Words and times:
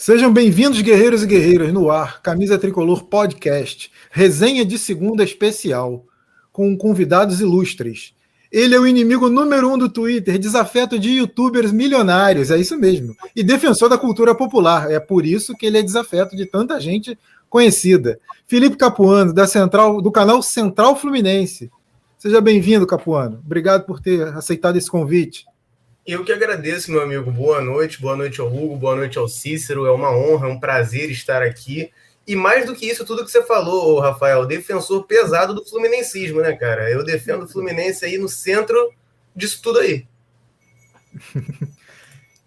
Sejam 0.00 0.32
bem-vindos, 0.32 0.80
guerreiros 0.80 1.24
e 1.24 1.26
guerreiras, 1.26 1.72
no 1.72 1.90
ar, 1.90 2.22
Camisa 2.22 2.56
Tricolor 2.56 3.06
Podcast, 3.06 3.90
resenha 4.12 4.64
de 4.64 4.78
segunda 4.78 5.24
especial, 5.24 6.06
com 6.52 6.78
convidados 6.78 7.40
ilustres. 7.40 8.14
Ele 8.50 8.76
é 8.76 8.78
o 8.78 8.86
inimigo 8.86 9.28
número 9.28 9.68
um 9.68 9.76
do 9.76 9.88
Twitter, 9.88 10.38
desafeto 10.38 11.00
de 11.00 11.14
youtubers 11.14 11.72
milionários, 11.72 12.52
é 12.52 12.56
isso 12.56 12.78
mesmo, 12.78 13.12
e 13.34 13.42
defensor 13.42 13.88
da 13.88 13.98
cultura 13.98 14.36
popular. 14.36 14.88
É 14.88 15.00
por 15.00 15.26
isso 15.26 15.52
que 15.56 15.66
ele 15.66 15.78
é 15.78 15.82
desafeto 15.82 16.36
de 16.36 16.46
tanta 16.46 16.80
gente 16.80 17.18
conhecida. 17.50 18.20
Felipe 18.46 18.76
Capuano, 18.76 19.34
da 19.34 19.48
Central, 19.48 20.00
do 20.00 20.12
canal 20.12 20.40
Central 20.42 20.94
Fluminense. 20.94 21.72
Seja 22.16 22.40
bem-vindo, 22.40 22.86
Capuano. 22.86 23.42
Obrigado 23.44 23.84
por 23.84 23.98
ter 23.98 24.28
aceitado 24.28 24.76
esse 24.76 24.88
convite. 24.88 25.44
Eu 26.08 26.24
que 26.24 26.32
agradeço, 26.32 26.90
meu 26.90 27.02
amigo. 27.02 27.30
Boa 27.30 27.60
noite, 27.60 28.00
boa 28.00 28.16
noite 28.16 28.40
ao 28.40 28.46
Hugo, 28.46 28.78
boa 28.78 28.96
noite 28.96 29.18
ao 29.18 29.28
Cícero. 29.28 29.84
É 29.84 29.90
uma 29.90 30.10
honra, 30.10 30.48
é 30.48 30.50
um 30.50 30.58
prazer 30.58 31.10
estar 31.10 31.42
aqui. 31.42 31.90
E 32.26 32.34
mais 32.34 32.64
do 32.64 32.74
que 32.74 32.86
isso, 32.86 33.04
tudo 33.04 33.26
que 33.26 33.30
você 33.30 33.42
falou, 33.42 34.00
Rafael, 34.00 34.46
defensor 34.46 35.04
pesado 35.04 35.52
do 35.54 35.62
fluminensismo, 35.66 36.40
né, 36.40 36.54
cara? 36.54 36.90
Eu 36.90 37.04
defendo 37.04 37.42
o 37.42 37.46
Fluminense 37.46 38.06
aí 38.06 38.16
no 38.16 38.26
centro 38.26 38.90
disso 39.36 39.60
tudo 39.62 39.80
aí. 39.80 40.06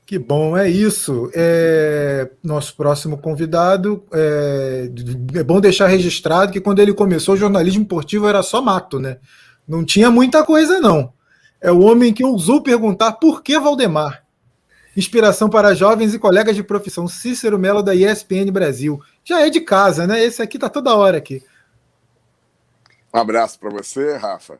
Que 0.08 0.20
bom, 0.20 0.58
é 0.58 0.70
isso. 0.70 1.32
É, 1.34 2.30
nosso 2.44 2.76
próximo 2.76 3.18
convidado. 3.18 4.04
É, 4.12 4.90
é, 5.36 5.42
bom 5.44 5.62
deixar 5.62 5.88
registrado 5.88 6.52
que 6.52 6.60
quando 6.60 6.80
ele 6.80 6.94
começou, 6.94 7.36
o 7.36 7.38
jornalismo 7.38 7.84
esportivo 7.84 8.28
era 8.28 8.44
só 8.44 8.62
mato, 8.62 9.00
né? 9.00 9.20
Não 9.66 9.86
tinha 9.86 10.12
muita 10.12 10.44
coisa, 10.44 10.82
não. 10.82 11.14
É 11.62 11.72
o 11.72 11.82
homem 11.82 12.12
que 12.12 12.26
ousou 12.26 12.64
perguntar 12.64 13.14
por 13.14 13.44
que 13.44 13.60
Valdemar. 13.60 14.26
Inspiração 14.98 15.48
para 15.48 15.76
jovens 15.76 16.12
e 16.12 16.18
colegas 16.18 16.56
de 16.56 16.64
profissão. 16.64 17.08
Cícero 17.08 17.60
Melo 17.60 17.84
da 17.84 17.94
ESPN 17.94 18.52
Brasil. 18.52 19.00
Já 19.24 19.42
é 19.42 19.50
de 19.50 19.62
casa, 19.62 20.08
né? 20.08 20.24
Esse 20.24 20.42
aqui 20.42 20.58
tá 20.58 20.68
toda 20.68 20.96
hora 20.96 21.20
aqui. 21.20 21.44
Um 23.14 23.20
abraço 23.20 23.60
para 23.60 23.70
você, 23.70 24.18
Rafa, 24.18 24.58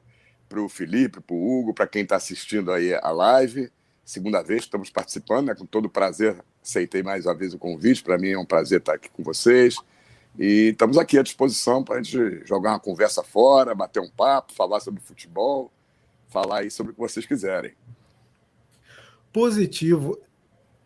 para 0.48 0.62
o 0.62 0.70
Felipe, 0.70 1.20
para 1.20 1.36
o 1.36 1.60
Hugo, 1.60 1.74
para 1.74 1.88
quem 1.88 2.04
está 2.04 2.18
assistindo 2.18 2.72
aí 2.72 2.94
a 2.94 3.10
live. 3.10 3.72
Segunda 4.06 4.44
vez 4.44 4.62
que 4.62 4.68
estamos 4.68 4.92
participando, 4.92 5.48
né? 5.48 5.56
Com 5.56 5.66
todo 5.66 5.90
prazer, 5.90 6.38
aceitei 6.64 7.02
mais 7.02 7.26
uma 7.26 7.34
vez 7.34 7.52
o 7.52 7.58
convite. 7.58 8.04
Para 8.04 8.20
mim 8.20 8.30
é 8.30 8.38
um 8.38 8.46
prazer 8.46 8.78
estar 8.78 8.94
aqui 8.94 9.10
com 9.10 9.24
vocês. 9.24 9.76
E 10.38 10.70
estamos 10.70 11.00
aqui 11.00 11.18
à 11.18 11.24
disposição 11.24 11.84
para 11.84 11.96
a 11.96 12.04
gente 12.04 12.46
jogar 12.46 12.70
uma 12.70 12.80
conversa 12.80 13.24
fora, 13.24 13.74
bater 13.74 14.00
um 14.00 14.10
papo, 14.10 14.54
falar 14.54 14.80
sobre 14.82 15.02
futebol 15.02 15.72
falar 16.32 16.60
aí 16.60 16.72
sobre 16.72 16.92
o 16.92 16.96
que 16.96 17.02
vocês 17.02 17.26
quiserem. 17.26 17.74
Positivo. 19.32 20.18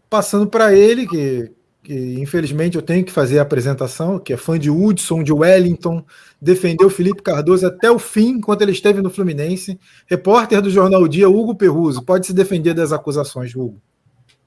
Passando 0.10 0.48
para 0.48 0.74
ele, 0.74 1.08
que, 1.08 1.52
que, 1.84 2.20
infelizmente 2.20 2.76
eu 2.76 2.82
tenho 2.82 3.06
que 3.06 3.12
fazer 3.12 3.40
a 3.40 3.44
apresentação, 3.44 4.20
que 4.20 4.34
é 4.34 4.38
fã 4.38 4.58
de 4.58 4.70
Hudson, 4.70 5.24
de 5.24 5.32
Wellington, 5.32 6.04
defendeu 6.42 6.90
Felipe 6.90 7.22
Cardoso 7.22 7.66
até 7.66 7.90
o 7.90 8.00
fim, 8.00 8.38
enquanto 8.38 8.64
ele 8.64 8.72
esteve 8.72 9.02
no 9.02 9.10
Fluminense. 9.10 9.80
Repórter 10.08 10.62
do 10.62 10.70
Jornal 10.70 11.08
Dia, 11.08 11.30
Hugo 11.30 11.56
Perruso. 11.56 12.04
Pode 12.04 12.28
se 12.28 12.34
defender 12.34 12.74
das 12.74 12.92
acusações, 12.92 13.56
Hugo. 13.56 13.80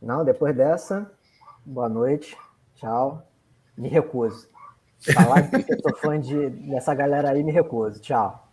Não, 0.02 0.24
depois 0.24 0.54
dessa, 0.54 1.10
boa 1.64 1.88
noite, 1.88 2.36
tchau. 2.76 3.24
Me 3.76 3.88
recuso. 3.88 4.48
Falar 5.00 5.42
que 5.48 5.72
eu 5.72 5.80
sou 5.80 5.96
fã 5.96 6.18
de, 6.18 6.50
dessa 6.50 6.92
galera 6.92 7.30
aí, 7.30 7.44
me 7.44 7.52
recuso. 7.52 8.00
Tchau. 8.00 8.47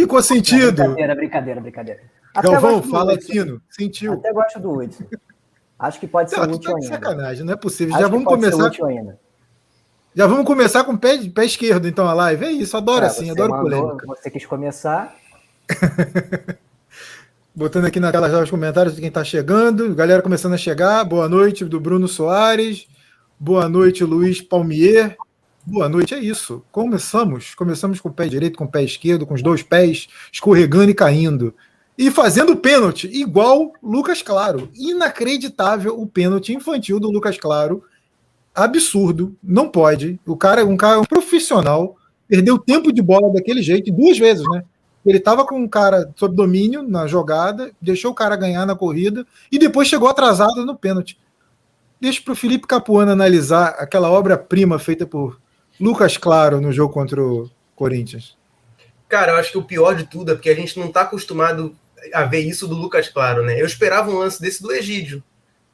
Ficou 0.00 0.22
sentido. 0.22 0.82
brincadeira, 0.82 1.14
brincadeira, 1.14 1.60
brincadeira. 1.60 2.00
Até 2.34 2.50
Galvão, 2.50 2.82
fala 2.82 3.20
fino. 3.20 3.60
Sentiu. 3.68 4.12
Até 4.14 4.32
gosto 4.32 4.60
do 4.60 4.72
Hudson. 4.72 5.04
Acho 5.78 6.00
que 6.00 6.06
pode 6.06 6.30
ser 6.30 6.36
não, 6.38 6.54
útil 6.54 6.70
tá 6.70 6.76
ainda. 6.76 6.88
sacanagem, 6.88 7.44
não 7.44 7.52
é 7.52 7.56
possível. 7.56 7.94
Acho 7.94 8.02
Já 8.02 8.08
vamos 8.08 8.26
começar. 8.26 8.70
Já 10.14 10.26
vamos 10.26 10.46
começar 10.46 10.84
com 10.84 10.92
o 10.92 10.98
pé, 10.98 11.18
pé 11.28 11.44
esquerdo, 11.44 11.86
então, 11.86 12.08
a 12.08 12.12
live. 12.12 12.44
É 12.44 12.50
isso, 12.50 12.76
adoro 12.76 13.04
é, 13.04 13.08
assim, 13.08 13.30
adoro 13.30 13.50
mandou, 13.50 13.70
polêmica. 13.70 14.06
Você 14.06 14.30
quis 14.30 14.46
começar. 14.46 15.14
Botando 17.54 17.86
aqui 17.86 18.00
na 18.00 18.12
tela 18.12 18.30
já 18.30 18.40
os 18.40 18.50
comentários 18.50 18.94
de 18.94 19.00
quem 19.00 19.08
está 19.08 19.24
chegando. 19.24 19.94
Galera 19.94 20.22
começando 20.22 20.54
a 20.54 20.58
chegar. 20.58 21.04
Boa 21.04 21.28
noite 21.28 21.64
do 21.64 21.80
Bruno 21.80 22.08
Soares. 22.08 22.86
Boa 23.38 23.68
noite, 23.68 24.04
Luiz 24.04 24.40
Palmier. 24.40 25.16
Boa 25.70 25.86
noite, 25.86 26.14
é 26.14 26.18
isso. 26.18 26.64
Começamos. 26.72 27.54
Começamos 27.54 28.00
com 28.00 28.08
o 28.08 28.12
pé 28.12 28.26
direito, 28.26 28.56
com 28.56 28.64
o 28.64 28.70
pé 28.70 28.82
esquerdo, 28.82 29.26
com 29.26 29.34
os 29.34 29.42
dois 29.42 29.62
pés 29.62 30.08
escorregando 30.32 30.90
e 30.90 30.94
caindo. 30.94 31.54
E 31.98 32.10
fazendo 32.10 32.56
pênalti, 32.56 33.06
igual 33.06 33.74
Lucas 33.82 34.22
Claro. 34.22 34.70
Inacreditável 34.74 36.00
o 36.00 36.06
pênalti 36.06 36.54
infantil 36.54 36.98
do 36.98 37.10
Lucas 37.10 37.36
Claro. 37.36 37.84
Absurdo. 38.54 39.36
Não 39.42 39.68
pode. 39.68 40.18
O 40.26 40.38
cara, 40.38 40.64
um 40.64 40.74
cara 40.74 41.00
um 41.00 41.04
profissional, 41.04 41.96
perdeu 42.26 42.58
tempo 42.58 42.90
de 42.90 43.02
bola 43.02 43.30
daquele 43.30 43.62
jeito, 43.62 43.92
duas 43.92 44.16
vezes, 44.16 44.48
né? 44.48 44.64
Ele 45.04 45.18
estava 45.18 45.44
com 45.44 45.60
um 45.60 45.68
cara 45.68 46.10
sob 46.16 46.34
domínio 46.34 46.82
na 46.82 47.06
jogada, 47.06 47.72
deixou 47.78 48.12
o 48.12 48.14
cara 48.14 48.36
ganhar 48.36 48.64
na 48.64 48.74
corrida 48.74 49.26
e 49.52 49.58
depois 49.58 49.86
chegou 49.86 50.08
atrasado 50.08 50.64
no 50.64 50.74
pênalti. 50.74 51.18
Deixa 52.00 52.22
para 52.22 52.32
o 52.32 52.36
Felipe 52.36 52.66
Capuano 52.66 53.12
analisar 53.12 53.76
aquela 53.78 54.10
obra-prima 54.10 54.78
feita 54.78 55.06
por 55.06 55.38
Lucas 55.80 56.16
Claro 56.16 56.60
no 56.60 56.72
jogo 56.72 56.92
contra 56.92 57.22
o 57.22 57.50
Corinthians? 57.74 58.36
Cara, 59.08 59.32
eu 59.32 59.36
acho 59.36 59.52
que 59.52 59.58
o 59.58 59.64
pior 59.64 59.94
de 59.94 60.04
tudo 60.04 60.32
é 60.32 60.34
porque 60.34 60.50
a 60.50 60.54
gente 60.54 60.78
não 60.78 60.88
está 60.88 61.02
acostumado 61.02 61.74
a 62.12 62.24
ver 62.24 62.40
isso 62.40 62.68
do 62.68 62.74
Lucas 62.74 63.08
Claro, 63.08 63.42
né? 63.42 63.60
Eu 63.60 63.66
esperava 63.66 64.10
um 64.10 64.18
lance 64.18 64.40
desse 64.40 64.62
do 64.62 64.72
Egídio. 64.72 65.22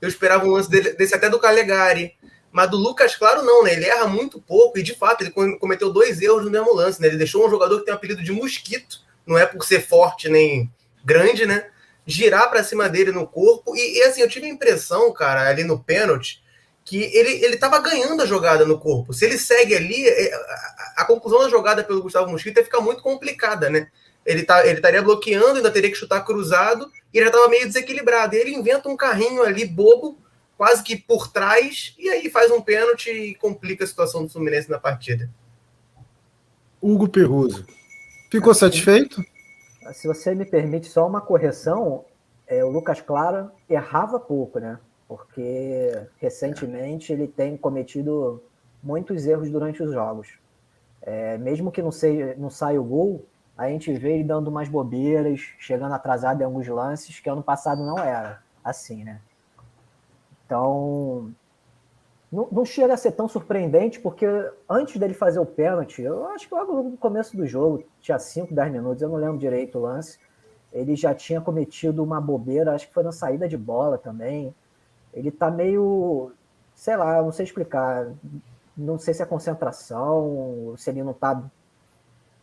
Eu 0.01 0.09
esperava 0.09 0.45
um 0.45 0.51
lance 0.51 0.69
desse 0.69 1.15
até 1.15 1.29
do 1.29 1.39
Calegari. 1.39 2.15
Mas 2.53 2.71
do 2.71 2.77
Lucas 2.77 3.17
Claro, 3.17 3.43
não, 3.43 3.65
né? 3.65 3.73
Ele 3.73 3.87
erra 3.87 4.07
muito 4.07 4.41
pouco 4.41 4.79
e, 4.79 4.83
de 4.83 4.95
fato, 4.95 5.23
ele 5.23 5.31
cometeu 5.59 5.93
dois 5.93 6.23
erros 6.23 6.45
no 6.45 6.51
mesmo 6.51 6.73
lance, 6.73 7.01
né? 7.01 7.09
Ele 7.09 7.17
deixou 7.17 7.45
um 7.45 7.51
jogador 7.51 7.81
que 7.81 7.85
tem 7.85 7.93
o 7.93 7.97
apelido 7.97 8.23
de 8.23 8.31
mosquito, 8.31 9.01
não 9.27 9.37
é 9.37 9.45
por 9.45 9.65
ser 9.65 9.81
forte 9.81 10.29
nem 10.29 10.71
grande, 11.05 11.47
né? 11.47 11.67
Girar 12.07 12.49
para 12.49 12.63
cima 12.63 12.89
dele 12.89 13.11
no 13.11 13.27
corpo. 13.27 13.75
E, 13.75 13.99
e, 13.99 14.03
assim, 14.03 14.21
eu 14.21 14.29
tive 14.29 14.47
a 14.47 14.51
impressão, 14.51 15.13
cara, 15.13 15.49
ali 15.49 15.65
no 15.65 15.83
pênalti, 15.83 16.44
que 16.85 17.03
ele 17.03 17.45
ele 17.45 17.55
estava 17.55 17.79
ganhando 17.79 18.23
a 18.23 18.27
jogada 18.27 18.65
no 18.65 18.79
corpo. 18.79 19.13
Se 19.13 19.25
ele 19.25 19.39
segue 19.39 19.75
ali, 19.75 20.07
é, 20.07 20.35
a, 20.35 20.95
a 20.99 21.05
conclusão 21.05 21.41
da 21.41 21.49
jogada 21.49 21.83
pelo 21.83 22.03
Gustavo 22.03 22.31
Mosquito 22.31 22.59
ia 22.59 22.65
ficar 22.65 22.81
muito 22.81 23.03
complicada, 23.03 23.71
né? 23.71 23.89
Ele, 24.25 24.43
tá, 24.43 24.67
ele 24.67 24.77
estaria 24.77 25.03
bloqueando, 25.03 25.57
ainda 25.57 25.71
teria 25.71 25.91
que 25.91 25.97
chutar 25.97 26.25
cruzado, 26.25 26.91
e 27.13 27.19
ele 27.19 27.27
já 27.27 27.31
estava 27.31 27.49
meio 27.49 27.67
desequilibrado. 27.67 28.35
E 28.35 28.39
ele 28.39 28.55
inventa 28.55 28.89
um 28.89 28.97
carrinho 28.97 29.43
ali 29.43 29.67
bobo, 29.67 30.19
quase 30.57 30.83
que 30.83 30.97
por 30.97 31.31
trás, 31.31 31.95
e 31.99 32.09
aí 32.09 32.31
faz 32.31 32.51
um 32.51 32.61
pênalti 32.61 33.11
e 33.11 33.35
complica 33.35 33.85
a 33.85 33.87
situação 33.87 34.25
do 34.25 34.31
Fluminense 34.31 34.71
na 34.71 34.79
partida. 34.79 35.29
Hugo 36.81 37.09
Perruso. 37.09 37.67
Ficou 38.31 38.53
assim, 38.53 38.61
satisfeito? 38.61 39.23
Se 39.93 40.07
você 40.07 40.35
me 40.35 40.45
permite 40.45 40.87
só 40.89 41.07
uma 41.07 41.21
correção, 41.21 42.05
é, 42.47 42.65
o 42.65 42.71
Lucas 42.71 43.01
Claro 43.01 43.51
errava 43.69 44.19
pouco, 44.19 44.59
né? 44.59 44.79
Porque 45.09 46.07
recentemente 46.19 47.13
ele 47.13 47.29
tem 47.29 47.57
cometido 47.57 48.43
muitos 48.83 49.27
erros 49.27 49.51
durante 49.51 49.83
os 49.83 49.93
jogos. 49.93 50.39
É, 51.03 51.37
mesmo 51.39 51.71
que 51.71 51.83
não, 51.83 51.93
seja, 51.93 52.35
não 52.39 52.51
saia 52.51 52.81
o 52.81 52.85
gol, 52.85 53.25
a 53.57 53.69
gente 53.69 53.93
vê 53.93 54.15
ele 54.15 54.25
dando 54.25 54.49
umas 54.49 54.69
bobeiras, 54.69 55.41
chegando 55.59 55.95
atrasado 55.95 56.41
em 56.41 56.45
alguns 56.45 56.67
lances, 56.67 57.21
que 57.21 57.29
ano 57.29 57.43
passado 57.43 57.85
não 57.85 57.99
era 57.99 58.43
assim, 58.65 59.05
né? 59.05 59.21
Então, 60.45 61.31
não, 62.33 62.49
não 62.51 62.65
chega 62.65 62.95
a 62.95 62.97
ser 62.97 63.13
tão 63.13 63.29
surpreendente, 63.29 64.01
porque 64.01 64.27
antes 64.69 64.97
dele 64.97 65.15
fazer 65.15 65.39
o 65.39 65.47
pênalti, 65.47 66.03
eu 66.03 66.27
acho 66.29 66.49
que 66.49 66.55
logo 66.55 66.83
no 66.83 66.97
começo 66.97 67.37
do 67.37 67.47
jogo, 67.47 67.85
tinha 68.01 68.19
5, 68.19 68.53
10 68.53 68.73
minutos, 68.73 69.03
eu 69.03 69.09
não 69.09 69.17
lembro 69.17 69.39
direito 69.39 69.79
o 69.79 69.83
lance, 69.83 70.19
ele 70.73 70.97
já 70.97 71.15
tinha 71.15 71.41
cometido 71.41 72.03
uma 72.03 72.21
bobeira, 72.21 72.75
acho 72.75 72.89
que 72.89 72.95
foi 72.95 73.05
na 73.05 73.13
saída 73.13 73.49
de 73.49 73.57
bola 73.57 73.97
também, 73.97 74.53
ele 75.15 75.31
tá 75.31 75.51
meio, 75.51 76.33
sei 76.75 76.97
lá, 76.97 77.23
não 77.23 77.33
sei 77.33 77.45
explicar. 77.45 78.13
Não 78.77 78.99
sei 78.99 79.15
se 79.15 79.23
é 79.23 79.27
concentração, 79.27 80.75
se 80.77 80.91
ele 80.91 81.03
não 81.03 81.13
tá 81.13 81.43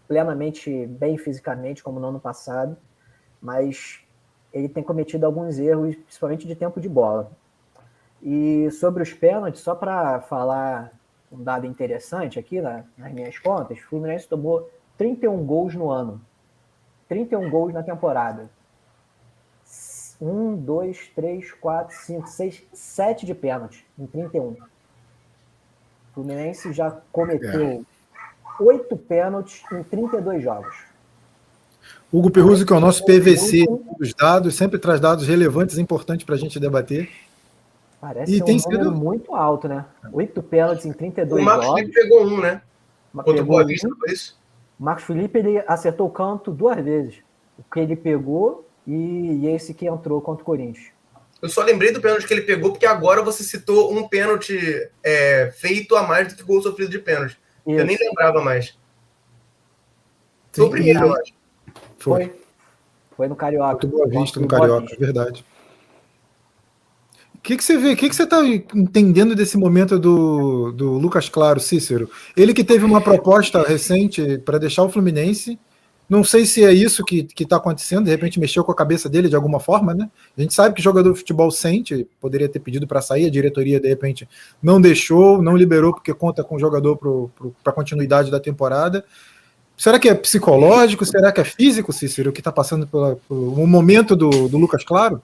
plenamente 0.07 0.87
bem 0.87 1.17
fisicamente, 1.17 1.83
como 1.83 1.99
no 1.99 2.07
ano 2.07 2.19
passado, 2.19 2.77
mas 3.41 4.01
ele 4.53 4.69
tem 4.69 4.83
cometido 4.83 5.25
alguns 5.25 5.59
erros, 5.59 5.95
principalmente 5.95 6.47
de 6.47 6.55
tempo 6.55 6.79
de 6.79 6.87
bola. 6.87 7.31
E 8.21 8.69
sobre 8.71 9.03
os 9.03 9.13
pênaltis, 9.13 9.61
só 9.61 9.75
para 9.75 10.21
falar 10.21 10.91
um 11.31 11.43
dado 11.43 11.65
interessante 11.65 12.37
aqui 12.37 12.61
na, 12.61 12.83
nas 12.97 13.11
minhas 13.11 13.37
contas, 13.39 13.79
o 13.79 13.87
Fluminense 13.87 14.27
tomou 14.27 14.69
31 14.97 15.45
gols 15.45 15.75
no 15.75 15.89
ano. 15.89 16.21
31 17.07 17.49
gols 17.49 17.73
na 17.73 17.83
temporada. 17.83 18.49
Um, 20.21 20.55
dois, 20.55 21.09
três, 21.15 21.51
quatro, 21.51 21.97
cinco, 21.97 22.27
seis, 22.27 22.61
sete 22.71 23.25
de 23.25 23.33
pênalti 23.33 23.83
em 23.97 24.05
31. 24.05 24.49
O 24.49 24.57
Fluminense 26.13 26.71
já 26.71 26.91
cometeu 27.11 27.83
oito 28.59 28.95
pênaltis 28.95 29.63
em 29.71 29.81
32 29.81 30.43
jogos. 30.43 30.75
Hugo 32.13 32.29
Perruso, 32.29 32.65
que 32.65 32.73
é 32.73 32.75
o 32.75 32.79
nosso 32.79 33.03
PVC 33.05 33.65
dos 33.97 34.13
dados, 34.13 34.55
sempre 34.55 34.77
traz 34.77 34.99
dados 34.99 35.27
relevantes 35.27 35.77
e 35.77 35.81
importantes 35.81 36.25
para 36.25 36.35
a 36.35 36.37
gente 36.37 36.59
debater. 36.59 37.09
Parece 37.99 38.31
e 38.31 38.41
um 38.41 38.45
tem 38.45 38.57
número 38.57 38.83
sido... 38.83 38.91
muito 38.91 39.33
alto, 39.33 39.67
né? 39.67 39.85
Oito 40.11 40.43
pênaltis 40.43 40.85
em 40.85 40.91
32 40.91 41.41
o 41.41 41.45
Marcos 41.45 41.65
jogos. 41.65 41.81
Felipe 41.81 42.01
pegou 42.01 42.25
um, 42.25 42.41
né? 42.41 42.61
Contra 43.13 43.41
o 43.41 43.45
Boa 43.45 43.65
Vista, 43.65 43.87
foi 43.99 44.13
isso? 44.13 44.37
Marcos 44.77 45.03
Felipe 45.05 45.39
ele 45.39 45.63
acertou 45.67 46.07
o 46.07 46.11
canto 46.11 46.51
duas 46.51 46.83
vezes. 46.83 47.19
O 47.57 47.63
que 47.63 47.79
ele 47.79 47.95
pegou 47.95 48.67
e 48.87 49.47
esse 49.47 49.73
que 49.73 49.87
entrou 49.87 50.21
contra 50.21 50.41
o 50.41 50.45
Corinthians. 50.45 50.87
Eu 51.41 51.49
só 51.49 51.63
lembrei 51.63 51.91
do 51.91 51.99
pênalti 51.99 52.27
que 52.27 52.33
ele 52.33 52.43
pegou, 52.43 52.71
porque 52.71 52.85
agora 52.85 53.23
você 53.23 53.43
citou 53.43 53.91
um 53.91 54.07
pênalti 54.07 54.59
é, 55.03 55.51
feito 55.51 55.95
a 55.95 56.03
mais 56.03 56.27
do 56.27 56.35
que 56.35 56.43
gol 56.43 56.61
sofrido 56.61 56.91
de 56.91 56.99
pênalti. 56.99 57.37
Isso. 57.65 57.79
Eu 57.79 57.85
nem 57.85 57.97
lembrava 57.97 58.41
mais. 58.41 58.77
Foi 60.51 60.65
o 60.65 60.69
primeiro, 60.69 61.07
eu 61.07 61.15
acho. 61.15 61.33
Foi. 61.97 62.31
Foi 63.15 63.27
no 63.27 63.35
Carioca. 63.35 63.71
Muito 63.71 63.87
boa 63.87 64.07
vista 64.07 64.39
no 64.39 64.47
Carioca, 64.47 64.95
verdade. 64.99 65.43
O 67.35 67.39
que, 67.41 67.57
que 67.57 67.63
você 67.63 67.75
vê? 67.75 67.93
O 67.93 67.97
que, 67.97 68.07
que 68.07 68.15
você 68.15 68.23
está 68.23 68.45
entendendo 68.45 69.35
desse 69.35 69.57
momento 69.57 69.97
do, 69.97 70.71
do 70.71 70.91
Lucas 70.93 71.27
Claro, 71.27 71.59
Cícero? 71.59 72.07
Ele 72.37 72.53
que 72.53 72.63
teve 72.63 72.85
uma 72.85 73.01
proposta 73.01 73.63
recente 73.63 74.37
para 74.37 74.59
deixar 74.59 74.83
o 74.83 74.89
Fluminense. 74.89 75.59
Não 76.11 76.25
sei 76.25 76.45
se 76.45 76.61
é 76.61 76.73
isso 76.73 77.05
que 77.05 77.25
está 77.39 77.55
acontecendo, 77.55 78.03
de 78.03 78.11
repente 78.11 78.37
mexeu 78.37 78.65
com 78.65 78.71
a 78.73 78.75
cabeça 78.75 79.07
dele 79.07 79.29
de 79.29 79.35
alguma 79.37 79.61
forma, 79.61 79.93
né? 79.93 80.09
A 80.37 80.41
gente 80.41 80.53
sabe 80.53 80.75
que 80.75 80.81
jogador 80.81 81.13
de 81.13 81.19
futebol 81.19 81.49
sente, 81.49 82.05
poderia 82.19 82.49
ter 82.49 82.59
pedido 82.59 82.85
para 82.85 83.01
sair, 83.01 83.27
a 83.27 83.31
diretoria 83.31 83.79
de 83.79 83.87
repente 83.87 84.27
não 84.61 84.81
deixou, 84.81 85.41
não 85.41 85.55
liberou 85.55 85.93
porque 85.93 86.13
conta 86.13 86.43
com 86.43 86.55
o 86.55 86.59
jogador 86.59 86.97
para 87.63 87.71
a 87.71 87.73
continuidade 87.73 88.29
da 88.29 88.41
temporada. 88.41 89.05
Será 89.77 89.97
que 89.97 90.09
é 90.09 90.13
psicológico? 90.13 91.05
Será 91.05 91.31
que 91.31 91.39
é 91.39 91.45
físico, 91.45 91.93
Cícero, 91.93 92.31
o 92.31 92.33
que 92.33 92.41
está 92.41 92.51
passando 92.51 92.85
pelo, 92.85 93.15
pelo 93.15 93.65
momento 93.65 94.13
do, 94.13 94.49
do 94.49 94.57
Lucas 94.57 94.83
Claro? 94.83 95.21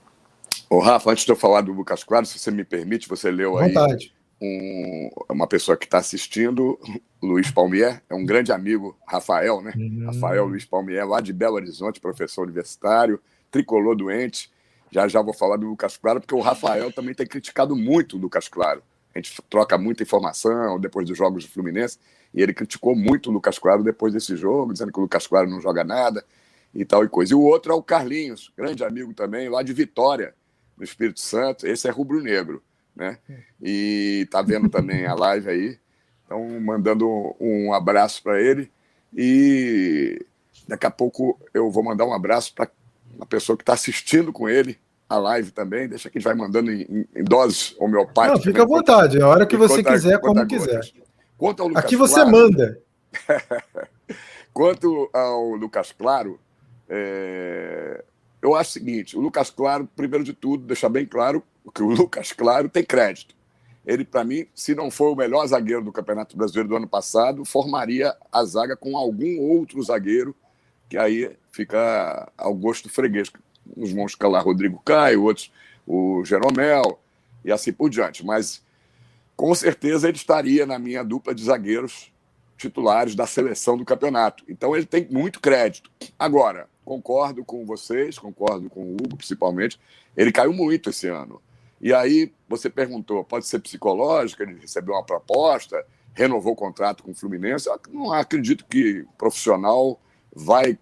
Ô, 0.69 0.79
Rafa, 0.79 1.11
antes 1.11 1.25
de 1.25 1.31
eu 1.33 1.35
falar 1.35 1.59
do 1.59 1.73
Lucas 1.73 2.01
Claro, 2.01 2.25
se 2.25 2.39
você 2.39 2.49
me 2.49 2.63
permite, 2.63 3.09
você 3.09 3.29
leu 3.29 3.57
aí 3.57 3.73
um, 4.41 5.09
uma 5.29 5.47
pessoa 5.47 5.75
que 5.75 5.85
está 5.85 5.97
assistindo, 5.97 6.79
Luiz 7.21 7.49
Palmier, 7.49 8.01
é 8.09 8.15
um 8.15 8.25
grande 8.25 8.51
amigo, 8.51 8.97
Rafael, 9.07 9.61
né? 9.61 9.73
Uhum. 9.75 10.05
Rafael 10.05 10.45
Luiz 10.45 10.65
Palmier, 10.65 11.07
lá 11.07 11.19
de 11.19 11.33
Belo 11.33 11.55
Horizonte, 11.55 11.99
professor 11.99 12.43
universitário, 12.43 13.19
tricolor 13.49 13.95
doente. 13.95 14.51
Já 14.91 15.07
já 15.07 15.21
vou 15.21 15.33
falar 15.33 15.57
do 15.57 15.67
Lucas 15.67 15.97
Claro, 15.97 16.21
porque 16.21 16.35
o 16.35 16.39
Rafael 16.39 16.91
também 16.91 17.13
tem 17.13 17.25
criticado 17.25 17.75
muito 17.75 18.15
o 18.15 18.19
Lucas 18.19 18.47
Claro. 18.47 18.81
A 19.13 19.19
gente 19.19 19.41
troca 19.49 19.77
muita 19.77 20.03
informação 20.03 20.79
depois 20.79 21.07
dos 21.07 21.17
jogos 21.17 21.43
do 21.43 21.51
Fluminense, 21.51 21.97
e 22.33 22.41
ele 22.41 22.53
criticou 22.53 22.95
muito 22.95 23.29
o 23.29 23.33
Lucas 23.33 23.57
Claro 23.57 23.83
depois 23.83 24.13
desse 24.13 24.35
jogo, 24.35 24.71
dizendo 24.71 24.91
que 24.91 24.99
o 24.99 25.01
Lucas 25.01 25.25
Claro 25.25 25.49
não 25.49 25.59
joga 25.59 25.83
nada 25.83 26.23
e 26.73 26.85
tal 26.85 27.03
e 27.03 27.09
coisa. 27.09 27.33
E 27.33 27.35
o 27.35 27.41
outro 27.41 27.71
é 27.71 27.75
o 27.75 27.81
Carlinhos, 27.81 28.53
grande 28.55 28.83
amigo 28.83 29.13
também, 29.13 29.49
lá 29.49 29.63
de 29.63 29.73
Vitória, 29.73 30.35
no 30.77 30.83
Espírito 30.83 31.19
Santo. 31.19 31.65
Esse 31.65 31.87
é 31.87 31.91
rubro-negro, 31.91 32.61
né? 32.97 33.17
E 33.61 34.27
tá 34.31 34.41
vendo 34.41 34.67
também 34.67 35.05
a 35.05 35.13
live 35.13 35.49
aí. 35.49 35.79
Então, 36.25 36.59
mandando 36.59 37.35
um 37.39 37.71
abraço 37.71 38.21
para 38.23 38.41
ele. 38.41 38.71
E 39.15 40.25
daqui 40.67 40.85
a 40.85 40.91
pouco 40.91 41.39
eu 41.53 41.69
vou 41.71 41.83
mandar 41.83 42.05
um 42.05 42.13
abraço 42.13 42.53
para 42.53 42.69
uma 43.15 43.25
pessoa 43.25 43.55
que 43.55 43.61
está 43.61 43.73
assistindo 43.73 44.33
com 44.33 44.49
ele 44.49 44.77
a 45.07 45.17
live 45.17 45.51
também. 45.51 45.87
Deixa 45.87 46.09
que 46.09 46.17
a 46.17 46.19
gente 46.19 46.27
vai 46.27 46.35
mandando 46.35 46.71
em, 46.71 47.07
em 47.15 47.23
doses 47.23 47.75
homeopáticas. 47.79 48.39
Não, 48.39 48.43
fica 48.43 48.63
à 48.63 48.65
vontade, 48.65 49.21
a 49.21 49.27
hora 49.27 49.45
que 49.45 49.55
você 49.55 49.77
conta, 49.77 49.93
quiser, 49.93 50.19
como 50.19 50.47
quiser. 50.47 50.81
Quanto 51.37 51.61
ao 51.61 51.69
Lucas 51.69 51.85
Aqui 51.85 51.95
você 51.95 52.15
claro, 52.15 52.31
manda. 52.31 52.81
Quanto 54.51 55.09
ao 55.13 55.51
Lucas 55.51 55.91
Claro, 55.91 56.39
é, 56.89 58.03
eu 58.41 58.55
acho 58.55 58.71
o 58.71 58.73
seguinte: 58.73 59.17
o 59.17 59.21
Lucas 59.21 59.51
Claro, 59.51 59.87
primeiro 59.95 60.25
de 60.25 60.33
tudo, 60.33 60.65
deixar 60.65 60.89
bem 60.89 61.05
claro 61.05 61.43
que 61.71 61.83
o 61.83 61.89
Lucas 61.91 62.31
Claro 62.31 62.69
tem 62.69 62.83
crédito. 62.83 63.35
Ele, 63.85 64.03
para 64.03 64.23
mim, 64.23 64.45
se 64.53 64.75
não 64.75 64.91
for 64.91 65.13
o 65.13 65.15
melhor 65.15 65.47
zagueiro 65.47 65.83
do 65.83 65.93
Campeonato 65.93 66.35
Brasileiro 66.35 66.67
do 66.67 66.75
ano 66.75 66.87
passado, 66.87 67.45
formaria 67.45 68.13
a 68.31 68.43
zaga 68.43 68.75
com 68.75 68.97
algum 68.97 69.39
outro 69.39 69.81
zagueiro, 69.81 70.35
que 70.89 70.97
aí 70.97 71.31
fica 71.51 72.29
ao 72.37 72.53
gosto 72.53 72.89
freguês. 72.89 73.31
Uns 73.77 73.93
vão 73.93 74.05
escalar 74.05 74.43
Rodrigo 74.43 74.81
Caio, 74.83 75.23
outros 75.23 75.51
o 75.85 76.21
Jeromel, 76.25 76.99
e 77.45 77.51
assim 77.51 77.71
por 77.71 77.89
diante. 77.89 78.25
Mas 78.25 78.61
com 79.37 79.55
certeza 79.55 80.09
ele 80.09 80.17
estaria 80.17 80.65
na 80.65 80.77
minha 80.77 81.03
dupla 81.03 81.33
de 81.33 81.45
zagueiros 81.45 82.11
titulares 82.57 83.15
da 83.15 83.25
seleção 83.25 83.77
do 83.77 83.85
campeonato. 83.85 84.43
Então 84.49 84.75
ele 84.75 84.85
tem 84.85 85.07
muito 85.09 85.39
crédito. 85.39 85.89
Agora, 86.19 86.67
concordo 86.83 87.45
com 87.45 87.65
vocês, 87.65 88.19
concordo 88.19 88.69
com 88.69 88.81
o 88.81 88.93
Hugo 88.95 89.15
principalmente, 89.15 89.79
ele 90.15 90.31
caiu 90.31 90.51
muito 90.51 90.89
esse 90.89 91.07
ano. 91.07 91.41
E 91.79 91.93
aí 91.93 92.33
você 92.47 92.69
perguntou, 92.69 93.23
pode 93.23 93.45
ser 93.45 93.59
psicológico, 93.59 94.41
ele 94.43 94.59
recebeu 94.59 94.95
uma 94.95 95.03
proposta, 95.03 95.85
renovou 96.13 96.53
o 96.53 96.55
contrato 96.55 97.03
com 97.03 97.11
o 97.11 97.15
Fluminense. 97.15 97.69
Eu 97.69 97.79
não 97.89 98.11
acredito 98.11 98.65
que 98.65 99.05
profissional 99.17 99.99
vai 100.35 100.77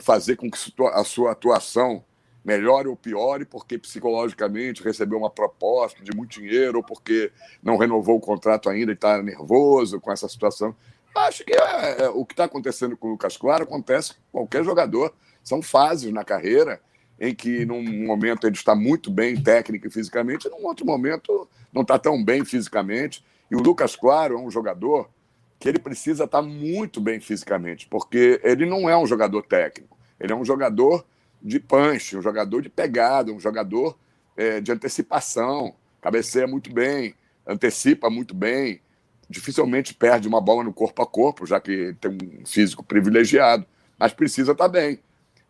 fazer 0.00 0.36
com 0.36 0.50
que 0.50 0.58
a 0.92 1.04
sua 1.04 1.32
atuação 1.32 2.04
melhore 2.44 2.88
ou 2.88 2.96
piore 2.96 3.44
porque 3.44 3.78
psicologicamente 3.78 4.82
recebeu 4.82 5.18
uma 5.18 5.30
proposta 5.30 6.02
de 6.02 6.16
muito 6.16 6.40
dinheiro 6.40 6.78
ou 6.78 6.84
porque 6.84 7.30
não 7.62 7.76
renovou 7.76 8.16
o 8.16 8.20
contrato 8.20 8.68
ainda 8.68 8.92
e 8.92 8.94
está 8.94 9.22
nervoso 9.22 10.00
com 10.00 10.10
essa 10.10 10.28
situação. 10.28 10.74
Acho 11.14 11.44
que 11.44 11.52
é, 11.52 12.04
é, 12.04 12.08
o 12.08 12.24
que 12.24 12.32
está 12.32 12.44
acontecendo 12.44 12.96
com 12.96 13.08
o 13.08 13.10
Lucas 13.12 13.36
Claro 13.36 13.64
acontece 13.64 14.14
com 14.14 14.40
qualquer 14.40 14.64
jogador. 14.64 15.12
São 15.42 15.60
fases 15.60 16.12
na 16.12 16.24
carreira 16.24 16.80
em 17.20 17.34
que, 17.34 17.66
num 17.66 17.82
momento, 18.06 18.46
ele 18.46 18.56
está 18.56 18.74
muito 18.74 19.10
bem 19.10 19.40
técnico 19.40 19.86
e 19.86 19.90
fisicamente, 19.90 20.46
e 20.46 20.50
num 20.50 20.66
outro 20.66 20.86
momento, 20.86 21.46
não 21.70 21.82
está 21.82 21.98
tão 21.98 22.24
bem 22.24 22.44
fisicamente. 22.44 23.22
E 23.50 23.54
o 23.54 23.60
Lucas 23.60 23.94
Claro 23.94 24.36
é 24.36 24.38
um 24.38 24.50
jogador 24.50 25.10
que 25.58 25.68
ele 25.68 25.78
precisa 25.78 26.24
estar 26.24 26.40
muito 26.40 26.98
bem 27.00 27.20
fisicamente, 27.20 27.86
porque 27.86 28.40
ele 28.42 28.64
não 28.64 28.88
é 28.88 28.96
um 28.96 29.06
jogador 29.06 29.42
técnico, 29.42 29.98
ele 30.18 30.32
é 30.32 30.36
um 30.36 30.44
jogador 30.44 31.04
de 31.42 31.60
punch, 31.60 32.16
um 32.16 32.22
jogador 32.22 32.62
de 32.62 32.70
pegada, 32.70 33.30
um 33.30 33.38
jogador 33.38 33.98
é, 34.34 34.60
de 34.60 34.72
antecipação, 34.72 35.74
cabeceia 36.00 36.46
muito 36.46 36.72
bem, 36.72 37.14
antecipa 37.46 38.08
muito 38.08 38.34
bem, 38.34 38.80
dificilmente 39.28 39.92
perde 39.92 40.26
uma 40.26 40.40
bola 40.40 40.64
no 40.64 40.72
corpo 40.72 41.02
a 41.02 41.06
corpo, 41.06 41.44
já 41.44 41.60
que 41.60 41.94
tem 42.00 42.10
um 42.10 42.46
físico 42.46 42.82
privilegiado, 42.82 43.66
mas 43.98 44.14
precisa 44.14 44.52
estar 44.52 44.68
bem. 44.68 44.98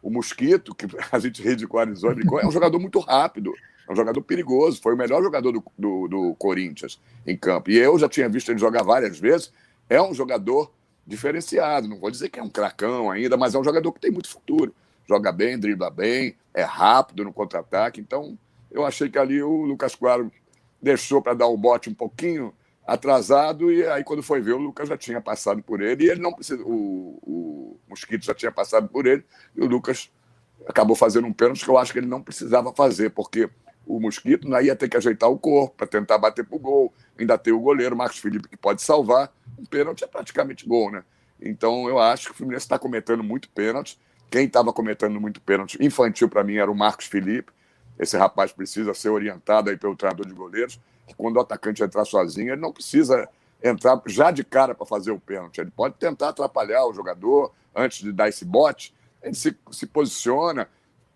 O 0.02 0.10
Mosquito, 0.10 0.74
que 0.74 0.86
a 1.12 1.18
gente 1.18 1.42
ridicularizou, 1.42 2.12
é 2.12 2.46
um 2.46 2.50
jogador 2.50 2.78
muito 2.78 2.98
rápido, 3.00 3.52
é 3.88 3.92
um 3.92 3.96
jogador 3.96 4.22
perigoso, 4.22 4.80
foi 4.80 4.94
o 4.94 4.96
melhor 4.96 5.22
jogador 5.22 5.52
do, 5.52 5.64
do, 5.78 6.08
do, 6.08 6.34
Corinthians 6.36 7.00
em 7.26 7.36
campo. 7.36 7.70
E 7.70 7.76
eu 7.76 7.98
já 7.98 8.08
tinha 8.08 8.28
visto 8.28 8.50
ele 8.50 8.58
jogar 8.58 8.82
várias 8.82 9.18
vezes. 9.18 9.52
É 9.88 10.00
um 10.00 10.14
jogador 10.14 10.72
diferenciado, 11.06 11.88
não 11.88 11.98
vou 11.98 12.10
dizer 12.10 12.28
que 12.28 12.38
é 12.38 12.42
um 12.42 12.48
cracão 12.48 13.10
ainda, 13.10 13.36
mas 13.36 13.54
é 13.54 13.58
um 13.58 13.64
jogador 13.64 13.92
que 13.92 14.00
tem 14.00 14.10
muito 14.10 14.28
futuro. 14.28 14.74
Joga 15.08 15.32
bem, 15.32 15.58
dribla 15.58 15.90
bem, 15.90 16.36
é 16.54 16.62
rápido 16.62 17.24
no 17.24 17.32
contra-ataque. 17.32 18.00
Então, 18.00 18.38
eu 18.70 18.86
achei 18.86 19.08
que 19.08 19.18
ali 19.18 19.42
o 19.42 19.62
Lucas 19.62 19.96
Claro 19.96 20.30
deixou 20.80 21.20
para 21.20 21.34
dar 21.34 21.46
o 21.46 21.56
bote 21.56 21.90
um 21.90 21.94
pouquinho 21.94 22.54
atrasado, 22.86 23.70
e 23.70 23.86
aí 23.86 24.02
quando 24.02 24.22
foi 24.22 24.40
ver, 24.40 24.52
o 24.52 24.58
Lucas 24.58 24.88
já 24.88 24.96
tinha 24.96 25.20
passado 25.20 25.62
por 25.62 25.80
ele, 25.80 26.04
e 26.04 26.10
ele 26.10 26.20
não 26.20 26.32
precisa. 26.32 26.62
O, 26.64 27.18
o 27.22 27.80
Mosquito 27.88 28.24
já 28.24 28.34
tinha 28.34 28.52
passado 28.52 28.88
por 28.88 29.06
ele, 29.06 29.24
e 29.54 29.60
o 29.62 29.66
Lucas 29.66 30.10
acabou 30.66 30.96
fazendo 30.96 31.26
um 31.26 31.32
pênalti 31.32 31.64
que 31.64 31.70
eu 31.70 31.78
acho 31.78 31.92
que 31.92 31.98
ele 31.98 32.06
não 32.06 32.22
precisava 32.22 32.72
fazer, 32.72 33.10
porque 33.10 33.48
o 33.86 33.98
Mosquito 33.98 34.48
não 34.48 34.60
ia 34.60 34.76
ter 34.76 34.88
que 34.88 34.96
ajeitar 34.96 35.28
o 35.28 35.38
corpo 35.38 35.76
para 35.76 35.86
tentar 35.86 36.18
bater 36.18 36.44
pro 36.44 36.58
gol, 36.58 36.92
ainda 37.18 37.36
tem 37.36 37.52
o 37.52 37.60
goleiro, 37.60 37.96
Marcos 37.96 38.18
Felipe, 38.18 38.48
que 38.48 38.56
pode 38.56 38.82
salvar. 38.82 39.32
Um 39.58 39.64
pênalti 39.64 40.04
é 40.04 40.06
praticamente 40.06 40.66
gol, 40.66 40.90
né? 40.90 41.02
Então 41.40 41.88
eu 41.88 41.98
acho 41.98 42.26
que 42.26 42.32
o 42.32 42.34
Fluminense 42.34 42.64
está 42.64 42.78
cometendo 42.78 43.24
muito 43.24 43.48
pênalti. 43.50 43.98
Quem 44.30 44.46
estava 44.46 44.72
cometendo 44.72 45.20
muito 45.20 45.40
pênalti 45.40 45.76
infantil 45.80 46.28
para 46.28 46.44
mim 46.44 46.56
era 46.56 46.70
o 46.70 46.74
Marcos 46.74 47.06
Felipe. 47.06 47.50
Esse 47.98 48.16
rapaz 48.16 48.52
precisa 48.52 48.94
ser 48.94 49.08
orientado 49.08 49.70
aí 49.70 49.76
pelo 49.76 49.96
treinador 49.96 50.26
de 50.26 50.32
goleiros 50.32 50.78
quando 51.16 51.36
o 51.36 51.40
atacante 51.40 51.82
entrar 51.82 52.04
sozinho, 52.04 52.52
ele 52.52 52.60
não 52.60 52.72
precisa 52.72 53.28
entrar 53.62 54.00
já 54.06 54.30
de 54.30 54.44
cara 54.44 54.74
para 54.74 54.86
fazer 54.86 55.10
o 55.10 55.20
pênalti. 55.20 55.60
Ele 55.60 55.70
pode 55.70 55.94
tentar 55.96 56.30
atrapalhar 56.30 56.86
o 56.86 56.94
jogador 56.94 57.52
antes 57.74 57.98
de 58.02 58.12
dar 58.12 58.28
esse 58.28 58.44
bote. 58.44 58.94
Ele 59.22 59.34
se, 59.34 59.56
se 59.70 59.86
posiciona, 59.86 60.68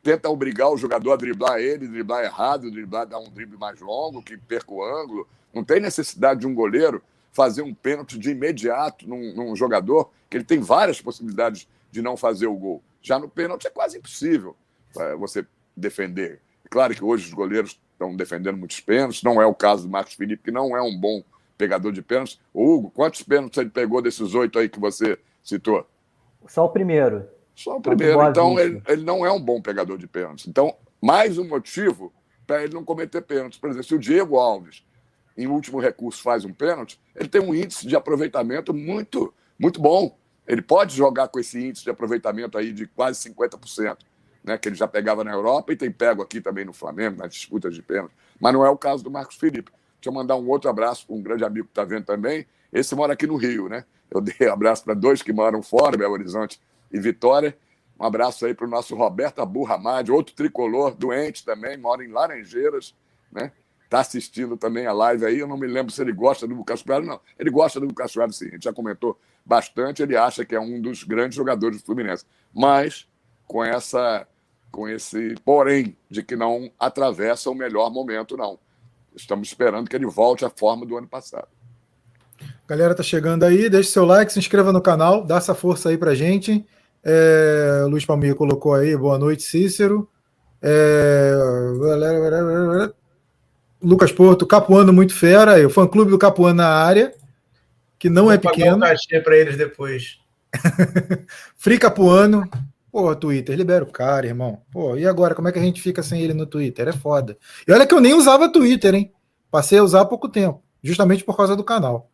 tenta 0.03 0.29
obrigar 0.29 0.71
o 0.71 0.77
jogador 0.77 1.13
a 1.13 1.17
driblar 1.17 1.59
ele, 1.59 1.89
driblar 1.89 2.25
errado, 2.25 2.71
driblar, 2.71 3.07
dar 3.07 3.19
um 3.19 3.31
drible 3.31 3.57
mais 3.57 3.81
longo, 3.81 4.23
que 4.23 4.37
perca 4.37 4.73
o 4.73 4.85
ângulo. 4.85 5.27
Não 5.53 5.65
tem 5.65 5.81
necessidade 5.81 6.41
de 6.41 6.47
um 6.47 6.55
goleiro 6.55 7.03
fazer 7.33 7.63
um 7.63 7.75
pênalti 7.75 8.19
de 8.19 8.31
imediato 8.31 9.09
num, 9.09 9.35
num 9.35 9.57
jogador, 9.57 10.11
que 10.31 10.37
ele 10.37 10.45
tem 10.45 10.61
várias 10.61 11.01
possibilidades 11.01 11.67
de 11.91 12.03
não 12.03 12.17
fazer 12.17 12.47
o 12.47 12.55
gol. 12.55 12.83
Já 13.03 13.19
no 13.19 13.29
pênalti 13.29 13.67
é 13.67 13.71
quase 13.71 13.99
impossível 13.99 14.55
é, 14.97 15.17
você 15.17 15.47
defender. 15.77 16.41
Claro 16.71 16.95
que 16.95 17.03
hoje 17.03 17.27
os 17.27 17.35
goleiros 17.35 17.81
estão 17.95 18.15
defendendo 18.15 18.59
muitos 18.59 18.81
pênaltis. 18.81 19.23
Não 19.23 19.41
é 19.41 19.47
o 19.47 19.55
caso 19.55 19.85
do 19.85 19.89
Marcos 19.89 20.15
Felipe, 20.15 20.45
que 20.45 20.51
não 20.51 20.77
é 20.77 20.83
um 20.83 20.97
bom 20.97 21.23
pegador 21.57 21.93
de 21.93 22.03
pênaltis. 22.03 22.39
Hugo, 22.53 22.91
quantos 22.91 23.23
pênaltis 23.23 23.59
ele 23.59 23.71
pegou 23.71 24.03
desses 24.03 24.35
oito 24.35 24.59
aí 24.59 24.69
que 24.69 24.79
você 24.79 25.19
citou? 25.43 25.87
Só 26.47 26.65
o 26.65 26.69
primeiro. 26.69 27.27
Só 27.55 27.77
o 27.77 27.81
primeiro. 27.81 28.21
Então, 28.29 28.59
ele, 28.59 28.83
ele, 28.87 29.03
não 29.03 29.25
é 29.25 29.33
um 29.33 29.41
bom 29.41 29.61
pegador 29.61 29.97
de 29.97 30.07
pênaltis. 30.07 30.47
Então, 30.47 30.77
mais 31.01 31.39
um 31.39 31.47
motivo 31.47 32.13
para 32.47 32.63
ele 32.63 32.75
não 32.75 32.85
cometer 32.85 33.23
pênalti. 33.23 33.59
Por 33.59 33.71
exemplo, 33.71 33.87
se 33.87 33.95
o 33.95 33.99
Diego 33.99 34.37
Alves, 34.37 34.85
em 35.37 35.47
último 35.47 35.81
recurso, 35.81 36.23
faz 36.23 36.45
um 36.45 36.53
pênalti, 36.53 37.01
ele 37.15 37.29
tem 37.29 37.41
um 37.41 37.55
índice 37.55 37.87
de 37.87 37.97
aproveitamento 37.97 38.75
muito, 38.75 39.33
muito 39.59 39.81
bom. 39.81 40.19
Ele 40.47 40.61
pode 40.61 40.95
jogar 40.95 41.29
com 41.29 41.39
esse 41.39 41.59
índice 41.59 41.85
de 41.85 41.91
aproveitamento 41.91 42.59
aí 42.59 42.73
de 42.73 42.87
quase 42.87 43.31
50%, 43.31 43.99
né, 44.45 44.59
que 44.59 44.69
ele 44.69 44.77
já 44.77 44.87
pegava 44.87 45.25
na 45.25 45.33
Europa 45.33 45.73
e 45.73 45.77
tem 45.77 45.91
pego 45.91 46.23
aqui 46.23 46.41
também 46.41 46.65
no 46.65 46.73
Flamengo, 46.73 47.17
nas 47.19 47.33
disputas 47.33 47.75
de 47.75 47.83
pênalti. 47.83 48.13
Mas 48.39 48.53
não 48.53 48.65
é 48.65 48.69
o 48.69 48.77
caso 48.77 49.03
do 49.03 49.11
Marcos 49.11 49.37
Felipe. 49.37 49.73
Deixa 49.95 50.11
eu 50.11 50.13
mandar 50.13 50.37
um 50.37 50.47
outro 50.49 50.69
abraço 50.69 51.07
para 51.07 51.17
um 51.17 51.23
grande 51.23 51.45
amigo 51.45 51.67
que 51.67 51.71
está 51.71 51.83
vendo 51.83 52.05
também. 52.05 52.47
Esse 52.71 52.95
mora 52.95 53.15
aqui 53.15 53.27
no 53.27 53.37
Rio, 53.37 53.69
né? 53.69 53.85
Eu 54.11 54.21
dei 54.21 54.47
abraço 54.47 54.85
para 54.85 54.93
dois 54.93 55.23
que 55.23 55.33
moram 55.33 55.63
fora, 55.63 55.97
Belo 55.97 56.13
Horizonte 56.13 56.61
e 56.93 57.01
Vitória. 57.01 57.57
Um 57.99 58.05
abraço 58.05 58.45
aí 58.45 58.53
para 58.53 58.67
o 58.67 58.69
nosso 58.69 58.95
Roberto 58.95 59.41
Abu 59.41 59.67
Hamad, 59.67 60.11
outro 60.11 60.35
tricolor, 60.35 60.95
doente 60.95 61.45
também, 61.45 61.79
mora 61.79 62.05
em 62.05 62.09
Laranjeiras, 62.09 62.95
né? 63.33 63.53
Está 63.85 64.01
assistindo 64.01 64.57
também 64.57 64.87
a 64.87 64.93
live 64.93 65.25
aí. 65.25 65.39
Eu 65.39 65.47
não 65.47 65.57
me 65.57 65.67
lembro 65.67 65.93
se 65.93 66.03
ele 66.03 66.13
gosta 66.13 66.47
do 66.47 66.55
Lucas 66.55 66.83
Coelho, 66.83 67.07
não. 67.07 67.21
Ele 67.39 67.49
gosta 67.49 67.79
do 67.79 67.87
Lucas 67.87 68.13
Coelho, 68.13 68.33
sim. 68.33 68.49
A 68.49 68.51
gente 68.51 68.65
já 68.65 68.73
comentou 68.73 69.19
bastante. 69.47 70.03
Ele 70.03 70.17
acha 70.17 70.45
que 70.45 70.55
é 70.55 70.61
um 70.61 70.81
dos 70.81 71.05
grandes 71.05 71.37
jogadores 71.37 71.81
do 71.81 71.87
Fluminense. 71.87 72.25
Mas 72.53 73.09
com 73.47 73.63
essa 73.63 74.27
com 74.75 74.89
esse 74.89 75.37
porém 75.45 75.97
de 76.11 76.21
que 76.21 76.35
não 76.35 76.69
atravessa 76.81 77.49
o 77.49 77.55
melhor 77.55 77.93
momento, 77.93 78.37
não. 78.37 78.59
Estamos 79.15 79.47
esperando 79.47 79.89
que 79.89 79.95
ele 79.95 80.05
volte 80.05 80.45
à 80.45 80.51
forma 80.51 80.85
do 80.85 80.97
ano 80.97 81.07
passado. 81.07 81.47
Galera 82.67 82.93
tá 82.93 83.03
chegando 83.03 83.45
aí, 83.45 83.71
deixe 83.71 83.91
seu 83.91 84.05
like, 84.05 84.33
se 84.33 84.39
inscreva 84.41 84.73
no 84.73 84.83
canal, 84.83 85.25
dá 85.25 85.37
essa 85.37 85.55
força 85.55 85.91
aí 85.91 85.97
pra 85.97 86.13
gente. 86.13 86.67
É, 87.05 87.85
Luiz 87.89 88.05
Palmeira 88.05 88.35
colocou 88.35 88.75
aí, 88.75 88.97
boa 88.97 89.17
noite, 89.17 89.45
Cícero. 89.45 90.09
É, 90.61 91.33
Lucas 93.81 94.11
Porto, 94.11 94.45
Capuano 94.45 94.93
muito 94.93 95.15
fera, 95.15 95.65
o 95.65 95.71
fã 95.71 95.87
clube 95.87 96.11
do 96.11 96.19
Capuano 96.19 96.57
na 96.57 96.69
área, 96.69 97.15
que 97.97 98.11
não 98.11 98.25
Vou 98.25 98.33
é 98.33 98.39
pequeno. 98.39 98.81
Vou 98.81 98.89
um 98.89 99.23
para 99.23 99.37
eles 99.37 99.57
depois. 99.57 100.19
Free 101.57 101.79
Capuano, 101.79 102.49
Pô, 102.95 103.13
Twitter, 103.17 103.57
libera 103.57 103.83
o 103.83 103.91
cara, 103.91 104.25
irmão. 104.25 104.63
Pô, 104.71 104.97
e 104.97 105.05
agora, 105.05 105.35
como 105.35 105.49
é 105.49 105.53
que 105.53 105.59
a 105.59 105.63
gente 105.63 105.83
fica 105.83 106.01
sem 106.01 106.23
ele 106.23 106.33
no 106.33 106.47
Twitter? 106.47 106.87
É 106.87 106.93
foda. 106.93 107.37
E 107.67 107.73
olha 107.73 107.85
que 107.85 107.93
eu 107.93 108.01
nem 108.01 108.15
usava 108.15 108.49
Twitter, 108.49 108.95
hein? 108.95 109.13
Passei 109.51 109.81
a 109.81 109.83
usar 109.83 110.03
há 110.03 110.05
pouco 110.05 110.29
tempo, 110.29 110.63
justamente 110.81 111.25
por 111.25 111.37
causa 111.37 111.57
do 111.57 111.65
canal. 111.65 112.09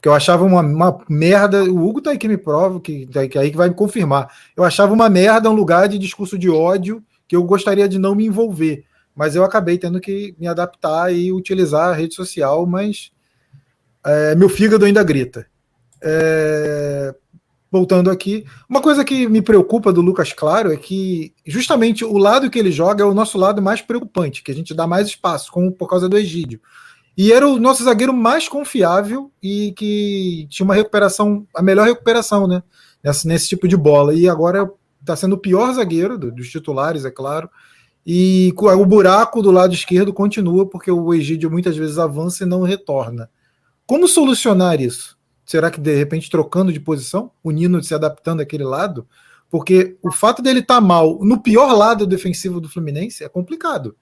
Que 0.00 0.06
eu 0.06 0.14
achava 0.14 0.44
uma, 0.44 0.60
uma 0.60 1.04
merda. 1.08 1.64
O 1.64 1.84
Hugo 1.84 2.00
tá 2.00 2.10
aí 2.10 2.18
que 2.18 2.28
me 2.28 2.36
prova, 2.36 2.78
que, 2.78 3.04
tá 3.08 3.26
que 3.26 3.36
aí 3.36 3.50
que 3.50 3.56
vai 3.56 3.68
me 3.68 3.74
confirmar. 3.74 4.32
Eu 4.56 4.62
achava 4.62 4.94
uma 4.94 5.10
merda 5.10 5.50
um 5.50 5.54
lugar 5.54 5.88
de 5.88 5.98
discurso 5.98 6.38
de 6.38 6.48
ódio 6.48 7.02
que 7.26 7.34
eu 7.34 7.42
gostaria 7.42 7.88
de 7.88 7.98
não 7.98 8.14
me 8.14 8.26
envolver. 8.26 8.84
Mas 9.12 9.34
eu 9.34 9.42
acabei 9.42 9.76
tendo 9.76 9.98
que 10.00 10.36
me 10.38 10.46
adaptar 10.46 11.12
e 11.12 11.32
utilizar 11.32 11.88
a 11.88 11.94
rede 11.94 12.14
social, 12.14 12.64
mas 12.64 13.10
é, 14.04 14.36
meu 14.36 14.48
fígado 14.48 14.84
ainda 14.84 15.02
grita. 15.02 15.48
É, 16.00 17.12
voltando 17.70 18.10
aqui, 18.10 18.44
uma 18.68 18.80
coisa 18.80 19.04
que 19.04 19.28
me 19.28 19.42
preocupa 19.42 19.92
do 19.92 20.00
Lucas 20.00 20.32
Claro 20.32 20.72
é 20.72 20.76
que 20.76 21.34
justamente 21.44 22.04
o 22.04 22.16
lado 22.16 22.50
que 22.50 22.58
ele 22.58 22.70
joga 22.70 23.02
é 23.02 23.06
o 23.06 23.14
nosso 23.14 23.36
lado 23.36 23.60
mais 23.60 23.82
preocupante, 23.82 24.42
que 24.42 24.50
a 24.50 24.54
gente 24.54 24.74
dá 24.74 24.86
mais 24.86 25.08
espaço, 25.08 25.50
por 25.78 25.88
causa 25.88 26.08
do 26.08 26.16
Egídio. 26.16 26.60
E 27.16 27.32
era 27.32 27.48
o 27.48 27.58
nosso 27.58 27.82
zagueiro 27.82 28.12
mais 28.12 28.48
confiável 28.48 29.30
e 29.42 29.72
que 29.76 30.46
tinha 30.50 30.64
uma 30.64 30.74
recuperação, 30.74 31.46
a 31.54 31.62
melhor 31.62 31.86
recuperação, 31.86 32.46
né? 32.46 32.62
Nesse, 33.02 33.26
nesse 33.26 33.48
tipo 33.48 33.66
de 33.66 33.76
bola. 33.76 34.12
E 34.14 34.28
agora 34.28 34.70
está 35.00 35.16
sendo 35.16 35.34
o 35.34 35.38
pior 35.38 35.72
zagueiro 35.72 36.18
dos 36.18 36.50
titulares, 36.50 37.06
é 37.06 37.10
claro. 37.10 37.48
E 38.06 38.52
o 38.56 38.86
buraco 38.86 39.40
do 39.42 39.50
lado 39.50 39.72
esquerdo 39.72 40.12
continua, 40.12 40.66
porque 40.66 40.90
o 40.90 41.14
Egídio 41.14 41.50
muitas 41.50 41.76
vezes 41.76 41.98
avança 41.98 42.44
e 42.44 42.46
não 42.46 42.62
retorna. 42.62 43.30
Como 43.86 44.06
solucionar 44.06 44.80
isso? 44.80 45.15
Será 45.46 45.70
que 45.70 45.80
de 45.80 45.94
repente 45.94 46.28
trocando 46.28 46.72
de 46.72 46.80
posição, 46.80 47.30
o 47.42 47.52
Nino 47.52 47.82
se 47.82 47.94
adaptando 47.94 48.40
àquele 48.40 48.64
lado? 48.64 49.06
Porque 49.48 49.96
o 50.02 50.10
fato 50.10 50.42
dele 50.42 50.58
estar 50.58 50.74
tá 50.74 50.80
mal 50.80 51.20
no 51.22 51.40
pior 51.40 51.72
lado 51.72 52.06
defensivo 52.06 52.60
do 52.60 52.68
Fluminense 52.68 53.22
é 53.22 53.28
complicado. 53.28 53.96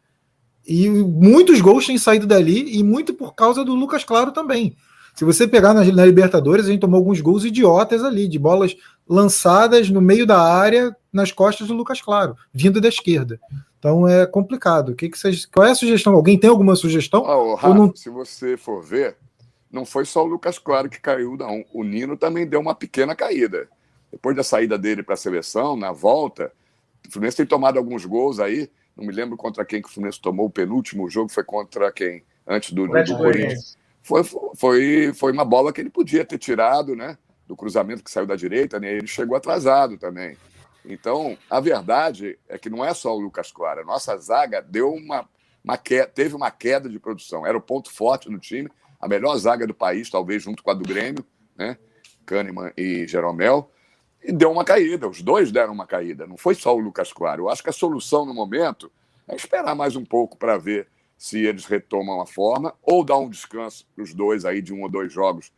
E 0.67 0.89
muitos 0.89 1.61
gols 1.61 1.87
têm 1.87 1.99
saído 1.99 2.27
dali, 2.27 2.79
e 2.79 2.83
muito 2.83 3.13
por 3.13 3.35
causa 3.35 3.63
do 3.63 3.75
Lucas 3.75 4.03
Claro 4.03 4.33
também. 4.33 4.75
Se 5.15 5.25
você 5.25 5.47
pegar 5.47 5.75
na, 5.75 5.85
na, 5.85 6.07
Libertadores, 6.07 6.67
a 6.67 6.71
gente 6.71 6.81
tomou 6.81 6.99
alguns 6.99 7.21
gols 7.21 7.45
idiotas 7.45 8.03
ali, 8.03 8.27
de 8.27 8.39
bolas 8.39 8.75
lançadas 9.07 9.91
no 9.91 10.01
meio 10.01 10.27
da 10.27 10.41
área, 10.41 10.97
nas 11.13 11.31
costas 11.31 11.69
do 11.69 11.75
Lucas 11.75 12.01
Claro, 12.01 12.35
vindo 12.53 12.81
da 12.81 12.89
esquerda. 12.89 13.39
Então 13.79 14.09
é 14.09 14.27
complicado. 14.27 14.89
O 14.93 14.95
que, 14.95 15.11
que 15.11 15.19
vocês, 15.19 15.45
qual 15.47 15.67
é 15.67 15.71
a 15.71 15.75
sugestão? 15.75 16.15
Alguém 16.15 16.39
tem 16.39 16.49
alguma 16.49 16.75
sugestão? 16.75 17.23
Oh, 17.23 17.55
Rafa, 17.55 17.75
não... 17.75 17.95
Se 17.95 18.09
você 18.09 18.57
for 18.57 18.83
ver, 18.83 19.17
não 19.75 19.85
foi 19.85 20.05
só 20.05 20.23
o 20.23 20.27
Lucas 20.27 20.59
Claro 20.59 20.89
que 20.89 21.01
caiu, 21.01 21.37
não. 21.37 21.65
O 21.73 21.83
Nino 21.83 22.17
também 22.17 22.47
deu 22.47 22.61
uma 22.61 22.75
pequena 22.75 23.15
caída. 23.15 23.69
Depois 24.11 24.37
da 24.37 24.45
saída 24.45 24.79
dele 24.79 25.03
para 25.03 25.15
a 25.15 25.17
seleção, 25.17 25.77
na 25.77 25.91
volta, 25.91 26.53
o 27.07 27.13
Fluminense 27.13 27.37
tem 27.37 27.45
tomado 27.45 27.77
alguns 27.77 28.05
gols 28.05 28.39
aí. 28.39 28.71
Não 28.97 29.05
me 29.05 29.13
lembro 29.13 29.37
contra 29.37 29.65
quem 29.65 29.83
que 29.83 29.89
o 29.89 29.91
Fluminense 29.91 30.21
tomou 30.21 30.47
o 30.47 30.51
penúltimo 30.51 31.11
jogo, 31.11 31.29
foi 31.29 31.43
contra 31.43 31.91
quem? 31.91 32.23
Antes 32.47 32.73
do, 32.73 32.87
do, 32.87 33.03
do 33.03 33.17
Corinthians. 33.17 33.77
Foi, 34.01 34.23
foi, 34.55 35.13
foi 35.13 35.33
uma 35.33 35.45
bola 35.45 35.73
que 35.73 35.81
ele 35.81 35.91
podia 35.91 36.25
ter 36.25 36.39
tirado, 36.39 36.95
né? 36.95 37.19
Do 37.49 37.57
cruzamento 37.57 38.05
que 38.05 38.11
saiu 38.11 38.27
da 38.27 38.37
direita, 38.37 38.79
né? 38.79 38.93
Ele 38.93 39.07
chegou 39.09 39.37
atrasado 39.37 39.99
também. 39.99 40.37
Então, 40.85 41.37
a 41.51 41.59
verdade 41.59 42.39
é 42.49 42.57
que 42.59 42.71
não 42.71 42.85
é 42.85 42.95
só 42.95 43.17
o 43.17 43.21
Lucas 43.21 43.51
Claro. 43.51 43.81
A 43.81 43.85
nossa 43.85 44.17
zaga 44.19 44.63
deu 44.63 44.93
uma, 44.93 45.29
uma 45.65 45.77
queda, 45.77 46.07
teve 46.07 46.37
uma 46.37 46.51
queda 46.51 46.89
de 46.89 47.01
produção. 47.01 47.45
Era 47.45 47.59
o 47.59 47.63
ponto 47.63 47.91
forte 47.91 48.31
no 48.31 48.39
time 48.39 48.71
a 49.05 49.09
melhor 49.09 49.37
zaga 49.37 49.67
do 49.67 49.75
país, 49.75 50.09
talvez 50.09 50.43
junto 50.43 50.63
com 50.63 50.71
a 50.71 50.75
do 50.75 50.83
Grêmio, 50.83 51.23
né? 51.55 51.77
Kahneman 52.25 52.73
e 52.75 53.07
Jeromel, 53.07 53.71
e 54.23 54.33
deu 54.33 54.51
uma 54.51 54.65
caída. 54.65 55.07
Os 55.07 55.21
dois 55.21 55.53
deram 55.53 55.75
uma 55.75 55.87
caída, 55.87 56.27
não 56.27 56.39
foi 56.39 56.55
só 56.55 56.75
o 56.75 56.79
Lucas 56.79 57.13
Claro. 57.13 57.43
Eu 57.43 57.51
acho 57.51 57.63
que 57.63 57.69
a 57.69 57.73
solução 57.73 58.25
no 58.25 58.33
momento 58.33 58.91
é 59.29 59.37
esperar 59.37 59.75
mais 59.75 59.95
um 59.95 60.07
pouco 60.07 60.39
para 60.39 60.57
ver 60.57 60.89
se 61.19 61.39
eles 61.39 61.67
retomam 61.67 62.19
a 62.19 62.25
forma 62.25 62.75
ou 62.83 63.05
dar 63.05 63.19
um 63.19 63.29
descanso 63.29 63.87
para 63.95 64.03
os 64.03 64.15
dois 64.15 64.47
aí 64.47 64.63
de 64.63 64.73
um 64.73 64.81
ou 64.81 64.89
dois 64.89 65.13
jogos. 65.13 65.53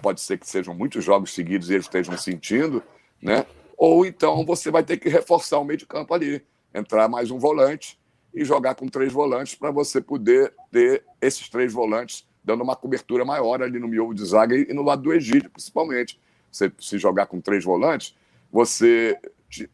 Pode 0.00 0.22
ser 0.22 0.38
que 0.38 0.48
sejam 0.48 0.74
muitos 0.74 1.04
jogos 1.04 1.34
seguidos 1.34 1.68
e 1.68 1.74
eles 1.74 1.84
estejam 1.84 2.16
sentindo, 2.16 2.82
né? 3.20 3.44
Ou 3.76 4.06
então 4.06 4.42
você 4.46 4.70
vai 4.70 4.82
ter 4.82 4.96
que 4.96 5.10
reforçar 5.10 5.58
o 5.58 5.64
meio 5.64 5.78
de 5.78 5.84
campo 5.84 6.14
ali, 6.14 6.42
entrar 6.74 7.10
mais 7.10 7.30
um 7.30 7.38
volante 7.38 8.00
e 8.32 8.42
jogar 8.42 8.74
com 8.74 8.88
três 8.88 9.12
volantes 9.12 9.54
para 9.54 9.70
você 9.70 10.00
poder 10.00 10.54
ter 10.72 11.04
esses 11.20 11.46
três 11.50 11.74
volantes 11.74 12.26
dando 12.46 12.62
uma 12.62 12.76
cobertura 12.76 13.24
maior 13.24 13.60
ali 13.60 13.80
no 13.80 13.88
miolo 13.88 14.14
de 14.14 14.24
zaga 14.24 14.56
e 14.56 14.72
no 14.72 14.82
lado 14.82 15.02
do 15.02 15.12
Egídio, 15.12 15.50
principalmente. 15.50 16.18
Você 16.50 16.72
se 16.78 16.96
jogar 16.96 17.26
com 17.26 17.40
três 17.40 17.64
volantes, 17.64 18.14
você 18.52 19.18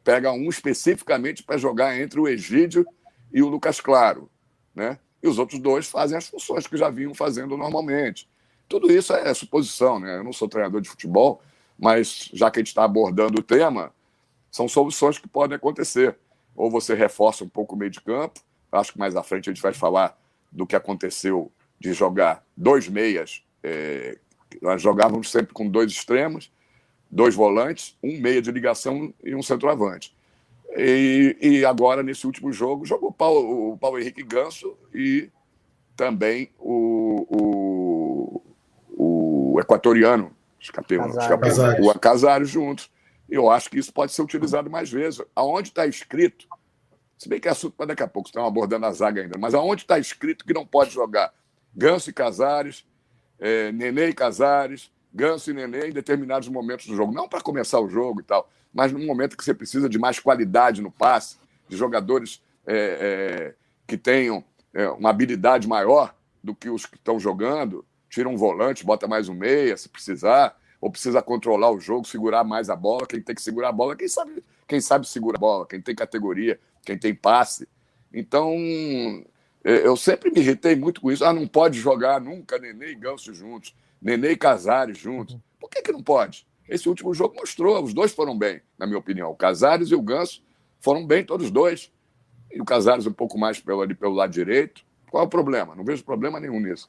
pega 0.03 0.33
um 0.33 0.49
especificamente 0.49 1.43
para 1.43 1.59
jogar 1.59 2.01
entre 2.01 2.19
o 2.19 2.27
Egídio 2.27 2.87
e 3.31 3.43
o 3.43 3.49
Lucas 3.49 3.79
Claro, 3.79 4.31
né? 4.75 4.99
E 5.23 5.29
os 5.29 5.39
outros 5.39 5.61
dois 5.61 5.87
fazem 5.87 6.17
as 6.17 6.27
funções 6.27 6.67
que 6.67 6.77
já 6.77 6.89
vinham 6.89 7.15
fazendo 7.15 7.57
normalmente. 7.57 8.29
Tudo 8.69 8.91
isso 8.91 9.13
é 9.13 9.33
suposição, 9.35 10.01
né? 10.01 10.17
Eu 10.17 10.25
não 10.25 10.33
sou 10.33 10.49
treinador 10.49 10.81
de 10.81 10.89
futebol, 10.89 11.43
mas 11.79 12.31
já 12.33 12.51
que 12.51 12.59
a 12.59 12.63
gente 12.63 12.69
está 12.69 12.85
abordando 12.85 13.39
o 13.39 13.43
tema, 13.43 13.93
são 14.51 14.67
soluções 14.67 15.19
que 15.19 15.29
podem 15.29 15.57
acontecer. 15.57 16.17
Ou 16.57 16.71
você 16.71 16.95
reforça 16.95 17.45
um 17.45 17.49
pouco 17.49 17.75
o 17.75 17.79
meio 17.79 17.91
de 17.91 18.01
campo, 18.01 18.41
acho 18.73 18.95
que 18.95 18.99
mais 18.99 19.15
à 19.15 19.23
frente 19.23 19.51
a 19.51 19.53
gente 19.53 19.63
vai 19.63 19.75
falar 19.75 20.19
do 20.51 20.67
que 20.67 20.75
aconteceu 20.75 21.53
de 21.83 21.93
jogar 21.93 22.47
dois 22.57 22.89
meias. 22.89 23.43
É, 23.63 24.17
nós 24.63 24.81
jogávamos 24.81 25.31
sempre 25.31 25.53
com 25.53 25.69
dois 25.69 25.91
extremos, 25.91 26.51
dois 27.11 27.35
volantes, 27.35 27.99
um 28.03 28.21
meia 28.21 28.41
de 28.41 28.53
ligação 28.53 29.13
e 29.23 29.35
um 29.35 29.43
centroavante. 29.43 30.17
E, 30.77 31.37
e 31.41 31.65
agora, 31.65 32.03
nesse 32.03 32.25
último 32.25 32.53
jogo, 32.53 32.87
jogou 32.87 33.11
o 33.11 33.13
Paulo, 33.13 33.73
o 33.73 33.77
Paulo 33.77 33.99
Henrique 33.99 34.23
Ganso 34.23 34.75
e 34.95 35.29
também 35.97 36.51
o, 36.59 38.41
o, 38.97 39.55
o 39.55 39.61
equatoriano, 39.61 40.35
escapei, 40.59 40.99
escapei, 40.99 41.51
o 41.81 41.99
Casares 41.99 42.49
juntos. 42.49 42.91
Eu 43.29 43.51
acho 43.51 43.69
que 43.69 43.79
isso 43.79 43.93
pode 43.93 44.13
ser 44.13 44.23
utilizado 44.23 44.71
mais 44.71 44.91
vezes. 44.91 45.21
Aonde 45.35 45.69
está 45.69 45.87
escrito, 45.87 46.47
se 47.19 47.29
bem 47.29 47.41
que 47.41 47.49
é 47.49 47.51
assunto 47.51 47.77
para 47.77 47.87
daqui 47.87 48.03
a 48.03 48.09
pouco, 48.09 48.29
estão 48.29 48.47
abordando 48.47 48.87
a 48.87 48.93
zaga 48.93 49.21
ainda, 49.21 49.39
mas 49.39 49.53
aonde 49.53 49.83
está 49.83 49.99
escrito 49.99 50.45
que 50.45 50.55
não 50.55 50.65
pode 50.65 50.91
jogar 50.91 51.33
Ganso 51.75 52.11
e 52.11 52.13
Casares, 52.13 52.87
é, 53.39 53.73
Nenê 53.73 54.09
e 54.09 54.13
Casares, 54.13 54.91
Ganso 55.13 55.51
e 55.51 55.55
Nenê 55.55 55.89
em 55.89 55.93
determinados 55.93 56.49
momentos 56.49 56.87
do 56.87 56.95
jogo. 56.95 57.13
Não 57.13 57.29
para 57.29 57.41
começar 57.41 57.81
o 57.81 57.89
jogo 57.89 58.21
e 58.21 58.25
tal, 58.25 58.49
mas 58.73 58.93
num 58.93 59.05
momento 59.05 59.37
que 59.37 59.45
você 59.45 59.55
precisa 59.55 59.89
de 59.89 59.99
mais 59.99 60.19
qualidade 60.19 60.81
no 60.81 60.91
passe, 60.91 61.37
de 61.69 61.77
jogadores 61.77 62.43
é, 62.67 62.75
é, 62.75 63.55
que 63.87 63.97
tenham 63.97 64.45
é, 64.73 64.89
uma 64.89 65.11
habilidade 65.11 65.69
maior 65.69 66.15
do 66.43 66.55
que 66.55 66.71
os 66.71 66.87
que 66.87 66.97
estão 66.97 67.19
jogando. 67.19 67.85
Tira 68.09 68.29
um 68.29 68.37
volante, 68.37 68.85
bota 68.85 69.09
mais 69.09 69.29
um 69.29 69.35
meia, 69.35 69.77
se 69.77 69.89
precisar, 69.89 70.57
ou 70.81 70.91
precisa 70.91 71.23
controlar 71.23 71.71
o 71.71 71.81
jogo, 71.81 72.07
segurar 72.07 72.45
mais 72.45 72.69
a 72.69 72.77
bola. 72.77 73.07
Quem 73.07 73.21
tem 73.21 73.35
que 73.35 73.43
segurar 73.43 73.69
a 73.69 73.73
bola, 73.73 73.97
quem 73.97 74.09
sabe, 74.09 74.45
quem 74.67 74.81
sabe 74.81 75.07
segura 75.07 75.37
a 75.37 75.41
bola, 75.41 75.67
quem 75.67 75.81
tem 75.81 75.95
categoria, 75.95 76.59
quem 76.85 76.99
tem 76.99 77.15
passe. 77.15 77.69
Então, 78.13 78.55
Eu 79.65 79.97
sempre 79.97 80.31
me 80.31 80.41
irritei 80.41 80.75
muito 80.75 81.01
com 81.01 81.11
isso. 81.11 81.25
Ah, 81.25 81.33
não 81.33 81.47
pode 81.47 81.79
jogar 81.79 82.21
nunca 82.21 82.59
Nenê 82.59 82.93
e 82.93 82.95
Ganso 82.97 83.33
juntos, 83.33 83.75
Nenê 84.01 84.33
e 84.33 84.37
Casares 84.37 84.99
juntos. 84.99 85.37
Por 85.61 85.71
que, 85.71 85.83
que 85.83 85.93
não 85.93 86.03
pode? 86.03 86.47
Esse 86.69 86.89
último 86.89 87.15
jogo 87.15 87.37
mostrou, 87.37 87.83
os 87.83 87.95
dois 87.95 88.13
foram 88.13 88.37
bem, 88.37 88.61
na 88.79 88.87
minha 88.87 88.99
opinião. 88.99 89.31
O 89.31 89.37
Casares 89.37 89.91
e 89.91 89.95
o 89.95 90.03
Ganso 90.03 90.43
foram 90.81 91.07
bem, 91.07 91.25
todos 91.25 91.51
dois. 91.51 91.93
E 92.51 92.61
o 92.61 92.65
Casares 92.65 93.07
um 93.07 93.13
pouco 93.13 93.39
mais 93.39 93.61
pelo, 93.61 93.83
ali, 93.83 93.95
pelo 93.95 94.15
lado 94.15 94.33
direito. 94.33 94.83
Qual 95.11 95.23
é 95.23 95.27
o 95.27 95.31
problema? 95.31 95.75
Não 95.77 95.85
vejo 95.85 96.03
problema 96.03 96.41
nenhum 96.41 96.59
nisso. 96.59 96.89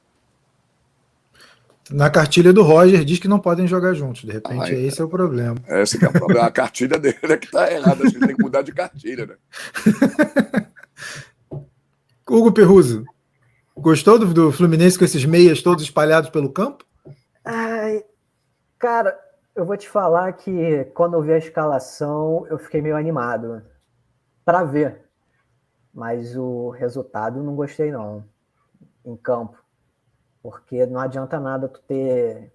Na 1.90 2.08
cartilha 2.08 2.52
do 2.52 2.62
Roger 2.62 3.04
diz 3.04 3.18
que 3.18 3.28
não 3.28 3.38
podem 3.38 3.66
jogar 3.66 3.92
juntos. 3.92 4.24
De 4.24 4.32
repente, 4.32 4.72
ah, 4.72 4.72
esse 4.72 5.00
é 5.00 5.04
o 5.04 5.08
problema. 5.08 5.56
Esse 5.68 6.02
é 6.02 6.08
o 6.08 6.12
problema. 6.12 6.46
A 6.46 6.50
cartilha 6.50 6.98
dele 6.98 7.18
é 7.22 7.36
que 7.36 7.46
está 7.46 7.70
errada. 7.70 8.04
A 8.04 8.08
gente 8.08 8.20
tem 8.20 8.34
que 8.34 8.42
mudar 8.42 8.62
de 8.62 8.72
cartilha, 8.72 9.26
né? 9.26 9.36
Hugo 12.28 12.52
Perruso, 12.52 13.04
gostou 13.76 14.18
do, 14.18 14.32
do, 14.32 14.50
Fluminense 14.50 14.98
com 14.98 15.04
esses 15.04 15.26
meias 15.26 15.62
todos 15.62 15.84
espalhados 15.84 16.30
pelo 16.30 16.50
campo? 16.50 16.84
Ai, 17.44 18.02
cara, 18.78 19.18
eu 19.54 19.66
vou 19.66 19.76
te 19.76 19.86
falar 19.86 20.32
que 20.32 20.84
quando 20.94 21.14
eu 21.14 21.22
vi 21.22 21.32
a 21.32 21.38
escalação, 21.38 22.46
eu 22.48 22.58
fiquei 22.58 22.80
meio 22.80 22.96
animado 22.96 23.62
para 24.42 24.64
ver. 24.64 25.04
Mas 25.92 26.34
o 26.34 26.70
resultado 26.70 27.42
não 27.42 27.54
gostei 27.54 27.92
não 27.92 28.24
em 29.04 29.16
campo. 29.16 29.62
Porque 30.42 30.86
não 30.86 31.00
adianta 31.00 31.38
nada 31.38 31.68
tu 31.68 31.80
ter 31.82 32.52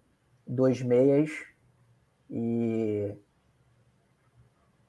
dois 0.47 0.81
meias 0.81 1.29
e 2.27 3.15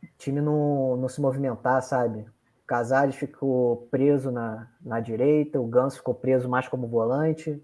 o 0.02 0.06
time 0.16 0.40
não, 0.40 0.96
não 0.96 1.08
se 1.08 1.20
movimentar, 1.20 1.82
sabe? 1.82 2.26
Casares 2.70 3.16
ficou 3.16 3.88
preso 3.90 4.30
na, 4.30 4.68
na 4.80 5.00
direita, 5.00 5.60
o 5.60 5.66
Ganso 5.66 5.96
ficou 5.96 6.14
preso 6.14 6.48
mais 6.48 6.68
como 6.68 6.86
volante, 6.86 7.60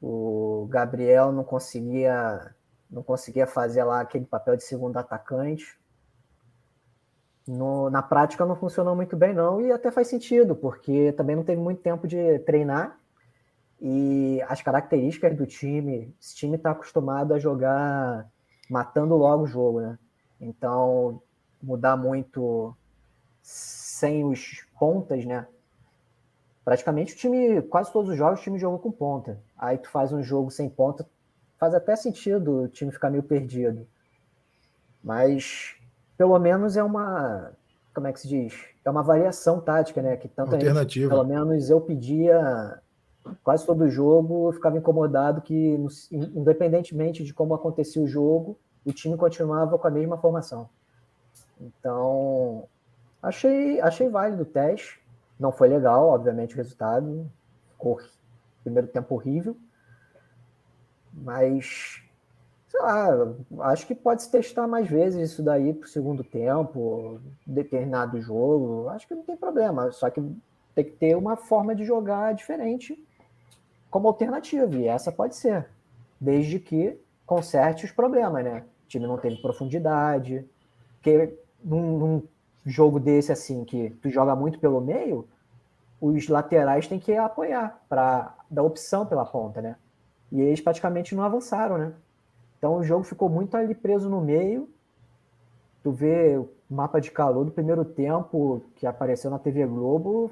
o 0.00 0.68
Gabriel 0.70 1.32
não 1.32 1.42
conseguia 1.42 2.54
não 2.88 3.02
conseguia 3.02 3.48
fazer 3.48 3.82
lá 3.82 4.00
aquele 4.00 4.26
papel 4.26 4.56
de 4.56 4.62
segundo 4.62 4.96
atacante. 4.96 5.76
No, 7.48 7.90
na 7.90 8.00
prática 8.00 8.46
não 8.46 8.54
funcionou 8.54 8.94
muito 8.94 9.16
bem, 9.16 9.34
não, 9.34 9.60
e 9.60 9.72
até 9.72 9.90
faz 9.90 10.06
sentido, 10.06 10.54
porque 10.54 11.10
também 11.14 11.34
não 11.34 11.42
teve 11.42 11.60
muito 11.60 11.82
tempo 11.82 12.06
de 12.06 12.38
treinar. 12.40 12.96
E 13.80 14.40
as 14.46 14.62
características 14.62 15.36
do 15.36 15.46
time, 15.46 16.14
esse 16.20 16.36
time 16.36 16.56
está 16.56 16.70
acostumado 16.70 17.34
a 17.34 17.40
jogar 17.40 18.30
matando 18.70 19.16
logo 19.16 19.42
o 19.42 19.48
jogo, 19.48 19.80
né? 19.80 19.98
Então, 20.40 21.20
mudar 21.60 21.96
muito 21.96 22.76
sem 23.42 24.24
os 24.24 24.66
pontas, 24.78 25.24
né? 25.24 25.46
Praticamente 26.64 27.14
o 27.14 27.16
time, 27.16 27.62
quase 27.62 27.92
todos 27.92 28.10
os 28.10 28.16
jogos, 28.16 28.40
o 28.40 28.42
time 28.42 28.58
jogou 28.58 28.78
com 28.78 28.92
ponta. 28.92 29.40
Aí 29.58 29.78
tu 29.78 29.88
faz 29.90 30.12
um 30.12 30.22
jogo 30.22 30.50
sem 30.50 30.68
ponta, 30.68 31.08
faz 31.58 31.74
até 31.74 31.96
sentido 31.96 32.62
o 32.62 32.68
time 32.68 32.92
ficar 32.92 33.10
meio 33.10 33.22
perdido. 33.22 33.86
Mas 35.02 35.76
pelo 36.16 36.38
menos 36.38 36.76
é 36.76 36.82
uma. 36.82 37.52
Como 37.94 38.06
é 38.06 38.12
que 38.12 38.20
se 38.20 38.28
diz? 38.28 38.54
É 38.84 38.90
uma 38.90 39.02
variação 39.02 39.60
tática, 39.60 40.02
né? 40.02 40.16
Que 40.16 40.28
tanto 40.28 40.54
Alternativa. 40.54 41.04
Gente, 41.04 41.08
pelo 41.08 41.24
menos 41.24 41.70
eu 41.70 41.80
pedia 41.80 42.80
quase 43.42 43.64
todo 43.64 43.84
o 43.84 43.90
jogo, 43.90 44.48
eu 44.48 44.52
ficava 44.52 44.78
incomodado 44.78 45.40
que, 45.40 45.78
independentemente 46.12 47.24
de 47.24 47.34
como 47.34 47.54
acontecia 47.54 48.02
o 48.02 48.06
jogo, 48.06 48.58
o 48.84 48.92
time 48.92 49.16
continuava 49.16 49.78
com 49.78 49.86
a 49.86 49.90
mesma 49.90 50.18
formação. 50.18 50.68
Então, 51.60 52.68
achei, 53.22 53.80
achei 53.80 54.08
válido 54.08 54.42
o 54.42 54.46
teste. 54.46 55.00
Não 55.38 55.52
foi 55.52 55.68
legal, 55.68 56.08
obviamente, 56.08 56.54
o 56.54 56.56
resultado. 56.56 57.30
Ficou 57.72 57.98
primeiro 58.62 58.88
tempo 58.88 59.14
horrível. 59.14 59.56
Mas, 61.12 62.02
sei 62.68 62.80
lá, 62.80 63.34
acho 63.60 63.86
que 63.86 63.94
pode 63.94 64.22
se 64.22 64.30
testar 64.30 64.66
mais 64.66 64.88
vezes 64.88 65.32
isso 65.32 65.42
daí 65.42 65.72
para 65.72 65.86
o 65.86 65.88
segundo 65.88 66.22
tempo, 66.22 67.20
determinado 67.46 68.20
jogo. 68.20 68.88
Acho 68.88 69.08
que 69.08 69.14
não 69.14 69.22
tem 69.22 69.36
problema. 69.36 69.90
Só 69.92 70.10
que 70.10 70.20
tem 70.74 70.84
que 70.84 70.92
ter 70.92 71.16
uma 71.16 71.36
forma 71.36 71.74
de 71.74 71.84
jogar 71.84 72.34
diferente 72.34 73.02
como 73.90 74.08
alternativa. 74.08 74.76
E 74.76 74.86
essa 74.86 75.10
pode 75.10 75.36
ser, 75.36 75.68
desde 76.20 76.60
que 76.60 76.98
conserte 77.26 77.84
os 77.84 77.92
problemas, 77.92 78.44
né? 78.44 78.64
O 78.84 78.88
time 78.88 79.06
não 79.06 79.18
teve 79.18 79.40
profundidade. 79.40 80.44
Porque 80.94 81.38
num 81.62 82.22
jogo 82.64 83.00
desse, 83.00 83.32
assim, 83.32 83.64
que 83.64 83.90
tu 84.02 84.10
joga 84.10 84.34
muito 84.36 84.58
pelo 84.58 84.80
meio, 84.80 85.26
os 86.00 86.28
laterais 86.28 86.86
têm 86.86 86.98
que 86.98 87.14
apoiar 87.16 87.80
para 87.88 88.34
dar 88.50 88.62
opção 88.62 89.04
pela 89.04 89.24
ponta, 89.24 89.60
né? 89.60 89.76
E 90.32 90.40
eles 90.40 90.60
praticamente 90.60 91.14
não 91.14 91.22
avançaram, 91.22 91.76
né? 91.76 91.92
Então 92.58 92.76
o 92.76 92.82
jogo 92.82 93.04
ficou 93.04 93.28
muito 93.28 93.56
ali 93.56 93.74
preso 93.74 94.08
no 94.08 94.20
meio. 94.20 94.68
Tu 95.82 95.90
vê 95.90 96.36
o 96.36 96.48
mapa 96.68 97.00
de 97.00 97.10
calor 97.10 97.44
do 97.44 97.50
primeiro 97.50 97.84
tempo 97.84 98.62
que 98.76 98.86
apareceu 98.86 99.30
na 99.30 99.38
TV 99.38 99.66
Globo, 99.66 100.30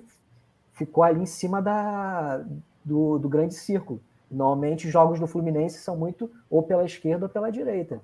ficou 0.72 1.02
ali 1.02 1.22
em 1.22 1.26
cima 1.26 1.60
da, 1.60 2.44
do, 2.84 3.18
do 3.18 3.28
grande 3.28 3.54
círculo. 3.54 4.00
Normalmente 4.30 4.86
os 4.86 4.92
jogos 4.92 5.18
do 5.18 5.26
Fluminense 5.26 5.78
são 5.78 5.96
muito 5.96 6.30
ou 6.50 6.62
pela 6.62 6.84
esquerda 6.84 7.26
ou 7.26 7.30
pela 7.30 7.50
direita. 7.50 8.00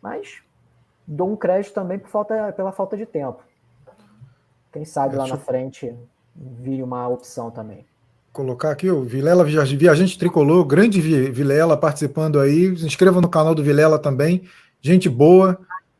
Mas 0.00 0.42
dou 1.08 1.32
um 1.32 1.36
crédito 1.36 1.72
também 1.72 1.98
por 1.98 2.08
falta, 2.08 2.52
pela 2.52 2.70
falta 2.70 2.96
de 2.96 3.06
tempo. 3.06 3.42
Quem 4.72 4.84
sabe 4.84 5.16
lá 5.16 5.26
na 5.26 5.38
frente 5.38 5.92
vire 6.36 6.82
uma 6.82 7.08
opção 7.08 7.50
também 7.50 7.84
colocar 8.38 8.70
aqui 8.70 8.88
o 8.88 9.02
Vilela 9.02 9.44
Viajante 9.44 10.16
Tricolor, 10.16 10.64
grande 10.64 11.00
Vilela 11.00 11.76
participando 11.76 12.38
aí. 12.38 12.76
Se 12.76 12.86
inscreva 12.86 13.20
no 13.20 13.28
canal 13.28 13.52
do 13.52 13.64
Vilela 13.64 13.98
também. 13.98 14.44
Gente 14.80 15.08
boa. 15.08 15.58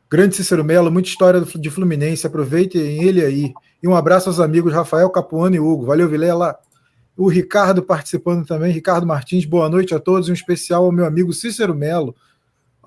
Grande 0.09 0.37
Cícero 0.37 0.63
Melo, 0.63 0.89
muita 0.89 1.09
história 1.09 1.41
de 1.41 1.69
Fluminense. 1.69 2.25
Aproveitem 2.25 3.03
ele 3.03 3.25
aí. 3.25 3.53
E 3.83 3.87
um 3.89 3.93
abraço 3.93 4.29
aos 4.29 4.39
amigos 4.39 4.71
Rafael 4.71 5.09
Capuano 5.09 5.53
e 5.53 5.59
Hugo. 5.59 5.85
Valeu, 5.85 6.07
Vilela. 6.07 6.57
O 7.17 7.27
Ricardo 7.27 7.83
participando 7.83 8.45
também. 8.45 8.71
Ricardo 8.71 9.05
Martins, 9.05 9.43
boa 9.43 9.67
noite 9.67 9.93
a 9.93 9.99
todos. 9.99 10.29
Um 10.29 10.33
especial 10.33 10.85
ao 10.85 10.93
meu 10.93 11.05
amigo 11.05 11.33
Cícero 11.33 11.75
Melo. 11.75 12.15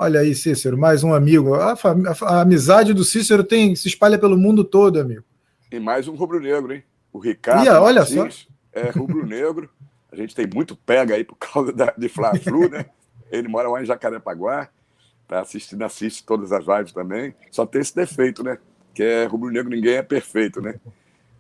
Olha 0.03 0.19
aí, 0.19 0.35
Cícero, 0.35 0.77
mais 0.77 1.05
um 1.05 1.15
amigo. 1.15 1.55
A, 1.55 1.75
a, 1.75 2.25
a 2.25 2.41
amizade 2.41 2.93
do 2.93 3.05
Cícero 3.05 3.45
tem, 3.45 3.77
se 3.77 3.87
espalha 3.87 4.19
pelo 4.19 4.37
mundo 4.37 4.65
todo, 4.65 4.99
amigo. 4.99 5.23
E 5.71 5.79
mais 5.79 6.09
um 6.09 6.17
rubro-negro, 6.17 6.75
hein? 6.75 6.83
O 7.13 7.21
Ricardo. 7.21 7.65
E, 7.65 7.69
olha 7.69 8.01
Martins. 8.01 8.49
só 8.75 8.81
é 8.81 8.91
rubro-negro. 8.91 9.71
A 10.11 10.17
gente 10.17 10.35
tem 10.35 10.45
muito 10.53 10.75
pega 10.75 11.15
aí 11.15 11.23
por 11.23 11.37
causa 11.37 11.73
da, 11.73 11.95
de 11.97 12.09
Fla-Flu, 12.09 12.69
né? 12.69 12.87
Ele 13.31 13.47
mora 13.47 13.69
lá 13.69 13.81
em 13.81 13.87
Jacarepaguá, 13.87 14.69
tá 15.29 15.41
assistindo, 15.41 15.83
assiste 15.85 16.27
todas 16.27 16.51
as 16.51 16.67
lives 16.67 16.93
também. 16.93 17.33
Só 17.53 17.65
tem 17.65 17.81
esse 17.81 17.95
defeito, 17.95 18.43
né? 18.43 18.59
Que 18.93 19.05
é 19.05 19.27
rubro-negro, 19.27 19.71
ninguém 19.71 19.95
é 19.95 20.03
perfeito, 20.03 20.61
né? 20.61 20.81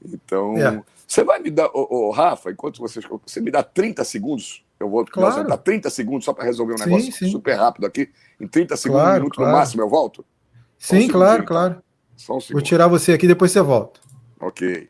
Então, 0.05 0.57
é. 0.57 0.81
você 1.05 1.25
vai 1.25 1.41
me 1.41 1.51
dar, 1.51 1.67
ô, 1.75 1.89
ô, 1.91 2.11
Rafa, 2.13 2.53
enquanto 2.53 2.79
vocês. 2.79 3.05
Você 3.27 3.41
me 3.41 3.51
dá 3.51 3.65
30 3.65 4.05
segundos, 4.05 4.65
eu 4.83 4.91
vou 4.91 5.05
claro. 5.05 5.47
dar 5.47 5.57
30 5.57 5.89
segundos 5.91 6.25
só 6.25 6.33
para 6.33 6.45
resolver 6.45 6.75
um 6.75 6.79
sim, 6.79 6.85
negócio 6.87 7.13
sim. 7.13 7.31
super 7.31 7.55
rápido 7.55 7.87
aqui. 7.87 8.11
Em 8.41 8.49
30 8.49 8.77
segundos, 8.77 9.03
claro, 9.03 9.15
um 9.15 9.21
minuto 9.21 9.37
claro. 9.37 9.53
no 9.53 9.59
máximo, 9.59 9.83
eu 9.83 9.89
volto? 9.89 10.25
Sim, 10.77 11.05
um 11.05 11.09
claro, 11.09 11.45
claro. 11.45 11.83
Só 12.17 12.37
um 12.37 12.41
segundo. 12.41 12.55
Vou 12.55 12.63
tirar 12.63 12.89
você 12.89 13.13
aqui, 13.13 13.29
depois 13.29 13.53
você 13.53 13.61
volta. 13.61 14.01
Ok. 14.41 14.89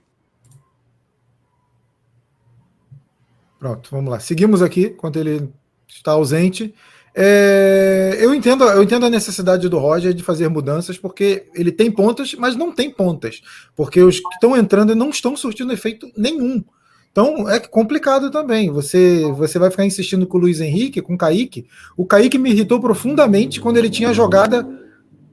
Pronto, 3.58 3.90
vamos 3.90 4.10
lá. 4.10 4.18
Seguimos 4.18 4.62
aqui, 4.62 4.86
enquanto 4.86 5.18
ele 5.18 5.52
está 5.86 6.12
ausente. 6.12 6.74
É, 7.14 8.16
eu, 8.18 8.34
entendo, 8.34 8.64
eu 8.64 8.82
entendo 8.82 9.04
a 9.04 9.10
necessidade 9.10 9.68
do 9.68 9.78
Roger 9.78 10.14
de 10.14 10.22
fazer 10.22 10.48
mudanças, 10.48 10.96
porque 10.96 11.46
ele 11.54 11.70
tem 11.70 11.90
pontas, 11.90 12.34
mas 12.34 12.56
não 12.56 12.72
tem 12.72 12.90
pontas. 12.90 13.42
Porque 13.76 14.00
os 14.00 14.18
que 14.18 14.34
estão 14.34 14.56
entrando 14.56 14.96
não 14.96 15.10
estão 15.10 15.36
surtindo 15.36 15.72
efeito 15.72 16.10
nenhum. 16.16 16.64
Então 17.12 17.48
é 17.48 17.60
complicado 17.60 18.30
também. 18.30 18.70
Você, 18.70 19.30
você 19.32 19.58
vai 19.58 19.70
ficar 19.70 19.84
insistindo 19.84 20.26
com 20.26 20.38
o 20.38 20.40
Luiz 20.40 20.60
Henrique, 20.60 21.02
com 21.02 21.14
o 21.14 21.18
Kaique. 21.18 21.66
O 21.94 22.06
Kaique 22.06 22.38
me 22.38 22.50
irritou 22.50 22.80
profundamente 22.80 23.60
quando 23.60 23.76
ele 23.76 23.90
tinha 23.90 24.08
a 24.08 24.14
jogada 24.14 24.66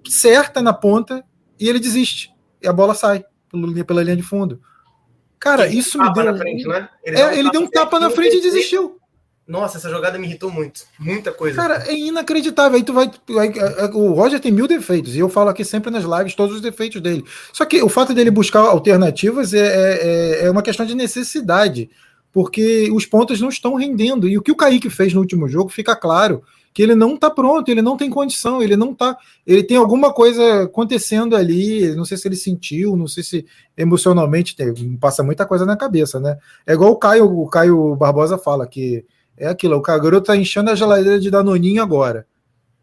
certa 0.08 0.62
na 0.62 0.74
ponta 0.74 1.24
e 1.58 1.68
ele 1.68 1.80
desiste. 1.80 2.34
E 2.62 2.68
a 2.68 2.74
bola 2.74 2.94
sai 2.94 3.24
pela 3.88 4.04
linha 4.04 4.18
de 4.18 4.24
fundo. 4.24 4.62
Cara, 5.40 5.68
ele 5.68 5.80
isso 5.80 5.98
me 5.98 6.14
deu. 6.14 6.38
Frente, 6.38 6.68
né? 6.68 6.90
Ele, 7.02 7.18
é, 7.18 7.40
ele 7.40 7.50
deu 7.50 7.62
um 7.62 7.68
tapa 7.68 7.98
na 7.98 8.10
frente 8.10 8.38
e 8.38 8.42
desistiu. 8.42 8.99
Nossa, 9.50 9.80
essa 9.80 9.90
jogada 9.90 10.20
me 10.20 10.28
irritou 10.28 10.52
muito. 10.52 10.82
Muita 11.00 11.32
coisa. 11.32 11.56
Cara, 11.56 11.84
é 11.88 11.98
inacreditável. 11.98 12.78
Aí 12.78 12.84
tu 12.84 12.94
vai, 12.94 13.10
vai, 13.28 13.48
é, 13.48 13.82
é, 13.82 13.86
O 13.86 14.14
Roger 14.14 14.40
tem 14.40 14.52
mil 14.52 14.68
defeitos. 14.68 15.16
E 15.16 15.20
eu 15.20 15.28
falo 15.28 15.50
aqui 15.50 15.66
sempre 15.66 15.90
nas 15.90 16.04
lives 16.04 16.36
todos 16.36 16.58
os 16.58 16.62
defeitos 16.62 17.02
dele. 17.02 17.26
Só 17.52 17.66
que 17.66 17.82
o 17.82 17.90
fato 17.90 18.14
dele 18.14 18.30
buscar 18.30 18.60
alternativas 18.60 19.52
é, 19.56 19.66
é, 19.66 20.46
é 20.46 20.52
uma 20.52 20.62
questão 20.62 20.86
de 20.86 20.94
necessidade. 20.94 21.90
porque 22.32 22.90
os 22.94 23.06
pontos 23.06 23.42
não 23.42 23.50
estão 23.50 23.74
rendendo. 23.76 24.28
E 24.28 24.38
o 24.38 24.42
que 24.42 24.52
o 24.52 24.56
Kaique 24.56 24.90
fez 24.90 25.14
no 25.14 25.22
último 25.22 25.48
jogo 25.48 25.70
fica 25.70 25.96
claro 25.96 26.44
que 26.72 26.84
ele 26.84 26.94
não 26.94 27.16
está 27.16 27.32
pronto, 27.32 27.70
ele 27.70 27.82
não 27.82 27.98
tem 27.98 28.10
condição, 28.10 28.62
ele 28.62 28.78
não 28.78 28.94
tá. 28.94 29.18
Ele 29.46 29.64
tem 29.64 29.78
alguma 29.78 30.14
coisa 30.14 30.64
acontecendo 30.64 31.36
ali, 31.36 31.96
não 31.96 32.06
sei 32.06 32.16
se 32.18 32.28
ele 32.28 32.36
sentiu, 32.36 32.96
não 32.96 33.08
sei 33.08 33.24
se 33.24 33.46
emocionalmente 33.76 34.56
tem, 34.56 34.96
passa 34.98 35.24
muita 35.24 35.46
coisa 35.46 35.66
na 35.66 35.76
cabeça, 35.76 36.20
né? 36.20 36.38
É 36.68 36.74
igual 36.74 36.92
o 36.92 36.96
Caio, 36.96 37.26
o 37.26 37.48
Caio 37.48 37.96
Barbosa 37.96 38.38
fala, 38.38 38.68
que 38.68 39.04
é 39.40 39.48
aquilo, 39.48 39.78
o 39.78 39.82
garoto 39.82 40.28
tá 40.28 40.36
enchendo 40.36 40.70
a 40.70 40.76
geladeira 40.76 41.20
de 41.20 41.32
Danoninho 41.32 41.82
agora. 41.82 42.28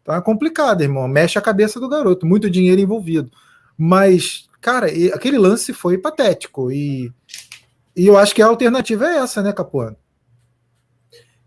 Tá 0.03 0.19
complicado, 0.21 0.81
irmão. 0.81 1.07
Mexe 1.07 1.37
a 1.37 1.41
cabeça 1.41 1.79
do 1.79 1.87
garoto, 1.87 2.25
muito 2.25 2.49
dinheiro 2.49 2.81
envolvido. 2.81 3.31
Mas, 3.77 4.49
cara, 4.59 4.87
aquele 5.13 5.37
lance 5.37 5.71
foi 5.71 5.97
patético. 5.97 6.71
E, 6.71 7.11
e 7.95 8.07
eu 8.07 8.17
acho 8.17 8.33
que 8.33 8.41
a 8.41 8.47
alternativa 8.47 9.05
é 9.05 9.17
essa, 9.17 9.43
né, 9.43 9.53
Capuano? 9.53 9.95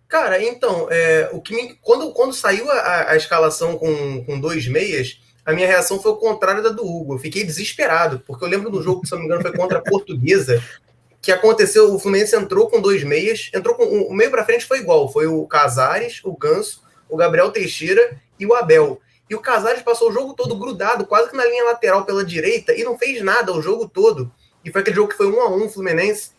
Cara, 0.07 0.43
então, 0.43 0.89
é, 0.91 1.31
o 1.33 1.41
que 1.41 1.55
me, 1.55 1.75
quando, 1.81 2.13
quando 2.13 2.33
saiu 2.33 2.71
a, 2.71 3.11
a, 3.11 3.17
escalação 3.17 3.79
com, 3.79 4.25
com 4.25 4.41
dois 4.41 4.67
meias, 4.67 5.21
a 5.45 5.53
minha 5.53 5.67
reação 5.67 6.01
foi 6.01 6.13
o 6.13 6.17
contrário 6.17 6.63
da 6.63 6.71
do 6.71 6.85
Hugo. 6.85 7.15
Eu 7.15 7.19
fiquei 7.19 7.45
desesperado, 7.45 8.21
porque 8.27 8.45
eu 8.45 8.49
lembro 8.49 8.71
do 8.71 8.83
jogo 8.83 9.07
se 9.07 9.13
não 9.13 9.21
me 9.21 9.27
engano, 9.27 9.43
foi 9.43 9.53
contra 9.53 9.79
a 9.79 9.83
Portuguesa, 9.83 10.63
que 11.21 11.31
aconteceu, 11.31 11.95
o 11.95 11.99
Fluminense 11.99 12.35
entrou 12.35 12.69
com 12.69 12.81
dois 12.81 13.05
meias, 13.05 13.51
entrou 13.55 13.75
com 13.75 13.85
o 13.85 14.15
meio 14.15 14.31
para 14.31 14.45
frente 14.45 14.65
foi 14.65 14.79
igual, 14.79 15.13
foi 15.13 15.27
o 15.27 15.47
Casares, 15.47 16.21
o 16.25 16.35
Ganso, 16.37 16.83
o 17.09 17.17
Gabriel 17.17 17.51
Teixeira 17.51 18.19
e 18.39 18.47
o 18.47 18.55
Abel. 18.55 19.01
E 19.29 19.35
o 19.35 19.41
Casares 19.41 19.83
passou 19.83 20.11
o 20.11 20.13
jogo 20.13 20.35
todo 20.35 20.57
grudado, 20.57 21.07
quase 21.07 21.31
que 21.31 21.37
na 21.37 21.45
linha 21.45 21.65
lateral 21.65 22.05
pela 22.05 22.25
direita, 22.25 22.75
e 22.75 22.83
não 22.83 22.99
fez 22.99 23.23
nada 23.23 23.53
o 23.53 23.63
jogo 23.63 23.89
todo. 23.89 24.33
E 24.65 24.73
foi 24.73 24.81
aquele 24.81 24.97
jogo 24.97 25.11
que 25.11 25.17
foi 25.17 25.31
um 25.31 25.41
a 25.41 25.49
um 25.49 25.69
Fluminense. 25.69 26.33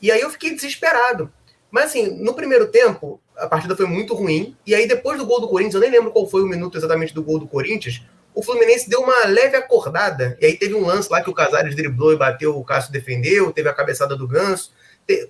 E 0.00 0.10
aí 0.12 0.20
eu 0.20 0.30
fiquei 0.30 0.54
desesperado. 0.54 1.32
Mas 1.70 1.86
assim, 1.86 2.22
no 2.22 2.34
primeiro 2.34 2.68
tempo, 2.68 3.20
a 3.36 3.46
partida 3.46 3.76
foi 3.76 3.86
muito 3.86 4.14
ruim. 4.14 4.56
E 4.66 4.74
aí, 4.74 4.86
depois 4.86 5.18
do 5.18 5.26
gol 5.26 5.40
do 5.40 5.48
Corinthians, 5.48 5.74
eu 5.74 5.80
nem 5.80 5.90
lembro 5.90 6.10
qual 6.10 6.28
foi 6.28 6.42
o 6.42 6.46
minuto 6.46 6.78
exatamente 6.78 7.14
do 7.14 7.22
gol 7.22 7.38
do 7.38 7.46
Corinthians. 7.46 8.02
O 8.38 8.42
Fluminense 8.42 8.88
deu 8.88 9.00
uma 9.00 9.26
leve 9.26 9.56
acordada. 9.56 10.38
E 10.40 10.46
aí 10.46 10.56
teve 10.56 10.72
um 10.72 10.86
lance 10.86 11.10
lá 11.10 11.20
que 11.20 11.28
o 11.28 11.34
Casares 11.34 11.74
driblou 11.74 12.12
e 12.12 12.16
bateu, 12.16 12.56
o 12.56 12.62
Cássio 12.62 12.92
defendeu, 12.92 13.52
teve 13.52 13.68
a 13.68 13.74
cabeçada 13.74 14.14
do 14.14 14.28
Ganso. 14.28 14.70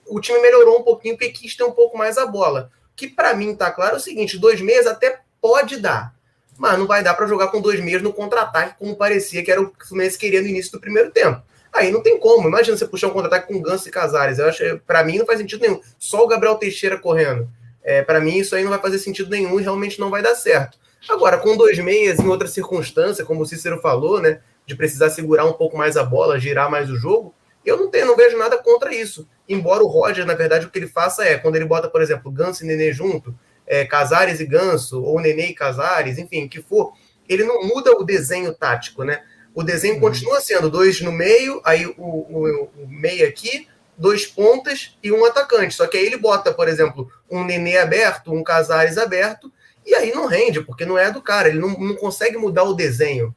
O 0.06 0.20
time 0.20 0.38
melhorou 0.40 0.78
um 0.78 0.82
pouquinho 0.82 1.16
porque 1.16 1.30
quis 1.30 1.56
ter 1.56 1.64
um 1.64 1.72
pouco 1.72 1.96
mais 1.96 2.18
a 2.18 2.26
bola. 2.26 2.70
Que 2.94 3.08
para 3.08 3.32
mim 3.32 3.56
tá 3.56 3.70
claro 3.70 3.94
é 3.94 3.96
o 3.96 4.00
seguinte: 4.00 4.36
dois 4.36 4.60
meses 4.60 4.86
até 4.86 5.20
pode 5.40 5.78
dar. 5.78 6.14
Mas 6.58 6.78
não 6.78 6.86
vai 6.86 7.02
dar 7.02 7.14
para 7.14 7.26
jogar 7.26 7.48
com 7.48 7.62
dois 7.62 7.80
meses 7.80 8.02
no 8.02 8.12
contra-ataque, 8.12 8.78
como 8.78 8.94
parecia 8.94 9.42
que 9.42 9.50
era 9.50 9.62
o 9.62 9.70
que 9.70 9.86
o 9.86 9.88
Fluminense 9.88 10.18
queria 10.18 10.42
no 10.42 10.48
início 10.48 10.72
do 10.72 10.78
primeiro 10.78 11.10
tempo. 11.10 11.40
Aí 11.72 11.90
não 11.90 12.02
tem 12.02 12.18
como. 12.18 12.46
Imagina 12.46 12.76
você 12.76 12.86
puxar 12.86 13.06
um 13.06 13.12
contra-ataque 13.14 13.50
com 13.50 13.62
Ganso 13.62 13.88
e 13.88 13.90
Casares. 13.90 14.38
Eu 14.38 14.50
acho, 14.50 14.62
para 14.86 15.02
mim 15.02 15.16
não 15.16 15.24
faz 15.24 15.38
sentido 15.38 15.62
nenhum. 15.62 15.80
Só 15.98 16.22
o 16.22 16.28
Gabriel 16.28 16.56
Teixeira 16.56 16.98
correndo. 16.98 17.48
É, 17.82 18.02
para 18.02 18.20
mim 18.20 18.36
isso 18.36 18.54
aí 18.54 18.62
não 18.62 18.70
vai 18.70 18.78
fazer 18.78 18.98
sentido 18.98 19.30
nenhum 19.30 19.58
e 19.58 19.62
realmente 19.62 19.98
não 19.98 20.10
vai 20.10 20.20
dar 20.20 20.34
certo. 20.34 20.76
Agora, 21.08 21.38
com 21.38 21.56
dois 21.56 21.78
meias 21.78 22.18
em 22.18 22.26
outra 22.26 22.48
circunstância, 22.48 23.24
como 23.24 23.42
o 23.42 23.46
Cícero 23.46 23.80
falou, 23.80 24.20
né, 24.20 24.40
de 24.66 24.74
precisar 24.74 25.10
segurar 25.10 25.44
um 25.44 25.52
pouco 25.52 25.76
mais 25.76 25.96
a 25.96 26.04
bola, 26.04 26.38
girar 26.38 26.70
mais 26.70 26.90
o 26.90 26.96
jogo, 26.96 27.34
eu 27.64 27.76
não 27.76 27.90
tenho, 27.90 28.06
não 28.06 28.16
vejo 28.16 28.38
nada 28.38 28.56
contra 28.58 28.94
isso. 28.94 29.28
Embora 29.48 29.82
o 29.82 29.88
Roger, 29.88 30.24
na 30.24 30.34
verdade, 30.34 30.66
o 30.66 30.70
que 30.70 30.78
ele 30.78 30.88
faça 30.88 31.24
é, 31.24 31.36
quando 31.36 31.56
ele 31.56 31.64
bota, 31.64 31.88
por 31.88 32.00
exemplo, 32.00 32.30
Ganso 32.30 32.64
e 32.64 32.66
Nenê 32.66 32.92
junto, 32.92 33.34
é, 33.66 33.84
Casares 33.84 34.40
e 34.40 34.46
Ganso, 34.46 35.02
ou 35.02 35.20
Nenê 35.20 35.48
e 35.48 35.54
Casares, 35.54 36.18
enfim, 36.18 36.46
o 36.46 36.48
que 36.48 36.62
for, 36.62 36.92
ele 37.28 37.44
não 37.44 37.62
muda 37.66 37.92
o 37.92 38.04
desenho 38.04 38.54
tático, 38.54 39.04
né? 39.04 39.22
o 39.58 39.62
desenho 39.64 39.94
uhum. 39.94 40.00
continua 40.00 40.40
sendo 40.40 40.70
dois 40.70 41.00
no 41.00 41.10
meio, 41.10 41.60
aí 41.64 41.84
o, 41.84 41.92
o, 41.98 42.70
o 42.76 42.88
meio 42.88 43.26
aqui, 43.26 43.66
dois 43.96 44.24
pontas 44.24 44.96
e 45.02 45.10
um 45.10 45.24
atacante. 45.24 45.74
Só 45.74 45.88
que 45.88 45.96
aí 45.96 46.06
ele 46.06 46.16
bota, 46.16 46.54
por 46.54 46.68
exemplo, 46.68 47.10
um 47.28 47.42
Nenê 47.42 47.76
aberto, 47.76 48.32
um 48.32 48.44
Casares 48.44 48.96
aberto, 48.96 49.52
e 49.88 49.94
aí 49.94 50.14
não 50.14 50.26
rende, 50.26 50.60
porque 50.62 50.84
não 50.84 50.98
é 50.98 51.10
do 51.10 51.22
cara, 51.22 51.48
ele 51.48 51.58
não, 51.58 51.70
não 51.70 51.96
consegue 51.96 52.36
mudar 52.36 52.64
o 52.64 52.74
desenho. 52.74 53.34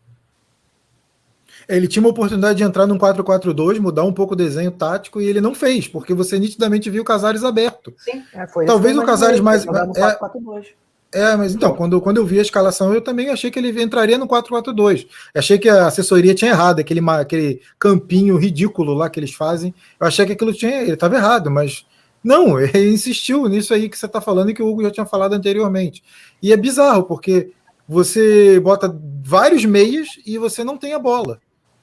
Ele 1.68 1.88
tinha 1.88 2.04
uma 2.04 2.10
oportunidade 2.10 2.58
de 2.58 2.64
entrar 2.64 2.86
num 2.86 2.98
4-4-2, 2.98 3.80
mudar 3.80 4.04
um 4.04 4.12
pouco 4.12 4.34
o 4.34 4.38
desenho 4.38 4.72
tático, 4.72 5.22
e 5.22 5.28
ele 5.28 5.40
não 5.40 5.56
fez, 5.56 5.88
porque 5.88 6.14
você 6.14 6.38
nitidamente 6.38 6.90
viu 6.90 7.02
o 7.02 7.06
Casares 7.06 7.44
aberto. 7.44 7.94
Sim, 7.98 8.24
é, 8.34 8.46
Talvez 8.66 8.98
o 8.98 9.06
Casares 9.06 9.40
mais. 9.40 9.66
É, 9.66 11.22
é, 11.22 11.36
mas 11.36 11.54
então, 11.54 11.76
quando, 11.76 12.00
quando 12.00 12.18
eu 12.18 12.26
vi 12.26 12.40
a 12.40 12.42
escalação, 12.42 12.94
eu 12.94 13.02
também 13.02 13.30
achei 13.30 13.52
que 13.52 13.60
ele 13.60 13.82
entraria 13.82 14.18
no 14.18 14.28
4-4-2. 14.28 15.08
Achei 15.36 15.58
que 15.58 15.68
a 15.68 15.88
assessoria 15.88 16.34
tinha 16.34 16.52
errado, 16.52 16.80
aquele, 16.80 17.02
aquele 17.10 17.62
campinho 17.78 18.38
ridículo 18.38 18.94
lá 18.94 19.10
que 19.10 19.20
eles 19.20 19.34
fazem. 19.34 19.74
Eu 20.00 20.08
achei 20.08 20.26
que 20.26 20.32
aquilo 20.32 20.54
tinha. 20.54 20.82
Ele 20.82 20.94
estava 20.94 21.16
errado, 21.16 21.52
mas. 21.52 21.86
Não, 22.24 22.60
ele 22.62 22.92
insistiu 22.92 23.48
nisso 23.50 23.74
aí 23.74 23.90
que 23.90 23.98
você 23.98 24.06
está 24.06 24.22
falando 24.22 24.52
e 24.52 24.54
que 24.54 24.64
o 24.64 24.68
Hugo 24.68 24.84
já 24.84 24.92
tinha 24.92 25.06
falado 25.06 25.34
anteriormente. 25.34 26.02
E 26.42 26.52
é 26.52 26.58
bizarro, 26.58 27.04
porque 27.04 27.52
você 27.88 28.60
bota 28.60 28.94
vários 29.24 29.66
meias 29.66 30.08
e 30.26 30.38
você 30.38 30.64
não 30.64 30.78
tem 30.78 30.94
a 30.94 31.00
bola. 31.00 31.40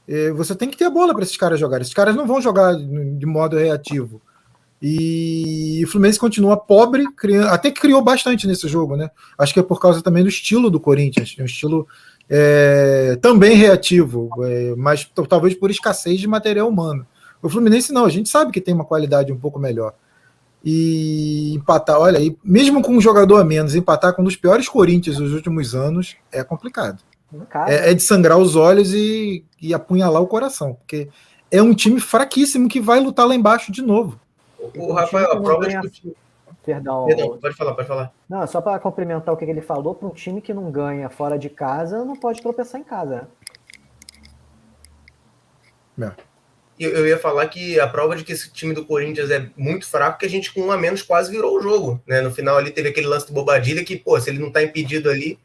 É, 0.08 0.30
você 0.32 0.54
tem 0.54 0.70
que 0.70 0.76
ter 0.76 0.86
a 0.86 0.90
bola 0.90 1.12
para 1.12 1.22
esses 1.22 1.36
caras 1.36 1.60
jogarem. 1.60 1.82
Esses 1.82 1.94
caras 1.94 2.16
não 2.16 2.26
vão 2.26 2.40
jogar 2.40 2.74
de 2.74 3.26
modo 3.26 3.56
reativo. 3.56 4.20
E 4.80 5.82
o 5.84 5.88
Fluminense 5.88 6.18
continua 6.18 6.56
pobre, 6.56 7.04
até 7.50 7.70
que 7.70 7.80
criou 7.80 8.00
bastante 8.00 8.46
nesse 8.46 8.68
jogo, 8.68 8.96
né? 8.96 9.10
Acho 9.36 9.52
que 9.52 9.60
é 9.60 9.62
por 9.62 9.80
causa 9.80 10.00
também 10.00 10.22
do 10.22 10.28
estilo 10.28 10.70
do 10.70 10.78
Corinthians, 10.78 11.34
um 11.38 11.44
estilo 11.44 11.86
é, 12.30 13.18
também 13.20 13.56
reativo, 13.56 14.30
é, 14.44 14.74
mas 14.76 15.10
talvez 15.28 15.54
por 15.54 15.70
escassez 15.70 16.20
de 16.20 16.28
material 16.28 16.68
humano. 16.68 17.06
O 17.42 17.48
Fluminense 17.48 17.92
não, 17.92 18.04
a 18.04 18.08
gente 18.08 18.28
sabe 18.28 18.52
que 18.52 18.60
tem 18.60 18.74
uma 18.74 18.84
qualidade 18.84 19.32
um 19.32 19.38
pouco 19.38 19.58
melhor. 19.58 19.94
E 20.64 21.54
empatar, 21.54 22.00
olha, 22.00 22.18
e 22.18 22.36
mesmo 22.42 22.82
com 22.82 22.92
um 22.92 23.00
jogador 23.00 23.36
a 23.40 23.44
menos, 23.44 23.74
empatar 23.74 24.14
com 24.14 24.22
um 24.22 24.24
dos 24.24 24.36
piores 24.36 24.68
Corinthians 24.68 25.16
dos 25.16 25.32
últimos 25.32 25.74
anos 25.74 26.16
é 26.32 26.42
complicado. 26.42 27.02
É, 27.66 27.90
é, 27.90 27.94
de 27.94 28.02
sangrar 28.02 28.38
os 28.38 28.56
olhos 28.56 28.92
e, 28.94 29.44
e 29.60 29.74
apunhalar 29.74 30.22
o 30.22 30.26
coração, 30.26 30.74
porque 30.74 31.08
é 31.50 31.62
um 31.62 31.74
time 31.74 32.00
fraquíssimo 32.00 32.68
que 32.68 32.80
vai 32.80 33.00
lutar 33.00 33.26
lá 33.26 33.34
embaixo 33.34 33.70
de 33.70 33.82
novo. 33.82 34.18
O, 34.76 34.92
Rafael, 34.92 35.32
a 35.32 35.40
prova 35.40 35.66
ganha... 35.66 35.80
de 35.82 36.16
Perdão. 36.64 37.06
Perdão, 37.06 37.38
pode 37.38 37.56
falar, 37.56 37.74
pode 37.74 37.88
falar. 37.88 38.12
Não, 38.28 38.46
só 38.46 38.60
para 38.60 38.78
complementar 38.78 39.32
o 39.32 39.38
que 39.38 39.44
ele 39.46 39.62
falou, 39.62 39.94
para 39.94 40.06
um 40.06 40.10
time 40.12 40.42
que 40.42 40.52
não 40.52 40.70
ganha 40.70 41.08
fora 41.08 41.38
de 41.38 41.48
casa, 41.48 42.04
não 42.04 42.14
pode 42.14 42.42
tropeçar 42.42 42.78
em 42.78 42.84
casa. 42.84 43.26
Não. 45.96 46.12
Eu, 46.78 46.90
eu 46.90 47.06
ia 47.06 47.18
falar 47.18 47.46
que 47.48 47.78
a 47.80 47.86
prova 47.86 48.14
de 48.14 48.24
que 48.24 48.32
esse 48.32 48.50
time 48.52 48.74
do 48.74 48.84
Corinthians 48.84 49.30
é 49.30 49.48
muito 49.56 49.86
fraco, 49.86 50.18
que 50.18 50.26
a 50.26 50.30
gente 50.30 50.52
com 50.52 50.62
um 50.62 50.72
a 50.72 50.76
menos 50.76 51.02
quase 51.02 51.30
virou 51.30 51.56
o 51.56 51.60
jogo. 51.60 52.00
Né? 52.06 52.20
No 52.20 52.30
final 52.30 52.56
ali 52.56 52.70
teve 52.70 52.88
aquele 52.88 53.06
lance 53.06 53.26
do 53.26 53.32
Bobadilha 53.32 53.84
que, 53.84 53.96
pô, 53.96 54.20
se 54.20 54.30
ele 54.30 54.38
não 54.38 54.50
tá 54.50 54.62
impedido 54.62 55.10
ali, 55.10 55.38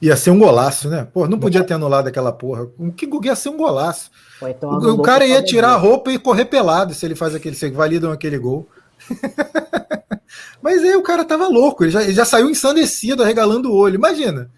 Ia 0.00 0.16
ser 0.16 0.30
um 0.30 0.38
golaço, 0.38 0.88
né? 0.88 1.06
Pô, 1.12 1.28
não 1.28 1.38
podia 1.38 1.62
ter 1.62 1.74
anulado 1.74 2.08
aquela 2.08 2.32
porra. 2.32 2.66
O 2.76 2.92
que 2.92 3.08
ia 3.24 3.36
ser 3.36 3.50
um 3.50 3.56
golaço. 3.56 4.10
Então 4.42 4.70
o, 4.70 4.94
o 4.94 5.02
cara 5.02 5.24
ia 5.24 5.40
tirar 5.42 5.70
a 5.70 5.76
roupa 5.76 6.10
e 6.10 6.18
correr 6.18 6.46
pelado 6.46 6.92
se 6.92 7.06
ele 7.06 7.14
faz 7.14 7.36
aquele, 7.36 7.54
se 7.54 7.70
validam 7.70 8.10
aquele 8.10 8.36
gol. 8.36 8.68
Mas 10.60 10.82
aí 10.82 10.96
o 10.96 11.02
cara 11.02 11.24
tava 11.24 11.46
louco, 11.46 11.84
ele 11.84 11.92
já, 11.92 12.02
ele 12.02 12.12
já 12.12 12.24
saiu 12.24 12.50
ensandecido, 12.50 13.22
arregalando 13.22 13.70
o 13.70 13.76
olho. 13.76 13.94
Imagina. 13.94 14.50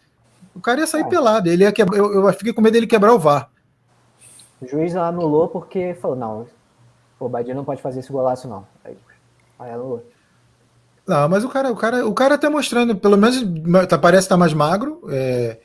O 0.55 0.61
cara 0.61 0.81
ia 0.81 0.87
sair 0.87 1.03
é. 1.03 1.09
pelado. 1.09 1.49
Ele 1.49 1.65
ia 1.65 1.73
quebrar, 1.73 1.99
eu, 1.99 2.15
eu 2.15 2.33
fiquei 2.33 2.53
com 2.53 2.63
medo 2.63 2.73
dele 2.73 2.87
quebrar 2.87 3.13
o 3.13 3.19
VAR. 3.19 3.51
O 4.65 4.69
juiz 4.69 4.97
anulou 4.97 5.49
porque 5.49 5.95
falou: 6.01 6.17
não, 6.17 6.47
o 7.21 7.29
Badinho 7.29 7.57
não 7.57 7.65
pode 7.65 7.83
fazer 7.83 8.01
esse 8.01 8.11
golaço, 8.11 8.49
não. 8.49 8.67
Aí, 8.85 8.97
aí 9.59 9.71
anulou. 9.71 10.05
Não, 11.07 11.29
mas 11.29 11.45
o 11.45 11.49
cara, 11.51 11.71
o 11.71 11.77
cara, 11.77 12.07
o 12.07 12.15
cara 12.15 12.39
tá 12.39 12.49
mostrando, 12.49 12.97
pelo 12.97 13.19
menos 13.19 13.45
tá, 13.89 13.99
parece 13.99 14.25
estar 14.25 14.37
tá 14.37 14.39
mais 14.39 14.55
magro. 14.55 15.03
É, 15.11 15.59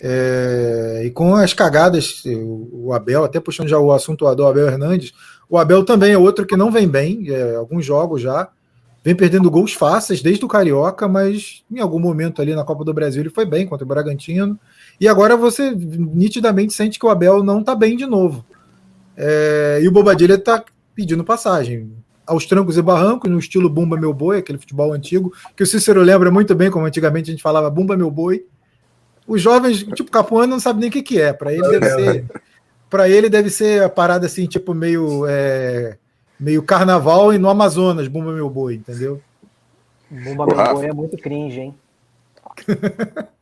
é, 0.00 1.02
e 1.04 1.10
com 1.10 1.34
as 1.34 1.52
cagadas, 1.52 2.24
o, 2.24 2.86
o, 2.86 2.92
Abel, 2.92 3.24
até 3.24 3.40
puxando 3.40 3.68
já 3.68 3.78
o 3.78 3.92
assunto 3.92 4.32
do 4.34 4.46
Abel 4.46 4.68
Hernandes, 4.68 5.12
o 5.48 5.58
Abel 5.58 5.84
também 5.84 6.12
é 6.12 6.18
outro 6.18 6.46
que 6.46 6.56
não 6.56 6.70
vem 6.70 6.86
bem, 6.86 7.28
é, 7.28 7.56
alguns 7.56 7.84
jogos 7.84 8.22
já, 8.22 8.48
vem 9.02 9.14
perdendo 9.14 9.50
gols 9.50 9.72
fáceis 9.72 10.22
desde 10.22 10.44
o 10.44 10.48
Carioca, 10.48 11.08
mas 11.08 11.64
em 11.70 11.80
algum 11.80 11.98
momento 11.98 12.40
ali 12.40 12.54
na 12.54 12.64
Copa 12.64 12.84
do 12.84 12.94
Brasil 12.94 13.22
ele 13.22 13.30
foi 13.30 13.44
bem 13.44 13.66
contra 13.66 13.84
o 13.84 13.88
Bragantino. 13.88 14.58
E 15.00 15.08
agora 15.08 15.36
você 15.36 15.70
nitidamente 15.72 16.72
sente 16.72 16.98
que 16.98 17.06
o 17.06 17.10
Abel 17.10 17.42
não 17.42 17.62
tá 17.62 17.74
bem 17.74 17.96
de 17.96 18.06
novo. 18.06 18.44
É, 19.16 19.80
e 19.82 19.88
o 19.88 19.92
Bobadilha 19.92 20.38
tá 20.38 20.64
pedindo 20.94 21.24
passagem 21.24 21.92
aos 22.26 22.46
trancos 22.46 22.78
e 22.78 22.82
barrancos, 22.82 23.30
no 23.30 23.38
estilo 23.38 23.68
Bumba 23.68 23.96
Meu 23.96 24.14
Boi, 24.14 24.38
aquele 24.38 24.58
futebol 24.58 24.92
antigo, 24.92 25.32
que 25.54 25.62
o 25.62 25.66
Cícero 25.66 26.00
lembra 26.00 26.30
muito 26.30 26.54
bem, 26.54 26.70
como 26.70 26.86
antigamente 26.86 27.30
a 27.30 27.32
gente 27.32 27.42
falava 27.42 27.68
Bumba 27.68 27.96
Meu 27.96 28.10
Boi. 28.10 28.46
Os 29.26 29.40
jovens, 29.40 29.82
tipo 29.94 30.10
Capuano, 30.10 30.52
não 30.52 30.60
sabem 30.60 30.80
nem 30.80 30.88
o 30.88 30.92
que, 30.92 31.02
que 31.02 31.20
é. 31.20 31.32
Para 31.32 31.52
ele 31.52 31.68
deve 31.68 31.90
ser. 31.90 32.24
Para 32.90 33.08
ele 33.08 33.28
deve 33.28 33.50
ser 33.50 33.82
a 33.82 33.88
parada 33.88 34.26
assim, 34.26 34.46
tipo, 34.46 34.72
meio, 34.72 35.26
é, 35.26 35.96
meio 36.38 36.62
carnaval 36.62 37.32
e 37.32 37.38
no 37.38 37.48
Amazonas, 37.48 38.08
Bumba 38.08 38.32
Meu 38.32 38.48
Boi, 38.48 38.76
entendeu? 38.76 39.20
Bumba 40.10 40.46
Meu 40.46 40.74
Boi 40.74 40.86
é 40.86 40.92
muito 40.92 41.16
cringe, 41.16 41.60
hein? 41.60 41.74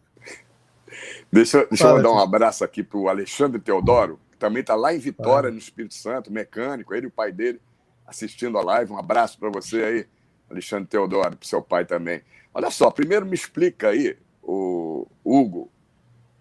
deixa 1.32 1.66
deixa 1.66 1.88
eu 1.88 2.02
dar 2.02 2.12
um 2.12 2.18
abraço 2.18 2.62
aqui 2.62 2.82
pro 2.82 3.08
Alexandre 3.08 3.60
Teodoro, 3.60 4.20
que 4.30 4.36
também 4.36 4.60
está 4.60 4.74
lá 4.74 4.94
em 4.94 4.98
Vitória, 4.98 5.50
no 5.50 5.58
Espírito 5.58 5.94
Santo, 5.94 6.32
mecânico, 6.32 6.94
ele 6.94 7.06
e 7.06 7.08
o 7.08 7.10
pai 7.10 7.32
dele 7.32 7.60
assistindo 8.06 8.58
a 8.58 8.62
live. 8.62 8.92
Um 8.92 8.98
abraço 8.98 9.38
para 9.38 9.48
você 9.48 9.82
aí, 9.82 10.06
Alexandre 10.50 10.86
Teodoro, 10.86 11.36
para 11.36 11.48
seu 11.48 11.62
pai 11.62 11.84
também. 11.84 12.20
Olha 12.52 12.70
só, 12.70 12.90
primeiro 12.90 13.24
me 13.24 13.34
explica 13.34 13.88
aí, 13.88 14.16
o 14.42 15.06
Hugo, 15.24 15.70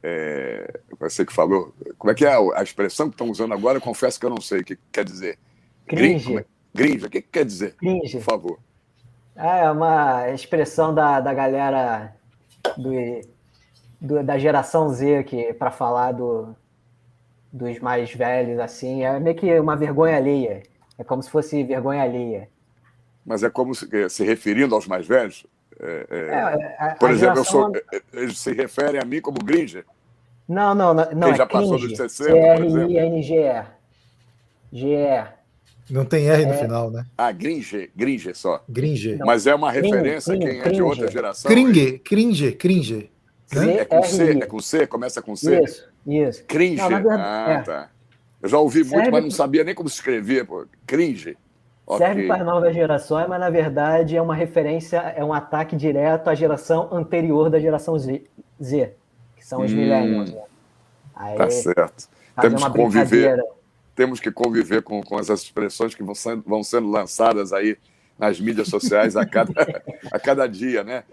é, 0.04 0.82
você 1.00 1.26
que 1.26 1.34
falou, 1.34 1.74
como 1.98 2.12
é 2.12 2.16
que 2.16 2.26
é 2.26 2.34
a 2.34 2.64
expressão 2.64 3.08
que 3.08 3.14
estão 3.14 3.30
usando 3.30 3.54
agora? 3.54 3.78
Eu 3.78 3.82
confesso 3.82 4.20
que 4.20 4.26
eu 4.26 4.30
não 4.30 4.42
sei 4.42 4.62
o 4.62 4.64
que 4.64 4.78
quer 4.92 5.06
dizer. 5.06 5.38
Cringe. 5.86 6.46
Gringe, 6.74 7.06
o 7.06 7.10
que, 7.10 7.22
que 7.22 7.30
quer 7.30 7.46
dizer? 7.46 7.76
Cringe. 7.76 8.18
Por 8.18 8.24
favor. 8.24 8.60
É 9.36 9.70
uma 9.70 10.30
expressão 10.32 10.94
da, 10.94 11.20
da 11.20 11.34
galera 11.34 12.16
do, 12.78 12.92
do 14.02 14.24
da 14.24 14.38
geração 14.38 14.90
Z 14.90 15.24
que 15.26 15.54
para 15.54 15.70
falar 15.72 16.12
do, 16.14 16.56
dos 17.54 17.80
mais 17.80 18.12
velhos, 18.14 18.60
assim, 18.60 19.04
é 19.04 19.20
meio 19.20 19.36
que 19.36 19.60
uma 19.60 19.76
vergonha 19.76 20.18
alheia. 20.18 20.64
É 20.98 21.04
como 21.04 21.22
se 21.22 21.30
fosse 21.30 21.64
vergonha 21.64 22.02
alheia. 22.04 22.50
Mas 23.26 23.44
é 23.44 23.50
como 23.50 23.76
se, 23.76 23.88
se 24.10 24.24
referindo 24.24 24.74
aos 24.74 24.88
mais 24.88 25.06
velhos? 25.08 25.46
É, 25.80 26.08
é... 26.10 26.18
É, 26.28 26.76
a- 26.80 26.96
por 27.00 27.10
a 27.10 27.14
exemplo, 27.14 27.40
eu 27.40 27.44
geração- 27.44 27.72
sou, 27.72 28.00
eles 28.14 28.40
se 28.40 28.52
referem 28.54 29.00
a 29.00 29.06
mim 29.06 29.22
como 29.22 29.38
Gringer. 29.44 29.86
Não, 30.48 30.74
não, 30.76 30.94
não. 30.94 31.06
não 31.12 31.22
Quem 31.22 31.32
é 31.32 31.36
já 31.36 31.46
passou 31.46 31.78
cringe. 31.78 31.88
dos 31.90 31.98
60, 31.98 32.30
por 32.32 32.66
exemplo. 32.66 32.90
C-R-I-N-G-E. 32.90 33.66
G-E. 34.74 35.28
Não 35.90 36.06
tem 36.06 36.30
R 36.30 36.46
no 36.46 36.54
final, 36.54 36.90
né? 36.90 37.06
Ah, 37.18 37.32
Gringer, 37.32 37.90
Gringer 37.96 38.36
só. 38.36 38.64
Gringe. 38.68 39.18
Mas 39.18 39.46
é 39.46 39.54
uma 39.54 39.72
referência 39.72 40.34
a 40.34 40.38
quem 40.38 40.60
é 40.62 40.70
de 40.70 40.82
outra 40.82 41.10
geração. 41.10 41.52
Cringe, 41.52 42.00
cringe, 42.00 42.52
cringe. 42.54 43.11
Né? 43.54 43.78
É 43.78 43.86
com 43.86 44.04
C, 44.04 44.32
é 44.32 44.46
com 44.46 44.60
C, 44.60 44.88
começa 44.88 45.22
com 45.22 45.36
C. 45.36 45.62
Isso, 45.62 45.90
isso. 46.08 46.44
Cringe. 46.46 46.78
Não, 46.82 46.90
verdade, 46.90 47.22
ah, 47.22 47.52
é. 47.52 47.62
tá. 47.64 47.90
Eu 48.42 48.50
já 48.50 48.58
ouvi 48.58 48.80
muito, 48.80 48.90
Serve- 48.96 49.12
mas 49.12 49.24
não 49.24 49.32
sabia 49.32 49.64
nem 49.64 49.76
como 49.76 49.90
se 49.90 49.96
escrever. 49.96 50.46
Pô. 50.46 50.66
Cringe. 50.88 51.38
Serve 51.98 52.22
Ok. 52.22 52.28
para 52.28 52.44
novas 52.44 52.74
gerações, 52.74 53.28
mas 53.28 53.40
na 53.40 53.50
verdade 53.50 54.16
é 54.16 54.22
uma 54.22 54.34
referência, 54.36 54.98
é 54.98 55.24
um 55.24 55.34
ataque 55.34 55.76
direto 55.76 56.30
à 56.30 56.36
geração 56.36 56.88
anterior 56.94 57.50
da 57.50 57.60
geração 57.60 57.98
Z, 58.00 58.24
Z, 58.64 58.94
que 59.36 59.46
são 59.46 59.62
os 59.62 59.72
Hum, 59.74 59.76
millennials. 59.76 60.32
Né? 60.32 60.42
Aí, 61.14 61.38
Tá 61.38 61.50
certo. 61.50 62.08
fazer 62.36 62.48
Temos 62.50 62.64
que 62.64 62.72
conviver, 62.72 63.44
temos 63.94 64.20
que 64.22 64.32
conviver 64.32 64.82
com, 64.84 65.04
com 65.04 65.20
essas 65.20 65.42
expressões 65.42 65.94
que 65.94 66.02
vão 66.02 66.16
sendo, 66.16 66.44
vão 66.48 66.64
sendo 66.64 66.90
lançadas 66.90 67.52
aí 67.52 67.78
nas 68.18 68.40
mídias 68.40 68.70
sociais 68.70 69.18
a 69.18 69.26
cada, 69.26 69.52
a 70.12 70.18
cada 70.20 70.48
dia, 70.48 70.84
né? 70.86 71.04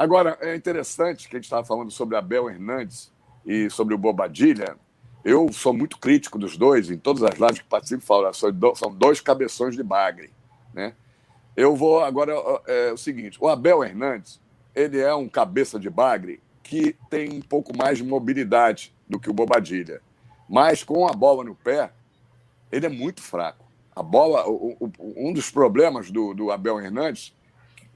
Agora, 0.00 0.38
é 0.40 0.56
interessante 0.56 1.28
que 1.28 1.36
a 1.36 1.38
gente 1.38 1.44
estava 1.44 1.62
falando 1.62 1.90
sobre 1.90 2.16
Abel 2.16 2.48
Hernandes 2.48 3.12
e 3.44 3.68
sobre 3.68 3.94
o 3.94 3.98
Bobadilha. 3.98 4.74
Eu 5.22 5.52
sou 5.52 5.74
muito 5.74 5.98
crítico 5.98 6.38
dos 6.38 6.56
dois, 6.56 6.90
em 6.90 6.96
todas 6.96 7.22
as 7.22 7.34
lives 7.38 7.58
que 7.58 7.66
participo, 7.66 8.02
falo, 8.02 8.30
do- 8.50 8.74
são 8.74 8.90
dois 8.94 9.20
cabeções 9.20 9.76
de 9.76 9.82
bagre, 9.82 10.30
né? 10.72 10.94
Eu 11.54 11.76
vou 11.76 12.02
agora, 12.02 12.32
é 12.66 12.90
o 12.90 12.96
seguinte, 12.96 13.36
o 13.38 13.46
Abel 13.46 13.84
Hernandes, 13.84 14.40
ele 14.74 14.98
é 14.98 15.14
um 15.14 15.28
cabeça 15.28 15.78
de 15.78 15.90
bagre 15.90 16.40
que 16.62 16.96
tem 17.10 17.34
um 17.34 17.42
pouco 17.42 17.76
mais 17.76 17.98
de 17.98 18.04
mobilidade 18.04 18.94
do 19.06 19.20
que 19.20 19.28
o 19.28 19.34
Bobadilha. 19.34 20.00
Mas 20.48 20.82
com 20.82 21.06
a 21.06 21.12
bola 21.12 21.44
no 21.44 21.54
pé, 21.54 21.92
ele 22.72 22.86
é 22.86 22.88
muito 22.88 23.20
fraco. 23.20 23.66
A 23.94 24.02
bola, 24.02 24.46
um 24.98 25.30
dos 25.34 25.50
problemas 25.50 26.10
do, 26.10 26.32
do 26.32 26.50
Abel 26.50 26.80
Hernandes, 26.80 27.34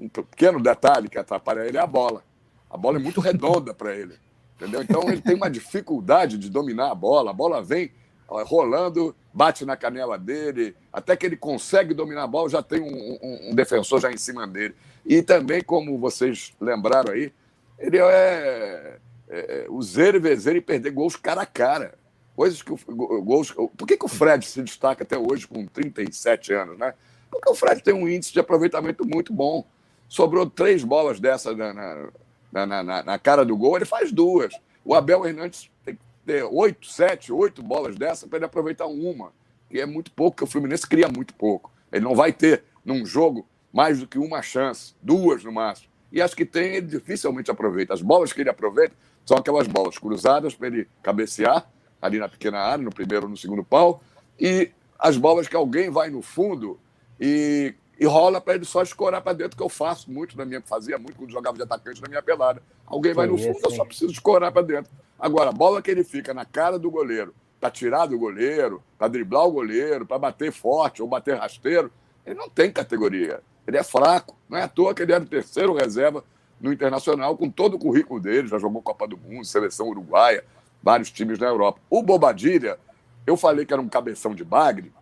um 0.01 0.09
pequeno 0.09 0.61
detalhe 0.61 1.09
que 1.09 1.19
atrapalha 1.19 1.67
ele 1.67 1.77
é 1.77 1.81
a 1.81 1.87
bola. 1.87 2.23
A 2.71 2.77
bola 2.77 2.99
é 2.99 3.03
muito 3.03 3.21
redonda 3.21 3.73
para 3.73 3.95
ele, 3.95 4.15
entendeu? 4.57 4.83
Então 4.83 5.03
ele 5.09 5.21
tem 5.21 5.35
uma 5.37 5.51
dificuldade 5.51 6.37
de 6.39 6.51
dominar 6.51 6.91
a 6.91 6.95
bola. 6.95 7.31
A 7.31 7.35
bola 7.35 7.63
vem 7.63 7.93
rolando, 8.29 9.15
bate 9.33 9.65
na 9.65 9.77
canela 9.77 10.19
dele, 10.19 10.75
até 10.93 11.15
que 11.17 11.27
ele 11.27 11.37
consegue 11.37 11.95
dominar 11.95 12.25
a 12.25 12.27
bola, 12.27 12.49
já 12.49 12.63
tem 12.63 12.81
um, 12.81 13.19
um- 13.23 13.51
um 13.51 13.55
defensor 13.55 14.01
já 14.01 14.11
em 14.11 14.17
cima 14.17 14.47
dele. 14.47 14.75
E 15.07 15.23
também, 15.23 15.63
como 15.63 15.99
vocês 15.99 16.53
lembraram 16.61 17.13
aí, 17.13 17.33
ele 17.79 17.99
é, 17.99 18.99
é 19.29 19.67
o 19.69 19.83
zero 19.83 20.17
e 20.17 20.21
vezer 20.21 20.57
e 20.57 20.61
perder 20.61 20.91
gols 20.91 21.17
cara 21.17 21.43
a 21.43 21.47
cara. 21.47 21.95
Coisas 22.35 22.63
que 22.63 22.73
o 22.73 22.79
go- 22.89 23.23
gols. 23.23 23.53
Por 23.77 23.87
que, 23.87 23.97
que 23.97 24.05
o 24.05 24.09
Fred 24.09 24.45
se 24.47 24.63
destaca 24.63 25.05
até 25.05 25.17
hoje 25.17 25.47
com 25.47 25.65
37 25.67 26.53
anos, 26.53 26.79
né? 26.79 26.95
Porque 27.31 27.49
o 27.51 27.55
Fred 27.55 27.83
tem 27.83 27.95
um 27.95 28.09
índice 28.09 28.33
de 28.33 28.41
aproveitamento 28.41 29.07
muito 29.07 29.33
bom. 29.33 29.65
Sobrou 30.09 30.49
três 30.49 30.85
bolas 30.85 31.19
dessas 31.21 31.57
na, 31.57 31.73
na, 31.73 32.67
na, 32.67 32.83
na- 32.83 33.03
na 33.03 33.19
cara 33.19 33.45
do 33.45 33.57
gol, 33.57 33.77
ele 33.77 33.85
faz 33.85 34.13
duas. 34.13 34.55
O 34.85 34.95
Abel 34.95 35.27
Hernandes 35.27 35.71
tem 35.85 35.95
que 35.97 36.01
ter 36.27 36.43
oito, 36.45 36.87
sete, 36.87 37.33
oito 37.33 37.63
bolas 37.63 37.97
dessas 37.97 38.29
para 38.29 38.39
ele 38.39 38.47
aproveitar 38.47 38.87
uma, 38.87 39.33
que 39.71 39.81
é 39.81 39.87
muito 39.87 40.11
pouco, 40.13 40.33
porque 40.37 40.45
o 40.45 40.47
Fluminense 40.47 40.87
cria 40.87 41.09
muito 41.09 41.35
pouco. 41.35 41.73
Ele 41.91 42.05
não 42.05 42.15
vai 42.15 42.33
ter, 42.33 42.65
num 42.85 43.05
jogo, 43.05 43.47
mais 43.73 43.99
do 44.01 44.07
que 44.07 44.19
uma 44.19 44.41
chance, 44.43 44.95
duas 45.03 45.43
no 45.43 45.51
máximo. 45.53 45.89
E 46.13 46.23
as 46.23 46.33
que 46.33 46.45
tem, 46.45 46.75
ele 46.77 46.87
dificilmente 46.87 47.51
aproveita. 47.51 47.93
As 47.93 48.01
bolas 48.03 48.33
que 48.33 48.41
ele 48.41 48.51
aproveita 48.51 48.95
são 49.27 49.37
aquelas 49.37 49.67
bolas 49.67 49.99
cruzadas 49.99 50.55
para 50.55 50.69
ele 50.69 50.87
cabecear 51.03 51.67
ali 52.01 52.19
na 52.19 52.29
pequena 52.29 52.59
área, 52.59 52.85
no 52.85 52.91
primeiro 52.91 53.25
ou 53.25 53.31
no 53.31 53.37
segundo 53.37 53.65
pau, 53.65 54.03
e 54.39 54.71
as 54.99 55.17
bolas 55.17 55.49
que 55.49 55.57
alguém 55.57 55.91
vai 55.91 56.11
no 56.11 56.21
fundo 56.23 56.79
e, 57.19 57.75
e 57.99 58.07
rola 58.07 58.41
para 58.41 58.55
ele 58.55 58.65
só 58.65 58.83
escorar 58.83 59.23
para 59.23 59.33
dentro, 59.33 59.57
que 59.57 59.63
eu 59.63 59.69
faço 59.69 60.11
muito 60.11 60.37
na 60.37 60.45
minha, 60.45 60.61
fazia 60.63 60.99
muito 60.99 61.17
quando 61.17 61.31
jogava 61.31 61.57
de 61.57 61.63
atacante 61.63 62.03
na 62.03 62.09
minha 62.09 62.23
pelada. 62.23 62.63
Alguém 62.87 63.15
vai 63.15 63.27
no 63.27 63.39
fundo, 63.39 63.59
eu 63.63 63.71
só 63.71 63.85
preciso 63.85 64.13
escorar 64.13 64.51
para 64.53 64.63
dentro. 64.63 64.91
Agora, 65.19 65.51
a 65.51 65.53
bola 65.53 65.81
que 65.81 65.91
ele 65.91 66.05
fica 66.05 66.35
na 66.35 66.45
cara 66.45 66.79
do 66.79 66.91
goleiro, 66.91 67.35
para 67.61 67.71
tirar 67.71 68.07
do 68.07 68.19
goleiro, 68.19 68.83
para 68.99 69.09
driblar 69.09 69.47
o 69.47 69.53
goleiro, 69.53 70.05
para 70.05 70.19
bater 70.19 70.53
forte 70.53 71.01
ou 71.01 71.09
bater 71.09 71.39
rasteiro, 71.39 71.91
ele 72.27 72.35
não 72.35 72.49
tem 72.49 72.71
categoria. 72.71 73.41
Ele 73.67 73.79
é 73.79 73.83
fraco. 73.83 74.37
Não 74.49 74.59
é 74.59 74.63
à 74.63 74.69
toa 74.69 74.95
que 74.95 75.03
ele 75.03 75.13
era 75.13 75.25
o 75.25 75.27
terceiro 75.27 75.73
reserva 75.73 76.23
no 76.61 76.73
Internacional, 76.73 77.37
com 77.37 77.51
todo 77.51 77.75
o 77.75 77.79
currículo 77.79 78.21
dele, 78.21 78.49
já 78.49 78.59
jogou 78.59 78.83
Copa 78.83 79.07
do 79.07 79.17
Mundo, 79.17 79.45
seleção 79.45 79.89
uruguaia, 79.89 80.45
vários 80.83 81.11
times 81.11 81.39
na 81.39 81.47
Europa. 81.47 81.81
O 81.91 82.03
Bobadilha, 82.03 82.79
eu 83.27 83.37
falei 83.37 83.67
que 83.67 83.73
era 83.73 83.83
um 83.83 83.89
cabeção 83.89 84.35
de 84.35 84.45
bagre, 84.45 84.93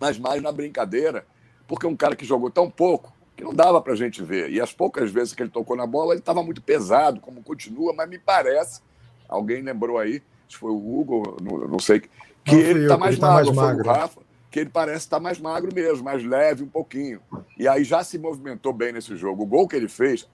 mas 0.00 0.18
mais 0.18 0.42
na 0.42 0.50
brincadeira, 0.50 1.26
porque 1.70 1.86
um 1.86 1.94
cara 1.94 2.16
que 2.16 2.24
jogou 2.24 2.50
tão 2.50 2.68
pouco 2.68 3.12
que 3.36 3.44
não 3.44 3.54
dava 3.54 3.80
para 3.80 3.92
a 3.92 3.96
gente 3.96 4.24
ver. 4.24 4.50
E 4.50 4.60
as 4.60 4.72
poucas 4.72 5.08
vezes 5.08 5.34
que 5.34 5.40
ele 5.40 5.50
tocou 5.50 5.76
na 5.76 5.86
bola, 5.86 6.14
ele 6.14 6.18
estava 6.18 6.42
muito 6.42 6.60
pesado, 6.60 7.20
como 7.20 7.44
continua, 7.44 7.92
mas 7.92 8.10
me 8.10 8.18
parece, 8.18 8.80
alguém 9.28 9.62
lembrou 9.62 9.96
aí, 9.96 10.20
se 10.48 10.56
foi 10.56 10.72
o 10.72 10.74
Hugo, 11.00 11.36
não, 11.40 11.68
não 11.68 11.78
sei, 11.78 12.00
que 12.00 12.10
Não 12.50 12.58
ele 12.58 12.82
está 12.82 12.98
mais 12.98 13.16
tá 13.16 13.34
mais 13.34 13.48
magro, 13.50 13.84
foi 13.84 13.92
o 13.92 13.96
Rafa, 13.96 14.20
que 14.50 14.58
ele 14.58 14.70
parece 14.70 15.06
estar 15.06 15.20
mais 15.20 15.38
magro 15.38 15.72
mesmo, 15.72 16.02
mais 16.02 16.24
leve 16.24 16.64
um 16.64 16.68
pouquinho. 16.68 17.20
E 17.56 17.68
aí 17.68 17.84
já 17.84 18.02
se 18.02 18.18
movimentou 18.18 18.72
bem 18.72 18.92
nesse 18.92 19.14
jogo. 19.16 19.44
O 19.44 19.46
gol 19.46 19.68
que 19.68 19.76
ele 19.76 19.88
fez, 19.88 20.28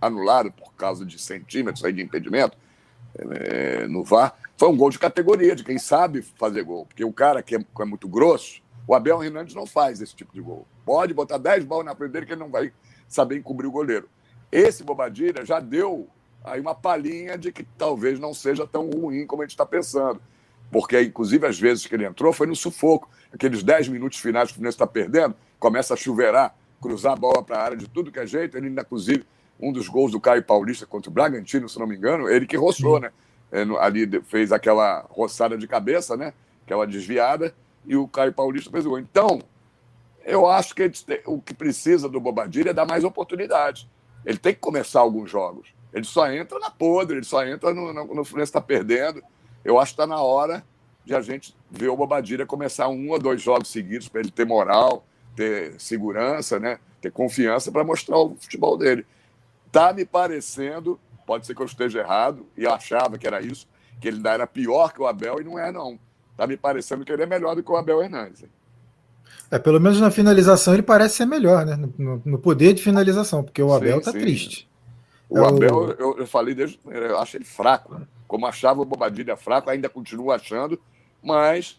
anulado 0.00 0.50
por 0.50 0.74
causa 0.74 1.06
de 1.06 1.20
centímetros 1.20 1.84
aí 1.84 1.92
de 1.92 2.02
impedimento, 2.02 2.58
é, 3.16 3.86
no 3.86 4.02
VAR, 4.02 4.34
foi 4.56 4.68
um 4.68 4.76
gol 4.76 4.90
de 4.90 4.98
categoria, 4.98 5.54
de 5.54 5.62
quem 5.62 5.78
sabe 5.78 6.20
fazer 6.20 6.64
gol. 6.64 6.84
Porque 6.84 7.04
o 7.04 7.12
cara 7.12 7.44
que 7.44 7.54
é, 7.54 7.58
que 7.60 7.82
é 7.82 7.84
muito 7.84 8.08
grosso, 8.08 8.60
o 8.90 8.94
Abel 8.96 9.22
Hernandes 9.22 9.54
não 9.54 9.66
faz 9.66 10.00
esse 10.00 10.16
tipo 10.16 10.34
de 10.34 10.40
gol. 10.40 10.66
Pode 10.84 11.14
botar 11.14 11.38
10 11.38 11.64
bolas 11.64 11.86
na 11.86 11.94
frente 11.94 12.10
dele 12.10 12.26
que 12.26 12.32
ele 12.32 12.40
não 12.40 12.50
vai 12.50 12.72
saber 13.06 13.36
encobrir 13.36 13.68
o 13.68 13.70
goleiro. 13.70 14.08
Esse 14.50 14.82
Bobadilha 14.82 15.46
já 15.46 15.60
deu 15.60 16.08
aí 16.42 16.60
uma 16.60 16.74
palhinha 16.74 17.38
de 17.38 17.52
que 17.52 17.62
talvez 17.78 18.18
não 18.18 18.34
seja 18.34 18.66
tão 18.66 18.90
ruim 18.90 19.28
como 19.28 19.42
a 19.42 19.44
gente 19.44 19.52
está 19.52 19.64
pensando. 19.64 20.20
Porque, 20.72 21.00
inclusive, 21.00 21.46
as 21.46 21.56
vezes 21.56 21.86
que 21.86 21.94
ele 21.94 22.04
entrou 22.04 22.32
foi 22.32 22.48
no 22.48 22.56
sufoco. 22.56 23.08
Aqueles 23.32 23.62
10 23.62 23.86
minutos 23.86 24.18
finais 24.18 24.48
que 24.48 24.54
o 24.54 24.56
Fluminense 24.56 24.74
está 24.74 24.88
perdendo, 24.88 25.36
começa 25.60 25.94
a 25.94 25.96
chuveirar, 25.96 26.52
cruzar 26.80 27.12
a 27.12 27.16
bola 27.16 27.44
para 27.44 27.58
a 27.58 27.62
área 27.62 27.76
de 27.76 27.86
tudo 27.88 28.10
que 28.10 28.18
é 28.18 28.26
jeito. 28.26 28.56
Ele, 28.56 28.66
ainda, 28.66 28.82
inclusive, 28.82 29.24
um 29.60 29.72
dos 29.72 29.86
gols 29.86 30.10
do 30.10 30.20
Caio 30.20 30.42
Paulista 30.42 30.84
contra 30.84 31.08
o 31.08 31.14
Bragantino, 31.14 31.68
se 31.68 31.78
não 31.78 31.86
me 31.86 31.94
engano, 31.94 32.28
ele 32.28 32.44
que 32.44 32.56
roçou, 32.56 32.98
né? 32.98 33.12
É, 33.52 33.62
ali 33.78 34.20
fez 34.24 34.50
aquela 34.50 35.06
roçada 35.08 35.56
de 35.56 35.68
cabeça, 35.68 36.16
né? 36.16 36.32
Aquela 36.64 36.88
desviada, 36.88 37.54
e 37.86 37.96
o 37.96 38.06
Caio 38.06 38.32
Paulista 38.32 38.70
fez 38.70 38.86
o 38.86 38.90
gol. 38.90 38.98
Então, 38.98 39.40
eu 40.24 40.46
acho 40.46 40.74
que 40.74 40.90
o 41.26 41.40
que 41.40 41.54
precisa 41.54 42.08
do 42.08 42.20
Bobadilha 42.20 42.70
é 42.70 42.74
dar 42.74 42.86
mais 42.86 43.04
oportunidade. 43.04 43.88
Ele 44.24 44.38
tem 44.38 44.54
que 44.54 44.60
começar 44.60 45.00
alguns 45.00 45.30
jogos. 45.30 45.68
Ele 45.92 46.04
só 46.04 46.30
entra 46.30 46.58
na 46.58 46.70
podre, 46.70 47.16
ele 47.16 47.26
só 47.26 47.44
entra 47.44 47.74
no, 47.74 47.92
no, 47.92 48.14
no 48.14 48.24
Fluminense 48.24 48.50
está 48.50 48.60
perdendo. 48.60 49.22
Eu 49.64 49.78
acho 49.78 49.92
que 49.92 50.02
está 50.02 50.06
na 50.06 50.22
hora 50.22 50.64
de 51.04 51.14
a 51.14 51.20
gente 51.20 51.56
ver 51.70 51.88
o 51.88 51.96
Bobadilha 51.96 52.46
começar 52.46 52.88
um 52.88 53.10
ou 53.10 53.18
dois 53.18 53.42
jogos 53.42 53.68
seguidos 53.68 54.08
para 54.08 54.20
ele 54.20 54.30
ter 54.30 54.44
moral, 54.44 55.04
ter 55.34 55.80
segurança, 55.80 56.60
né? 56.60 56.78
ter 57.00 57.10
confiança 57.10 57.72
para 57.72 57.82
mostrar 57.82 58.18
o 58.18 58.36
futebol 58.36 58.76
dele. 58.76 59.06
Tá 59.72 59.92
me 59.92 60.04
parecendo, 60.04 61.00
pode 61.26 61.46
ser 61.46 61.54
que 61.54 61.62
eu 61.62 61.66
esteja 61.66 62.00
errado, 62.00 62.46
e 62.56 62.64
eu 62.64 62.72
achava 62.72 63.18
que 63.18 63.26
era 63.26 63.40
isso, 63.40 63.66
que 64.00 64.08
ele 64.08 64.18
ainda 64.18 64.32
era 64.32 64.46
pior 64.46 64.92
que 64.92 65.00
o 65.00 65.06
Abel, 65.06 65.40
e 65.40 65.44
não 65.44 65.58
é, 65.58 65.72
não. 65.72 65.98
Tá 66.40 66.46
me 66.46 66.56
parecendo 66.56 67.04
que 67.04 67.12
ele 67.12 67.22
é 67.22 67.26
melhor 67.26 67.54
do 67.54 67.62
que 67.62 67.70
o 67.70 67.76
Abel 67.76 68.02
Hernandes. 68.02 68.46
É, 69.50 69.58
pelo 69.58 69.78
menos 69.78 70.00
na 70.00 70.10
finalização 70.10 70.72
ele 70.72 70.82
parece 70.82 71.16
ser 71.16 71.26
melhor, 71.26 71.66
né? 71.66 71.76
No, 71.98 72.22
no- 72.24 72.38
poder 72.38 72.72
de 72.72 72.82
finalização, 72.82 73.44
porque 73.44 73.62
o 73.62 73.68
Sim, 73.68 73.76
Abel 73.76 74.00
tá 74.00 74.10
sim. 74.10 74.20
triste. 74.20 74.66
O 75.28 75.36
É 75.36 75.42
o- 75.42 75.44
Abel, 75.44 75.90
eu, 75.98 76.16
eu 76.16 76.26
falei 76.26 76.54
desde. 76.54 76.80
Eu 76.86 77.18
acho 77.18 77.36
ele 77.36 77.44
fraco. 77.44 78.00
Como 78.26 78.46
achava 78.46 78.80
o 78.80 78.86
Bobadilha 78.86 79.36
fraco, 79.36 79.68
ainda 79.68 79.86
continuo 79.90 80.32
achando, 80.32 80.80
mas 81.22 81.78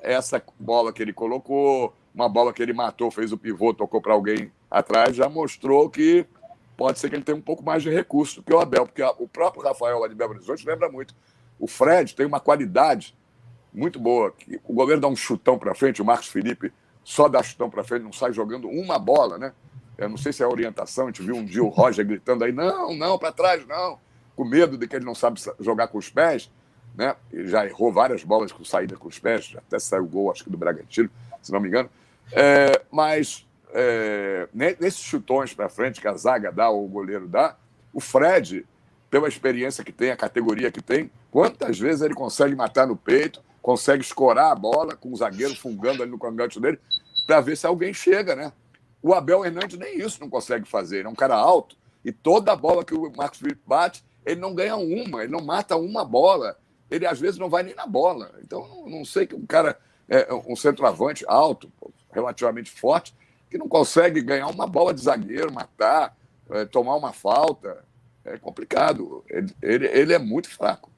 essa 0.00 0.42
bola 0.60 0.92
que 0.92 1.00
ele 1.00 1.14
colocou, 1.14 1.94
uma 2.14 2.28
bola 2.28 2.52
que 2.52 2.62
ele 2.62 2.74
matou, 2.74 3.10
fez 3.10 3.32
o 3.32 3.38
pivô, 3.38 3.72
tocou 3.72 4.02
para 4.02 4.12
alguém 4.12 4.52
atrás, 4.70 5.16
já 5.16 5.30
mostrou 5.30 5.88
que 5.88 6.26
pode 6.76 6.98
ser 6.98 7.08
que 7.08 7.16
ele 7.16 7.24
tenha 7.24 7.38
um 7.38 7.40
pouco 7.40 7.64
mais 7.64 7.82
de 7.82 7.88
recurso 7.88 8.36
do 8.36 8.42
que 8.42 8.52
o 8.52 8.60
Abel, 8.60 8.84
porque 8.84 9.02
o 9.02 9.26
próprio 9.26 9.62
Rafael 9.62 9.98
lá 9.98 10.08
de 10.08 10.14
Belo 10.14 10.32
Horizonte 10.34 10.66
lembra 10.66 10.90
muito. 10.90 11.14
O 11.58 11.66
Fred 11.66 12.14
tem 12.14 12.26
uma 12.26 12.38
qualidade 12.38 13.16
muito 13.74 13.98
boa, 13.98 14.30
que 14.30 14.60
o 14.64 14.72
goleiro 14.72 15.00
dá 15.00 15.08
um 15.08 15.16
chutão 15.16 15.58
para 15.58 15.74
frente, 15.74 16.00
o 16.00 16.04
Marcos 16.04 16.28
Felipe 16.28 16.72
só 17.02 17.28
dá 17.28 17.42
chutão 17.42 17.68
para 17.68 17.82
frente, 17.82 18.02
não 18.02 18.12
sai 18.12 18.32
jogando 18.32 18.68
uma 18.68 18.98
bola, 18.98 19.36
né? 19.36 19.52
Eu 19.98 20.08
não 20.08 20.16
sei 20.16 20.32
se 20.32 20.42
é 20.42 20.46
orientação, 20.46 21.04
a 21.04 21.06
gente 21.08 21.22
viu 21.22 21.36
um 21.36 21.44
dia 21.44 21.62
o 21.62 21.68
Roger 21.68 22.06
gritando 22.06 22.44
aí, 22.44 22.52
não, 22.52 22.94
não, 22.94 23.18
para 23.18 23.32
trás, 23.32 23.66
não, 23.66 23.98
com 24.34 24.44
medo 24.44 24.78
de 24.78 24.86
que 24.86 24.96
ele 24.96 25.04
não 25.04 25.14
sabe 25.14 25.40
jogar 25.60 25.88
com 25.88 25.98
os 25.98 26.08
pés, 26.08 26.50
né? 26.94 27.16
Ele 27.32 27.48
já 27.48 27.66
errou 27.66 27.92
várias 27.92 28.22
bolas 28.22 28.52
com 28.52 28.64
saída 28.64 28.96
com 28.96 29.08
os 29.08 29.18
pés, 29.18 29.54
até 29.56 29.78
saiu 29.78 30.04
o 30.04 30.08
gol, 30.08 30.30
acho 30.30 30.44
que 30.44 30.50
do 30.50 30.56
Bragantino, 30.56 31.10
se 31.42 31.52
não 31.52 31.60
me 31.60 31.68
engano. 31.68 31.90
É, 32.32 32.82
mas 32.90 33.46
é, 33.72 34.48
nesses 34.52 35.00
chutões 35.00 35.52
para 35.52 35.68
frente 35.68 36.00
que 36.00 36.08
a 36.08 36.14
zaga 36.14 36.50
dá 36.50 36.70
ou 36.70 36.84
o 36.84 36.88
goleiro 36.88 37.26
dá, 37.26 37.56
o 37.92 38.00
Fred, 38.00 38.64
pela 39.10 39.28
experiência 39.28 39.84
que 39.84 39.92
tem, 39.92 40.10
a 40.10 40.16
categoria 40.16 40.70
que 40.70 40.82
tem, 40.82 41.10
quantas 41.30 41.78
vezes 41.78 42.02
ele 42.02 42.14
consegue 42.14 42.54
matar 42.54 42.86
no 42.86 42.96
peito, 42.96 43.42
consegue 43.64 44.04
escorar 44.04 44.52
a 44.52 44.54
bola 44.54 44.94
com 44.94 45.10
o 45.10 45.16
zagueiro 45.16 45.56
fungando 45.56 46.02
ali 46.02 46.10
no 46.12 46.18
cangote 46.18 46.60
dele, 46.60 46.78
para 47.26 47.40
ver 47.40 47.56
se 47.56 47.66
alguém 47.66 47.94
chega, 47.94 48.36
né? 48.36 48.52
O 49.02 49.14
Abel 49.14 49.42
Hernandes 49.42 49.78
nem 49.78 49.98
isso 49.98 50.20
não 50.20 50.28
consegue 50.28 50.68
fazer. 50.68 50.98
Ele 50.98 51.08
é 51.08 51.10
um 51.10 51.14
cara 51.14 51.34
alto 51.34 51.74
e 52.04 52.12
toda 52.12 52.54
bola 52.54 52.84
que 52.84 52.94
o 52.94 53.10
Marcos 53.16 53.38
Felipe 53.38 53.62
bate, 53.66 54.04
ele 54.22 54.38
não 54.38 54.54
ganha 54.54 54.76
uma, 54.76 55.22
ele 55.22 55.32
não 55.32 55.40
mata 55.40 55.76
uma 55.76 56.04
bola. 56.04 56.58
Ele 56.90 57.06
às 57.06 57.18
vezes 57.18 57.38
não 57.38 57.48
vai 57.48 57.62
nem 57.62 57.74
na 57.74 57.86
bola. 57.86 58.32
Então, 58.42 58.84
não 58.86 59.02
sei 59.02 59.26
que 59.26 59.34
um 59.34 59.46
cara, 59.46 59.78
é, 60.10 60.28
um 60.46 60.54
centroavante 60.54 61.24
alto, 61.26 61.72
relativamente 62.12 62.70
forte, 62.70 63.14
que 63.50 63.56
não 63.56 63.66
consegue 63.66 64.20
ganhar 64.20 64.48
uma 64.48 64.66
bola 64.66 64.92
de 64.92 65.00
zagueiro, 65.00 65.50
matar, 65.50 66.14
é, 66.50 66.66
tomar 66.66 66.96
uma 66.96 67.14
falta. 67.14 67.82
É 68.26 68.36
complicado. 68.36 69.24
Ele, 69.26 69.54
ele, 69.62 69.86
ele 69.86 70.12
é 70.12 70.18
muito 70.18 70.50
fraco. 70.50 70.90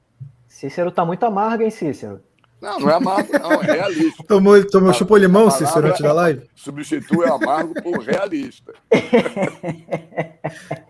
Cícero 0.49 0.91
tá 0.91 1.05
muito 1.05 1.25
amargo, 1.25 1.63
hein, 1.63 1.71
Cícero? 1.71 2.26
Não, 2.61 2.79
não 2.79 2.89
é 2.89 2.93
amargo, 2.93 3.31
não, 3.39 3.61
é 3.61 3.71
realista. 3.71 4.23
Tomou, 4.27 4.65
tomou 4.65 4.93
chupou 4.93 5.17
limão, 5.17 5.51
Cícero, 5.51 5.87
antes 5.87 6.01
da 6.01 6.11
live? 6.11 6.41
Substitui 6.55 7.27
amargo 7.27 7.73
por 7.81 7.99
realista. 7.99 8.73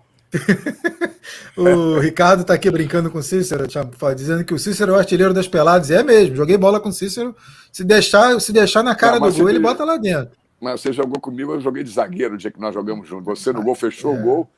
o 1.57 1.99
Ricardo 1.99 2.45
tá 2.45 2.53
aqui 2.53 2.71
brincando 2.71 3.11
com 3.11 3.17
o 3.17 3.23
Cícero, 3.23 3.67
dizendo 4.15 4.45
que 4.45 4.53
o 4.53 4.59
Cícero 4.59 4.93
é 4.93 4.95
o 4.95 4.97
artilheiro 4.97 5.33
das 5.33 5.47
peladas. 5.47 5.89
E 5.89 5.95
é 5.95 6.03
mesmo, 6.03 6.37
joguei 6.37 6.57
bola 6.57 6.79
com 6.79 6.87
o 6.89 6.93
Cícero. 6.93 7.35
Se 7.71 7.83
deixar, 7.83 8.39
se 8.39 8.53
deixar 8.53 8.81
na 8.81 8.95
cara 8.95 9.19
não, 9.19 9.29
do 9.29 9.37
gol, 9.37 9.49
ele 9.49 9.59
bota 9.59 9.83
lá 9.83 9.97
dentro. 9.97 10.37
Mas 10.59 10.81
você 10.81 10.93
jogou 10.93 11.19
comigo, 11.19 11.53
eu 11.53 11.61
joguei 11.61 11.83
de 11.83 11.91
zagueiro 11.91 12.35
o 12.35 12.37
dia 12.37 12.49
que 12.49 12.59
nós 12.61 12.73
jogamos 12.73 13.07
juntos. 13.07 13.25
Você 13.25 13.51
no 13.51 13.61
gol 13.61 13.75
fechou 13.75 14.15
é. 14.15 14.19
o 14.19 14.21
gol. 14.23 14.49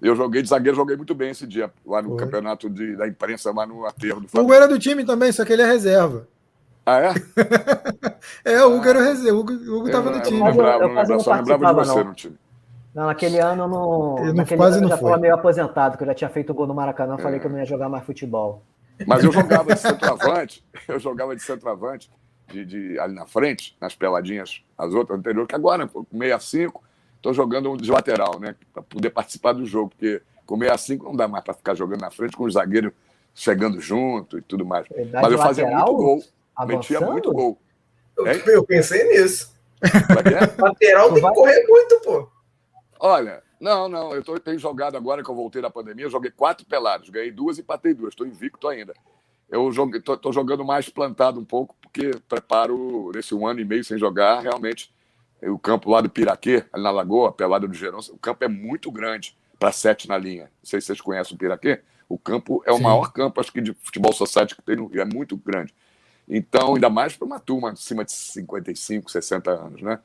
Eu 0.00 0.14
joguei 0.14 0.42
de 0.42 0.48
zagueiro, 0.48 0.76
joguei 0.76 0.96
muito 0.96 1.12
bem 1.12 1.30
esse 1.30 1.44
dia, 1.44 1.72
lá 1.84 2.00
no 2.00 2.10
Foi. 2.10 2.18
campeonato 2.18 2.70
de, 2.70 2.94
da 2.94 3.08
imprensa, 3.08 3.50
lá 3.50 3.66
no 3.66 3.84
aterro 3.84 4.20
do 4.20 4.28
Flamengo. 4.28 4.52
O 4.52 4.54
era 4.54 4.68
do 4.68 4.78
time 4.78 5.04
também, 5.04 5.32
só 5.32 5.44
que 5.44 5.52
ele 5.52 5.62
é 5.62 5.66
reserva. 5.66 6.28
Ah, 6.88 7.00
é? 7.02 7.12
é, 8.54 8.64
o 8.64 8.74
Hugo 8.74 8.88
era 8.88 8.98
o 8.98 9.02
reserva. 9.02 9.36
O 9.36 9.40
Hugo, 9.40 9.52
Hugo 9.52 9.90
tava 9.90 10.10
no 10.10 10.22
time. 10.22 10.40
Eu, 10.40 10.46
lembrava, 10.46 10.84
eu, 10.84 10.88
eu, 10.88 11.04
eu 11.04 11.20
só 11.20 11.34
lembrava 11.34 11.82
de 11.82 11.88
você 11.88 11.98
não. 11.98 12.04
no 12.04 12.14
time. 12.14 12.38
Não, 12.94 13.06
naquele 13.06 13.38
ano 13.38 13.64
eu 13.64 13.68
não. 13.68 14.18
Eu 14.26 14.32
não 14.32 14.46
quase 14.46 14.78
ano 14.78 14.86
eu 14.86 14.88
já 14.88 14.94
estava 14.94 15.18
meio 15.18 15.34
aposentado, 15.34 15.98
que 15.98 16.02
eu 16.02 16.06
já 16.06 16.14
tinha 16.14 16.30
feito 16.30 16.54
gol 16.54 16.66
no 16.66 16.74
Maracanã. 16.74 17.16
É. 17.18 17.18
Falei 17.18 17.38
que 17.38 17.46
eu 17.46 17.50
não 17.50 17.58
ia 17.58 17.66
jogar 17.66 17.90
mais 17.90 18.06
futebol. 18.06 18.62
Mas 19.06 19.22
eu 19.22 19.30
jogava 19.30 19.74
de 19.74 19.78
centroavante, 19.78 20.64
eu 20.88 20.98
jogava 20.98 21.36
de 21.36 21.42
centroavante, 21.42 22.10
de, 22.50 22.64
de, 22.64 22.98
ali 22.98 23.14
na 23.14 23.26
frente, 23.26 23.76
nas 23.78 23.94
peladinhas, 23.94 24.64
as 24.76 24.94
outras 24.94 25.18
anteriores, 25.18 25.46
que 25.46 25.54
agora, 25.54 25.86
com 25.86 26.04
65, 26.10 26.82
estou 27.16 27.34
jogando 27.34 27.76
de 27.76 27.90
lateral, 27.90 28.40
né? 28.40 28.56
Para 28.72 28.82
poder 28.82 29.10
participar 29.10 29.52
do 29.52 29.66
jogo, 29.66 29.90
porque 29.90 30.22
com 30.46 30.56
65 30.58 31.04
não 31.04 31.14
dá 31.14 31.28
mais 31.28 31.44
para 31.44 31.52
ficar 31.52 31.74
jogando 31.74 32.00
na 32.00 32.10
frente 32.10 32.34
com 32.34 32.44
os 32.44 32.54
zagueiros 32.54 32.92
chegando 33.34 33.78
junto 33.78 34.38
e 34.38 34.42
tudo 34.42 34.64
mais. 34.64 34.88
Verdade, 34.88 35.22
Mas 35.22 35.32
eu 35.32 35.38
fazia 35.38 35.64
lateral, 35.64 35.86
muito 35.86 36.02
gol, 36.02 36.24
avançando? 36.58 36.78
metia 36.78 37.00
muito 37.00 37.32
gol. 37.32 37.58
Eu, 38.16 38.26
eu 38.26 38.64
pensei 38.64 39.04
nisso. 39.04 39.54
É? 39.80 39.88
Lateral 40.60 41.14
tem 41.14 41.22
que 41.22 41.34
correr 41.34 41.64
muito, 41.68 42.00
pô. 42.00 42.28
Olha, 42.98 43.42
não, 43.60 43.88
não, 43.88 44.12
eu 44.12 44.24
tô, 44.24 44.38
tenho 44.40 44.58
jogado 44.58 44.96
agora 44.96 45.22
que 45.22 45.30
eu 45.30 45.34
voltei 45.34 45.62
da 45.62 45.70
pandemia, 45.70 46.06
eu 46.06 46.10
joguei 46.10 46.32
quatro 46.32 46.66
pelados, 46.66 47.10
ganhei 47.10 47.30
duas 47.30 47.58
e 47.58 47.60
empatei 47.60 47.94
duas, 47.94 48.10
estou 48.10 48.26
invicto 48.26 48.66
ainda. 48.66 48.92
Eu 49.48 49.70
estou 49.70 50.32
jogando 50.32 50.64
mais 50.64 50.88
plantado 50.88 51.40
um 51.40 51.44
pouco, 51.44 51.74
porque 51.80 52.10
preparo 52.28 53.10
nesse 53.14 53.34
um 53.34 53.46
ano 53.46 53.60
e 53.60 53.64
meio 53.64 53.84
sem 53.84 53.96
jogar, 53.96 54.40
realmente, 54.40 54.92
o 55.42 55.58
campo 55.58 55.90
lá 55.90 56.00
do 56.00 56.10
Piraquê, 56.10 56.64
ali 56.72 56.82
na 56.82 56.90
Lagoa, 56.90 57.32
pelada 57.32 57.66
do 57.66 57.72
Gerão, 57.72 58.00
o 58.10 58.18
campo 58.18 58.44
é 58.44 58.48
muito 58.48 58.90
grande 58.90 59.36
para 59.58 59.72
sete 59.72 60.08
na 60.08 60.18
linha. 60.18 60.44
Não 60.44 60.64
sei 60.64 60.80
se 60.80 60.88
vocês 60.88 61.00
conhecem 61.00 61.34
o 61.34 61.38
Piraquê. 61.38 61.80
O 62.08 62.18
campo 62.18 62.62
é 62.66 62.72
o 62.72 62.76
Sim. 62.76 62.82
maior 62.82 63.12
campo, 63.12 63.40
acho 63.40 63.52
que, 63.52 63.60
de 63.60 63.74
futebol 63.74 64.12
society 64.12 64.54
que 64.54 64.62
tem 64.62 64.76
no 64.76 64.86
Rio, 64.86 65.02
é 65.02 65.04
muito 65.04 65.36
grande. 65.36 65.74
Então, 66.28 66.74
ainda 66.74 66.90
mais 66.90 67.16
para 67.16 67.26
uma 67.26 67.40
turma 67.40 67.70
acima 67.70 68.04
de 68.04 68.12
55, 68.12 69.10
60 69.10 69.50
anos, 69.50 69.82
né? 69.82 69.98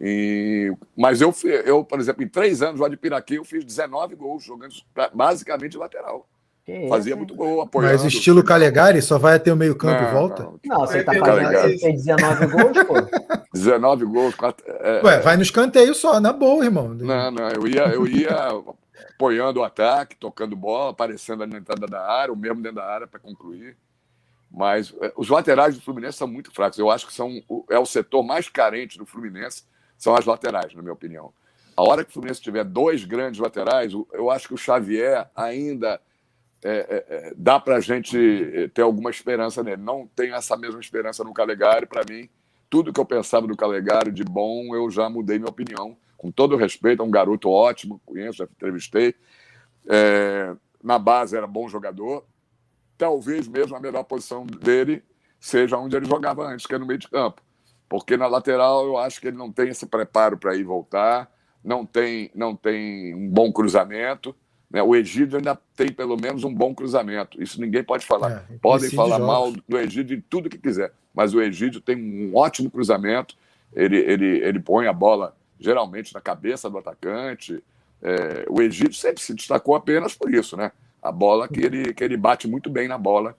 E, 0.00 0.72
mas 0.96 1.20
eu, 1.20 1.34
eu, 1.64 1.84
por 1.84 2.00
exemplo, 2.00 2.24
em 2.24 2.28
três 2.28 2.62
anos 2.62 2.80
lá 2.80 2.88
de 2.88 2.96
Piraquê, 2.96 3.38
eu 3.38 3.44
fiz 3.44 3.64
19 3.64 4.14
gols, 4.16 4.42
jogando 4.42 4.74
basicamente 5.12 5.76
lateral. 5.76 6.26
Que 6.64 6.88
Fazia 6.88 7.16
muito 7.16 7.34
gol, 7.34 7.60
apoiando. 7.60 7.94
Mas 7.94 8.04
estilo 8.04 8.42
Calegari, 8.42 9.02
só 9.02 9.18
vai 9.18 9.36
até 9.36 9.52
o 9.52 9.56
meio 9.56 9.74
campo 9.74 10.02
e 10.02 10.12
volta? 10.12 10.42
Não, 10.42 10.58
não 10.64 10.80
você 10.80 11.02
tá 11.02 11.14
fazendo 11.14 11.48
você 11.50 11.78
tem 11.78 11.94
19 11.94 12.46
gols, 12.46 12.86
pô. 12.86 12.94
19 13.52 14.04
gols. 14.06 14.34
Quatro, 14.34 14.64
é, 14.68 15.02
Ué, 15.04 15.20
vai 15.20 15.36
no 15.36 15.42
escanteio 15.42 15.94
só, 15.94 16.20
na 16.20 16.32
boa, 16.32 16.64
irmão. 16.64 16.88
Não, 16.94 17.30
não, 17.30 17.48
eu 17.50 17.66
ia, 17.66 17.88
eu 17.88 18.06
ia 18.06 18.52
apoiando 19.14 19.60
o 19.60 19.64
ataque, 19.64 20.16
tocando 20.16 20.54
bola, 20.56 20.90
aparecendo 20.90 21.46
na 21.46 21.58
entrada 21.58 21.86
da 21.86 22.06
área, 22.06 22.30
ou 22.30 22.36
mesmo 22.36 22.62
dentro 22.62 22.76
da 22.76 22.86
área 22.86 23.06
para 23.06 23.20
concluir. 23.20 23.76
Mas 24.50 24.94
é, 25.00 25.12
os 25.16 25.28
laterais 25.28 25.76
do 25.76 25.82
Fluminense 25.82 26.18
são 26.18 26.26
muito 26.26 26.52
fracos. 26.52 26.78
Eu 26.78 26.90
acho 26.90 27.06
que 27.06 27.12
são, 27.12 27.42
é 27.70 27.78
o 27.78 27.86
setor 27.86 28.22
mais 28.22 28.48
carente 28.48 28.98
do 28.98 29.06
Fluminense 29.06 29.64
são 29.96 30.14
as 30.14 30.24
laterais, 30.24 30.74
na 30.74 30.82
minha 30.82 30.94
opinião. 30.94 31.32
A 31.76 31.82
hora 31.82 32.04
que 32.04 32.10
o 32.10 32.12
Fluminense 32.12 32.40
tiver 32.40 32.64
dois 32.64 33.04
grandes 33.04 33.40
laterais, 33.40 33.92
eu 34.12 34.30
acho 34.30 34.48
que 34.48 34.54
o 34.54 34.58
Xavier 34.58 35.30
ainda 35.36 36.00
é, 36.62 36.70
é, 36.70 37.04
é 37.08 37.34
dá 37.36 37.60
para 37.60 37.76
a 37.76 37.80
gente 37.80 38.18
é, 38.18 38.68
ter 38.68 38.82
alguma 38.82 39.10
esperança 39.10 39.62
nele. 39.62 39.80
Não 39.80 40.06
tenho 40.14 40.34
essa 40.34 40.56
mesma 40.56 40.80
esperança 40.80 41.22
no 41.22 41.32
Calegari. 41.32 41.86
Para 41.86 42.02
mim, 42.10 42.28
tudo 42.68 42.92
que 42.92 43.00
eu 43.00 43.04
pensava 43.04 43.46
do 43.46 43.56
Calegari 43.56 44.10
de 44.10 44.24
bom, 44.24 44.74
eu 44.74 44.90
já 44.90 45.08
mudei 45.08 45.38
minha 45.38 45.50
opinião. 45.50 45.96
Com 46.16 46.30
todo 46.30 46.56
respeito, 46.56 47.02
é 47.02 47.04
um 47.04 47.10
garoto 47.10 47.48
ótimo, 47.48 48.00
conheço, 48.04 48.38
já 48.38 48.44
entrevistei. 48.44 49.14
É, 49.88 50.54
na 50.82 50.98
base 50.98 51.36
era 51.36 51.46
bom 51.46 51.68
jogador. 51.68 52.24
Talvez 53.00 53.48
mesmo 53.48 53.76
a 53.76 53.80
melhor 53.80 54.04
posição 54.04 54.46
dele 54.46 55.02
seja 55.40 55.76
onde 55.78 55.96
ele 55.96 56.06
jogava 56.06 56.46
antes, 56.46 56.66
que 56.66 56.74
é 56.74 56.78
no 56.78 56.86
meio 56.86 56.98
de 56.98 57.08
campo 57.08 57.42
porque 57.90 58.16
na 58.16 58.28
lateral 58.28 58.86
eu 58.86 58.96
acho 58.96 59.20
que 59.20 59.26
ele 59.26 59.36
não 59.36 59.50
tem 59.50 59.68
esse 59.68 59.84
preparo 59.84 60.38
para 60.38 60.54
ir 60.54 60.62
voltar, 60.62 61.28
não 61.62 61.84
tem, 61.84 62.30
não 62.36 62.54
tem 62.54 63.12
um 63.12 63.28
bom 63.28 63.52
cruzamento. 63.52 64.32
Né? 64.70 64.80
O 64.80 64.94
Egídio 64.94 65.38
ainda 65.38 65.58
tem 65.74 65.92
pelo 65.92 66.16
menos 66.16 66.44
um 66.44 66.54
bom 66.54 66.72
cruzamento. 66.72 67.42
Isso 67.42 67.60
ninguém 67.60 67.82
pode 67.82 68.06
falar. 68.06 68.46
É, 68.48 68.56
Podem 68.62 68.90
falar 68.90 69.18
mal 69.18 69.52
do 69.68 69.76
Egídio 69.76 70.16
em 70.16 70.20
tudo 70.20 70.48
que 70.48 70.56
quiser, 70.56 70.92
mas 71.12 71.34
o 71.34 71.42
Egídio 71.42 71.80
tem 71.80 71.96
um 71.96 72.36
ótimo 72.36 72.70
cruzamento. 72.70 73.36
Ele, 73.74 73.96
ele, 73.96 74.38
ele 74.38 74.60
põe 74.60 74.86
a 74.86 74.92
bola 74.92 75.36
geralmente 75.58 76.14
na 76.14 76.20
cabeça 76.20 76.70
do 76.70 76.78
atacante. 76.78 77.60
É, 78.00 78.46
o 78.48 78.62
Egídio 78.62 78.94
sempre 78.94 79.20
se 79.20 79.34
destacou 79.34 79.74
apenas 79.74 80.14
por 80.14 80.32
isso, 80.32 80.56
né? 80.56 80.70
A 81.02 81.10
bola 81.10 81.48
que 81.48 81.60
ele, 81.60 81.94
que 81.94 82.04
ele 82.04 82.16
bate 82.16 82.46
muito 82.46 82.68
bem 82.68 82.86
na 82.86 82.98
bola 82.98 83.36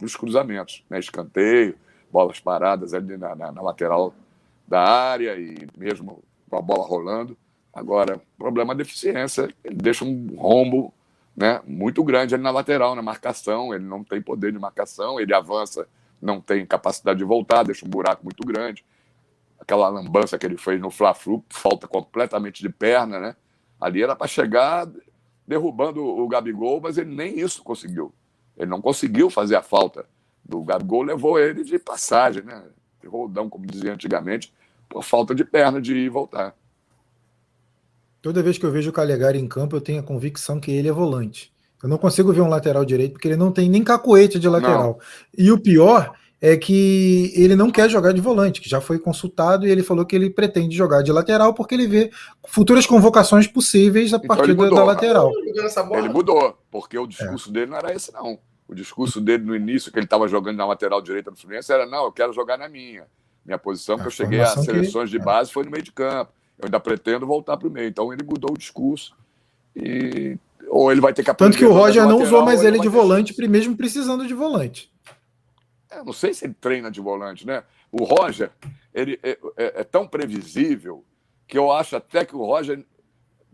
nos 0.00 0.16
cruzamentos, 0.16 0.84
né? 0.88 0.98
Escanteio, 0.98 1.76
bolas 2.10 2.38
paradas 2.38 2.94
ali 2.94 3.16
na, 3.16 3.34
na, 3.34 3.52
na 3.52 3.62
lateral 3.62 4.14
da 4.66 4.80
área 4.80 5.38
e 5.38 5.66
mesmo 5.76 6.22
com 6.48 6.56
a 6.56 6.62
bola 6.62 6.86
rolando. 6.86 7.36
Agora, 7.72 8.20
problema 8.36 8.74
de 8.74 8.82
deficiência, 8.82 9.48
ele 9.64 9.76
deixa 9.76 10.04
um 10.04 10.36
rombo 10.36 10.92
né, 11.34 11.60
muito 11.66 12.04
grande 12.04 12.34
ali 12.34 12.44
na 12.44 12.50
lateral, 12.50 12.94
na 12.94 13.02
marcação, 13.02 13.72
ele 13.74 13.84
não 13.84 14.04
tem 14.04 14.20
poder 14.20 14.52
de 14.52 14.58
marcação, 14.58 15.18
ele 15.18 15.32
avança, 15.32 15.88
não 16.20 16.40
tem 16.40 16.66
capacidade 16.66 17.18
de 17.18 17.24
voltar, 17.24 17.62
deixa 17.62 17.86
um 17.86 17.88
buraco 17.88 18.22
muito 18.22 18.46
grande. 18.46 18.84
Aquela 19.58 19.88
lambança 19.88 20.38
que 20.38 20.44
ele 20.44 20.58
fez 20.58 20.80
no 20.80 20.90
Fla-Flu, 20.90 21.42
falta 21.48 21.88
completamente 21.88 22.62
de 22.62 22.68
perna, 22.68 23.18
né? 23.18 23.36
Ali 23.80 24.02
era 24.02 24.14
para 24.14 24.26
chegar 24.26 24.86
derrubando 25.52 26.02
o 26.02 26.26
Gabigol, 26.26 26.80
mas 26.80 26.96
ele 26.96 27.14
nem 27.14 27.38
isso 27.38 27.62
conseguiu. 27.62 28.12
Ele 28.56 28.70
não 28.70 28.80
conseguiu 28.80 29.28
fazer 29.28 29.56
a 29.56 29.62
falta 29.62 30.06
do 30.44 30.62
Gabigol 30.62 31.02
levou 31.02 31.38
ele 31.38 31.62
de 31.62 31.78
passagem, 31.78 32.42
né? 32.42 32.64
De 33.00 33.06
rodão, 33.06 33.48
como 33.48 33.66
dizia 33.66 33.92
antigamente, 33.92 34.52
por 34.88 35.02
falta 35.02 35.34
de 35.34 35.44
perna 35.44 35.80
de 35.80 35.92
ir 35.92 36.06
e 36.06 36.08
voltar. 36.08 36.54
Toda 38.20 38.42
vez 38.42 38.56
que 38.56 38.64
eu 38.64 38.70
vejo 38.70 38.90
o 38.90 38.92
Calegari 38.92 39.38
em 39.38 39.48
campo, 39.48 39.76
eu 39.76 39.80
tenho 39.80 40.00
a 40.00 40.04
convicção 40.04 40.60
que 40.60 40.70
ele 40.70 40.88
é 40.88 40.92
volante. 40.92 41.52
Eu 41.82 41.88
não 41.88 41.98
consigo 41.98 42.32
ver 42.32 42.40
um 42.40 42.48
lateral 42.48 42.84
direito, 42.84 43.12
porque 43.12 43.28
ele 43.28 43.36
não 43.36 43.50
tem 43.50 43.68
nem 43.68 43.82
cacoete 43.82 44.38
de 44.38 44.48
lateral. 44.48 44.98
Não. 44.98 45.44
E 45.44 45.50
o 45.50 45.58
pior 45.58 46.14
é 46.44 46.56
que 46.56 47.32
ele 47.36 47.54
não 47.54 47.70
quer 47.70 47.88
jogar 47.88 48.12
de 48.12 48.20
volante, 48.20 48.60
que 48.60 48.68
já 48.68 48.80
foi 48.80 48.98
consultado 48.98 49.64
e 49.64 49.70
ele 49.70 49.84
falou 49.84 50.04
que 50.04 50.16
ele 50.16 50.28
pretende 50.28 50.76
jogar 50.76 51.00
de 51.00 51.12
lateral 51.12 51.54
porque 51.54 51.72
ele 51.72 51.86
vê 51.86 52.10
futuras 52.48 52.84
convocações 52.84 53.46
possíveis 53.46 54.12
a 54.12 54.16
então 54.16 54.36
partir 54.36 54.52
da 54.52 54.82
lateral. 54.82 55.30
Ele 55.92 56.08
mudou, 56.08 56.58
porque 56.68 56.98
o 56.98 57.06
discurso 57.06 57.48
é. 57.50 57.52
dele 57.52 57.66
não 57.66 57.76
era 57.76 57.94
esse, 57.94 58.12
não. 58.12 58.40
O 58.66 58.74
discurso 58.74 59.20
dele 59.20 59.44
no 59.44 59.54
início, 59.54 59.92
que 59.92 60.00
ele 60.00 60.06
estava 60.06 60.26
jogando 60.26 60.56
na 60.56 60.66
lateral 60.66 61.00
direita 61.00 61.30
do 61.30 61.36
Fluminense, 61.36 61.72
era: 61.72 61.86
não, 61.86 62.06
eu 62.06 62.12
quero 62.12 62.32
jogar 62.32 62.58
na 62.58 62.68
minha. 62.68 63.06
Minha 63.46 63.58
posição, 63.58 63.96
que 63.96 64.06
eu 64.06 64.10
cheguei 64.10 64.40
às 64.40 64.52
seleções 64.64 65.10
que... 65.10 65.16
de 65.16 65.22
é. 65.22 65.24
base, 65.24 65.52
foi 65.52 65.64
no 65.64 65.70
meio 65.70 65.82
de 65.82 65.92
campo. 65.92 66.32
Eu 66.58 66.66
ainda 66.66 66.80
pretendo 66.80 67.26
voltar 67.26 67.56
para 67.56 67.68
o 67.68 67.70
meio. 67.70 67.88
Então 67.88 68.12
ele 68.12 68.24
mudou 68.24 68.50
o 68.52 68.58
discurso. 68.58 69.14
E... 69.76 70.36
Ou 70.68 70.90
ele 70.90 71.00
vai 71.00 71.12
ter 71.12 71.22
que 71.22 71.30
aprender. 71.30 71.52
Tanto 71.52 71.58
que 71.58 71.64
o 71.64 71.72
Roger 71.72 72.06
não 72.06 72.22
usou 72.22 72.44
mais 72.44 72.62
ele 72.64 72.78
de 72.78 72.88
volante, 72.88 73.34
mesmo 73.48 73.76
precisando 73.76 74.26
de 74.26 74.34
volante. 74.34 74.91
Eu 75.96 76.04
não 76.04 76.12
sei 76.12 76.34
se 76.34 76.44
ele 76.44 76.54
treina 76.54 76.90
de 76.90 77.00
volante, 77.00 77.46
né? 77.46 77.62
O 77.90 78.04
Roger, 78.04 78.50
ele 78.94 79.18
é, 79.22 79.30
é, 79.56 79.80
é, 79.80 79.84
tão 79.84 80.06
previsível 80.06 81.04
que 81.46 81.58
eu 81.58 81.70
acho 81.70 81.96
até 81.96 82.24
que 82.24 82.34
o 82.34 82.44
Roger. 82.44 82.84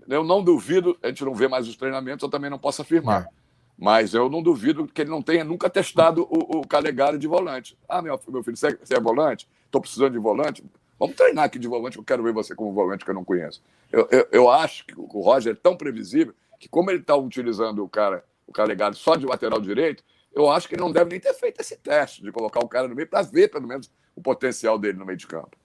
Eu 0.08 0.24
não 0.24 0.42
duvido, 0.42 0.96
a 1.02 1.08
gente 1.08 1.24
não 1.24 1.34
vê 1.34 1.48
mais 1.48 1.68
os 1.68 1.76
treinamentos, 1.76 2.22
eu 2.22 2.30
também 2.30 2.48
não 2.48 2.58
posso 2.58 2.80
afirmar. 2.80 3.24
É. 3.24 3.28
Mas 3.76 4.14
eu 4.14 4.28
não 4.28 4.42
duvido 4.42 4.86
que 4.86 5.02
ele 5.02 5.10
não 5.10 5.20
tenha 5.20 5.44
nunca 5.44 5.68
testado 5.68 6.26
o, 6.30 6.58
o 6.58 6.66
Calegari 6.66 7.18
de 7.18 7.26
volante. 7.26 7.78
Ah, 7.88 8.00
meu, 8.00 8.18
meu 8.28 8.42
filho, 8.42 8.56
você 8.56 8.68
é, 8.68 8.76
você 8.76 8.94
é 8.94 9.00
volante? 9.00 9.46
Estou 9.66 9.80
precisando 9.80 10.12
de 10.12 10.18
volante? 10.18 10.64
Vamos 10.98 11.14
treinar 11.14 11.44
aqui 11.44 11.58
de 11.58 11.68
volante, 11.68 11.96
eu 11.96 12.02
quero 12.02 12.22
ver 12.22 12.32
você 12.32 12.54
como 12.54 12.72
volante 12.72 13.04
que 13.04 13.10
eu 13.10 13.14
não 13.14 13.24
conheço. 13.24 13.62
Eu, 13.92 14.08
eu, 14.10 14.28
eu 14.32 14.50
acho 14.50 14.84
que 14.84 14.94
o 14.98 15.20
Roger 15.20 15.52
é 15.52 15.56
tão 15.56 15.76
previsível 15.76 16.34
que, 16.58 16.68
como 16.68 16.90
ele 16.90 17.00
está 17.00 17.14
utilizando 17.14 17.84
o 17.84 17.88
cara, 17.88 18.24
o 18.46 18.52
Calegari 18.52 18.96
só 18.96 19.14
de 19.14 19.24
lateral 19.24 19.60
direito, 19.60 20.02
eu 20.34 20.50
acho 20.50 20.68
que 20.68 20.74
ele 20.74 20.82
não 20.82 20.92
deve 20.92 21.10
nem 21.10 21.20
ter 21.20 21.34
feito 21.34 21.60
esse 21.60 21.76
teste 21.76 22.22
de 22.22 22.30
colocar 22.30 22.60
o 22.60 22.68
cara 22.68 22.88
no 22.88 22.94
meio 22.94 23.08
para 23.08 23.22
ver, 23.22 23.48
pelo 23.48 23.66
menos, 23.66 23.90
o 24.14 24.20
potencial 24.20 24.78
dele 24.78 24.98
no 24.98 25.06
meio 25.06 25.18
de 25.18 25.26
campo. 25.26 25.56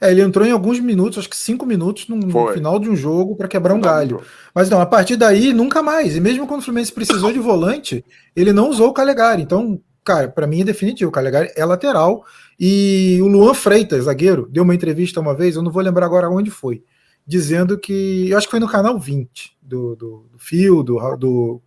É, 0.00 0.10
ele 0.10 0.22
entrou 0.22 0.46
em 0.46 0.50
alguns 0.50 0.80
minutos, 0.80 1.18
acho 1.18 1.28
que 1.28 1.36
cinco 1.36 1.64
minutos 1.64 2.08
no, 2.08 2.16
no 2.16 2.48
final 2.52 2.78
de 2.78 2.88
um 2.88 2.96
jogo 2.96 3.36
para 3.36 3.48
quebrar 3.48 3.74
um 3.74 3.80
galho. 3.80 4.22
Mas 4.54 4.68
não, 4.68 4.80
a 4.80 4.86
partir 4.86 5.16
daí 5.16 5.52
nunca 5.52 5.82
mais. 5.82 6.16
E 6.16 6.20
mesmo 6.20 6.46
quando 6.46 6.60
o 6.60 6.64
Fluminense 6.64 6.92
precisou 6.92 7.32
de 7.32 7.38
volante, 7.38 8.04
ele 8.34 8.52
não 8.52 8.68
usou 8.68 8.88
o 8.88 8.92
Calegari. 8.92 9.42
Então, 9.42 9.80
cara, 10.02 10.28
para 10.28 10.46
mim 10.46 10.62
é 10.62 10.64
definitivo. 10.64 11.10
O 11.10 11.12
Calegari 11.12 11.52
é 11.56 11.64
lateral. 11.64 12.24
E 12.58 13.18
o 13.22 13.26
Luan 13.26 13.54
Freitas, 13.54 14.04
zagueiro, 14.04 14.48
deu 14.50 14.62
uma 14.62 14.74
entrevista 14.74 15.20
uma 15.20 15.34
vez, 15.34 15.56
eu 15.56 15.62
não 15.62 15.72
vou 15.72 15.82
lembrar 15.82 16.06
agora 16.06 16.30
onde 16.30 16.50
foi, 16.50 16.84
dizendo 17.26 17.78
que. 17.78 18.30
Eu 18.30 18.38
acho 18.38 18.46
que 18.46 18.52
foi 18.52 18.60
no 18.60 18.68
canal 18.68 18.98
20 18.98 19.56
do, 19.60 19.96
do, 19.96 20.26
do 20.30 20.38
Fio, 20.38 20.82
do, 20.82 21.16
do, 21.16 21.62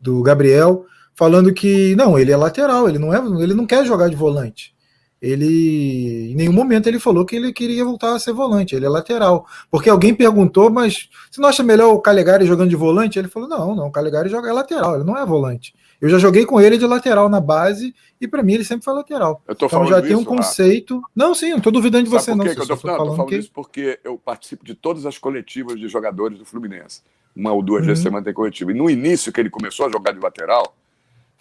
do 0.00 0.22
Gabriel 0.22 0.84
falando 1.22 1.54
que 1.54 1.94
não, 1.94 2.18
ele 2.18 2.32
é 2.32 2.36
lateral, 2.36 2.88
ele 2.88 2.98
não 2.98 3.14
é, 3.14 3.44
ele 3.44 3.54
não 3.54 3.64
quer 3.64 3.86
jogar 3.86 4.08
de 4.08 4.16
volante. 4.16 4.74
Ele 5.20 6.32
em 6.32 6.34
nenhum 6.34 6.52
momento 6.52 6.88
ele 6.88 6.98
falou 6.98 7.24
que 7.24 7.36
ele 7.36 7.52
queria 7.52 7.84
voltar 7.84 8.12
a 8.12 8.18
ser 8.18 8.32
volante, 8.32 8.74
ele 8.74 8.86
é 8.86 8.88
lateral. 8.88 9.46
Porque 9.70 9.88
alguém 9.88 10.12
perguntou, 10.12 10.68
mas 10.68 11.08
você 11.30 11.40
não 11.40 11.48
acha 11.48 11.62
melhor 11.62 11.94
o 11.94 12.00
Calegari 12.00 12.44
jogando 12.44 12.70
de 12.70 12.74
volante? 12.74 13.20
Ele 13.20 13.28
falou: 13.28 13.48
"Não, 13.48 13.72
não, 13.72 13.86
o 13.86 13.92
Calegari 13.92 14.28
joga 14.28 14.48
é 14.48 14.52
lateral, 14.52 14.96
ele 14.96 15.04
não 15.04 15.16
é 15.16 15.24
volante". 15.24 15.72
Eu 16.00 16.08
já 16.08 16.18
joguei 16.18 16.44
com 16.44 16.60
ele 16.60 16.76
de 16.76 16.84
lateral 16.88 17.28
na 17.28 17.40
base 17.40 17.94
e 18.20 18.26
para 18.26 18.42
mim 18.42 18.54
ele 18.54 18.64
sempre 18.64 18.84
foi 18.84 18.92
lateral. 18.92 19.40
então 19.48 19.86
já 19.86 20.02
tem 20.02 20.16
um 20.16 20.24
conceito. 20.24 21.00
Ah. 21.04 21.08
Não, 21.14 21.36
sim, 21.36 21.50
não 21.50 21.58
estou 21.58 21.72
duvidando 21.72 22.02
de 22.02 22.10
Sabe 22.10 22.22
você 22.24 22.34
não. 22.34 22.44
Que 22.44 22.50
eu 22.50 22.66
tô, 22.66 22.88
não, 22.88 22.96
falando, 22.96 23.16
tô 23.16 23.26
que... 23.26 23.36
isso 23.36 23.52
porque 23.54 24.00
eu 24.02 24.18
participo 24.18 24.64
de 24.64 24.74
todas 24.74 25.06
as 25.06 25.18
coletivas 25.18 25.78
de 25.78 25.86
jogadores 25.86 26.36
do 26.36 26.44
Fluminense. 26.44 27.00
Uma 27.34 27.52
ou 27.52 27.62
duas 27.62 27.82
uhum. 27.82 27.86
vezes 27.86 28.02
semana 28.02 28.24
tem 28.24 28.34
coletiva. 28.34 28.72
E 28.72 28.74
no 28.74 28.90
início 28.90 29.32
que 29.32 29.40
ele 29.40 29.48
começou 29.48 29.86
a 29.86 29.88
jogar 29.88 30.10
de 30.10 30.18
lateral, 30.18 30.74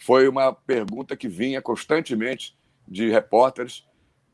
foi 0.01 0.27
uma 0.27 0.51
pergunta 0.51 1.15
que 1.15 1.27
vinha 1.27 1.61
constantemente 1.61 2.57
de 2.87 3.09
repórteres 3.09 3.85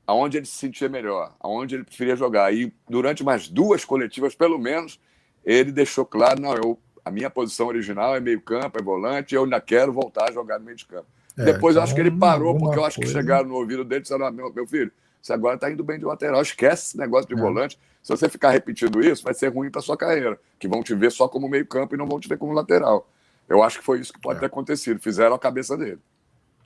aonde 0.06 0.38
ele 0.38 0.46
se 0.46 0.54
sentia 0.54 0.88
melhor, 0.88 1.36
aonde 1.40 1.76
ele 1.76 1.84
preferia 1.84 2.16
jogar. 2.16 2.54
E 2.54 2.74
durante 2.90 3.22
umas 3.22 3.50
duas 3.50 3.84
coletivas, 3.84 4.34
pelo 4.34 4.58
menos, 4.58 4.98
ele 5.44 5.70
deixou 5.70 6.06
claro, 6.06 6.42
não, 6.42 6.56
eu, 6.56 6.80
a 7.04 7.12
minha 7.12 7.30
posição 7.30 7.68
original 7.68 8.16
é 8.16 8.20
meio 8.22 8.40
campo, 8.40 8.80
é 8.80 8.82
volante, 8.82 9.36
eu 9.36 9.44
ainda 9.44 9.60
quero 9.60 9.92
voltar 9.92 10.30
a 10.30 10.32
jogar 10.32 10.58
no 10.58 10.64
meio 10.64 10.78
de 10.78 10.86
campo. 10.86 11.08
É, 11.38 11.44
Depois 11.44 11.74
então, 11.76 11.82
eu 11.82 11.84
acho 11.84 11.94
que 11.94 12.00
ele 12.00 12.12
parou, 12.12 12.58
porque 12.58 12.80
eu 12.80 12.86
acho 12.86 12.96
coisa... 12.96 13.14
que 13.14 13.20
chegaram 13.20 13.50
no 13.50 13.56
ouvido 13.56 13.84
dele 13.84 14.00
e 14.00 14.02
disseram, 14.04 14.32
meu, 14.32 14.52
meu 14.54 14.66
filho, 14.66 14.92
você 15.22 15.34
agora 15.34 15.56
está 15.56 15.70
indo 15.70 15.84
bem 15.84 16.00
de 16.00 16.06
lateral, 16.06 16.42
esquece 16.42 16.88
esse 16.88 16.98
negócio 16.98 17.28
de 17.28 17.34
é. 17.34 17.38
volante. 17.38 17.78
Se 18.02 18.16
você 18.16 18.30
ficar 18.30 18.52
repetindo 18.52 19.02
isso, 19.02 19.22
vai 19.22 19.34
ser 19.34 19.50
ruim 19.50 19.70
para 19.70 19.82
sua 19.82 19.98
carreira, 19.98 20.40
que 20.58 20.70
vão 20.70 20.82
te 20.82 20.96
ver 20.96 21.12
só 21.12 21.28
como 21.28 21.50
meio 21.50 21.66
campo 21.66 21.94
e 21.94 21.98
não 21.98 22.08
vão 22.08 22.22
te 22.22 22.30
ver 22.30 22.38
como 22.38 22.54
lateral. 22.54 23.06
Eu 23.50 23.64
acho 23.64 23.80
que 23.80 23.86
foi 23.86 24.00
isso 24.00 24.14
que 24.14 24.20
pode 24.20 24.38
é. 24.38 24.40
ter 24.42 24.46
acontecido. 24.48 25.00
Fizeram 25.00 25.36
a 25.36 25.40
cabeça 25.40 25.78
dele. 25.78 26.00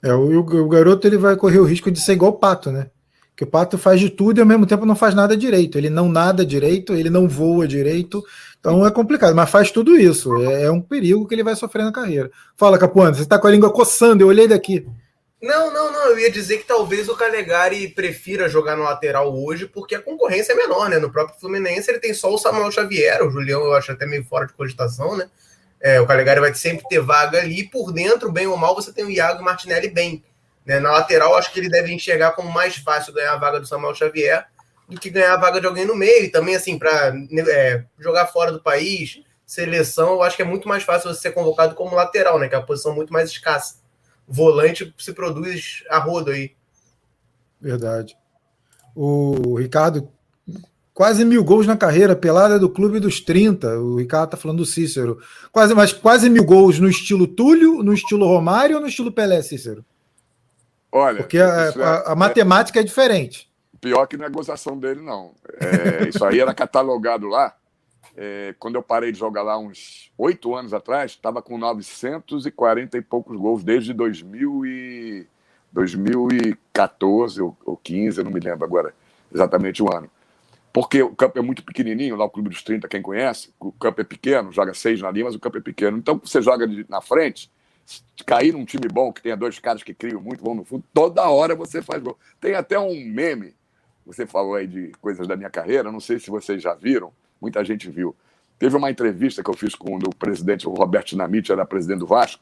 É, 0.03 0.13
o, 0.13 0.39
o, 0.39 0.67
garoto 0.67 1.07
ele 1.07 1.17
vai 1.17 1.35
correr 1.35 1.59
o 1.59 1.63
risco 1.63 1.91
de 1.91 2.01
ser 2.01 2.13
igual 2.13 2.31
o 2.31 2.37
Pato, 2.37 2.71
né? 2.71 2.89
Que 3.35 3.43
o 3.43 3.47
Pato 3.47 3.77
faz 3.77 3.99
de 3.99 4.09
tudo 4.09 4.39
e 4.39 4.41
ao 4.41 4.47
mesmo 4.47 4.65
tempo 4.65 4.85
não 4.85 4.95
faz 4.95 5.13
nada 5.13 5.37
direito. 5.37 5.77
Ele 5.77 5.89
não 5.89 6.09
nada 6.09 6.45
direito, 6.45 6.93
ele 6.93 7.09
não 7.09 7.27
voa 7.27 7.67
direito. 7.67 8.23
Então 8.59 8.85
é 8.85 8.91
complicado, 8.91 9.35
mas 9.35 9.49
faz 9.49 9.71
tudo 9.71 9.95
isso. 9.95 10.35
É, 10.43 10.63
é 10.63 10.71
um 10.71 10.81
perigo 10.81 11.27
que 11.27 11.35
ele 11.35 11.43
vai 11.43 11.55
sofrer 11.55 11.83
na 11.83 11.91
carreira. 11.91 12.31
Fala, 12.57 12.77
Capuano, 12.77 13.15
você 13.15 13.21
está 13.21 13.37
com 13.37 13.47
a 13.47 13.51
língua 13.51 13.71
coçando, 13.71 14.23
eu 14.23 14.27
olhei 14.27 14.47
daqui. 14.47 14.85
Não, 15.41 15.73
não, 15.73 15.91
não. 15.91 16.05
Eu 16.09 16.19
ia 16.19 16.31
dizer 16.31 16.59
que 16.59 16.67
talvez 16.67 17.09
o 17.09 17.15
Calegari 17.15 17.87
prefira 17.87 18.47
jogar 18.47 18.75
no 18.75 18.83
lateral 18.83 19.35
hoje, 19.35 19.65
porque 19.65 19.95
a 19.95 20.01
concorrência 20.01 20.53
é 20.53 20.55
menor, 20.55 20.89
né? 20.89 20.99
No 20.99 21.11
próprio 21.11 21.39
Fluminense 21.39 21.89
ele 21.89 21.99
tem 21.99 22.13
só 22.13 22.31
o 22.31 22.37
Samuel 22.37 22.71
Xavier, 22.71 23.23
o 23.23 23.31
Julião 23.31 23.61
eu 23.61 23.73
acho 23.73 23.91
até 23.91 24.05
meio 24.05 24.23
fora 24.23 24.45
de 24.45 24.53
cogitação, 24.53 25.17
né? 25.17 25.27
É, 25.81 25.99
o 25.99 26.05
Calegari 26.05 26.39
vai 26.39 26.53
sempre 26.53 26.87
ter 26.87 27.01
vaga 27.01 27.39
ali. 27.39 27.67
Por 27.67 27.91
dentro, 27.91 28.31
bem 28.31 28.47
ou 28.47 28.55
mal, 28.55 28.75
você 28.75 28.93
tem 28.93 29.03
o 29.03 29.09
Iago 29.09 29.43
Martinelli 29.43 29.89
bem. 29.89 30.23
Né? 30.65 30.79
Na 30.79 30.91
lateral, 30.91 31.35
acho 31.35 31.51
que 31.51 31.59
ele 31.59 31.69
deve 31.69 31.91
enxergar 31.91 32.31
como 32.31 32.51
mais 32.51 32.75
fácil 32.75 33.13
ganhar 33.13 33.33
a 33.33 33.37
vaga 33.37 33.59
do 33.59 33.67
Samuel 33.67 33.95
Xavier 33.95 34.45
do 34.87 34.99
que 34.99 35.09
ganhar 35.09 35.33
a 35.33 35.37
vaga 35.37 35.59
de 35.59 35.65
alguém 35.65 35.85
no 35.85 35.95
meio. 35.95 36.25
E 36.25 36.29
também, 36.29 36.55
assim, 36.55 36.77
para 36.77 37.13
é, 37.49 37.83
jogar 37.97 38.27
fora 38.27 38.51
do 38.51 38.61
país, 38.61 39.21
seleção, 39.45 40.13
eu 40.13 40.23
acho 40.23 40.35
que 40.35 40.41
é 40.41 40.45
muito 40.45 40.67
mais 40.67 40.83
fácil 40.83 41.11
você 41.11 41.21
ser 41.21 41.31
convocado 41.31 41.75
como 41.75 41.95
lateral, 41.95 42.37
né? 42.37 42.47
Que 42.47 42.55
é 42.55 42.57
a 42.57 42.61
posição 42.61 42.93
muito 42.93 43.11
mais 43.11 43.29
escassa. 43.29 43.75
Volante 44.27 44.93
se 44.97 45.13
produz 45.13 45.83
a 45.89 45.97
rodo 45.97 46.31
aí. 46.31 46.55
Verdade. 47.59 48.17
O 48.95 49.55
Ricardo 49.57 50.11
Quase 50.93 51.23
mil 51.23 51.43
gols 51.43 51.65
na 51.65 51.77
carreira, 51.77 52.15
pelada 52.15 52.59
do 52.59 52.69
clube 52.69 52.99
dos 52.99 53.21
30. 53.21 53.79
O 53.79 53.95
Ricardo 53.95 54.31
tá 54.31 54.37
falando 54.37 54.57
do 54.57 54.65
Cícero. 54.65 55.19
Quase, 55.51 55.73
mas 55.73 55.93
quase 55.93 56.29
mil 56.29 56.43
gols 56.43 56.79
no 56.79 56.89
estilo 56.89 57.25
Túlio, 57.25 57.81
no 57.81 57.93
estilo 57.93 58.27
Romário 58.27 58.75
ou 58.75 58.81
no 58.81 58.87
estilo 58.87 59.11
Pelé, 59.11 59.41
Cícero? 59.41 59.85
Olha. 60.91 61.19
Porque 61.19 61.39
a, 61.39 61.43
é, 61.43 61.83
a, 61.83 62.11
a 62.11 62.15
matemática 62.15 62.79
é, 62.79 62.81
é, 62.81 62.83
diferente. 62.83 63.49
Pior 63.79 64.05
que 64.05 64.17
na 64.17 64.27
gozação 64.27 64.77
dele, 64.77 65.01
não. 65.01 65.31
É, 65.59 66.09
isso 66.09 66.23
aí 66.25 66.41
era 66.41 66.53
catalogado 66.53 67.27
lá. 67.27 67.55
É, 68.17 68.53
quando 68.59 68.75
eu 68.75 68.83
parei 68.83 69.13
de 69.13 69.17
jogar 69.17 69.43
lá 69.43 69.57
uns 69.57 70.11
oito 70.17 70.53
anos 70.53 70.73
atrás, 70.73 71.11
estava 71.11 71.41
com 71.41 71.57
940 71.57 72.97
e 72.97 73.01
poucos 73.01 73.37
gols 73.37 73.63
desde 73.63 73.93
2000 73.93 74.65
e 74.65 75.27
2014 75.71 77.41
ou, 77.41 77.57
ou 77.65 77.77
15, 77.77 78.17
eu 78.19 78.25
não 78.25 78.31
me 78.31 78.41
lembro 78.41 78.65
agora 78.65 78.93
exatamente 79.33 79.81
o 79.81 79.89
ano 79.89 80.09
porque 80.73 81.01
o 81.01 81.15
campo 81.15 81.37
é 81.37 81.41
muito 81.41 81.63
pequenininho, 81.63 82.15
lá 82.15 82.25
o 82.25 82.29
Clube 82.29 82.49
dos 82.49 82.63
30, 82.63 82.87
quem 82.87 83.01
conhece, 83.01 83.53
o 83.59 83.71
campo 83.71 84.01
é 84.01 84.03
pequeno, 84.03 84.51
joga 84.51 84.73
seis 84.73 85.01
na 85.01 85.11
linha, 85.11 85.25
mas 85.25 85.35
o 85.35 85.39
campo 85.39 85.57
é 85.57 85.61
pequeno. 85.61 85.97
Então, 85.97 86.19
você 86.23 86.41
joga 86.41 86.65
na 86.87 87.01
frente, 87.01 87.51
cair 88.25 88.53
num 88.53 88.63
time 88.63 88.87
bom, 88.87 89.11
que 89.11 89.21
tenha 89.21 89.35
dois 89.35 89.59
caras 89.59 89.83
que 89.83 89.93
criam 89.93 90.21
muito, 90.21 90.43
vão 90.43 90.55
no 90.55 90.63
fundo, 90.63 90.83
toda 90.93 91.29
hora 91.29 91.55
você 91.55 91.81
faz 91.81 92.01
gol. 92.01 92.17
Tem 92.39 92.55
até 92.55 92.79
um 92.79 93.05
meme, 93.05 93.53
você 94.05 94.25
falou 94.25 94.55
aí 94.55 94.65
de 94.65 94.91
coisas 95.01 95.27
da 95.27 95.35
minha 95.35 95.49
carreira, 95.49 95.91
não 95.91 95.99
sei 95.99 96.19
se 96.19 96.29
vocês 96.29 96.61
já 96.61 96.73
viram, 96.73 97.11
muita 97.41 97.63
gente 97.65 97.89
viu. 97.89 98.15
Teve 98.57 98.77
uma 98.77 98.89
entrevista 98.89 99.43
que 99.43 99.49
eu 99.49 99.55
fiz 99.55 99.75
com 99.75 99.95
o 99.95 100.15
presidente, 100.15 100.67
o 100.67 100.71
Roberto 100.71 101.09
Dinamite, 101.09 101.51
era 101.51 101.65
presidente 101.65 101.99
do 101.99 102.07
Vasco, 102.07 102.41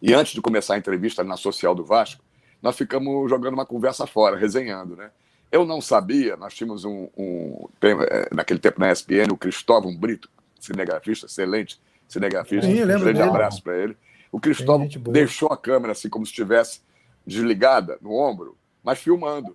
e 0.00 0.14
antes 0.14 0.32
de 0.32 0.40
começar 0.40 0.74
a 0.74 0.78
entrevista 0.78 1.22
na 1.22 1.36
social 1.36 1.74
do 1.74 1.84
Vasco, 1.84 2.24
nós 2.60 2.76
ficamos 2.76 3.28
jogando 3.28 3.54
uma 3.54 3.66
conversa 3.66 4.06
fora, 4.06 4.36
resenhando, 4.36 4.96
né? 4.96 5.10
Eu 5.52 5.66
não 5.66 5.82
sabia, 5.82 6.34
nós 6.34 6.54
tínhamos 6.54 6.86
um, 6.86 7.08
um 7.14 7.68
é, 7.82 8.34
naquele 8.34 8.58
tempo 8.58 8.80
na 8.80 8.90
ESPN, 8.90 9.30
o 9.30 9.36
Cristóvão 9.36 9.94
Brito, 9.94 10.30
cinegrafista, 10.58 11.26
excelente 11.26 11.78
cinegrafista, 12.08 12.66
Sim, 12.66 12.82
um 12.82 12.86
grande 12.86 13.20
abraço 13.20 13.62
para 13.62 13.76
ele. 13.76 13.96
O 14.30 14.40
Cristóvão 14.40 14.88
deixou 15.10 15.52
a 15.52 15.56
câmera 15.56 15.92
assim 15.92 16.08
como 16.08 16.24
se 16.24 16.32
estivesse 16.32 16.80
desligada 17.26 17.98
no 18.00 18.14
ombro, 18.14 18.56
mas 18.82 18.98
filmando, 18.98 19.54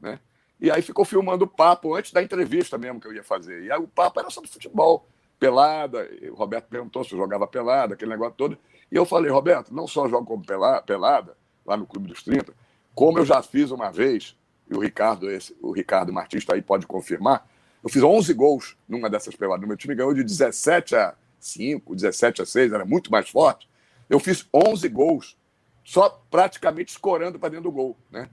né? 0.00 0.18
E 0.58 0.70
aí 0.70 0.80
ficou 0.80 1.04
filmando 1.04 1.44
o 1.44 1.48
papo 1.48 1.94
antes 1.94 2.10
da 2.10 2.22
entrevista 2.22 2.78
mesmo 2.78 2.98
que 2.98 3.06
eu 3.06 3.12
ia 3.12 3.22
fazer. 3.22 3.64
E 3.64 3.70
aí 3.70 3.78
o 3.78 3.86
papo 3.86 4.20
era 4.20 4.30
sobre 4.30 4.48
futebol, 4.48 5.06
pelada. 5.38 6.08
o 6.30 6.34
Roberto 6.34 6.68
perguntou 6.68 7.04
se 7.04 7.12
eu 7.12 7.18
jogava 7.18 7.46
pelada, 7.46 7.92
aquele 7.92 8.10
negócio 8.10 8.34
todo. 8.34 8.58
E 8.90 8.96
eu 8.96 9.04
falei, 9.04 9.30
Roberto, 9.30 9.74
não 9.74 9.86
só 9.86 10.08
jogo 10.08 10.26
como 10.26 10.42
pelada, 10.42 11.36
lá 11.66 11.76
no 11.76 11.86
Clube 11.86 12.08
dos 12.08 12.22
30, 12.22 12.54
como 12.94 13.18
eu 13.18 13.26
já 13.26 13.42
fiz 13.42 13.70
uma 13.70 13.90
vez 13.90 14.36
e 14.68 14.74
o 14.74 14.80
Ricardo, 14.80 15.30
esse, 15.30 15.56
o 15.60 15.72
Ricardo 15.72 16.12
Martins 16.12 16.42
está 16.42 16.54
aí, 16.54 16.62
pode 16.62 16.86
confirmar. 16.86 17.46
Eu 17.82 17.90
fiz 17.90 18.02
11 18.02 18.32
gols 18.32 18.76
numa 18.88 19.10
dessas 19.10 19.36
peladas. 19.36 19.66
Meu 19.66 19.76
time 19.76 19.94
ganhou 19.94 20.14
de 20.14 20.24
17 20.24 20.96
a 20.96 21.14
5, 21.38 21.94
17 21.94 22.42
a 22.42 22.46
6, 22.46 22.72
era 22.72 22.84
muito 22.84 23.10
mais 23.10 23.28
forte. 23.28 23.68
Eu 24.08 24.18
fiz 24.18 24.48
11 24.52 24.88
gols 24.88 25.36
só 25.84 26.08
praticamente 26.30 26.92
escorando 26.92 27.38
para 27.38 27.50
dentro 27.50 27.64
do 27.64 27.72
gol, 27.72 27.96
né? 28.10 28.28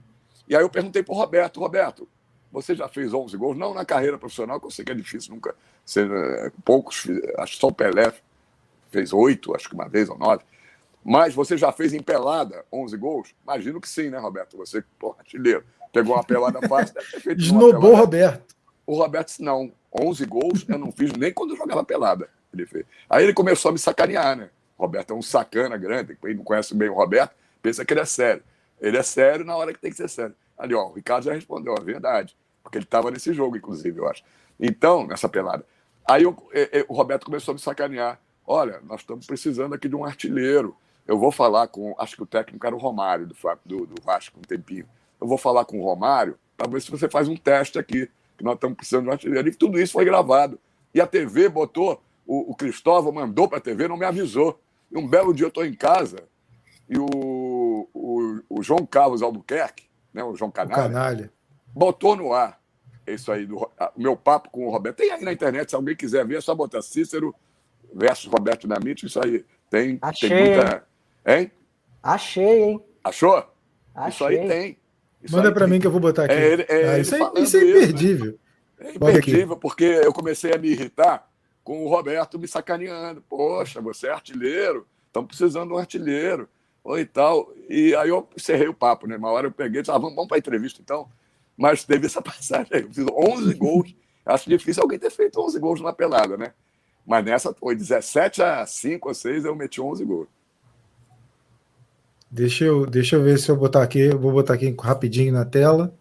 E 0.48 0.56
aí 0.56 0.62
eu 0.62 0.70
perguntei 0.70 1.02
para 1.02 1.12
o 1.12 1.16
Roberto, 1.16 1.60
Roberto, 1.60 2.08
você 2.50 2.74
já 2.74 2.88
fez 2.88 3.12
11 3.12 3.36
gols? 3.36 3.56
Não 3.56 3.74
na 3.74 3.84
carreira 3.84 4.18
profissional, 4.18 4.58
que 4.58 4.66
eu 4.66 4.70
sei 4.70 4.84
que 4.84 4.92
é 4.92 4.94
difícil, 4.94 5.34
nunca. 5.34 5.54
Ser, 5.84 6.10
é, 6.10 6.52
poucos, 6.64 7.06
acho 7.38 7.54
que 7.54 7.60
só 7.60 7.68
o 7.68 7.74
Pelé 7.74 8.12
fez 8.90 9.12
oito, 9.12 9.54
acho 9.54 9.68
que 9.68 9.74
uma 9.74 9.88
vez 9.88 10.08
ou 10.08 10.18
nove. 10.18 10.44
Mas 11.04 11.34
você 11.34 11.56
já 11.56 11.72
fez 11.72 11.92
em 11.92 12.02
pelada 12.02 12.64
11 12.72 12.96
gols? 12.96 13.34
Imagino 13.42 13.80
que 13.80 13.88
sim, 13.88 14.08
né, 14.08 14.18
Roberto? 14.18 14.56
Você, 14.58 14.84
porra, 14.98 15.16
artilheiro, 15.18 15.64
pegou 15.92 16.14
uma 16.14 16.24
pelada 16.24 16.60
fácil, 16.66 16.94
Esnobou 17.36 17.92
o 17.92 17.96
Roberto. 17.96 18.54
O 18.86 18.96
Roberto 18.96 19.28
disse, 19.28 19.42
não, 19.42 19.72
11 19.92 20.24
gols 20.26 20.64
eu 20.68 20.78
não 20.78 20.90
fiz 20.90 21.12
nem 21.12 21.32
quando 21.32 21.50
eu 21.50 21.56
jogava 21.56 21.84
pelada. 21.84 22.28
Ele 22.52 22.66
fez. 22.66 22.84
Aí 23.08 23.24
ele 23.24 23.32
começou 23.32 23.68
a 23.68 23.72
me 23.72 23.78
sacanear, 23.78 24.36
né? 24.36 24.50
O 24.76 24.82
Roberto 24.82 25.12
é 25.12 25.14
um 25.14 25.22
sacana 25.22 25.76
grande, 25.76 26.16
quem 26.20 26.34
não 26.34 26.42
conhece 26.42 26.74
bem 26.74 26.88
o 26.88 26.94
Roberto, 26.94 27.34
pensa 27.62 27.84
que 27.84 27.92
ele 27.92 28.00
é 28.00 28.04
sério. 28.04 28.42
Ele 28.80 28.96
é 28.96 29.02
sério 29.02 29.44
na 29.44 29.54
hora 29.54 29.72
que 29.72 29.78
tem 29.78 29.90
que 29.90 29.96
ser 29.96 30.08
sério. 30.08 30.34
Ali, 30.58 30.74
ó, 30.74 30.88
o 30.88 30.92
Ricardo 30.92 31.24
já 31.24 31.32
respondeu, 31.32 31.74
a 31.74 31.80
é 31.80 31.84
verdade. 31.84 32.36
Porque 32.62 32.78
ele 32.78 32.84
estava 32.84 33.10
nesse 33.10 33.32
jogo, 33.32 33.56
inclusive, 33.56 33.98
eu 33.98 34.08
acho. 34.08 34.24
Então, 34.58 35.06
nessa 35.06 35.28
pelada. 35.28 35.64
Aí 36.04 36.24
eu, 36.24 36.36
eu, 36.52 36.68
eu, 36.72 36.86
o 36.88 36.94
Roberto 36.94 37.26
começou 37.26 37.52
a 37.52 37.54
me 37.54 37.60
sacanear. 37.60 38.20
Olha, 38.46 38.80
nós 38.82 39.00
estamos 39.00 39.26
precisando 39.26 39.74
aqui 39.74 39.88
de 39.88 39.94
um 39.94 40.04
artilheiro. 40.04 40.76
Eu 41.06 41.18
vou 41.18 41.30
falar 41.30 41.68
com. 41.68 41.94
Acho 41.98 42.16
que 42.16 42.22
o 42.22 42.26
técnico 42.26 42.66
era 42.66 42.74
o 42.74 42.78
Romário, 42.78 43.26
do, 43.26 43.36
do, 43.64 43.86
do 43.86 44.02
Vasco, 44.02 44.38
um 44.38 44.42
tempinho. 44.42 44.86
Eu 45.22 45.28
vou 45.28 45.38
falar 45.38 45.64
com 45.64 45.78
o 45.78 45.84
Romário 45.84 46.36
para 46.56 46.68
ver 46.68 46.82
se 46.82 46.90
você 46.90 47.08
faz 47.08 47.28
um 47.28 47.36
teste 47.36 47.78
aqui, 47.78 48.10
que 48.36 48.42
nós 48.42 48.54
estamos 48.54 48.76
precisando 48.76 49.04
de 49.04 49.08
um 49.08 49.12
artilheiro. 49.12 49.48
E 49.48 49.54
tudo 49.54 49.80
isso 49.80 49.92
foi 49.92 50.04
gravado. 50.04 50.58
E 50.92 51.00
a 51.00 51.06
TV 51.06 51.48
botou, 51.48 52.02
o, 52.26 52.50
o 52.50 52.54
Cristóvão 52.56 53.12
mandou 53.12 53.48
para 53.48 53.58
a 53.58 53.60
TV, 53.60 53.86
não 53.86 53.96
me 53.96 54.04
avisou. 54.04 54.60
E 54.90 54.98
um 54.98 55.06
belo 55.06 55.32
dia 55.32 55.44
eu 55.44 55.48
estou 55.48 55.64
em 55.64 55.74
casa 55.74 56.24
e 56.88 56.98
o, 56.98 57.88
o, 57.94 58.40
o, 58.50 58.62
João 58.62 58.84
Carlos 58.84 59.22
Albuquerque, 59.22 59.84
né, 60.12 60.22
o 60.24 60.34
João 60.34 60.50
Canalha, 60.50 60.82
o 60.82 60.92
Canalha, 60.92 61.32
botou 61.72 62.16
no 62.16 62.32
ar 62.32 62.60
isso 63.06 63.32
aí, 63.32 63.46
do, 63.46 63.56
o 63.56 63.70
meu 63.96 64.16
papo 64.16 64.50
com 64.50 64.66
o 64.66 64.70
Roberto. 64.70 64.96
Tem 64.96 65.10
aí 65.10 65.24
na 65.24 65.32
internet, 65.32 65.70
se 65.70 65.76
alguém 65.76 65.96
quiser 65.96 66.26
ver, 66.26 66.38
é 66.38 66.40
só 66.40 66.54
botar 66.54 66.82
Cícero 66.82 67.34
versus 67.94 68.26
Roberto 68.26 68.62
Dinamite, 68.62 69.06
isso 69.06 69.20
aí. 69.22 69.44
Tem, 69.70 69.98
Achei. 70.02 70.28
tem 70.28 70.46
muita. 70.46 70.86
Hein? 71.26 71.50
Achei, 72.02 72.62
hein? 72.62 72.84
Achou? 73.02 73.44
Achei. 73.94 74.08
Isso 74.10 74.24
aí 74.24 74.48
tem. 74.48 74.78
Isso 75.22 75.36
Manda 75.36 75.52
para 75.52 75.66
mim 75.66 75.80
que 75.80 75.86
eu 75.86 75.90
vou 75.90 76.00
botar 76.00 76.24
aqui. 76.24 76.34
É, 76.34 76.66
é, 76.68 76.88
ah, 76.88 76.98
isso, 76.98 77.14
é, 77.14 77.40
isso 77.40 77.56
é 77.56 77.60
imperdível. 77.62 78.38
Né? 78.78 78.88
É 78.88 78.94
imperdível, 78.94 79.56
porque 79.56 79.84
eu 79.84 80.12
comecei 80.12 80.52
a 80.52 80.58
me 80.58 80.68
irritar 80.68 81.28
com 81.62 81.84
o 81.84 81.88
Roberto 81.88 82.38
me 82.38 82.48
sacaneando. 82.48 83.22
Poxa, 83.28 83.80
você 83.80 84.08
é 84.08 84.10
artilheiro, 84.10 84.86
estamos 85.06 85.28
precisando 85.28 85.68
de 85.68 85.74
um 85.74 85.78
artilheiro. 85.78 86.48
Ou 86.84 86.98
e 86.98 87.06
tal. 87.06 87.52
E 87.68 87.94
aí 87.94 88.08
eu 88.08 88.28
encerrei 88.36 88.68
o 88.68 88.74
papo, 88.74 89.06
né? 89.06 89.16
Uma 89.16 89.30
hora 89.30 89.46
eu 89.46 89.52
peguei 89.52 89.80
e 89.80 89.82
disse, 89.82 89.90
ah, 89.90 89.98
vamos, 89.98 90.14
vamos 90.14 90.28
para 90.28 90.36
a 90.36 90.40
entrevista 90.40 90.80
então. 90.82 91.08
Mas 91.56 91.84
teve 91.84 92.06
essa 92.06 92.20
passagem 92.22 92.68
aí. 92.72 92.82
Eu 92.82 92.92
fiz 92.92 93.06
11 93.06 93.54
gols. 93.54 93.94
Acho 94.24 94.48
difícil 94.48 94.82
alguém 94.82 94.98
ter 94.98 95.10
feito 95.10 95.40
11 95.40 95.58
gols 95.58 95.80
numa 95.80 95.92
pelada, 95.92 96.36
né? 96.36 96.52
Mas 97.06 97.24
nessa 97.24 97.52
foi 97.52 97.74
17 97.74 98.42
a 98.42 98.64
5 98.64 99.08
ou 99.08 99.14
6, 99.14 99.44
eu 99.44 99.56
meti 99.56 99.80
11 99.80 100.04
gols. 100.04 100.28
Deixa 102.32 102.64
eu, 102.64 102.86
deixa 102.86 103.16
eu 103.16 103.22
ver 103.22 103.38
se 103.38 103.50
eu 103.50 103.56
botar 103.56 103.82
aqui. 103.82 104.00
Eu 104.00 104.18
vou 104.18 104.32
botar 104.32 104.54
aqui 104.54 104.74
rapidinho 104.80 105.34
na 105.34 105.44
tela. 105.44 105.94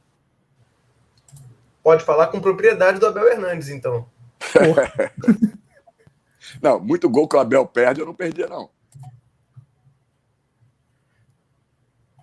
Pode 1.84 2.05
falar 2.05 2.27
com 2.27 2.39
propriedade 2.39 3.01
do 3.01 3.05
Abel 3.05 3.27
Hernandes, 3.27 3.67
então. 3.67 4.05
não, 6.63 6.79
muito 6.79 7.09
gol 7.09 7.27
que 7.27 7.36
o 7.36 7.39
Abel 7.39 7.65
perde, 7.65 7.99
eu 7.99 8.05
não 8.05 8.15
perdia, 8.15 8.47
não. 8.47 8.69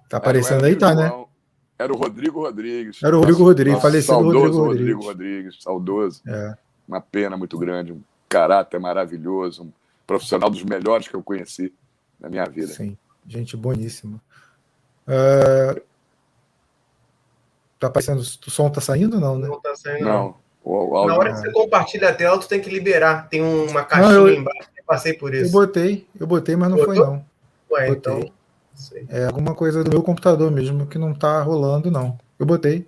Tá 0.09 0.17
aparecendo 0.17 0.65
aí, 0.65 0.75
tá, 0.75 0.95
né? 0.95 1.13
Era 1.79 1.93
o 1.93 1.97
Rodrigo 1.97 2.41
Rodrigues. 2.41 3.03
Era 3.03 3.15
o 3.15 3.21
Rodrigo 3.21 3.45
Rodrigues, 3.45 3.83
falecido 3.83 4.15
saudoso 4.15 4.39
Rodrigo 4.39 4.57
Rodrigues. 4.57 4.95
Rodrigues. 4.95 5.07
Rodrigues, 5.07 5.63
saudoso. 5.63 6.23
É. 6.27 6.57
Uma 6.89 7.03
pena 7.03 7.37
muito 7.37 7.59
grande, 7.59 7.93
um 7.93 8.01
caráter 8.27 8.81
maravilhoso, 8.81 9.65
um 9.65 9.73
profissional 10.07 10.49
dos 10.49 10.63
melhores 10.63 11.09
que 11.09 11.15
eu 11.15 11.23
conheci 11.23 11.75
na 12.19 12.31
minha 12.31 12.47
vida. 12.47 12.69
Sim, 12.69 12.97
gente 13.29 13.57
boníssima. 13.57 14.21
Uh... 15.07 15.81
Tá 17.79 17.87
aparecendo, 17.87 18.19
o 18.19 18.51
som 18.51 18.69
tá 18.71 18.81
saindo 18.81 19.21
não, 19.21 19.39
né? 19.39 19.47
Não 19.47 19.61
tá 19.61 19.75
saindo. 19.77 20.05
Não. 20.05 20.35
O, 20.65 20.97
o. 20.97 21.07
Na 21.07 21.17
hora 21.17 21.33
que 21.33 21.39
você 21.39 21.53
compartilha 21.53 22.09
a 22.09 22.15
tela, 22.15 22.39
tu 22.39 22.49
tem 22.49 22.61
que 22.61 22.69
liberar. 22.69 23.29
Tem 23.29 23.41
uma 23.41 23.85
caixinha 23.85 24.19
não, 24.19 24.29
eu... 24.29 24.35
embaixo, 24.35 24.69
eu 24.77 24.85
passei 24.85 25.13
por 25.13 25.33
isso. 25.33 25.47
Eu 25.47 25.53
botei, 25.53 26.07
eu 26.19 26.27
botei, 26.27 26.57
mas 26.57 26.71
não 26.71 26.77
Botou? 26.77 26.95
foi 26.95 27.05
não. 27.05 27.25
Ué, 27.71 27.87
botei. 27.89 28.13
então 28.13 28.39
é 29.09 29.25
alguma 29.27 29.55
coisa 29.55 29.83
do 29.83 29.91
meu 29.91 30.03
computador 30.03 30.51
mesmo 30.51 30.87
que 30.87 30.99
não 30.99 31.15
tá 31.15 31.43
rolando, 31.43 31.91
não. 31.91 32.19
Eu 32.39 32.47
botei. 32.47 32.87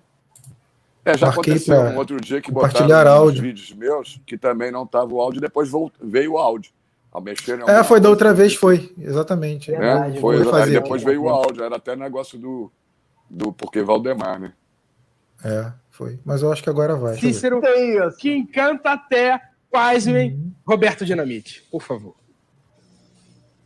É, 1.05 1.16
já 1.16 1.26
Marquei 1.26 1.55
aconteceu 1.55 1.80
um 1.80 1.97
outro 1.97 2.20
dia 2.20 2.41
que 2.41 2.53
compartilhar 2.53 3.05
botaram 3.05 3.12
áudio. 3.12 3.43
vídeos 3.43 3.72
meus 3.72 4.20
que 4.26 4.36
também 4.36 4.70
não 4.70 4.86
tava 4.86 5.12
o 5.12 5.20
áudio, 5.20 5.41
depois 5.41 5.70
veio 6.01 6.32
o 6.32 6.38
áudio. 6.38 6.72
Ao 7.12 7.20
mexer 7.20 7.61
é, 7.68 7.82
foi 7.82 7.98
da 7.98 8.08
outra 8.08 8.32
vez, 8.32 8.54
foi, 8.54 8.94
exatamente. 8.96 9.74
É, 9.74 10.20
foi, 10.20 10.44
fazer 10.44 10.80
depois 10.80 11.02
veio 11.02 11.24
o 11.24 11.28
áudio, 11.28 11.64
era 11.64 11.76
até 11.76 11.96
negócio 11.96 12.38
do, 12.38 12.70
do 13.28 13.52
porque 13.52 13.82
Valdemar, 13.82 14.38
né? 14.38 14.52
É, 15.44 15.72
foi. 15.90 16.20
Mas 16.24 16.42
eu 16.42 16.52
acho 16.52 16.62
que 16.62 16.70
agora 16.70 16.94
vai. 16.94 17.16
Cícero, 17.16 17.61
que 18.16 18.32
encanta 18.32 18.92
até 18.92 19.40
quase 19.68 20.12
uhum. 20.12 20.52
Roberto 20.64 21.04
Dinamite, 21.04 21.66
por 21.70 21.82
favor. 21.82 22.14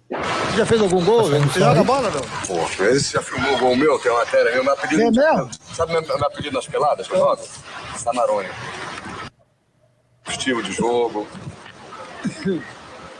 Você 0.09 0.59
já 0.59 0.67
fez 0.67 0.81
algum 0.81 1.05
gol? 1.05 1.25
Você 1.25 1.61
joga 1.61 1.83
bola 1.83 2.11
não? 2.11 2.21
Pô, 2.47 2.85
esse 2.85 3.13
já 3.13 3.23
filmou 3.23 3.55
o 3.55 3.59
gol 3.59 3.77
meu, 3.77 3.99
tem 3.99 4.11
uma 4.11 4.21
matéria 4.21 4.53
meu, 4.53 4.65
meu 4.65 4.73
apelido. 4.73 5.03
É 5.03 5.11
mesmo? 5.11 5.51
Sabe 5.75 5.93
meu, 5.93 6.03
meu 6.03 6.27
apelido 6.27 6.55
nas 6.55 6.67
peladas 6.67 7.07
que 7.07 7.15
eu 7.15 7.19
jogo? 7.19 7.43
Samarone. 7.97 8.49
Estilo 10.29 10.63
de 10.63 10.73
jogo. 10.73 11.27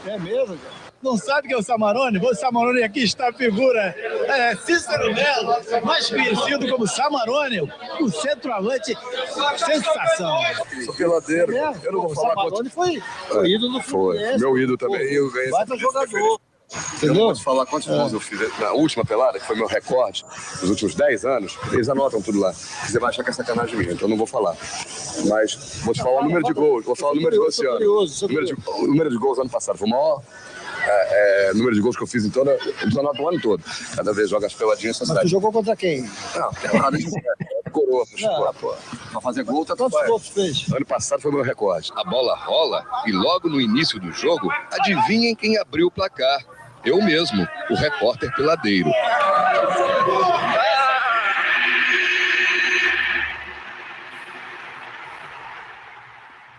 É 0.05 0.19
mesmo, 0.19 0.57
cara? 0.57 0.85
Não 1.01 1.17
sabe 1.17 1.47
que 1.47 1.53
é 1.53 1.57
o 1.57 1.61
Samarone? 1.61 2.17
O 2.17 2.33
Samarone 2.33 2.81
aqui 2.81 3.03
está 3.03 3.29
a 3.29 3.33
figura 3.33 3.95
é, 4.27 4.55
Cícero 4.55 5.13
Melo, 5.13 5.55
mais 5.83 6.09
conhecido 6.09 6.67
como 6.67 6.87
Samarone, 6.87 7.61
o 7.99 8.09
centroavante 8.09 8.97
sensação. 9.57 10.39
Sou 10.83 10.95
peladeiro. 10.95 11.55
É, 11.55 11.73
eu 11.83 11.91
não 11.91 12.01
vou 12.01 12.11
o 12.11 12.15
falar 12.15 12.35
Samarone 12.35 12.69
foi, 12.69 13.03
foi 13.27 13.49
ídolo 13.49 13.73
do 13.73 13.81
Foi, 13.81 14.37
meu 14.37 14.57
ídolo 14.57 14.77
também. 14.77 15.01
Eu 15.13 15.31
ganhei 15.31 15.51
Baita 15.51 15.77
jogador. 15.77 16.39
Entendeu? 16.95 17.07
Eu 17.07 17.13
não 17.13 17.27
posso 17.27 17.43
falar 17.43 17.65
quantos 17.65 17.87
gols 17.87 18.11
é. 18.11 18.15
eu 18.15 18.19
fiz 18.19 18.59
na 18.59 18.71
última 18.71 19.05
pelada, 19.05 19.39
que 19.39 19.45
foi 19.45 19.55
meu 19.55 19.67
recorde, 19.67 20.25
nos 20.61 20.69
últimos 20.69 20.95
10 20.95 21.25
anos. 21.25 21.57
Eles 21.71 21.87
anotam 21.89 22.21
tudo 22.21 22.39
lá. 22.39 22.53
Você 22.53 22.99
vai 22.99 23.09
achar 23.09 23.23
que 23.23 23.29
é 23.29 23.33
sacanagem 23.33 23.77
minha, 23.77 23.93
então 23.93 24.05
eu 24.05 24.09
não 24.09 24.17
vou 24.17 24.27
falar. 24.27 24.55
Mas 25.27 25.81
vou 25.83 25.93
te 25.93 26.01
falar 26.01 26.21
o 26.21 26.23
número 26.23 26.43
de 26.43 26.53
gols. 26.53 26.85
Vou 26.85 26.95
falar 26.95 27.11
o 27.11 27.15
número 27.15 27.31
de 27.31 27.37
gols 27.37 27.53
esse 27.53 27.65
ano. 27.65 27.75
O 27.77 28.27
número 28.27 28.45
de, 28.45 28.53
o 28.53 28.87
número 28.87 29.09
de 29.09 29.17
gols 29.17 29.39
ano 29.39 29.49
passado 29.49 29.77
foi 29.77 29.87
o 29.87 29.91
maior 29.91 30.21
é, 30.87 31.49
é, 31.49 31.53
número 31.53 31.75
de 31.75 31.81
gols 31.81 31.97
que 31.97 32.03
eu 32.03 32.07
fiz 32.07 32.25
em 32.25 32.29
toda. 32.29 32.51
Eu 32.51 32.99
anoto 32.99 33.21
o 33.21 33.29
ano 33.29 33.41
todo. 33.41 33.63
Cada 33.95 34.13
vez 34.13 34.29
joga 34.29 34.47
as 34.47 34.53
peladinhas 34.53 34.99
Mas 34.99 35.19
tu 35.21 35.27
jogou 35.27 35.51
contra 35.51 35.75
quem? 35.75 36.01
Não, 36.35 36.51
tem 36.51 36.79
nada 36.79 36.97
de 36.97 37.05
coroa, 37.71 38.05
não. 38.19 38.53
pô. 38.53 38.73
Pra 39.11 39.21
fazer 39.21 39.43
gol, 39.43 39.65
tá 39.65 39.75
Quantos 39.75 40.05
gols 40.07 40.27
fez? 40.27 40.71
Ano 40.71 40.85
passado 40.85 41.21
foi 41.21 41.31
meu 41.31 41.43
recorde. 41.43 41.91
A 41.95 42.03
bola 42.03 42.35
rola 42.35 42.85
e 43.05 43.11
logo 43.11 43.49
no 43.49 43.59
início 43.59 43.99
do 43.99 44.11
jogo, 44.11 44.49
adivinhem 44.71 45.35
quem 45.35 45.57
abriu 45.57 45.87
o 45.87 45.91
placar. 45.91 46.45
Eu 46.85 47.01
mesmo, 47.01 47.47
o 47.69 47.75
repórter 47.75 48.33
peladeiro. 48.35 48.91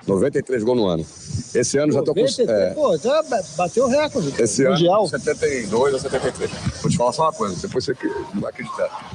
93 0.07 0.63
gols 0.63 0.79
no 0.79 0.87
ano. 0.87 1.07
Esse 1.55 1.79
ano 1.79 1.93
93, 1.93 1.95
já 1.95 2.03
tô 2.03 2.15
com. 2.15 2.53
É... 2.53 2.71
Pô, 2.71 2.97
já 2.97 3.23
bateu 3.57 3.85
o 3.85 3.89
recorde. 3.89 4.43
Esse 4.43 4.65
mundial. 4.69 5.01
ano, 5.01 5.09
72 5.09 5.95
ou 5.95 5.99
73. 5.99 6.51
Vou 6.81 6.91
te 6.91 6.97
falar 6.97 7.13
só 7.13 7.23
uma 7.23 7.33
coisa, 7.33 7.57
depois 7.61 7.85
você 7.85 7.95
não 8.35 8.41
vai 8.41 8.51
acreditar. 8.51 9.11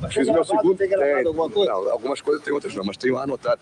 Mas 0.00 0.14
fiz 0.14 0.28
o 0.28 0.32
meu 0.32 0.44
segundo. 0.44 0.74
Tem, 0.76 0.88
tem 0.88 1.26
alguma 1.26 1.48
coisa? 1.50 1.72
Não, 1.72 1.90
algumas 1.90 2.20
coisas 2.20 2.44
tem, 2.44 2.52
outras 2.52 2.74
não, 2.74 2.84
mas 2.84 2.96
tenho 2.96 3.18
anotado. 3.18 3.60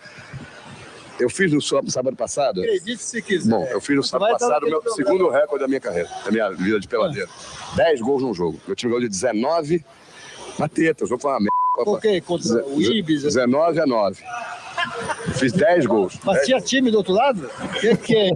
Eu 1.18 1.30
fiz 1.30 1.52
no 1.52 1.60
sábado 1.62 2.16
passado. 2.16 2.60
Acredite 2.60 3.02
se 3.02 3.22
quiser. 3.22 3.48
Bom, 3.48 3.64
eu 3.66 3.80
fiz 3.80 3.96
no 3.96 4.02
sábado 4.02 4.32
passado 4.32 4.66
o 4.66 4.68
meu 4.68 4.82
segundo 4.94 5.28
recorde 5.28 5.60
da 5.60 5.68
minha 5.68 5.80
carreira, 5.80 6.08
da 6.24 6.30
minha 6.30 6.50
vida 6.50 6.80
de 6.80 6.88
peladeiro. 6.88 7.28
10 7.76 8.00
gols 8.00 8.22
num 8.22 8.34
jogo. 8.34 8.60
Meu 8.66 8.74
time 8.74 8.90
ganhou 8.90 9.02
de 9.02 9.08
19 9.08 9.84
na 10.58 10.68
teta. 10.68 11.04
O 11.04 11.06
jogo 11.06 11.22
foi 11.22 11.30
uma 11.30 11.40
merda. 11.40 11.54
Por 11.84 12.00
quê? 12.00 12.20
Contra 12.20 12.64
o 12.66 12.80
Ibis? 12.80 13.22
19 13.22 13.80
a 13.80 13.86
9. 13.86 14.22
Fiz 15.34 15.52
10 15.52 15.86
gols. 15.86 16.18
Mas 16.24 16.44
tinha 16.44 16.60
time 16.60 16.90
do 16.90 16.98
outro 16.98 17.12
lado? 17.12 17.50
Que, 17.80 17.96
que... 17.96 18.30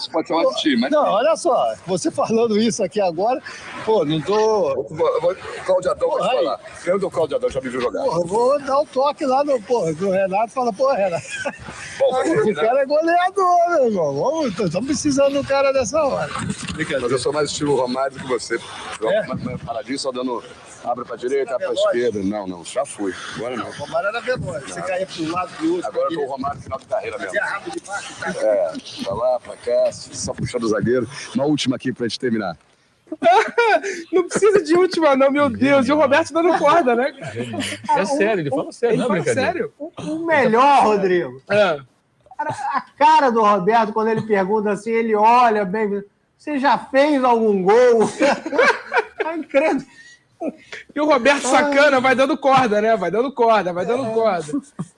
Você 0.00 0.10
pode 0.10 0.28
chamar 0.28 0.44
de 0.44 0.56
time, 0.56 0.76
mas. 0.80 0.90
Não, 0.90 1.02
olha 1.04 1.36
só, 1.36 1.74
você 1.86 2.10
falando 2.10 2.56
isso 2.58 2.82
aqui 2.82 2.98
agora, 3.02 3.38
pô, 3.84 4.02
não 4.02 4.18
tô. 4.22 4.74
Vou- 4.88 5.20
vou- 5.20 5.36
Claudio 5.66 5.90
Adão 5.90 6.10
vai 6.12 6.36
falar. 6.36 6.60
Eu 6.86 6.98
do 6.98 7.10
Claudio 7.10 7.36
Adão 7.36 7.50
já 7.50 7.60
me 7.60 7.68
viu 7.68 7.82
jogar. 7.82 8.02
Porra, 8.04 8.18
eu 8.20 8.26
vou 8.26 8.58
dar 8.62 8.78
um 8.80 8.86
toque 8.86 9.26
lá 9.26 9.44
no, 9.44 9.60
porra, 9.60 9.94
pro 9.94 10.10
Renato 10.10 10.46
e 10.46 10.54
falar, 10.54 10.72
pô, 10.72 10.90
Renato, 10.90 11.22
Bom, 11.98 12.06
o 12.50 12.54
cara 12.54 12.80
é 12.80 12.86
goleador, 12.86 13.68
meu 13.68 13.86
irmão. 13.88 14.14
Vamos, 14.14 14.58
estamos 14.58 14.86
precisando 14.86 15.34
do 15.42 15.46
cara 15.46 15.70
dessa 15.70 16.02
hora. 16.02 16.30
mas 17.02 17.12
eu 17.12 17.18
sou 17.18 17.32
mais 17.32 17.50
estilo 17.50 17.76
Romário 17.76 18.16
do 18.16 18.22
que 18.22 18.28
você. 18.28 18.56
É? 18.56 19.56
Paradinho 19.66 19.98
só 19.98 20.10
dando. 20.10 20.42
Abre 20.84 21.04
pra 21.04 21.16
direita, 21.16 21.54
abre 21.54 21.66
pra 21.66 21.74
esquerda. 21.74 22.22
Não, 22.22 22.46
não, 22.46 22.64
já 22.64 22.84
fui. 22.86 23.14
Agora 23.36 23.56
não. 23.56 23.68
O 23.68 23.72
Romário 23.72 24.08
era 24.08 24.20
veloz. 24.20 24.64
Você 24.64 24.82
caía 24.82 25.06
para 25.06 25.22
um 25.22 25.30
lado 25.32 25.56
pro 25.56 25.72
outro. 25.74 25.88
Agora 25.88 26.08
eu 26.10 26.18
tô 26.18 26.24
o 26.24 26.28
Romário 26.28 26.56
no 26.56 26.62
final 26.62 26.78
de 26.78 26.86
carreira 26.86 27.18
mesmo. 27.18 27.34
Fazia 27.34 27.44
rabo 27.44 27.70
de 27.70 27.80
baixo, 27.80 28.14
cara. 28.20 28.38
É, 28.40 28.72
pra 29.04 29.14
lá, 29.14 29.40
pra 29.40 29.56
cá, 29.56 29.92
só 29.92 30.32
puxando 30.32 30.64
o 30.64 30.68
zagueiro. 30.68 31.08
Uma 31.34 31.44
última 31.44 31.76
aqui 31.76 31.92
pra 31.92 32.08
gente 32.08 32.18
terminar. 32.18 32.56
Não 34.12 34.28
precisa 34.28 34.62
de 34.62 34.72
última, 34.74 35.16
não, 35.16 35.30
meu 35.32 35.50
Deus. 35.50 35.86
E 35.88 35.92
o 35.92 35.96
Roberto 35.96 36.32
dando 36.32 36.56
corda, 36.58 36.94
né? 36.94 37.12
É 37.96 38.04
sério, 38.04 38.42
ele 38.42 38.50
fala 38.50 38.70
sério, 38.72 38.94
Ele 38.94 39.02
não 39.02 39.16
é 39.16 39.22
fala 39.22 39.34
sério. 39.34 39.72
O 39.78 40.18
melhor, 40.24 40.84
Rodrigo, 40.84 41.42
É. 41.50 41.80
a 42.38 42.80
cara 42.96 43.30
do 43.30 43.42
Roberto, 43.42 43.92
quando 43.92 44.08
ele 44.08 44.22
pergunta 44.22 44.70
assim, 44.70 44.90
ele 44.92 45.14
olha 45.16 45.64
bem. 45.64 46.04
Você 46.38 46.58
já 46.58 46.78
fez 46.78 47.22
algum 47.24 47.62
gol? 47.62 48.08
É 49.22 49.36
incrível. 49.36 49.86
E 50.94 51.00
o 51.00 51.04
Roberto 51.06 51.42
Sacana 51.46 52.00
vai 52.00 52.14
dando 52.14 52.36
corda, 52.36 52.80
né? 52.80 52.96
Vai 52.96 53.10
dando 53.10 53.32
corda, 53.32 53.72
vai 53.72 53.84
dando 53.84 54.10
corda. 54.12 54.52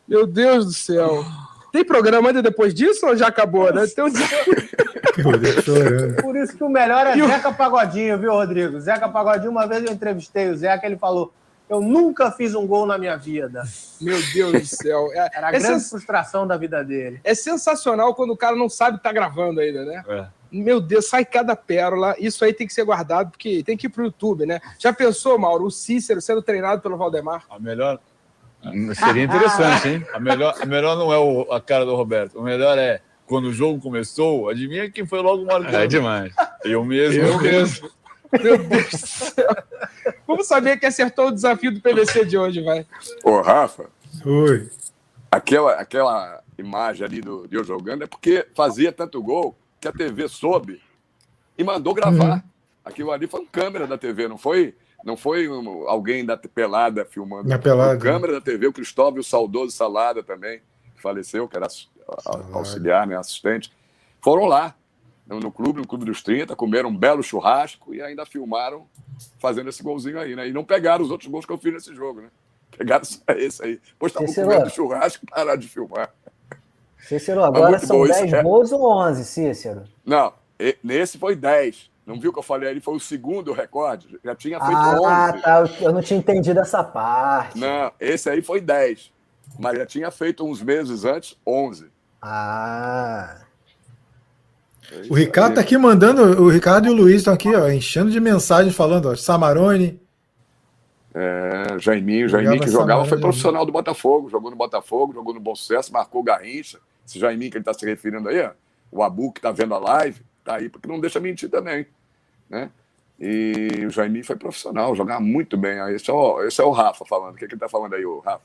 Meu 0.06 0.26
Deus 0.26 0.66
do 0.66 0.72
céu. 0.72 1.24
Tem 1.72 1.84
programa 1.84 2.28
ainda 2.28 2.42
depois 2.42 2.74
disso 2.74 3.06
ou 3.06 3.16
já 3.16 3.28
acabou, 3.28 3.72
né? 3.72 3.86
Tem 3.86 4.04
um. 4.04 4.12
Por 6.22 6.36
isso 6.36 6.56
que 6.56 6.64
o 6.64 6.68
melhor 6.68 7.06
é 7.06 7.16
o- 7.22 7.28
Zeca 7.28 7.52
Pagodinho, 7.52 8.18
viu, 8.18 8.32
Rodrigo? 8.32 8.80
Zeca 8.80 9.08
Pagodinho, 9.08 9.50
uma 9.50 9.66
vez 9.66 9.84
eu 9.84 9.92
entrevistei 9.92 10.50
o 10.50 10.56
Zeca, 10.56 10.86
ele 10.86 10.96
falou: 10.96 11.32
Eu 11.68 11.80
nunca 11.80 12.30
fiz 12.30 12.54
um 12.54 12.66
gol 12.66 12.86
na 12.86 12.98
minha 12.98 13.16
vida. 13.16 13.62
Meu 14.00 14.18
Deus 14.32 14.52
do 14.52 14.66
céu. 14.66 15.08
É, 15.12 15.30
Era 15.34 15.46
a 15.46 15.50
é 15.50 15.52
grande 15.52 15.66
sens- 15.66 15.90
frustração 15.90 16.46
da 16.46 16.56
vida 16.56 16.82
dele. 16.84 17.20
é 17.24 17.34
sensacional 17.34 18.14
quando 18.14 18.30
o 18.32 18.36
cara 18.36 18.56
não 18.56 18.68
sabe 18.68 18.98
que 18.98 19.02
tá 19.02 19.12
gravando 19.12 19.60
ainda, 19.60 19.84
né? 19.84 20.02
É. 20.08 20.26
Meu 20.52 20.80
Deus, 20.80 21.06
sai 21.08 21.24
cada 21.24 21.56
pérola. 21.56 22.14
Isso 22.18 22.44
aí 22.44 22.52
tem 22.52 22.66
que 22.66 22.74
ser 22.74 22.84
guardado, 22.84 23.30
porque 23.30 23.62
tem 23.64 23.76
que 23.76 23.86
ir 23.86 23.90
pro 23.90 24.04
YouTube, 24.04 24.44
né? 24.44 24.60
Já 24.78 24.92
pensou, 24.92 25.38
Mauro, 25.38 25.64
o 25.64 25.70
Cícero 25.70 26.20
sendo 26.20 26.42
treinado 26.42 26.82
pelo 26.82 26.96
Valdemar? 26.98 27.44
A 27.48 27.58
melhor. 27.58 27.98
Seria 28.94 29.24
interessante, 29.24 29.88
hein? 29.88 30.06
A 30.12 30.20
melhor, 30.20 30.54
a 30.60 30.66
melhor 30.66 30.96
não 30.96 31.12
é 31.12 31.18
o- 31.18 31.50
a 31.52 31.60
cara 31.60 31.84
do 31.84 31.96
Roberto. 31.96 32.38
O 32.38 32.42
melhor 32.42 32.76
é 32.78 33.00
quando 33.26 33.46
o 33.46 33.52
jogo 33.52 33.80
começou, 33.80 34.48
adivinha 34.50 34.90
quem 34.90 35.06
foi 35.06 35.20
logo 35.20 35.44
marcando? 35.46 35.74
É 35.74 35.86
demais. 35.86 36.32
Eu 36.64 36.84
mesmo. 36.84 37.20
Eu 37.22 37.40
mesmo. 37.40 37.90
Meu 38.42 38.58
Deus 38.58 38.90
do 38.90 38.96
céu. 38.98 39.56
Vamos 40.26 40.46
saber 40.46 40.78
quem 40.78 40.88
acertou 40.88 41.28
o 41.28 41.32
desafio 41.32 41.72
do 41.72 41.80
PVC 41.80 42.24
de 42.24 42.38
hoje, 42.38 42.62
vai. 42.62 42.86
Ô, 43.24 43.40
Rafa, 43.40 43.86
Oi. 44.24 44.70
aquela, 45.30 45.72
aquela 45.74 46.42
imagem 46.58 47.04
ali 47.04 47.20
do, 47.20 47.46
de 47.48 47.56
eu 47.56 47.64
jogando 47.64 48.04
é 48.04 48.06
porque 48.06 48.46
fazia 48.54 48.92
tanto 48.92 49.22
gol 49.22 49.56
que 49.82 49.88
a 49.88 49.92
TV 49.92 50.28
soube 50.28 50.80
e 51.58 51.64
mandou 51.64 51.92
gravar. 51.92 52.36
Uhum. 52.36 52.42
Aquilo 52.84 53.10
ali 53.10 53.26
foi 53.26 53.40
um 53.40 53.46
câmera 53.46 53.84
da 53.84 53.98
TV, 53.98 54.28
não 54.28 54.38
foi, 54.38 54.76
não 55.04 55.16
foi 55.16 55.48
um- 55.48 55.88
alguém 55.88 56.24
da 56.24 56.36
pelada 56.36 57.04
filmando. 57.04 57.48
Na 57.48 57.58
pelada, 57.58 57.98
Foi 57.98 58.08
câmera 58.08 58.32
da 58.34 58.40
TV, 58.40 58.68
o 58.68 58.72
Cristóvão, 58.72 59.18
o 59.20 59.24
saudoso 59.24 59.72
Salada 59.72 60.22
também, 60.22 60.60
que 60.94 61.02
faleceu, 61.02 61.48
que 61.48 61.56
era 61.56 61.66
auxiliar, 62.52 63.06
né, 63.08 63.16
assistente. 63.16 63.72
Foram 64.20 64.44
lá, 64.46 64.74
no, 65.26 65.50
clube, 65.50 65.80
no 65.80 65.86
Clube 65.86 66.04
dos 66.04 66.22
30, 66.22 66.54
comeram 66.54 66.88
um 66.90 66.96
belo 66.96 67.22
churrasco 67.22 67.92
e 67.92 68.00
ainda 68.00 68.24
filmaram 68.24 68.86
fazendo 69.40 69.68
esse 69.68 69.82
golzinho 69.82 70.18
aí, 70.20 70.36
né? 70.36 70.48
E 70.48 70.52
não 70.52 70.64
pegaram 70.64 71.04
os 71.04 71.10
outros 71.10 71.28
gols 71.28 71.44
que 71.44 71.52
eu 71.52 71.58
fiz 71.58 71.72
nesse 71.72 71.94
jogo, 71.94 72.20
né? 72.20 72.28
Pegaram 72.76 73.04
só 73.04 73.20
esse 73.30 73.64
aí. 73.64 73.80
Depois 73.92 74.10
estavam 74.10 74.28
Cícero. 74.28 74.48
comendo 74.48 74.70
churrasco 74.70 75.24
e 75.24 75.30
pararam 75.30 75.58
de 75.58 75.68
filmar. 75.68 76.12
Cícero, 77.02 77.42
agora 77.44 77.70
muito 77.70 77.86
são 77.86 77.98
bom 77.98 78.04
isso, 78.06 78.20
10 78.20 78.32
é. 78.32 78.42
gols 78.42 78.72
ou 78.72 78.90
11, 78.90 79.24
Cícero? 79.24 79.82
Não, 80.04 80.32
nesse 80.82 81.18
foi 81.18 81.34
10. 81.34 81.90
Não 82.06 82.18
viu 82.18 82.32
que 82.32 82.38
eu 82.38 82.42
falei 82.42 82.68
ali? 82.68 82.80
Foi 82.80 82.94
o 82.94 83.00
segundo 83.00 83.52
recorde. 83.52 84.18
Já 84.24 84.34
tinha 84.34 84.58
feito 84.58 84.76
Ah, 84.76 85.30
11. 85.32 85.42
tá. 85.42 85.64
Eu 85.80 85.92
não 85.92 86.00
tinha 86.02 86.18
entendido 86.18 86.58
essa 86.60 86.82
parte. 86.82 87.58
Não, 87.58 87.92
esse 88.00 88.28
aí 88.28 88.42
foi 88.42 88.60
10. 88.60 89.12
Mas 89.58 89.78
já 89.78 89.86
tinha 89.86 90.10
feito 90.10 90.44
uns 90.44 90.62
meses 90.62 91.04
antes 91.04 91.36
11. 91.46 91.86
Ah. 92.20 93.42
É 94.90 95.10
O 95.10 95.14
Ricardo 95.14 95.54
tá 95.54 95.60
aqui 95.60 95.76
mandando, 95.78 96.42
o 96.42 96.48
Ricardo 96.48 96.86
e 96.86 96.90
o 96.90 96.94
Luiz 96.94 97.16
estão 97.16 97.34
aqui, 97.34 97.54
ó, 97.54 97.68
enchendo 97.70 98.10
de 98.10 98.20
mensagens 98.20 98.74
falando, 98.74 99.08
ó, 99.10 99.16
Samarone. 99.16 100.00
É, 101.14 101.78
Jaiminho, 101.78 102.28
Jogava 102.28 102.44
Jaiminho 102.44 102.64
que 102.64 102.70
jogava 102.70 102.88
Samara, 102.90 103.00
foi 103.04 103.08
Jaiminho. 103.10 103.28
profissional 103.28 103.66
do 103.66 103.72
Botafogo. 103.72 104.28
Jogou 104.30 104.50
no 104.50 104.56
Botafogo, 104.56 105.12
jogou 105.12 105.34
no 105.34 105.40
Bom 105.40 105.54
Sucesso, 105.54 105.92
marcou 105.92 106.22
Garrincha. 106.22 106.78
Esse 107.06 107.18
Jaiminho 107.18 107.50
que 107.50 107.56
ele 107.56 107.62
está 107.62 107.74
se 107.74 107.84
referindo 107.86 108.28
aí, 108.28 108.40
ó, 108.40 108.50
o 108.90 109.02
Abu 109.02 109.32
que 109.32 109.38
está 109.38 109.50
vendo 109.50 109.74
a 109.74 109.78
live, 109.78 110.20
tá 110.44 110.56
aí 110.56 110.68
porque 110.68 110.88
não 110.88 111.00
deixa 111.00 111.18
mentir 111.20 111.48
também. 111.50 111.86
Né? 112.48 112.70
E 113.18 113.84
o 113.86 113.90
Jaiminho 113.90 114.24
foi 114.24 114.36
profissional, 114.36 114.94
jogava 114.96 115.20
muito 115.20 115.56
bem. 115.56 115.78
Esse 115.94 116.10
é 116.10 116.12
o, 116.12 116.42
esse 116.42 116.60
é 116.60 116.64
o 116.64 116.70
Rafa 116.70 117.04
falando. 117.04 117.34
O 117.34 117.36
que, 117.36 117.46
que 117.46 117.54
ele 117.54 117.54
está 117.54 117.68
falando 117.68 117.94
aí, 117.94 118.04
o 118.04 118.18
Rafa? 118.20 118.42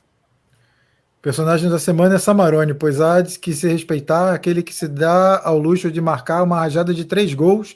Personagem 1.22 1.70
da 1.70 1.80
semana 1.80 2.16
é 2.16 2.20
Samarone, 2.20 2.74
pois 2.74 3.02
há 3.02 3.22
de 3.22 3.40
que 3.40 3.54
se 3.54 3.68
respeitar 3.68 4.34
aquele 4.34 4.62
que 4.62 4.74
se 4.74 4.88
dá 4.88 5.42
ao 5.44 5.58
luxo 5.58 5.92
de 5.92 6.00
marcar 6.00 6.44
uma 6.44 6.60
rajada 6.60 6.94
de 6.94 7.04
três 7.06 7.34
gols 7.34 7.76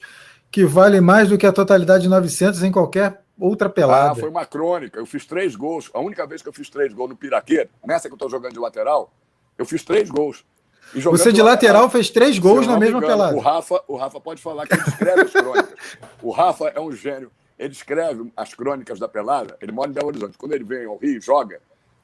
que 0.52 0.64
vale 0.64 1.02
mais 1.02 1.28
do 1.30 1.38
que 1.38 1.46
a 1.46 1.52
totalidade 1.52 2.04
de 2.04 2.10
900 2.10 2.62
em 2.64 2.72
qualquer 2.72 3.22
outra 3.40 3.68
Ah, 3.68 3.72
pelada. 3.72 4.16
foi 4.20 4.30
uma 4.30 4.46
crônica. 4.46 5.00
Eu 5.00 5.06
fiz 5.06 5.26
três 5.26 5.56
gols. 5.56 5.90
A 5.94 6.00
única 6.00 6.26
vez 6.28 6.42
que 6.42 6.50
eu 6.50 6.54
fiz 6.54 6.70
três 6.70 6.94
gols 6.94 7.10
no 7.10 7.16
Piraquê, 7.16 7.68
nessa 7.86 8.08
que 8.08 8.14
eu 8.14 8.16
estou 8.16 8.30
jogando 8.30 8.54
de 8.54 8.60
lateral, 8.60 9.12
eu 9.58 9.66
fiz 9.66 9.84
três 9.84 10.10
gols. 10.10 10.46
Você 10.94 11.32
de 11.32 11.42
lateral 11.42 11.90
fez 11.90 12.10
três 12.10 12.38
gols 12.40 12.68
na 12.68 12.74
me 12.74 12.80
mesma 12.82 12.98
engano, 12.98 13.14
pelada. 13.14 13.36
O 13.36 13.40
Rafa, 13.40 13.84
o 13.88 13.96
Rafa 13.96 14.20
pode 14.20 14.42
falar 14.42 14.68
que 14.68 14.74
ele 14.74 14.82
escreve 14.88 15.22
as 15.22 15.32
crônicas. 15.32 15.74
O 16.22 16.32
Rafa 16.32 16.68
é 16.76 16.80
um 16.80 16.92
gênio. 16.92 17.32
Ele 17.58 17.72
escreve 17.74 18.32
as 18.36 18.54
crônicas 18.54 19.00
da 19.00 19.08
pelada. 19.08 19.56
Ele 19.62 19.72
mora 19.72 19.90
em 19.90 19.94
Belo 19.94 20.08
Horizonte. 20.08 20.38
Quando 20.38 20.54
ele 20.54 20.64
vem 20.64 20.86
ao 20.86 20.98
Rio 20.98 21.18
e 21.18 21.22
joga, 21.22 21.60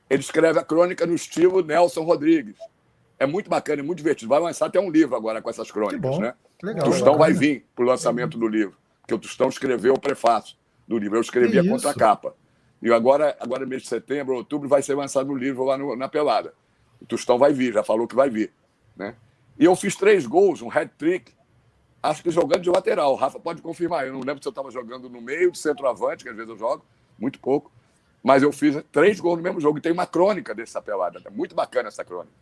ele 0.10 0.22
escreve 0.22 0.60
a 0.60 0.64
crônica 0.64 1.06
no 1.06 1.14
estilo 1.16 1.62
Nelson 1.64 2.04
Rodrigues. 2.04 2.56
É 3.20 3.26
muito 3.26 3.50
bacana, 3.50 3.82
é 3.82 3.84
muito 3.84 3.98
divertido. 3.98 4.30
Vai 4.30 4.40
lançar 4.40 4.68
até 4.68 4.80
um 4.80 4.90
livro 4.90 5.16
agora 5.16 5.42
com 5.42 5.50
essas 5.50 5.72
crônicas, 5.72 6.00
bom. 6.02 6.20
né? 6.20 6.34
Legal. 6.64 6.88
o 6.88 6.92
Tostão 6.92 7.18
vai 7.18 7.32
bacana. 7.34 7.40
vir 7.40 7.66
para 7.76 7.84
o 7.84 7.88
lançamento 7.88 8.38
do 8.38 8.48
livro, 8.48 8.76
porque 9.02 9.14
o 9.14 9.20
Tostão 9.20 9.50
escreveu 9.50 9.94
o 9.96 10.00
prefácio 10.00 10.56
do 10.88 10.98
livro. 10.98 11.18
Eu 11.18 11.22
escrevi 11.22 11.52
Que 11.54 11.60
a 11.60 11.68
contracapa. 11.68 12.36
E 12.82 12.92
agora, 12.94 13.36
agora, 13.40 13.66
mês 13.66 13.82
de 13.82 13.88
setembro, 13.88 14.36
outubro, 14.36 14.70
vai 14.70 14.84
ser 14.84 14.94
lançado 14.96 15.32
o 15.32 15.36
livro 15.36 15.64
lá 15.64 15.76
no- 15.78 15.96
na 15.96 16.08
pelada. 16.08 16.54
O 17.02 17.06
Tostão 17.06 17.40
vai 17.40 17.52
vir, 17.54 17.74
já 17.74 17.84
falou 17.84 18.08
que 18.08 18.16
vai 18.16 18.30
vir. 18.30 18.52
Né? 18.98 19.16
E 19.58 19.66
eu 19.66 19.76
fiz 19.76 19.96
três 19.96 20.26
gols, 20.26 20.62
um 20.62 20.70
hat-trick, 20.70 21.34
acho 22.02 22.24
que 22.24 22.32
jogando 22.32 22.62
de 22.62 22.70
lateral. 22.70 23.14
O 23.14 23.16
Rafa 23.16 23.40
pode 23.40 23.62
confirmar. 23.62 24.08
Eu 24.08 24.14
não 24.14 24.22
lembro 24.22 24.42
se 24.42 24.48
eu 24.48 24.52
estava 24.52 24.72
jogando 24.72 25.10
no 25.10 25.22
meio, 25.22 25.52
de 25.52 25.58
centroavante, 25.58 26.24
que 26.24 26.30
às 26.30 26.36
vezes 26.36 26.50
eu 26.50 26.58
jogo, 26.58 26.84
muito 27.18 27.40
pouco. 27.40 27.72
Mas 28.24 28.44
eu 28.44 28.52
fiz 28.52 28.82
três 28.92 29.20
gols 29.20 29.38
no 29.38 29.44
mesmo 29.44 29.60
jogo. 29.60 29.78
E 29.78 29.82
tem 29.82 29.92
uma 29.92 30.06
crônica 30.06 30.54
dessa 30.54 30.82
pelada. 30.82 31.22
É 31.24 31.30
muito 31.30 31.56
bacana 31.56 31.88
essa 31.88 32.04
crônica. 32.04 32.34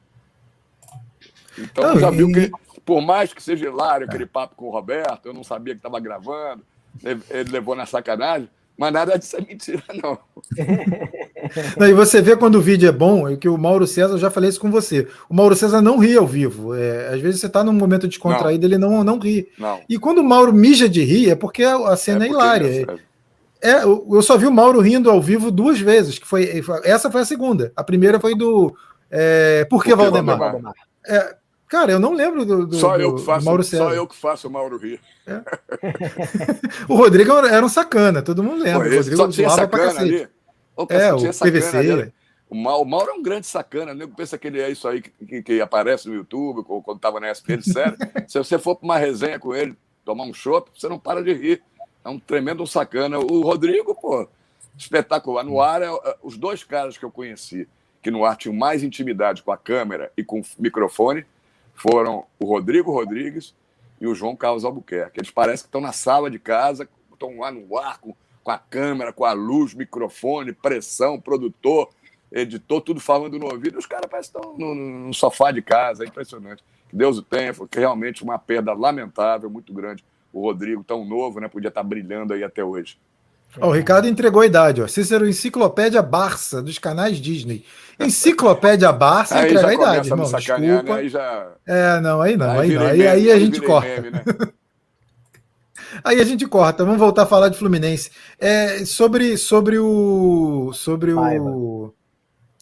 Então, 1.57 1.93
Não, 1.93 1.99
já 1.99 2.09
viu 2.09 2.31
que, 2.31 2.51
por 2.85 3.01
mais 3.01 3.33
que 3.33 3.41
seja 3.41 3.65
hilário 3.65 4.07
aquele 4.07 4.25
papo 4.25 4.55
com 4.55 4.65
o 4.65 4.71
Roberto, 4.71 5.27
eu 5.27 5.33
não 5.33 5.43
sabia 5.43 5.73
que 5.73 5.79
estava 5.79 5.99
gravando, 5.99 6.65
ele 7.03 7.21
ele 7.29 7.51
levou 7.51 7.75
na 7.75 7.85
sacanagem, 7.85 8.49
mas 8.77 8.91
nada 8.91 9.17
disso 9.17 9.37
é 9.37 9.41
mentira, 9.41 9.83
não. 10.01 10.19
Não, 11.77 11.87
e 11.87 11.93
você 11.93 12.21
vê 12.21 12.35
quando 12.35 12.55
o 12.55 12.61
vídeo 12.61 12.87
é 12.87 12.91
bom, 12.91 13.27
é 13.27 13.35
que 13.35 13.47
o 13.49 13.57
Mauro 13.57 13.85
César, 13.87 14.13
eu 14.13 14.17
já 14.17 14.29
falei 14.29 14.49
isso 14.49 14.59
com 14.59 14.69
você. 14.71 15.07
O 15.29 15.33
Mauro 15.33 15.55
César 15.55 15.81
não 15.81 15.97
ri 15.97 16.15
ao 16.17 16.25
vivo. 16.27 16.73
É, 16.75 17.09
às 17.13 17.19
vezes 17.21 17.39
você 17.41 17.47
está 17.47 17.63
num 17.63 17.73
momento 17.73 18.07
descontraído, 18.07 18.65
ele 18.65 18.77
não, 18.77 19.03
não 19.03 19.17
ri. 19.19 19.47
Não. 19.57 19.79
E 19.89 19.97
quando 19.99 20.19
o 20.19 20.23
Mauro 20.23 20.51
mija 20.53 20.87
de 20.89 21.03
rir, 21.03 21.29
é 21.29 21.35
porque 21.35 21.63
a 21.63 21.75
a 21.89 21.95
cena 21.97 22.25
é, 22.25 22.27
porque 22.27 22.43
hilária. 22.43 22.67
ele- 22.67 22.85
É, 23.61 23.83
eu 23.83 24.21
só 24.21 24.37
vi 24.37 24.45
o 24.45 24.51
Mauro 24.51 24.79
rindo 24.79 25.09
ao 25.09 25.21
vivo 25.21 25.49
duas 25.49 25.79
vezes. 25.79 26.19
Que 26.19 26.27
foi, 26.27 26.61
essa 26.83 27.09
foi 27.09 27.21
a 27.21 27.25
segunda. 27.25 27.71
A 27.75 27.83
primeira 27.83 28.19
foi 28.19 28.35
do. 28.35 28.75
É, 29.09 29.65
Por 29.69 29.83
que 29.83 29.95
Valdemar? 29.95 30.37
Valdemar? 30.37 30.73
É, 31.07 31.35
cara, 31.67 31.91
eu 31.91 31.99
não 31.99 32.13
lembro 32.13 32.45
do, 32.45 32.67
do- 32.67 32.75
Só, 32.75 32.97
eu 32.97 33.15
que 33.15 33.23
faço, 33.23 33.45
Mauro 33.45 33.63
só 33.63 33.69
César. 33.69 33.89
eu 33.95 34.05
que 34.07 34.15
faço 34.15 34.47
o 34.47 34.51
Mauro 34.51 34.77
rir. 34.77 34.99
O 36.87 36.95
Rodrigo 36.95 37.31
era 37.45 37.65
um 37.65 37.69
sacana, 37.69 38.21
todo 38.21 38.43
mundo 38.43 38.63
lembra. 38.63 38.87
Pô, 38.87 38.93
o 38.93 38.97
Rodrigo 38.97 39.17
só 39.17 39.27
tinha 39.27 39.49
sacana 39.49 39.99
ali. 39.99 40.27
Ô, 40.75 40.85
É, 40.89 41.13
o 41.29 41.33
sacana 41.33 41.59
PVC. 41.61 41.77
O 42.47 42.55
Mauro, 42.55 43.09
é 43.09 43.13
um 43.13 43.23
grande 43.23 43.47
sacana, 43.47 43.93
né? 43.93 44.05
Pensa 44.15 44.37
que 44.37 44.47
ele 44.47 44.61
é 44.61 44.69
isso 44.69 44.87
aí 44.87 45.01
que, 45.01 45.09
que- 45.25 45.41
que 45.43 45.61
aparece 45.61 46.07
no 46.07 46.13
YouTube, 46.13 46.63
ou 46.67 46.81
quando 46.81 46.97
estava 46.97 47.19
na 47.19 47.31
ESPN, 47.31 47.61
sério. 47.61 47.97
Se 48.29 48.37
você 48.37 48.59
for 48.59 48.75
para 48.75 48.85
uma 48.85 48.97
resenha 48.97 49.39
com 49.39 49.53
ele, 49.55 49.75
tomar 50.03 50.23
um 50.25 50.33
chopp, 50.33 50.69
você 50.75 50.87
não 50.87 50.99
para 50.99 51.23
de 51.23 51.33
rir. 51.33 51.63
É 52.03 52.09
um 52.09 52.19
tremendo 52.19 52.65
sacana. 52.67 53.17
O 53.17 53.41
Rodrigo, 53.41 53.95
pô, 53.95 54.27
espetacular. 54.77 55.43
No 55.43 55.59
ar, 55.59 55.81
é, 55.81 55.87
é, 55.87 56.15
os 56.21 56.37
dois 56.37 56.63
caras 56.63 56.97
que 56.97 57.03
eu 57.03 57.09
conheci, 57.09 57.67
que 58.01 58.11
no 58.11 58.23
ar 58.23 58.37
tinham 58.37 58.53
mais 58.55 58.83
intimidade 58.83 59.41
com 59.41 59.51
a 59.51 59.57
câmera 59.57 60.11
e 60.15 60.23
com 60.23 60.39
o 60.41 60.45
microfone 60.59 61.25
foram 61.73 62.25
o 62.39 62.45
Rodrigo 62.45 62.91
Rodrigues 62.91 63.55
e 63.99 64.05
o 64.05 64.13
João 64.13 64.35
Carlos 64.35 64.63
Albuquerque. 64.63 65.19
Eles 65.19 65.31
parecem 65.31 65.63
que 65.63 65.67
estão 65.69 65.81
na 65.81 65.91
sala 65.91 66.29
de 66.29 66.37
casa, 66.37 66.87
estão 67.11 67.39
lá 67.39 67.49
no 67.51 67.75
ar 67.77 67.97
com, 67.99 68.13
com 68.45 68.51
a 68.51 68.59
câmera, 68.59 69.11
com 69.11 69.25
a 69.25 69.33
luz, 69.33 69.73
microfone, 69.73 70.53
pressão, 70.53 71.19
produtor, 71.19 71.89
editor, 72.31 72.79
tudo 72.79 72.99
falando 72.99 73.39
no 73.39 73.51
ouvido. 73.51 73.79
Os 73.79 73.87
caras 73.87 74.05
parecem 74.07 74.31
que 74.31 74.37
estão 74.37 74.55
no, 74.55 74.75
no, 74.75 75.13
sofá 75.15 75.51
de 75.51 75.63
casa, 75.63 76.03
é 76.03 76.07
impressionante. 76.07 76.63
Que 76.87 76.95
Deus 76.95 77.17
o 77.17 77.23
tenha, 77.23 77.55
foi 77.55 77.67
realmente 77.75 78.23
uma 78.23 78.37
perda 78.37 78.71
lamentável, 78.71 79.49
muito 79.49 79.73
grande. 79.73 80.05
O 80.31 80.41
Rodrigo, 80.41 80.83
tão 80.83 81.03
novo, 81.03 81.39
né? 81.39 81.47
Podia 81.47 81.69
estar 81.69 81.81
brilhando 81.81 82.35
aí 82.35 82.43
até 82.43 82.63
hoje. 82.63 82.99
o 83.59 83.71
Ricardo 83.71 84.07
entregou 84.07 84.43
a 84.43 84.45
idade, 84.45 84.79
ó. 84.79 84.87
Cícero 84.87 85.27
Enciclopédia 85.27 86.03
Barça, 86.03 86.61
dos 86.61 86.77
canais 86.77 87.17
Disney. 87.17 87.65
Enciclopédia 87.99 88.91
Barça 88.91 89.39
aí 89.39 89.49
entrega 89.49 89.67
a 89.69 89.73
idade, 89.73 90.09
irmão. 90.09 90.31
Desculpa. 90.31 90.59
Né? 90.59 90.93
Aí 90.93 91.09
já... 91.09 91.51
É, 91.65 91.99
não, 91.99 92.21
aí 92.21 92.37
não, 92.37 92.51
aí, 92.51 92.59
aí 92.59 92.75
não. 92.75 92.85
Aí, 92.85 92.97
meme, 92.99 93.07
aí, 93.07 93.31
a 93.31 93.39
gente 93.39 93.59
corta. 93.59 94.01
Meme, 94.01 94.11
né? 94.11 94.23
aí 96.03 96.19
a 96.19 96.23
gente 96.23 96.47
corta. 96.47 96.83
Vamos 96.83 96.99
voltar 96.99 97.23
a 97.23 97.27
falar 97.27 97.49
de 97.49 97.57
Fluminense. 97.57 98.11
É, 98.39 98.85
sobre, 98.85 99.37
sobre 99.37 99.77
o. 99.79 100.71
Sobre 100.73 101.13
o. 101.13 101.93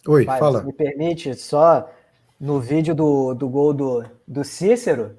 Oi, 0.06 0.24
Pai, 0.24 0.38
fala. 0.38 0.62
me 0.62 0.72
permite, 0.72 1.34
só 1.34 1.88
no 2.38 2.60
vídeo 2.60 2.94
do, 2.94 3.32
do 3.34 3.48
gol 3.48 3.72
do, 3.72 4.04
do 4.28 4.44
Cícero, 4.44 5.16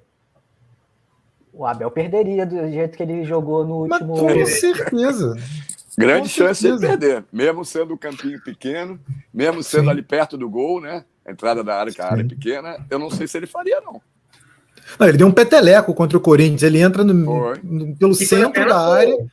o 1.51 1.65
Abel 1.65 1.89
perderia 1.89 2.45
do 2.45 2.69
jeito 2.69 2.95
que 2.95 3.03
ele 3.03 3.23
jogou 3.23 3.65
no 3.65 3.81
último. 3.83 4.23
Mas, 4.23 4.33
com 4.33 4.45
certeza. 4.45 5.35
Grande 5.97 6.23
com 6.23 6.27
chance 6.27 6.61
certeza. 6.61 6.81
de 6.81 6.87
perder, 6.87 7.25
mesmo 7.31 7.63
sendo 7.63 7.93
o 7.93 7.97
campinho 7.97 8.41
pequeno, 8.43 8.99
mesmo 9.33 9.63
sendo 9.63 9.85
Sim. 9.85 9.91
ali 9.91 10.01
perto 10.01 10.37
do 10.37 10.49
gol, 10.49 10.81
né? 10.81 11.05
A 11.25 11.31
entrada 11.31 11.63
da 11.63 11.79
área, 11.79 11.93
que 11.93 12.01
a 12.01 12.11
área 12.11 12.21
é 12.21 12.27
pequena, 12.27 12.85
eu 12.89 12.99
não 12.99 13.09
sei 13.09 13.27
se 13.27 13.37
ele 13.37 13.47
faria, 13.47 13.79
não. 13.79 14.01
Não, 14.99 15.07
ele 15.07 15.17
deu 15.17 15.27
um 15.27 15.31
peteleco 15.31 15.93
contra 15.93 16.17
o 16.17 16.21
Corinthians. 16.21 16.63
Ele 16.63 16.79
entra 16.79 17.03
no, 17.03 17.13
no, 17.13 17.95
pelo 17.95 18.13
e 18.13 18.15
centro 18.15 18.67
da 18.67 18.79
área. 18.79 19.15
Boa. 19.15 19.27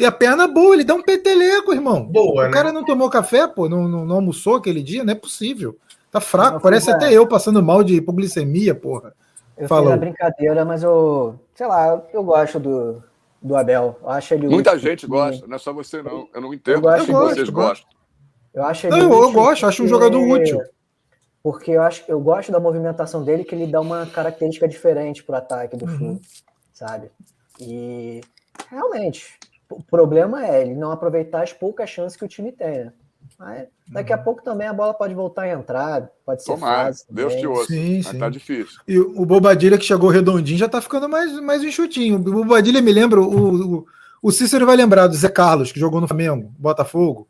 E 0.00 0.04
a 0.06 0.10
perna 0.10 0.48
boa, 0.48 0.74
ele 0.74 0.82
dá 0.82 0.94
um 0.94 1.02
peteleco, 1.02 1.74
irmão. 1.74 2.02
Boa, 2.02 2.44
o 2.44 2.46
né? 2.46 2.50
cara 2.50 2.72
não 2.72 2.82
tomou 2.82 3.10
café, 3.10 3.46
pô, 3.46 3.68
não, 3.68 3.86
não, 3.86 4.06
não, 4.06 4.16
almoçou 4.16 4.56
aquele 4.56 4.82
dia, 4.82 5.04
não 5.04 5.12
é 5.12 5.14
possível. 5.14 5.76
Tá 6.10 6.20
fraco, 6.20 6.54
não, 6.54 6.60
parece 6.60 6.90
até 6.90 7.12
eu 7.12 7.26
passando 7.26 7.62
mal 7.62 7.84
de 7.84 7.96
hipoglicemia, 7.96 8.74
porra. 8.74 9.12
Eu 9.58 9.68
Falou. 9.68 9.88
fiz 9.88 9.94
a 9.94 9.96
brincadeira, 9.98 10.64
mas 10.64 10.82
eu, 10.82 11.38
sei 11.54 11.66
lá, 11.66 12.02
eu 12.14 12.24
gosto 12.24 12.58
do, 12.58 13.02
do 13.42 13.54
Abel. 13.54 13.98
Eu 14.02 14.08
acho 14.08 14.32
ele 14.32 14.48
Muita 14.48 14.78
gente 14.78 15.06
gosta, 15.06 15.46
não 15.46 15.56
é 15.56 15.58
só 15.58 15.70
você 15.70 16.02
não. 16.02 16.26
Eu 16.34 16.40
não 16.40 16.54
entendo 16.54 16.88
eu 16.88 17.04
que 17.04 17.12
vocês 17.12 17.50
gostam. 17.50 17.90
Eu 18.54 18.64
acho 18.64 18.86
ele 18.86 18.96
não, 18.96 19.12
eu 19.22 19.32
gosto, 19.32 19.66
acho 19.66 19.82
um 19.82 19.86
jogador 19.86 20.18
útil. 20.18 20.62
Porque 21.42 21.70
eu 21.70 21.82
acho, 21.82 22.04
eu 22.06 22.20
gosto 22.20 22.52
da 22.52 22.60
movimentação 22.60 23.24
dele, 23.24 23.44
que 23.44 23.54
ele 23.54 23.66
dá 23.66 23.80
uma 23.80 24.06
característica 24.06 24.68
diferente 24.68 25.22
pro 25.22 25.36
ataque 25.36 25.76
do 25.76 25.86
uhum. 25.86 26.20
sabe? 26.72 27.10
E 27.58 28.20
realmente, 28.68 29.38
o 29.70 29.82
problema 29.82 30.46
é 30.46 30.62
ele 30.62 30.74
não 30.74 30.90
aproveitar 30.90 31.42
as 31.42 31.52
poucas 31.52 31.88
chances 31.88 32.16
que 32.16 32.24
o 32.24 32.28
time 32.28 32.52
tem, 32.52 32.84
né? 32.84 32.92
Mas 33.38 33.68
daqui 33.88 34.12
a 34.12 34.18
uhum. 34.18 34.22
pouco 34.22 34.42
também 34.42 34.66
a 34.66 34.72
bola 34.72 34.92
pode 34.92 35.14
voltar 35.14 35.42
a 35.42 35.52
entrar, 35.52 36.10
pode 36.26 36.42
ser 36.42 36.52
Tomara, 36.52 36.88
fácil. 36.88 37.06
Deus 37.10 37.34
te 37.34 37.46
ouça. 37.46 37.66
Sim, 37.66 38.02
sim. 38.02 38.18
Tá 38.18 38.28
difícil. 38.28 38.80
E 38.86 38.98
o 38.98 39.24
Bobadilha 39.24 39.78
que 39.78 39.84
chegou 39.84 40.10
redondinho 40.10 40.58
já 40.58 40.68
tá 40.68 40.80
ficando 40.80 41.08
mais, 41.08 41.32
mais 41.40 41.62
enxutinho. 41.62 42.16
O 42.16 42.18
Bobadilha 42.20 42.82
me 42.82 42.92
lembra, 42.92 43.20
o, 43.20 43.78
o, 43.78 43.86
o 44.22 44.30
Cícero 44.30 44.66
vai 44.66 44.76
lembrar 44.76 45.06
do 45.06 45.14
Zé 45.14 45.28
Carlos, 45.30 45.72
que 45.72 45.80
jogou 45.80 46.02
no 46.02 46.08
Flamengo, 46.08 46.52
Botafogo. 46.58 47.29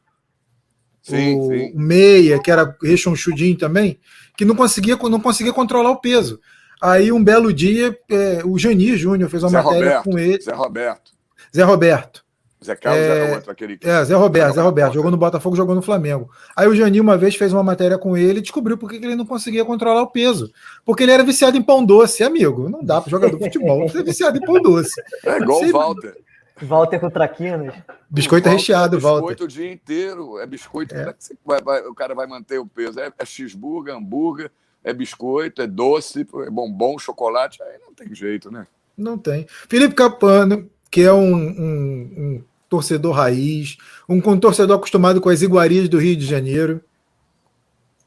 Sim, 1.03 1.39
o, 1.39 1.49
sim. 1.49 1.73
o 1.75 1.81
Meia, 1.81 2.41
que 2.41 2.51
era 2.51 2.77
rechonchudinho 2.83 3.57
também, 3.57 3.99
que 4.37 4.45
não 4.45 4.55
conseguia, 4.55 4.97
não 4.97 5.21
conseguia 5.21 5.53
controlar 5.53 5.91
o 5.91 6.01
peso. 6.01 6.41
Aí 6.81 7.13
um 7.13 7.23
belo 7.23 7.53
dia, 7.53 7.97
é, 8.11 8.43
o 8.45 8.59
Jani 8.59 8.97
Júnior 8.97 9.29
fez 9.29 9.43
uma 9.43 9.51
Zé 9.51 9.63
matéria 9.63 9.99
Roberto, 9.99 10.05
com 10.05 10.19
ele. 10.19 10.41
Zé 10.41 10.53
Roberto. 10.53 11.13
Zé 11.55 11.63
Roberto. 11.63 12.25
Zé 12.63 12.77
Carlos 12.77 13.03
é, 13.03 13.09
era 13.09 13.35
outro, 13.37 13.51
aquele. 13.51 13.79
É, 13.83 14.05
Zé 14.05 14.15
Roberto, 14.15 14.55
Zé 14.55 14.61
Roberto, 14.61 14.95
jogou 14.95 15.11
no 15.11 15.17
Botafogo, 15.17 15.57
jogou 15.57 15.75
no 15.75 15.81
Flamengo. 15.81 16.31
Aí 16.55 16.69
o 16.69 16.75
Jani 16.75 17.01
uma 17.01 17.17
vez 17.17 17.35
fez 17.35 17.53
uma 17.55 17.63
matéria 17.63 17.97
com 17.97 18.17
ele 18.17 18.39
e 18.39 18.43
descobriu 18.43 18.77
por 18.77 18.91
que 18.91 18.97
ele 18.97 19.17
não 19.17 19.25
conseguia 19.25 19.65
controlar 19.65 20.03
o 20.03 20.11
peso. 20.11 20.53
Porque 20.85 21.03
ele 21.03 21.13
era 21.13 21.23
viciado 21.23 21.57
em 21.57 21.63
pão 21.63 21.85
doce, 21.85 22.23
amigo. 22.23 22.69
Não 22.69 22.85
dá 22.85 23.01
para 23.01 23.11
jogador 23.11 23.39
de 23.39 23.45
futebol 23.45 23.89
ser 23.89 24.05
viciado 24.05 24.37
em 24.37 24.41
pão 24.43 24.61
doce. 24.61 25.01
É 25.25 25.39
igual 25.39 25.63
o 25.63 25.73
Walter. 25.73 26.17
Walter 26.63 26.99
com 26.99 27.11
traquinas. 27.11 27.75
Biscoito 28.09 28.49
o 28.49 28.53
recheado, 28.53 28.97
é 28.97 29.01
Walter. 29.01 29.21
Biscoito 29.21 29.45
o 29.45 29.49
dia 29.49 29.73
inteiro. 29.73 30.39
É 30.39 30.47
biscoito. 30.47 30.95
É. 30.95 31.15
Vai, 31.45 31.61
vai, 31.63 31.81
o 31.83 31.95
cara 31.95 32.15
vai 32.15 32.27
manter 32.27 32.59
o 32.59 32.67
peso. 32.67 32.99
É, 33.01 33.13
é 33.19 33.25
cheeseburger, 33.25 33.95
hambúrguer, 33.95 34.51
é 34.83 34.93
biscoito, 34.93 35.63
é 35.63 35.67
doce, 35.67 36.27
é 36.47 36.51
bombom, 36.51 36.99
chocolate. 36.99 37.63
Aí 37.63 37.79
não 37.85 37.95
tem 37.95 38.15
jeito, 38.15 38.51
né? 38.51 38.67
Não 38.97 39.17
tem. 39.17 39.47
Felipe 39.69 39.95
Capano, 39.95 40.69
que 40.91 41.03
é 41.03 41.13
um, 41.13 41.35
um, 41.35 42.13
um 42.17 42.45
torcedor 42.69 43.15
raiz, 43.15 43.77
um, 44.09 44.17
um 44.17 44.39
torcedor 44.39 44.77
acostumado 44.77 45.21
com 45.21 45.29
as 45.29 45.43
iguarias 45.43 45.89
do 45.89 45.99
Rio 45.99 46.17
de 46.17 46.27
Janeiro, 46.27 46.83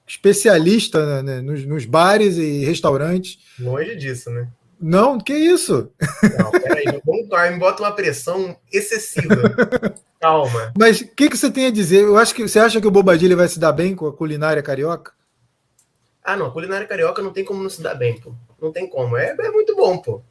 especialista 0.08 1.24
né, 1.24 1.42
nos, 1.42 1.66
nos, 1.66 1.86
bares 1.86 2.38
e 2.38 2.64
restaurantes. 2.64 3.40
Longe 3.60 3.96
disso, 3.96 4.30
né? 4.30 4.48
Não, 4.86 5.18
que 5.18 5.34
isso? 5.34 5.90
Não, 6.38 6.52
peraí, 6.52 6.84
me 7.54 7.58
bota 7.58 7.84
uma 7.84 7.94
pressão 7.94 8.54
excessiva. 8.70 9.34
Calma. 10.20 10.74
Mas 10.78 11.00
o 11.00 11.08
que, 11.08 11.30
que 11.30 11.38
você 11.38 11.50
tem 11.50 11.68
a 11.68 11.72
dizer? 11.72 12.02
Eu 12.02 12.18
acho 12.18 12.36
que 12.36 12.46
você 12.46 12.60
acha 12.60 12.82
que 12.82 12.88
o 12.88 12.92
Bobadilha 12.92 13.34
vai 13.34 13.48
se 13.48 13.58
dar 13.58 13.72
bem 13.72 13.96
com 13.96 14.06
a 14.08 14.12
culinária 14.12 14.62
carioca? 14.62 15.14
Ah, 16.22 16.36
não, 16.36 16.48
a 16.48 16.52
culinária 16.52 16.86
carioca 16.86 17.22
não 17.22 17.32
tem 17.32 17.46
como 17.46 17.64
não 17.64 17.70
se 17.70 17.82
dar 17.82 17.96
bem, 17.96 18.20
pô. 18.20 18.34
Não 18.62 18.74
tem 18.74 18.86
como. 18.86 19.16
É, 19.16 19.34
é 19.40 19.52
muito 19.52 19.74
bom, 19.74 19.98
pô. 20.00 20.22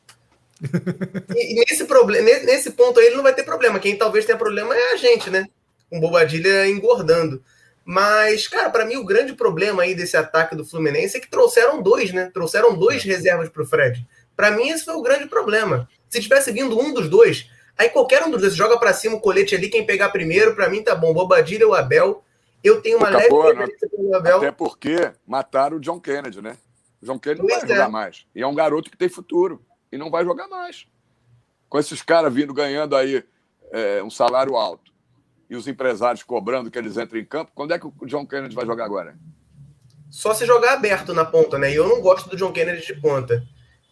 E, 1.34 1.54
nesse, 1.54 1.86
problema, 1.86 2.28
nesse 2.44 2.72
ponto 2.72 3.00
aí 3.00 3.06
ele 3.06 3.16
não 3.16 3.22
vai 3.22 3.34
ter 3.34 3.44
problema. 3.44 3.80
Quem 3.80 3.96
talvez 3.96 4.26
tenha 4.26 4.36
problema 4.36 4.76
é 4.76 4.92
a 4.92 4.96
gente, 4.96 5.30
né? 5.30 5.48
Com 5.88 5.98
Bobadilha 5.98 6.68
engordando. 6.68 7.42
Mas, 7.86 8.46
cara, 8.46 8.68
para 8.68 8.84
mim 8.84 8.96
o 8.96 9.04
grande 9.04 9.32
problema 9.32 9.82
aí 9.82 9.94
desse 9.94 10.14
ataque 10.14 10.54
do 10.54 10.64
Fluminense 10.64 11.16
é 11.16 11.20
que 11.20 11.30
trouxeram 11.30 11.80
dois, 11.80 12.12
né? 12.12 12.30
Trouxeram 12.34 12.76
dois 12.76 13.02
reservas 13.02 13.48
para 13.48 13.62
o 13.62 13.66
Fred. 13.66 14.06
Para 14.36 14.50
mim 14.50 14.68
esse 14.68 14.84
foi 14.84 14.94
o 14.94 15.02
grande 15.02 15.26
problema. 15.26 15.88
Se 16.08 16.20
tivesse 16.20 16.52
vindo 16.52 16.78
um 16.78 16.92
dos 16.92 17.08
dois, 17.08 17.48
aí 17.76 17.88
qualquer 17.88 18.22
um 18.24 18.30
dos 18.30 18.40
dois 18.40 18.54
joga 18.54 18.78
para 18.78 18.92
cima 18.92 19.16
o 19.16 19.20
colete 19.20 19.54
ali, 19.54 19.68
quem 19.68 19.86
pegar 19.86 20.10
primeiro, 20.10 20.54
para 20.54 20.68
mim 20.68 20.82
tá 20.82 20.94
bom. 20.94 21.12
Bobadilha 21.12 21.66
ou 21.66 21.74
Abel. 21.74 22.24
Eu 22.62 22.80
tenho 22.80 22.98
uma 22.98 23.08
Acabou, 23.08 23.44
leve 23.44 23.58
né? 23.58 24.16
Abel. 24.16 24.36
Até 24.38 24.52
porque 24.52 25.12
mataram 25.26 25.78
o 25.78 25.80
John 25.80 25.98
Kennedy, 25.98 26.40
né? 26.40 26.56
O 27.00 27.06
John 27.06 27.18
Kennedy 27.18 27.40
pois 27.40 27.52
não 27.54 27.60
vai 27.60 27.70
é. 27.70 27.74
jogar 27.74 27.88
mais. 27.88 28.26
E 28.34 28.42
é 28.42 28.46
um 28.46 28.54
garoto 28.54 28.90
que 28.90 28.96
tem 28.96 29.08
futuro 29.08 29.64
e 29.90 29.98
não 29.98 30.10
vai 30.10 30.24
jogar 30.24 30.46
mais. 30.48 30.86
Com 31.68 31.78
esses 31.78 32.02
caras 32.02 32.32
vindo 32.32 32.54
ganhando 32.54 32.94
aí 32.94 33.24
é, 33.72 34.02
um 34.02 34.10
salário 34.10 34.56
alto 34.56 34.92
e 35.50 35.56
os 35.56 35.66
empresários 35.66 36.22
cobrando 36.22 36.70
que 36.70 36.78
eles 36.78 36.96
entrem 36.96 37.22
em 37.22 37.26
campo, 37.26 37.52
quando 37.54 37.74
é 37.74 37.78
que 37.78 37.86
o 37.86 38.06
John 38.06 38.26
Kennedy 38.26 38.54
vai 38.54 38.64
jogar 38.64 38.84
agora? 38.84 39.18
Só 40.10 40.32
se 40.34 40.46
jogar 40.46 40.74
aberto 40.74 41.12
na 41.12 41.24
ponta, 41.24 41.58
né? 41.58 41.72
E 41.72 41.74
eu 41.74 41.88
não 41.88 42.00
gosto 42.00 42.28
do 42.30 42.36
John 42.36 42.52
Kennedy 42.52 42.86
de 42.86 43.00
ponta. 43.00 43.42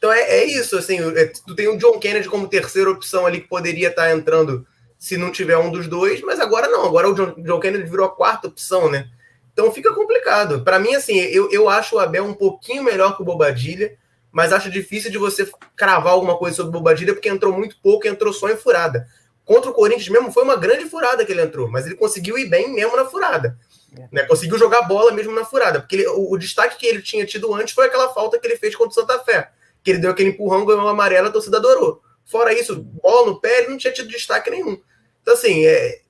Então 0.00 0.12
é, 0.12 0.20
é 0.22 0.44
isso, 0.44 0.78
assim, 0.78 0.98
é, 1.14 1.26
tu 1.26 1.54
tem 1.54 1.68
o 1.68 1.76
John 1.76 1.98
Kennedy 1.98 2.28
como 2.28 2.48
terceira 2.48 2.90
opção 2.90 3.26
ali 3.26 3.42
que 3.42 3.48
poderia 3.48 3.88
estar 3.88 4.04
tá 4.04 4.12
entrando 4.12 4.66
se 4.98 5.16
não 5.16 5.30
tiver 5.30 5.58
um 5.58 5.70
dos 5.70 5.86
dois, 5.86 6.22
mas 6.22 6.40
agora 6.40 6.68
não, 6.68 6.86
agora 6.86 7.08
o 7.08 7.14
John, 7.14 7.34
John 7.42 7.60
Kennedy 7.60 7.88
virou 7.88 8.06
a 8.06 8.14
quarta 8.14 8.48
opção, 8.48 8.90
né? 8.90 9.08
Então 9.52 9.70
fica 9.70 9.94
complicado. 9.94 10.64
Para 10.64 10.78
mim, 10.78 10.94
assim, 10.94 11.18
eu, 11.18 11.50
eu 11.50 11.68
acho 11.68 11.96
o 11.96 11.98
Abel 11.98 12.24
um 12.24 12.34
pouquinho 12.34 12.82
melhor 12.82 13.14
que 13.14 13.22
o 13.22 13.24
Bobadilha 13.24 13.98
mas 14.32 14.52
acho 14.52 14.70
difícil 14.70 15.10
de 15.10 15.18
você 15.18 15.48
cravar 15.74 16.12
alguma 16.12 16.36
coisa 16.36 16.56
sobre 16.56 16.72
Bobadilha, 16.72 17.12
porque 17.12 17.28
entrou 17.28 17.52
muito 17.52 17.76
pouco 17.82 18.06
e 18.06 18.10
entrou 18.10 18.32
só 18.32 18.48
em 18.48 18.56
furada. 18.56 19.08
Contra 19.44 19.70
o 19.70 19.74
Corinthians 19.74 20.08
mesmo, 20.08 20.30
foi 20.30 20.44
uma 20.44 20.56
grande 20.56 20.84
furada 20.84 21.24
que 21.24 21.32
ele 21.32 21.42
entrou, 21.42 21.68
mas 21.68 21.86
ele 21.86 21.96
conseguiu 21.96 22.38
ir 22.38 22.48
bem 22.48 22.72
mesmo 22.72 22.96
na 22.96 23.04
furada. 23.04 23.58
É. 23.96 24.08
Né? 24.12 24.22
Conseguiu 24.24 24.56
jogar 24.56 24.82
bola 24.82 25.10
mesmo 25.10 25.32
na 25.34 25.44
furada, 25.44 25.80
porque 25.80 25.96
ele, 25.96 26.06
o, 26.06 26.32
o, 26.32 26.38
destaque 26.38 26.78
que 26.78 26.86
ele 26.86 27.02
tinha 27.02 27.26
tido 27.26 27.52
antes 27.52 27.74
foi 27.74 27.86
aquela 27.86 28.08
falta 28.10 28.38
que 28.38 28.46
ele 28.46 28.56
fez 28.56 28.76
contra 28.76 28.92
o 28.92 28.94
Santa 28.94 29.18
Fé, 29.24 29.50
que 29.82 29.90
ele 29.90 30.00
deu 30.00 30.10
aquele 30.10 30.30
empurrão, 30.30 30.64
ganhou 30.64 30.82
uma 30.82 30.90
amarela, 30.90 31.28
a 31.28 31.32
torcida 31.32 31.56
adorou. 31.56 32.02
Fora 32.24 32.52
isso, 32.52 32.80
bola 32.80 33.26
no 33.26 33.40
pé, 33.40 33.60
ele 33.60 33.70
não 33.70 33.76
tinha 33.76 33.92
tido 33.92 34.08
destaque 34.08 34.50
nenhum. 34.50 34.80
Então, 35.22 35.34
assim, 35.34 35.64
é, 35.64 36.00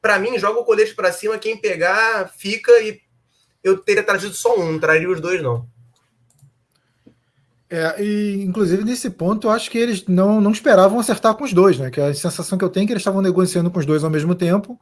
para 0.00 0.18
mim, 0.18 0.38
joga 0.38 0.60
o 0.60 0.64
colete 0.64 0.94
para 0.94 1.12
cima, 1.12 1.38
quem 1.38 1.56
pegar, 1.56 2.32
fica 2.36 2.72
e 2.80 3.00
eu 3.62 3.78
teria 3.78 4.02
trazido 4.02 4.34
só 4.34 4.58
um, 4.58 4.72
não 4.72 4.78
traria 4.78 5.10
os 5.10 5.20
dois, 5.20 5.42
não. 5.42 5.66
É, 7.70 8.02
e 8.02 8.42
inclusive 8.44 8.82
nesse 8.82 9.10
ponto 9.10 9.46
eu 9.46 9.50
acho 9.50 9.70
que 9.70 9.76
eles 9.76 10.06
não, 10.06 10.40
não 10.40 10.52
esperavam 10.52 10.98
acertar 10.98 11.34
com 11.34 11.44
os 11.44 11.52
dois, 11.52 11.78
né? 11.78 11.90
Que 11.90 12.00
a 12.00 12.14
sensação 12.14 12.56
que 12.56 12.64
eu 12.64 12.70
tenho 12.70 12.84
é 12.84 12.86
que 12.86 12.92
eles 12.94 13.02
estavam 13.02 13.20
negociando 13.20 13.70
com 13.70 13.78
os 13.78 13.84
dois 13.84 14.02
ao 14.02 14.08
mesmo 14.08 14.34
tempo, 14.34 14.80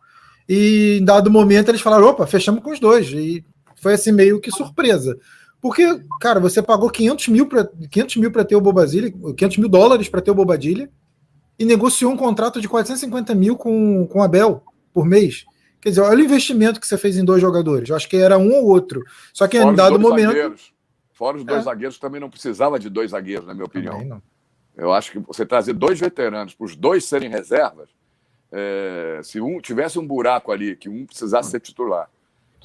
e 0.49 0.99
em 1.01 1.05
dado 1.05 1.30
momento 1.30 1.68
eles 1.68 1.80
falaram: 1.80 2.07
opa, 2.07 2.26
fechamos 2.26 2.62
com 2.62 2.70
os 2.70 2.78
dois. 2.78 3.09
E 3.09 3.44
foi 3.76 3.94
assim 3.94 4.12
meio 4.12 4.40
que 4.40 4.53
surpresa. 4.53 5.18
Porque, 5.66 6.00
cara, 6.20 6.38
você 6.38 6.62
pagou 6.62 6.88
500 6.88 7.26
mil 7.26 7.46
para 7.48 7.68
500 7.90 8.16
mil 8.18 8.30
para 8.30 8.44
ter 8.44 8.54
o 8.54 8.60
Bobadilha, 8.60 9.10
500 9.10 9.56
mil 9.58 9.68
dólares 9.68 10.08
para 10.08 10.20
ter 10.22 10.30
o 10.30 10.34
Bobadilha, 10.34 10.88
e 11.58 11.64
negociou 11.64 12.12
um 12.12 12.16
contrato 12.16 12.60
de 12.60 12.68
450 12.68 13.34
mil 13.34 13.56
com, 13.56 14.06
com 14.06 14.20
o 14.20 14.22
Abel 14.22 14.62
por 14.94 15.04
mês. 15.04 15.44
Quer 15.80 15.88
dizer, 15.88 16.02
olha 16.02 16.22
o 16.22 16.24
investimento 16.24 16.78
que 16.78 16.86
você 16.86 16.96
fez 16.96 17.16
em 17.16 17.24
dois 17.24 17.40
jogadores. 17.40 17.88
Eu 17.88 17.96
acho 17.96 18.08
que 18.08 18.16
era 18.16 18.38
um 18.38 18.52
ou 18.54 18.66
outro. 18.66 19.02
Só 19.32 19.48
que 19.48 19.58
Fora 19.58 19.72
em 19.72 19.74
dado 19.74 19.98
momento. 19.98 20.28
zagueiros. 20.28 20.72
Fora 21.12 21.36
os 21.36 21.44
dois 21.44 21.60
É. 21.60 21.62
zagueiros, 21.64 21.98
também 21.98 22.20
não 22.20 22.30
precisava 22.30 22.78
de 22.78 22.88
dois 22.88 23.10
zagueiros, 23.10 23.44
na 23.44 23.52
minha 23.52 23.66
opinião. 23.66 24.22
Eu 24.76 24.92
acho 24.92 25.10
que 25.10 25.18
você 25.18 25.44
trazer 25.44 25.72
dois 25.72 25.98
veteranos 25.98 26.54
para 26.54 26.64
os 26.64 26.76
dois 26.76 27.04
serem 27.04 27.28
reservas, 27.28 27.88
é, 28.52 29.18
se 29.24 29.40
um 29.40 29.60
tivesse 29.60 29.98
um 29.98 30.06
buraco 30.06 30.52
ali, 30.52 30.76
que 30.76 30.88
um 30.88 31.04
precisasse 31.04 31.50
ser 31.50 31.58
titular, 31.58 32.08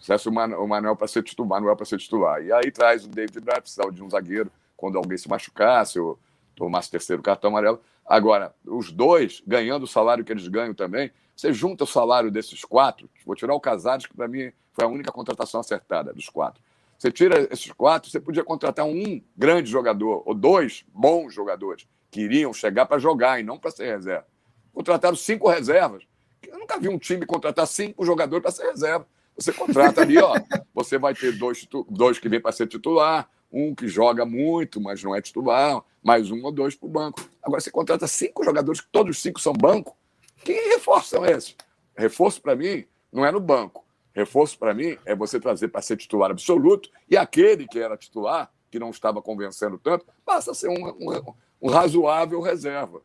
tivesse 0.02 0.28
o, 0.28 0.32
Man, 0.32 0.58
o 0.58 0.68
Manuel 0.68 0.96
para 0.96 1.08
ser 1.08 1.24
titular, 1.24 1.62
Manuel 1.62 1.76
para 1.76 1.86
ser 1.86 1.98
titular, 1.98 2.44
e 2.44 2.52
aí 2.52 2.72
traz 2.72 3.06
o 3.06 3.08
David 3.08 3.40
Braz, 3.40 3.60
precisava 3.60 3.92
de 3.92 4.04
um 4.04 4.10
zagueiro 4.10 4.52
quando 4.76 4.98
alguém 4.98 5.18
se 5.18 5.30
machucasse 5.30 6.00
ou 6.00 6.20
tomasse 6.56 6.90
terceiro 6.90 7.22
cartão 7.22 7.52
amarelo. 7.52 7.80
Agora, 8.06 8.54
os 8.66 8.92
dois 8.92 9.42
ganhando 9.46 9.84
o 9.84 9.88
salário 9.88 10.26
que 10.26 10.32
eles 10.32 10.48
ganham 10.48 10.74
também, 10.74 11.12
você 11.36 11.54
junta 11.54 11.84
o 11.84 11.88
salário 11.88 12.30
desses 12.30 12.66
quatro, 12.66 13.10
vou 13.26 13.36
tirar 13.36 13.54
o 13.54 13.60
Casares, 13.60 14.06
que 14.06 14.16
para 14.16 14.28
mim 14.28 14.52
foi 14.74 14.86
a 14.86 14.88
única 14.88 15.12
contratação 15.12 15.60
acertada 15.60 16.14
dos 16.14 16.30
quatro. 16.30 16.62
Você 16.98 17.12
tira 17.12 17.48
esses 17.52 17.72
quatro, 17.72 18.12
você 18.12 18.20
podia 18.20 18.44
contratar 18.44 18.86
um 18.86 19.22
grande 19.36 19.70
jogador, 19.70 20.22
ou 20.26 20.36
dois 20.36 20.86
bons 20.94 21.34
jogadores, 21.34 21.88
que 22.12 22.22
iriam 22.22 22.54
chegar 22.54 22.86
para 22.86 23.00
jogar 23.00 23.40
e 23.40 23.44
não 23.44 23.58
para 23.58 23.72
ser 23.72 23.86
reserva. 23.86 24.28
Contrataram 24.74 25.16
cinco 25.16 25.50
reservas. 25.50 26.04
Eu 26.48 26.60
nunca 26.60 26.80
vi 26.80 26.90
um 26.90 27.00
time 27.00 27.26
contratar 27.26 27.66
cinco 27.66 28.06
jogadores 28.06 28.44
para 28.44 28.52
ser 28.52 28.70
reserva. 28.70 29.08
Você 29.38 29.52
contrata 29.54 30.02
ali, 30.02 30.18
ó. 30.20 30.34
Você 30.74 30.98
vai 30.98 31.14
ter 31.16 31.38
dois, 31.38 31.68
dois 31.90 32.20
que 32.20 32.30
vêm 32.30 32.40
para 32.42 32.52
ser 32.52 32.68
titular, 32.68 33.30
um 33.52 33.74
que 33.76 33.88
joga 33.88 34.26
muito, 34.26 34.80
mas 34.80 35.04
não 35.04 35.16
é 35.16 35.22
titular, 35.22 35.82
mais 36.04 36.30
um 36.32 36.44
ou 36.44 36.52
dois 36.52 36.76
para 36.76 36.88
o 36.88 36.90
banco. 36.92 37.22
Agora 37.44 37.60
você 37.62 37.72
contrata 37.72 38.08
cinco 38.08 38.44
jogadores, 38.44 38.82
que 38.82 38.88
todos 38.92 39.16
os 39.18 39.22
cinco 39.22 39.40
são 39.42 39.54
banco. 39.54 39.98
Que 40.44 40.54
reforço 40.70 41.10
são 41.10 41.26
esses? 41.26 41.56
Reforço 41.96 42.42
para 42.42 42.56
mim 42.56 42.86
não 43.12 43.26
é 43.26 43.32
no 43.32 43.40
banco. 43.40 43.86
Reforço 44.14 44.58
para 44.58 44.74
mim 44.74 44.98
é 45.06 45.16
você 45.16 45.40
trazer 45.40 45.68
para 45.70 45.82
ser 45.82 45.98
titular 45.98 46.32
absoluto 46.32 46.90
e 47.10 47.16
aquele 47.18 47.68
que 47.68 47.80
era 47.80 47.98
titular, 47.98 48.52
que 48.70 48.80
não 48.80 48.90
estava 48.90 49.22
convencendo 49.22 49.78
tanto, 49.78 50.06
passa 50.26 50.52
a 50.52 50.54
ser 50.54 50.70
um, 50.70 50.88
um- 50.90 51.34
um 51.62 51.70
razoável 51.70 52.42
reserva. 52.42 53.02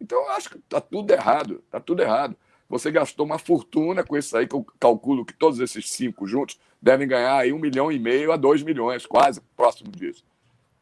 Então 0.00 0.18
eu 0.22 0.30
acho 0.30 0.50
que 0.50 0.58
está 0.58 0.80
tudo 0.80 1.10
errado, 1.12 1.62
está 1.66 1.80
tudo 1.80 2.02
errado. 2.02 2.36
Você 2.68 2.90
gastou 2.90 3.24
uma 3.24 3.38
fortuna 3.38 4.04
com 4.04 4.16
isso 4.16 4.36
aí, 4.36 4.46
que 4.46 4.54
eu 4.54 4.64
calculo 4.78 5.24
que 5.24 5.32
todos 5.32 5.58
esses 5.58 5.90
cinco 5.90 6.26
juntos 6.26 6.60
devem 6.80 7.08
ganhar 7.08 7.36
aí 7.36 7.52
um 7.52 7.58
milhão 7.58 7.90
e 7.90 7.98
meio 7.98 8.30
a 8.30 8.36
dois 8.36 8.62
milhões, 8.62 9.06
quase 9.06 9.40
próximo 9.56 9.90
disso. 9.90 10.22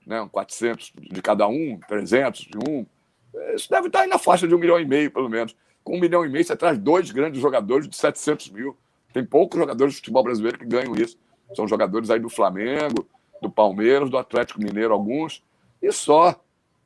Né? 0.05 0.21
Um 0.21 0.29
400 0.29 0.93
de 0.99 1.23
cada 1.23 1.47
um, 1.47 1.79
300 1.87 2.41
de 2.41 2.59
um. 2.69 2.85
Isso 3.55 3.71
deve 3.71 3.87
estar 3.87 4.01
aí 4.01 4.09
na 4.09 4.19
faixa 4.19 4.49
de 4.49 4.55
um 4.55 4.59
milhão 4.59 4.81
e 4.81 4.85
meio, 4.85 5.13
pelo 5.13 5.29
menos. 5.29 5.55
Com 5.85 5.97
um 5.97 6.01
milhão 6.01 6.25
e 6.25 6.29
meio, 6.29 6.45
você 6.45 6.57
traz 6.57 6.77
dois 6.77 7.13
grandes 7.13 7.41
jogadores 7.41 7.89
de 7.89 7.95
700 7.95 8.51
mil. 8.51 8.77
Tem 9.13 9.25
poucos 9.25 9.59
jogadores 9.59 9.95
de 9.95 10.01
futebol 10.01 10.25
brasileiro 10.25 10.59
que 10.59 10.67
ganham 10.67 10.95
isso. 10.97 11.17
São 11.55 11.69
jogadores 11.69 12.11
aí 12.11 12.19
do 12.19 12.29
Flamengo, 12.29 13.07
do 13.41 13.49
Palmeiras, 13.49 14.11
do 14.11 14.19
Atlético 14.19 14.61
Mineiro, 14.61 14.93
alguns, 14.93 15.43
e 15.81 15.93
só. 15.93 16.35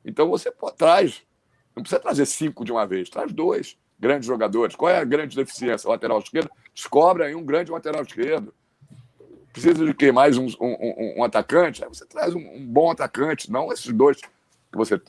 Então 0.05 0.29
você 0.29 0.51
pô, 0.51 0.71
traz. 0.71 1.23
Não 1.75 1.81
precisa 1.81 1.99
trazer 1.99 2.27
cinco 2.27 2.63
de 2.63 2.71
uma 2.71 2.85
vez, 2.85 3.09
traz 3.09 3.33
dois 3.33 3.77
grandes 4.01 4.25
jogadores. 4.27 4.75
Qual 4.75 4.89
é 4.91 4.97
a 4.97 5.03
grande 5.05 5.35
deficiência? 5.35 5.87
Lateral 5.89 6.19
esquerdo? 6.19 6.49
Descobre 6.73 7.23
aí 7.23 7.35
um 7.35 7.45
grande 7.45 7.71
lateral 7.71 8.01
esquerdo. 8.01 8.51
Precisa 9.53 9.85
de 9.85 9.93
quê? 9.93 10.11
Mais 10.11 10.37
um, 10.37 10.47
um- 10.59 11.15
um- 11.19 11.23
atacante? 11.23 11.83
Aí 11.83 11.89
você 11.89 12.05
traz 12.05 12.33
um, 12.33 12.39
um 12.39 12.65
bom 12.65 12.89
atacante, 12.89 13.51
não 13.51 13.71
esses 13.71 13.93
dois 13.93 14.17
que 14.17 14.27
você. 14.77 14.99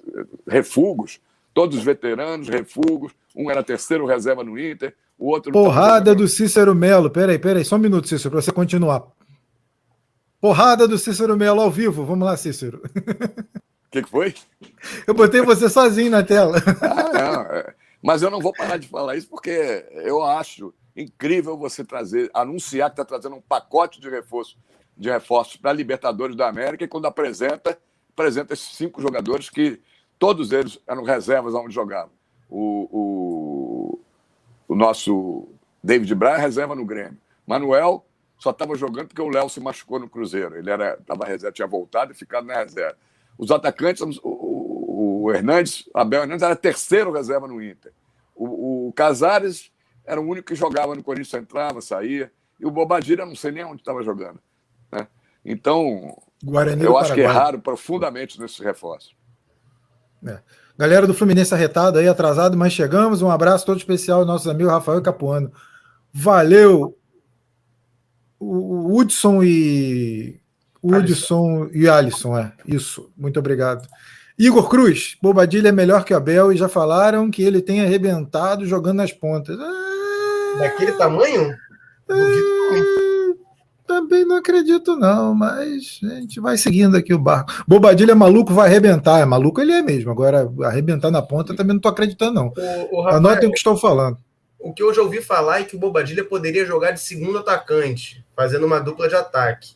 refugos, 0.46 1.20
todos 1.54 1.82
veteranos, 1.82 2.48
refugos. 2.48 3.12
Um 3.34 3.50
era 3.50 3.62
terceiro 3.62 4.04
reserva 4.04 4.44
no 4.44 4.58
Inter, 4.58 4.94
o 5.18 5.28
outro. 5.28 5.52
Porrada 5.52 6.14
do 6.14 6.28
Cícero 6.28 6.74
Melo. 6.74 7.08
Peraí, 7.08 7.38
peraí, 7.38 7.64
só 7.64 7.76
um 7.76 7.78
minuto, 7.78 8.08
Cícero, 8.08 8.30
para 8.32 8.42
você 8.42 8.52
continuar. 8.52 9.04
Porrada 10.40 10.88
do 10.88 10.98
Cícero 10.98 11.36
Melo 11.36 11.60
ao 11.60 11.70
vivo. 11.70 12.04
Vamos 12.04 12.26
lá, 12.26 12.36
Cícero. 12.36 12.82
O 12.84 12.90
que, 13.92 14.02
que 14.02 14.10
foi? 14.10 14.34
Eu 15.06 15.14
botei 15.14 15.40
você 15.40 15.68
sozinho 15.68 16.10
na 16.10 16.22
tela. 16.24 16.58
Ah, 16.82 17.12
não, 17.12 17.42
é. 17.56 17.74
Mas 18.02 18.20
eu 18.20 18.30
não 18.30 18.40
vou 18.40 18.52
parar 18.52 18.78
de 18.78 18.88
falar 18.88 19.16
isso 19.16 19.28
porque 19.28 19.86
eu 19.92 20.22
acho 20.22 20.74
incrível 20.96 21.56
você 21.56 21.84
trazer, 21.84 22.30
anunciar 22.34 22.90
que 22.90 23.00
está 23.00 23.04
trazendo 23.04 23.36
um 23.36 23.40
pacote 23.40 24.00
de 24.00 24.10
reforço, 24.10 24.58
de 24.96 25.08
reforços 25.08 25.56
para 25.56 25.72
Libertadores 25.72 26.36
da 26.36 26.48
América 26.48 26.84
e 26.84 26.88
quando 26.88 27.06
apresenta, 27.06 27.78
apresenta 28.12 28.52
esses 28.52 28.76
cinco 28.76 29.00
jogadores 29.00 29.48
que 29.48 29.80
todos 30.18 30.52
eles 30.52 30.78
eram 30.86 31.04
reservas 31.04 31.54
onde 31.54 31.72
jogavam. 31.72 32.12
O, 32.50 32.88
o, 32.92 34.00
o 34.68 34.74
nosso 34.74 35.48
David 35.82 36.14
Braz 36.14 36.40
reserva 36.40 36.74
no 36.74 36.84
Grêmio. 36.84 37.18
Manuel 37.46 38.04
só 38.38 38.50
estava 38.50 38.74
jogando 38.74 39.08
porque 39.08 39.22
o 39.22 39.28
Léo 39.28 39.48
se 39.48 39.60
machucou 39.60 39.98
no 39.98 40.08
Cruzeiro. 40.08 40.56
Ele 40.56 40.70
era, 40.70 40.96
tava 41.06 41.24
reserva, 41.24 41.52
tinha 41.52 41.66
voltado 41.66 42.12
e 42.12 42.14
ficado 42.14 42.46
na 42.46 42.56
reserva. 42.56 42.96
Os 43.38 43.50
atacantes, 43.50 44.02
o, 44.22 44.51
o, 44.92 45.24
o 45.24 45.32
Hernandes, 45.32 45.88
Abel 45.94 46.22
Hernandes 46.22 46.42
era 46.42 46.54
terceiro 46.54 47.12
reserva 47.12 47.48
no 47.48 47.62
Inter. 47.62 47.92
O, 48.34 48.88
o 48.88 48.92
Casares 48.92 49.70
era 50.04 50.20
o 50.20 50.24
único 50.24 50.48
que 50.48 50.54
jogava 50.54 50.94
no 50.94 51.02
Corinthians, 51.02 51.42
entrava, 51.42 51.80
saía. 51.80 52.30
E 52.60 52.66
o 52.66 52.70
Bobadilha, 52.70 53.24
não 53.24 53.34
sei 53.34 53.52
nem 53.52 53.64
onde 53.64 53.80
estava 53.80 54.02
jogando. 54.02 54.38
Né? 54.90 55.08
Então, 55.44 56.16
Guarani 56.44 56.84
eu 56.84 56.96
acho 56.98 57.14
que 57.14 57.20
erraram 57.20 57.58
profundamente 57.58 58.38
nesses 58.38 58.58
reforços. 58.58 59.16
Galera 60.76 61.06
do 61.06 61.14
Fluminense 61.14 61.52
arretado 61.52 61.98
aí, 61.98 62.06
atrasado, 62.06 62.56
mas 62.56 62.72
chegamos. 62.72 63.22
Um 63.22 63.30
abraço 63.30 63.66
todo 63.66 63.78
especial 63.78 64.20
ao 64.20 64.26
nosso 64.26 64.50
amigo 64.50 64.70
Rafael 64.70 65.02
Capuano. 65.02 65.52
Valeu! 66.12 66.96
O 68.38 68.98
Hudson 68.98 69.42
e. 69.42 70.40
Hudson 70.82 71.70
e 71.72 71.88
Alisson, 71.88 72.36
é. 72.36 72.52
Isso. 72.66 73.10
Muito 73.16 73.38
obrigado. 73.38 73.88
Igor 74.42 74.68
Cruz, 74.68 75.16
Bobadilha 75.22 75.68
é 75.68 75.72
melhor 75.72 76.04
que 76.04 76.12
o 76.12 76.16
Abel 76.16 76.52
e 76.52 76.56
já 76.56 76.68
falaram 76.68 77.30
que 77.30 77.42
ele 77.44 77.62
tem 77.62 77.80
arrebentado 77.80 78.66
jogando 78.66 78.96
nas 78.96 79.12
pontas. 79.12 79.56
Ah, 79.58 80.56
Daquele 80.58 80.92
tamanho? 80.92 81.54
Ah, 82.10 83.34
Também 83.86 84.24
não 84.24 84.36
acredito, 84.36 84.96
não, 84.96 85.32
mas 85.32 86.00
a 86.02 86.14
gente 86.20 86.40
vai 86.40 86.56
seguindo 86.56 86.96
aqui 86.96 87.14
o 87.14 87.18
barco. 87.20 87.52
Bobadilha 87.68 88.12
é 88.12 88.14
maluco, 88.16 88.52
vai 88.52 88.66
arrebentar. 88.68 89.20
É 89.20 89.24
maluco 89.24 89.60
ele 89.60 89.72
é 89.72 89.80
mesmo. 89.82 90.10
Agora, 90.10 90.50
arrebentar 90.64 91.12
na 91.12 91.22
ponta 91.22 91.54
também 91.54 91.74
não 91.74 91.80
tô 91.80 91.88
acreditando, 91.88 92.34
não. 92.34 92.46
O, 92.48 92.96
o 92.96 93.02
Rafael, 93.02 93.16
Anotem 93.18 93.48
o 93.48 93.52
que 93.52 93.58
estou 93.58 93.76
falando. 93.76 94.18
o 94.58 94.72
que 94.72 94.82
eu 94.82 94.92
já 94.92 95.02
ouvi 95.02 95.20
falar 95.22 95.60
é 95.60 95.64
que 95.64 95.76
o 95.76 95.78
Bobadilha 95.78 96.24
poderia 96.24 96.66
jogar 96.66 96.90
de 96.90 97.00
segundo 97.00 97.38
atacante, 97.38 98.24
fazendo 98.34 98.66
uma 98.66 98.80
dupla 98.80 99.08
de 99.08 99.14
ataque. 99.14 99.74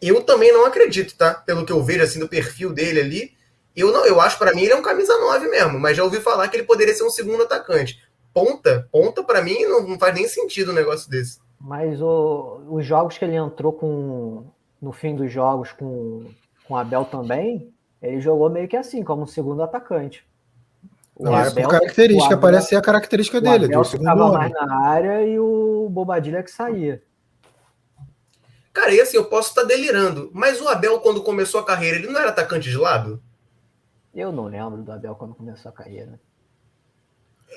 Eu 0.00 0.22
também 0.22 0.52
não 0.52 0.66
acredito, 0.66 1.16
tá? 1.16 1.34
Pelo 1.34 1.64
que 1.64 1.72
eu 1.72 1.82
vejo 1.82 2.02
assim 2.04 2.20
do 2.20 2.28
perfil 2.28 2.72
dele 2.72 3.00
ali, 3.00 3.30
eu 3.76 3.92
não, 3.92 4.04
eu 4.06 4.20
acho 4.20 4.38
para 4.38 4.54
mim 4.54 4.62
ele 4.62 4.72
é 4.72 4.76
um 4.76 4.82
camisa 4.82 5.16
9 5.18 5.48
mesmo, 5.48 5.78
mas 5.80 5.96
já 5.96 6.04
ouvi 6.04 6.20
falar 6.20 6.48
que 6.48 6.56
ele 6.56 6.64
poderia 6.64 6.94
ser 6.94 7.04
um 7.04 7.10
segundo 7.10 7.42
atacante. 7.42 8.02
Ponta, 8.32 8.88
ponta 8.90 9.22
para 9.22 9.40
mim 9.42 9.62
não, 9.64 9.86
não 9.88 9.98
faz 9.98 10.14
nem 10.14 10.26
sentido 10.28 10.70
um 10.72 10.74
negócio 10.74 11.08
desse. 11.10 11.38
Mas 11.60 12.00
o- 12.02 12.60
os 12.70 12.84
jogos 12.84 13.16
que 13.16 13.24
ele 13.24 13.36
entrou 13.36 13.72
com. 13.72 14.44
No 14.82 14.92
fim 14.92 15.14
dos 15.16 15.32
jogos 15.32 15.72
com, 15.72 16.26
com 16.68 16.74
o 16.74 16.76
Abel 16.76 17.04
também, 17.06 17.72
ele 18.02 18.20
jogou 18.20 18.50
meio 18.50 18.68
que 18.68 18.76
assim, 18.76 19.02
como 19.02 19.26
segundo 19.26 19.62
atacante. 19.62 20.26
O 21.16 21.24
Não, 21.24 21.38
é 21.38 21.46
Abel- 21.46 21.68
por 21.68 21.70
característica, 21.78 22.34
o 22.34 22.36
Abel- 22.36 22.40
parece 22.40 22.68
ser 22.68 22.76
a 22.76 22.82
característica 22.82 23.38
o 23.38 23.40
dele, 23.40 23.64
Abel 23.66 23.80
do 23.80 23.84
segundo 23.86 24.10
ficava 24.10 24.32
mais 24.32 24.52
na 24.52 24.80
área 24.88 25.22
e 25.26 25.38
o 25.38 25.88
Bobadilha 25.90 26.42
que 26.42 26.50
saía. 26.50 27.02
Cara, 28.72 28.92
e 28.92 29.00
assim, 29.00 29.16
eu 29.16 29.24
posso 29.26 29.50
estar 29.50 29.62
delirando, 29.62 30.30
mas 30.34 30.60
o 30.60 30.68
Abel, 30.68 30.98
quando 31.00 31.22
começou 31.22 31.60
a 31.60 31.64
carreira, 31.64 31.96
ele 31.96 32.08
não 32.08 32.18
era 32.20 32.30
atacante 32.30 32.68
de 32.68 32.76
lado? 32.76 33.22
Eu 34.14 34.30
não 34.30 34.46
lembro 34.46 34.82
do 34.82 34.92
Abel 34.92 35.14
quando 35.14 35.34
começou 35.34 35.70
a 35.70 35.72
carreira. 35.72 36.20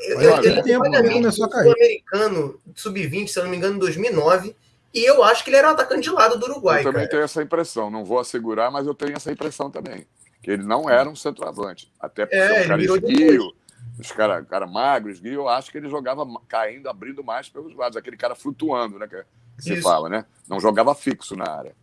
Eu, 0.08 0.22
eu, 0.22 0.41
tem 0.41 0.58
eu, 0.58 0.64
tempo 0.64 0.84
que 0.84 0.89
vagamente 0.89 1.14
começou 1.14 1.45
a 1.45 1.49
carreira. 1.49 1.76
Sul-Americano, 1.76 2.62
sub-20, 2.76 3.28
se 3.28 3.39
eu 3.39 3.43
não 3.43 3.51
me 3.51 3.58
engano, 3.58 3.76
em 3.76 3.80
2009, 3.80 4.55
e 4.93 5.05
eu 5.05 5.24
acho 5.24 5.43
que 5.43 5.49
ele 5.49 5.58
era 5.58 5.68
um 5.68 5.72
atacante 5.72 6.10
de 6.10 6.10
lado 6.10 6.38
do 6.38 6.45
Uruguai, 6.45 6.80
eu 6.80 6.84
também 6.84 7.01
cara. 7.01 7.10
tenho 7.10 7.24
essa 7.24 7.41
impressão. 7.41 7.89
Não 7.89 8.03
vou 8.03 8.20
assegurar, 8.20 8.72
mas 8.72 8.88
eu 8.88 8.93
tenho 8.93 9.16
essa 9.16 9.32
impressão 9.32 9.70
também. 9.70 10.08
Que 10.41 10.51
ele 10.51 10.64
não 10.64 10.89
era 10.89 11.10
um 11.10 11.16
centroavante. 11.16 11.91
Até 11.99 12.26
porque 12.26 12.38
É, 12.38 12.51
um 12.51 12.55
ele 12.55 12.68
cara 12.68 12.82
esguio, 12.82 13.53
os 13.99 14.12
caras 14.12 14.47
cara 14.47 14.68
magros, 14.68 15.16
esguio, 15.16 15.34
eu 15.34 15.49
acho 15.49 15.72
que 15.72 15.78
ele 15.78 15.89
jogava 15.89 16.26
caindo, 16.47 16.89
abrindo 16.89 17.24
mais 17.24 17.49
pelos 17.49 17.76
lados. 17.76 17.97
Aquele 17.97 18.18
cara 18.18 18.36
flutuando, 18.36 18.97
né? 18.97 19.08
Que, 19.08 19.24
que 19.58 19.64
se 19.64 19.74
Isso. 19.74 19.84
fala, 19.84 20.10
né? 20.10 20.26
Não 20.47 20.60
jogava 20.60 20.95
fixo 20.95 21.36
na 21.36 21.49
área. 21.49 21.76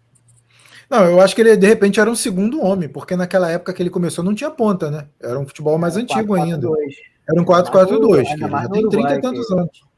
Não, 0.91 1.05
eu 1.07 1.20
acho 1.20 1.35
que 1.35 1.41
ele 1.41 1.57
de 1.57 1.66
repente 1.66 1.99
era 2.01 2.11
um 2.11 2.14
segundo 2.14 2.62
homem, 2.62 2.89
porque 2.89 3.16
naquela 3.16 3.51
época 3.51 3.72
que 3.72 3.82
ele 3.82 3.91
começou 3.91 4.24
não 4.24 4.35
tinha 4.35 4.51
ponta, 4.51 4.91
né? 4.91 5.07
Era 5.22 5.39
um 5.39 5.47
futebol 5.47 5.78
mais 5.78 5.97
antigo 5.97 6.35
ainda. 6.35 6.66
4-4-2. 6.68 6.95
Era 7.28 7.41
um 7.41 7.45
4-4-2, 7.45 8.22
que 8.22 8.28
Ainda 8.32 8.45
ele 8.45 8.53
mais 8.53 8.64
já 8.64 8.70
tem 8.70 8.89
30 8.89 8.97
Uruguai, 8.97 9.18
e 9.18 9.20
tantos 9.22 9.47
que- 9.47 9.55
anos. 9.55 9.95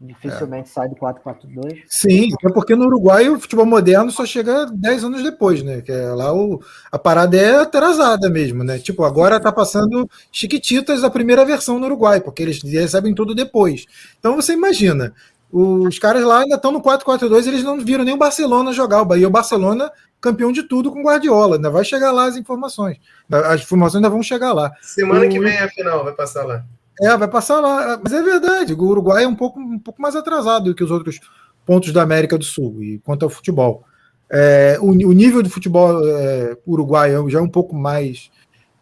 Dificilmente 0.00 0.68
sai 0.68 0.88
do 0.88 0.94
4-4-2. 0.94 1.82
Sim, 1.88 2.30
até 2.32 2.52
porque 2.52 2.76
no 2.76 2.86
Uruguai 2.86 3.28
o 3.28 3.38
futebol 3.40 3.66
moderno 3.66 4.12
só 4.12 4.24
chega 4.24 4.66
10 4.72 5.02
anos 5.02 5.24
depois, 5.24 5.60
né? 5.64 5.80
Que 5.82 5.90
é 5.90 6.12
lá 6.12 6.32
o, 6.32 6.62
a 6.92 6.96
parada 6.96 7.36
é 7.36 7.56
atrasada 7.56 8.30
mesmo, 8.30 8.62
né? 8.62 8.78
Tipo, 8.78 9.02
agora 9.02 9.40
tá 9.40 9.50
passando 9.50 10.08
Chiquititas 10.30 11.02
a 11.02 11.10
primeira 11.10 11.44
versão 11.44 11.80
no 11.80 11.86
Uruguai, 11.86 12.20
porque 12.20 12.44
eles 12.44 12.62
recebem 12.62 13.12
tudo 13.12 13.34
depois. 13.34 13.86
Então 14.20 14.36
você 14.36 14.52
imagina, 14.52 15.12
Os 15.50 15.98
caras 15.98 16.24
lá 16.24 16.40
ainda 16.40 16.56
estão 16.56 16.70
no 16.70 16.82
4-4-2, 16.82 17.46
eles 17.46 17.64
não 17.64 17.80
viram 17.80 18.04
nem 18.04 18.14
o 18.14 18.18
Barcelona 18.18 18.72
jogar. 18.72 19.00
O 19.00 19.06
Bahia, 19.06 19.26
o 19.26 19.30
Barcelona, 19.30 19.90
campeão 20.20 20.52
de 20.52 20.62
tudo 20.62 20.92
com 20.92 21.02
Guardiola. 21.02 21.56
Ainda 21.56 21.70
vai 21.70 21.84
chegar 21.84 22.12
lá 22.12 22.26
as 22.26 22.36
informações. 22.36 22.98
As 23.30 23.62
informações 23.62 23.96
ainda 23.96 24.10
vão 24.10 24.22
chegar 24.22 24.52
lá. 24.52 24.70
Semana 24.82 25.24
o... 25.24 25.28
que 25.28 25.40
vem 25.40 25.58
a 25.58 25.68
final, 25.68 26.04
vai 26.04 26.12
passar 26.12 26.44
lá. 26.44 26.64
É, 27.00 27.16
vai 27.16 27.28
passar 27.28 27.60
lá. 27.60 27.98
Mas 28.02 28.12
é 28.12 28.22
verdade, 28.22 28.74
o 28.74 28.82
Uruguai 28.82 29.24
é 29.24 29.28
um 29.28 29.34
pouco, 29.34 29.58
um 29.58 29.78
pouco 29.78 30.02
mais 30.02 30.16
atrasado 30.16 30.64
do 30.64 30.74
que 30.74 30.84
os 30.84 30.90
outros 30.90 31.18
pontos 31.64 31.92
da 31.92 32.02
América 32.02 32.36
do 32.36 32.44
Sul, 32.44 32.82
e 32.82 32.98
quanto 32.98 33.24
ao 33.24 33.30
futebol. 33.30 33.84
É, 34.30 34.76
o, 34.80 34.88
o, 34.88 35.12
nível 35.12 35.42
de 35.42 35.48
futebol 35.48 36.06
é, 36.06 36.56
uruguaio 36.66 37.30
já 37.30 37.38
é 37.38 37.42
um 37.42 37.48
pouco 37.48 37.74
mais 37.74 38.30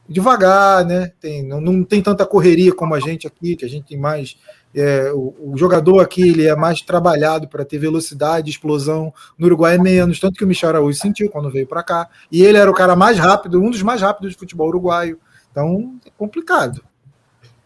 devagar, 0.09 0.85
né? 0.85 1.13
Tem, 1.21 1.43
não, 1.43 1.61
não 1.61 1.85
tem 1.85 2.03
tanta 2.03 2.27
correria 2.27 2.73
como 2.73 2.95
a 2.95 3.01
gente 3.01 3.27
aqui, 3.27 3.55
que 3.55 3.65
a 3.65 3.69
gente 3.69 3.89
tem 3.89 3.99
mais 3.99 4.37
é, 4.77 5.11
o, 5.11 5.53
o, 5.53 5.57
jogador 5.57 6.01
aqui 6.01 6.29
ele 6.29 6.47
é 6.47 6.55
mais 6.55 6.83
trabalhado 6.83 7.49
para 7.49 7.65
ter 7.65 7.79
velocidade, 7.79 8.51
explosão. 8.51 9.13
No 9.39 9.47
Uruguai 9.47 9.77
é 9.77 9.79
menos, 9.79 10.21
tanto 10.21 10.37
que 10.37 10.45
o 10.45 10.47
Michel 10.47 10.69
Araújo 10.69 10.99
sentiu 10.99 11.31
quando 11.31 11.51
veio 11.51 11.67
para 11.67 11.83
cá. 11.83 12.09
E 12.31 12.43
ele 12.43 12.59
era 12.59 12.71
o 12.71 12.75
cara 12.75 12.95
mais 12.95 13.19
rápido, 13.19 13.61
um 13.61 13.71
dos 13.71 13.83
mais 13.83 14.03
rápidos 14.03 14.33
de 14.33 14.39
futebol 14.39 14.69
uruguaio. 14.69 15.19
Então 15.51 15.95
é 16.05 16.11
complicado. 16.19 16.83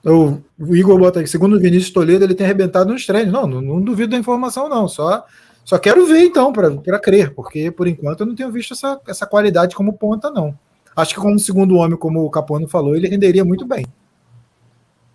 O, 0.05 0.39
o 0.59 0.77
Igor 0.77 0.97
bota 0.99 1.19
aqui, 1.19 1.29
segundo 1.29 1.57
o 1.57 1.61
Vinícius 1.61 1.93
Toledo, 1.93 2.25
ele 2.25 2.35
tem 2.35 2.45
arrebentado 2.47 2.93
nos 2.93 3.05
treinos. 3.05 3.33
Não, 3.33 3.45
não, 3.45 3.61
não 3.61 3.81
duvido 3.81 4.13
da 4.13 4.17
informação, 4.17 4.69
não. 4.69 4.87
Só, 4.87 5.27
só 5.65 5.79
quero 5.79 6.07
ver 6.07 6.21
então, 6.21 6.53
para 6.53 7.01
crer, 7.01 7.35
porque 7.35 7.73
por 7.73 7.89
enquanto 7.89 8.21
eu 8.21 8.27
não 8.27 8.37
tenho 8.37 8.53
visto 8.53 8.73
essa, 8.73 9.01
essa 9.09 9.27
qualidade 9.27 9.75
como 9.75 9.93
ponta, 9.95 10.31
não. 10.31 10.57
Acho 10.95 11.15
que 11.15 11.21
como 11.21 11.39
segundo 11.41 11.75
homem, 11.75 11.99
como 11.99 12.25
o 12.25 12.31
Capone 12.31 12.69
falou, 12.69 12.95
ele 12.95 13.09
renderia 13.09 13.45
muito 13.45 13.67
bem. 13.67 13.87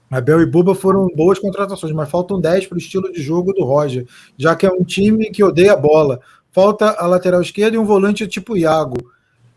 Abel 0.09 0.41
e 0.41 0.45
Buba 0.45 0.75
foram 0.75 1.07
boas 1.15 1.39
contratações, 1.39 1.93
mas 1.93 2.09
faltam 2.09 2.39
10 2.39 2.67
para 2.67 2.75
o 2.75 2.79
estilo 2.79 3.11
de 3.11 3.21
jogo 3.21 3.53
do 3.53 3.63
Roger, 3.63 4.05
já 4.37 4.55
que 4.55 4.65
é 4.65 4.71
um 4.71 4.83
time 4.83 5.29
que 5.31 5.43
odeia 5.43 5.73
a 5.73 5.77
bola. 5.77 6.19
Falta 6.51 6.91
a 6.91 7.05
lateral 7.05 7.41
esquerda 7.41 7.75
e 7.75 7.79
um 7.79 7.85
volante 7.85 8.25
tipo 8.27 8.55
Iago. 8.55 8.97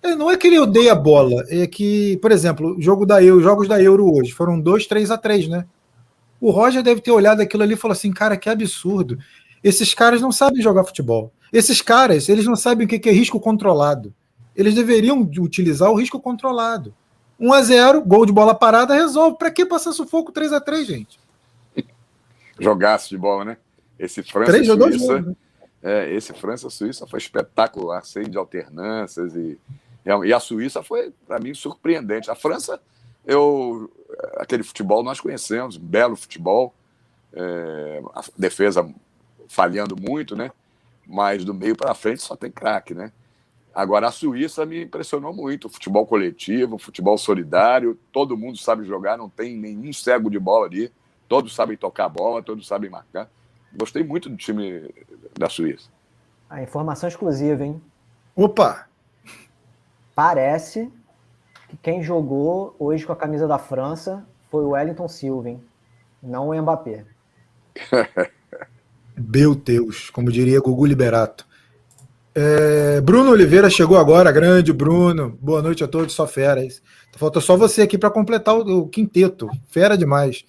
É, 0.02 0.14
não 0.14 0.30
é 0.30 0.36
que 0.36 0.46
ele 0.46 0.58
odeia 0.58 0.92
a 0.92 0.96
bola, 0.96 1.44
é 1.48 1.66
que, 1.66 2.16
por 2.18 2.30
exemplo, 2.32 2.76
jogo 2.80 3.04
da 3.04 3.22
Euro, 3.22 3.42
jogos 3.42 3.68
da 3.68 3.80
Euro 3.82 4.12
hoje 4.12 4.32
foram 4.32 4.58
2, 4.58 4.86
3 4.86 5.10
a 5.10 5.18
3, 5.18 5.48
né? 5.48 5.66
O 6.40 6.50
Roger 6.50 6.82
deve 6.82 7.00
ter 7.00 7.10
olhado 7.10 7.40
aquilo 7.40 7.62
ali 7.62 7.74
e 7.74 7.76
falou 7.76 7.92
assim: 7.92 8.12
cara, 8.12 8.36
que 8.36 8.48
absurdo. 8.48 9.18
Esses 9.62 9.92
caras 9.92 10.20
não 10.20 10.30
sabem 10.30 10.62
jogar 10.62 10.84
futebol. 10.84 11.32
Esses 11.52 11.82
caras, 11.82 12.28
eles 12.28 12.46
não 12.46 12.54
sabem 12.54 12.86
o 12.86 12.88
que 12.88 13.08
é 13.08 13.12
risco 13.12 13.40
controlado. 13.40 14.14
Eles 14.54 14.74
deveriam 14.74 15.20
utilizar 15.38 15.90
o 15.90 15.96
risco 15.96 16.20
controlado. 16.20 16.94
1 17.38 17.52
a 17.52 17.62
0 17.62 18.00
gol 18.02 18.26
de 18.26 18.32
bola 18.32 18.54
parada, 18.54 18.94
resolve. 18.94 19.38
Para 19.38 19.50
que 19.50 19.64
passar 19.64 19.92
sufoco 19.92 20.32
3 20.32 20.52
a 20.52 20.60
3 20.60 20.86
gente? 20.86 21.20
Jogaço 22.58 23.08
de 23.08 23.18
bola, 23.18 23.44
né? 23.44 23.56
Esse 23.98 24.22
França 24.22 24.52
3 24.52 24.66
Suíça, 24.66 25.20
né? 25.20 25.34
é, 25.82 26.12
esse 26.12 26.32
França 26.32 26.70
Suíça 26.70 27.06
foi 27.06 27.18
espetacular, 27.18 28.04
cheio 28.04 28.28
de 28.28 28.38
alternâncias 28.38 29.34
e 29.34 29.58
e 30.24 30.32
a 30.32 30.40
Suíça 30.40 30.82
foi 30.82 31.12
para 31.26 31.38
mim 31.38 31.52
surpreendente. 31.52 32.30
A 32.30 32.34
França, 32.34 32.80
eu 33.26 33.90
aquele 34.36 34.62
futebol 34.62 35.02
nós 35.02 35.20
conhecemos, 35.20 35.76
belo 35.76 36.16
futebol, 36.16 36.74
é, 37.32 38.02
a 38.14 38.22
defesa 38.36 38.88
falhando 39.48 39.96
muito, 39.96 40.34
né? 40.34 40.50
Mas 41.06 41.44
do 41.44 41.52
meio 41.52 41.76
para 41.76 41.94
frente 41.94 42.22
só 42.22 42.36
tem 42.36 42.50
craque, 42.50 42.94
né? 42.94 43.12
Agora, 43.78 44.08
a 44.08 44.10
Suíça 44.10 44.66
me 44.66 44.82
impressionou 44.82 45.32
muito. 45.32 45.68
Futebol 45.68 46.04
coletivo, 46.04 46.78
futebol 46.78 47.16
solidário, 47.16 47.96
todo 48.10 48.36
mundo 48.36 48.58
sabe 48.58 48.84
jogar, 48.84 49.16
não 49.16 49.30
tem 49.30 49.56
nenhum 49.56 49.92
cego 49.92 50.28
de 50.28 50.36
bola 50.36 50.66
ali. 50.66 50.92
Todos 51.28 51.54
sabem 51.54 51.76
tocar 51.76 52.06
a 52.06 52.08
bola, 52.08 52.42
todos 52.42 52.66
sabem 52.66 52.90
marcar. 52.90 53.30
Gostei 53.72 54.02
muito 54.02 54.28
do 54.28 54.36
time 54.36 54.92
da 55.38 55.48
Suíça. 55.48 55.88
A 56.50 56.60
informação 56.60 57.08
exclusiva, 57.08 57.64
hein? 57.64 57.80
Opa! 58.34 58.88
Parece 60.12 60.92
que 61.68 61.76
quem 61.76 62.02
jogou 62.02 62.74
hoje 62.80 63.06
com 63.06 63.12
a 63.12 63.16
camisa 63.16 63.46
da 63.46 63.60
França 63.60 64.26
foi 64.50 64.64
o 64.64 64.70
Wellington 64.70 65.06
Silva, 65.06 65.50
hein? 65.50 65.62
Não 66.20 66.48
o 66.48 66.62
Mbappé. 66.62 67.04
Meu 69.16 69.54
Deus, 69.54 70.10
como 70.10 70.32
diria 70.32 70.60
Gugu 70.60 70.84
Liberato. 70.84 71.47
É, 72.40 73.00
Bruno 73.00 73.32
Oliveira 73.32 73.68
chegou 73.68 73.96
agora, 73.96 74.30
grande 74.30 74.72
Bruno. 74.72 75.36
Boa 75.42 75.60
noite 75.60 75.82
a 75.82 75.88
todos, 75.88 76.14
só 76.14 76.24
feras. 76.24 76.80
Falta 77.16 77.40
só 77.40 77.56
você 77.56 77.82
aqui 77.82 77.98
para 77.98 78.12
completar 78.12 78.54
o, 78.54 78.82
o, 78.82 78.88
quinteto. 78.88 79.50
Fera 79.68 79.98
demais. 79.98 80.44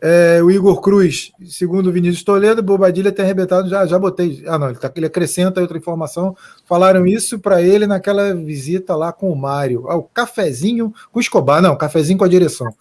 É, 0.00 0.42
o 0.42 0.50
Igor 0.50 0.80
Cruz, 0.80 1.32
segundo 1.44 1.88
o 1.88 1.92
Vinícius 1.92 2.24
Toledo, 2.24 2.62
Bobadilha 2.62 3.12
tem 3.12 3.26
arrebentado, 3.26 3.68
já, 3.68 3.84
já 3.84 3.98
botei. 3.98 4.42
Ah, 4.46 4.58
não, 4.58 4.70
ele, 4.70 4.78
tá, 4.78 4.90
ele 4.96 5.04
acrescenta 5.04 5.60
outra 5.60 5.76
informação. 5.76 6.34
Falaram 6.64 7.06
isso 7.06 7.38
para 7.38 7.60
ele 7.60 7.86
naquela 7.86 8.34
visita 8.34 8.96
lá 8.96 9.12
com 9.12 9.30
o 9.30 9.36
Mário. 9.36 9.84
Ah, 9.90 9.96
o 9.96 10.02
cafezinho 10.02 10.94
com 11.12 11.18
o 11.18 11.20
Escobar, 11.20 11.60
não, 11.60 11.76
cafezinho 11.76 12.16
com 12.16 12.24
a 12.24 12.28
direção. 12.28 12.72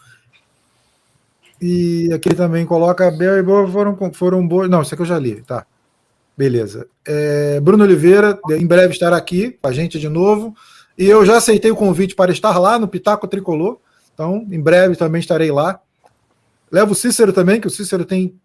E 1.61 2.09
aqui 2.14 2.34
também 2.34 2.66
coloca 2.66 3.07
e 3.07 3.43
Boa 3.43 3.68
foram, 3.68 3.97
foram 4.14 4.47
boas. 4.47 4.70
Não, 4.70 4.82
isso 4.82 4.93
aqui 4.93 5.03
eu 5.03 5.07
já 5.07 5.20
li, 5.20 5.41
tá. 5.41 5.66
Beleza. 6.36 6.88
É, 7.05 7.59
Bruno 7.59 7.84
Oliveira, 7.84 8.39
em 8.51 8.65
breve 8.65 8.93
estará 8.93 9.15
aqui 9.15 9.51
com 9.61 9.67
a 9.67 9.71
gente 9.71 9.99
de 9.99 10.09
novo. 10.09 10.55
E 10.97 11.05
eu 11.05 11.25
já 11.25 11.38
aceitei 11.38 11.71
o 11.71 11.75
convite 11.75 12.15
para 12.15 12.31
estar 12.31 12.57
lá 12.57 12.77
no 12.77 12.88
Pitaco 12.88 13.27
Tricolor. 13.27 13.77
Então, 14.13 14.45
em 14.51 14.59
breve 14.59 14.95
também 14.95 15.19
estarei 15.19 15.51
lá. 15.51 15.79
Levo 16.71 16.93
o 16.93 16.95
Cícero 16.95 17.34
também, 17.34 17.59
que 17.59 17.67
o 17.67 17.69
Cícero 17.69 18.05
tem. 18.05 18.36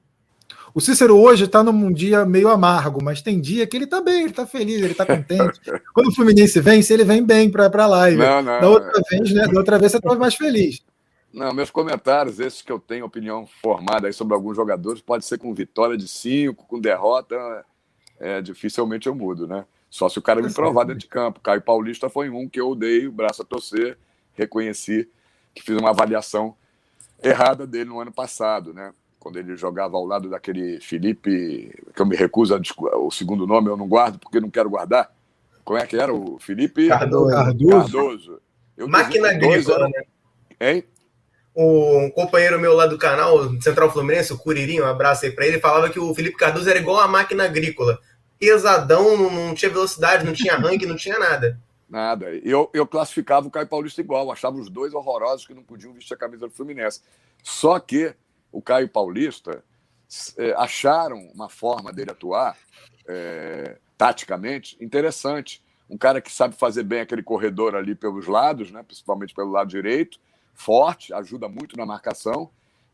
O 0.75 0.81
Cícero 0.81 1.19
hoje 1.19 1.45
está 1.45 1.63
num 1.63 1.91
dia 1.91 2.27
meio 2.27 2.49
amargo, 2.49 3.03
mas 3.03 3.23
tem 3.23 3.41
dia 3.41 3.67
que 3.67 3.77
ele 3.77 3.85
está 3.85 4.03
bem, 4.03 4.21
ele 4.21 4.31
está 4.31 4.47
feliz, 4.47 4.77
ele 4.77 4.93
está 4.93 5.07
contente. 5.07 5.61
Quando 5.95 6.09
o 6.09 6.15
Fluminense 6.15 6.61
vence, 6.61 6.93
ele 6.93 7.05
vem 7.05 7.25
bem 7.25 7.51
para 7.51 7.67
a 7.67 7.87
live. 7.87 8.19
Não, 8.19 8.43
não, 8.43 8.61
da 8.61 8.69
outra 8.69 9.03
vez, 9.11 9.33
né? 9.33 9.47
Da 9.47 9.59
outra 9.59 9.79
vez 9.79 9.93
você 9.93 9.99
estava 9.99 10.17
mais 10.17 10.35
feliz. 10.35 10.83
Não, 11.33 11.53
meus 11.55 11.71
comentários, 11.71 12.39
esses 12.39 12.63
que 12.63 12.73
eu 12.73 12.79
tenho 12.79 13.05
opinião 13.05 13.47
formada 13.63 14.07
aí 14.07 14.13
sobre 14.13 14.35
alguns 14.35 14.57
jogadores, 14.57 15.01
pode 15.01 15.25
ser 15.25 15.39
com 15.39 15.53
vitória 15.55 15.97
de 15.97 16.09
cinco, 16.09 16.67
com 16.67 16.81
derrota 16.81 17.37
é, 18.21 18.41
dificilmente 18.41 19.07
eu 19.07 19.15
mudo, 19.15 19.47
né? 19.47 19.65
Só 19.91 20.09
se 20.09 20.19
o 20.19 20.23
cara 20.23 20.43
me 20.43 20.53
provar 20.53 20.85
dentro 20.85 21.01
de 21.01 21.07
campo. 21.07 21.41
Caio 21.41 21.63
Paulista 21.63 22.11
foi 22.11 22.29
um 22.29 22.49
que 22.49 22.61
eu 22.61 22.75
dei 22.75 23.07
o 23.07 23.13
braço 23.13 23.43
a 23.43 23.45
torcer, 23.45 23.97
reconheci 24.35 25.09
que 25.55 25.63
fiz 25.63 25.77
uma 25.77 25.91
avaliação 25.91 26.55
errada 27.23 27.67
dele 27.67 27.91
no 27.91 28.01
ano 28.01 28.13
passado, 28.13 28.75
né? 28.75 28.93
Quando 29.19 29.39
ele 29.39 29.57
jogava 29.57 29.97
ao 29.97 30.05
lado 30.05 30.31
daquele 30.31 30.81
Felipe, 30.81 31.73
que 31.95 32.01
eu 32.01 32.07
me 32.07 32.15
recuso 32.15 32.55
a 32.55 32.61
o 32.99 33.11
segundo 33.11 33.47
nome 33.47 33.69
eu 33.69 33.77
não 33.77 33.89
guardo 33.89 34.19
porque 34.19 34.41
não 34.41 34.51
quero 34.51 34.71
guardar. 34.71 35.13
Como 35.65 35.79
é 35.79 35.87
que 35.87 35.97
era 35.97 36.13
o 36.13 36.39
Felipe 36.39 36.89
Cardoso? 36.89 37.31
Cardoso. 37.31 37.71
Cardoso. 37.71 38.41
Eu 38.77 38.89
Máquina 38.89 39.31
agrícola, 39.31 39.89
né? 39.89 40.03
Hein? 40.61 40.85
um 41.61 42.09
companheiro 42.11 42.61
meu 42.61 42.73
lá 42.73 42.87
do 42.87 42.97
canal, 42.97 43.51
Central 43.61 43.91
Fluminense, 43.91 44.33
o 44.33 44.39
Curirinho, 44.39 44.85
um 44.85 44.87
abraço 44.87 45.25
aí 45.25 45.33
pra 45.33 45.45
ele, 45.45 45.59
falava 45.59 45.91
que 45.91 45.99
o 45.99 46.15
Felipe 46.15 46.37
Cardoso 46.37 46.71
era 46.71 46.79
igual 46.79 47.01
a 47.01 47.09
máquina 47.09 47.45
agrícola. 47.45 47.99
Pesadão, 48.39 49.17
não, 49.17 49.31
não 49.31 49.55
tinha 49.55 49.71
velocidade, 49.71 50.25
não 50.25 50.33
tinha 50.33 50.57
ranking, 50.57 50.87
não 50.87 50.97
tinha 50.97 51.19
nada. 51.19 51.61
Nada. 51.89 52.31
Eu, 52.45 52.71
eu 52.75 52.87
classificava 52.87 53.49
o 53.49 53.51
Caio 53.51 53.67
Paulista 53.67 54.01
igual, 54.01 54.31
achava 54.31 54.59
os 54.59 54.69
dois 54.69 54.93
horrorosos 54.93 55.47
que 55.47 55.55
não 55.55 55.63
podiam 55.63 55.93
vestir 55.93 56.15
a 56.15 56.19
camisa 56.19 56.47
do 56.47 56.55
Fluminense. 56.55 57.01
Só 57.43 57.79
que 57.79 58.15
o 58.53 58.61
Caio 58.61 58.89
Paulista 58.89 59.65
é, 60.37 60.53
acharam 60.53 61.19
uma 61.35 61.49
forma 61.49 61.93
dele 61.93 62.11
atuar 62.11 62.57
é, 63.07 63.79
taticamente 63.97 64.77
interessante. 64.81 65.63
Um 65.89 65.97
cara 65.97 66.21
que 66.21 66.31
sabe 66.31 66.55
fazer 66.55 66.83
bem 66.83 67.01
aquele 67.01 67.23
corredor 67.23 67.75
ali 67.75 67.95
pelos 67.95 68.27
lados, 68.27 68.71
né, 68.71 68.83
principalmente 68.83 69.35
pelo 69.35 69.51
lado 69.51 69.71
direito, 69.71 70.21
forte, 70.55 71.15
ajuda 71.15 71.49
muito 71.49 71.77
na 71.77 71.87
marcação. 71.87 72.51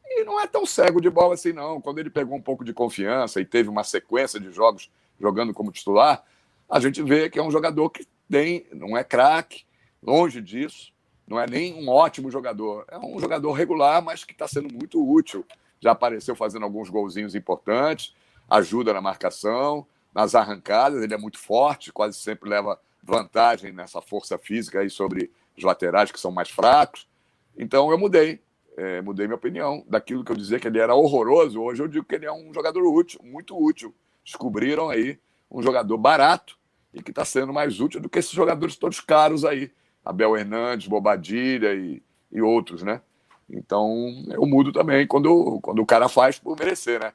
E 0.06 0.22
não 0.24 0.40
é 0.40 0.46
tão 0.46 0.64
cego 0.64 1.00
de 1.00 1.10
bola 1.10 1.34
assim, 1.34 1.52
não. 1.52 1.80
Quando 1.80 1.98
ele 1.98 2.10
pegou 2.10 2.36
um 2.36 2.42
pouco 2.42 2.64
de 2.64 2.72
confiança 2.72 3.40
e 3.40 3.44
teve 3.44 3.68
uma 3.68 3.82
sequência 3.82 4.38
de 4.38 4.52
jogos 4.52 4.88
jogando 5.20 5.52
como 5.52 5.72
titular, 5.72 6.24
a 6.68 6.80
gente 6.80 7.02
vê 7.02 7.28
que 7.30 7.38
é 7.38 7.42
um 7.42 7.50
jogador 7.50 7.90
que 7.90 8.06
tem, 8.30 8.66
não 8.72 8.96
é 8.96 9.04
craque, 9.04 9.64
longe 10.02 10.40
disso, 10.40 10.92
não 11.26 11.40
é 11.40 11.46
nem 11.46 11.74
um 11.74 11.88
ótimo 11.88 12.30
jogador. 12.30 12.84
É 12.88 12.98
um 12.98 13.18
jogador 13.18 13.52
regular, 13.52 14.02
mas 14.02 14.24
que 14.24 14.32
está 14.32 14.46
sendo 14.46 14.72
muito 14.72 15.02
útil. 15.02 15.44
Já 15.80 15.92
apareceu 15.92 16.34
fazendo 16.36 16.64
alguns 16.64 16.90
golzinhos 16.90 17.34
importantes, 17.34 18.14
ajuda 18.48 18.92
na 18.92 19.00
marcação, 19.00 19.86
nas 20.14 20.34
arrancadas, 20.34 21.02
ele 21.02 21.14
é 21.14 21.18
muito 21.18 21.38
forte, 21.38 21.92
quase 21.92 22.18
sempre 22.18 22.48
leva 22.48 22.78
vantagem 23.02 23.72
nessa 23.72 24.00
força 24.00 24.38
física 24.38 24.80
aí 24.80 24.88
sobre 24.88 25.30
os 25.56 25.64
laterais 25.64 26.10
que 26.10 26.20
são 26.20 26.30
mais 26.30 26.50
fracos. 26.50 27.08
Então 27.56 27.90
eu 27.90 27.98
mudei, 27.98 28.40
é, 28.76 29.00
mudei 29.00 29.26
minha 29.26 29.36
opinião. 29.36 29.84
Daquilo 29.88 30.24
que 30.24 30.32
eu 30.32 30.36
dizia 30.36 30.58
que 30.58 30.68
ele 30.68 30.78
era 30.78 30.94
horroroso, 30.94 31.60
hoje 31.60 31.82
eu 31.82 31.88
digo 31.88 32.04
que 32.04 32.14
ele 32.14 32.26
é 32.26 32.32
um 32.32 32.52
jogador 32.52 32.82
útil, 32.86 33.20
muito 33.24 33.56
útil. 33.56 33.94
Descobriram 34.24 34.88
aí 34.88 35.18
um 35.50 35.62
jogador 35.62 35.96
barato 35.98 36.58
e 36.92 37.02
que 37.02 37.10
está 37.10 37.24
sendo 37.24 37.52
mais 37.52 37.80
útil 37.80 38.00
do 38.00 38.08
que 38.08 38.18
esses 38.18 38.32
jogadores 38.32 38.76
todos 38.76 39.00
caros 39.00 39.44
aí. 39.44 39.70
Abel 40.04 40.36
Hernandes, 40.36 40.86
Bobadilha 40.86 41.74
e, 41.74 42.02
e 42.30 42.42
outros, 42.42 42.82
né? 42.82 43.00
Então 43.48 43.88
eu 44.30 44.44
mudo 44.46 44.72
também 44.72 45.06
quando, 45.06 45.60
quando 45.60 45.80
o 45.80 45.86
cara 45.86 46.08
faz 46.08 46.38
por 46.38 46.58
merecer, 46.58 47.00
né? 47.00 47.12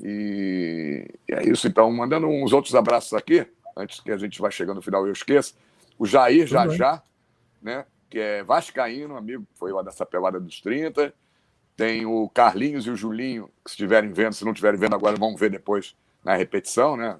E, 0.00 1.08
e 1.28 1.34
é 1.34 1.48
isso, 1.48 1.66
então, 1.66 1.90
mandando 1.90 2.26
uns 2.26 2.52
outros 2.52 2.74
abraços 2.74 3.14
aqui, 3.14 3.46
antes 3.76 4.00
que 4.00 4.10
a 4.10 4.16
gente 4.16 4.40
vá 4.40 4.50
chegando 4.50 4.76
no 4.76 4.82
final 4.82 5.06
e 5.06 5.08
eu 5.08 5.12
esqueça. 5.12 5.54
O 5.98 6.06
Jair 6.06 6.46
Jajá, 6.46 7.02
né? 7.62 7.86
Que 8.10 8.18
é 8.18 8.42
Vascaíno, 8.42 9.16
amigo, 9.16 9.46
foi 9.54 9.72
lá 9.72 9.82
dessa 9.82 10.04
pelada 10.04 10.38
dos 10.38 10.60
30. 10.60 11.12
Tem 11.76 12.06
o 12.06 12.28
Carlinhos 12.28 12.86
e 12.86 12.90
o 12.90 12.96
Julinho, 12.96 13.50
que 13.64 13.70
se 13.70 13.74
estiverem 13.74 14.12
vendo, 14.12 14.34
se 14.34 14.44
não 14.44 14.52
estiverem 14.52 14.78
vendo 14.78 14.94
agora, 14.94 15.16
vão 15.16 15.36
ver 15.36 15.50
depois 15.50 15.94
na 16.26 16.34
repetição, 16.34 16.96
né? 16.96 17.16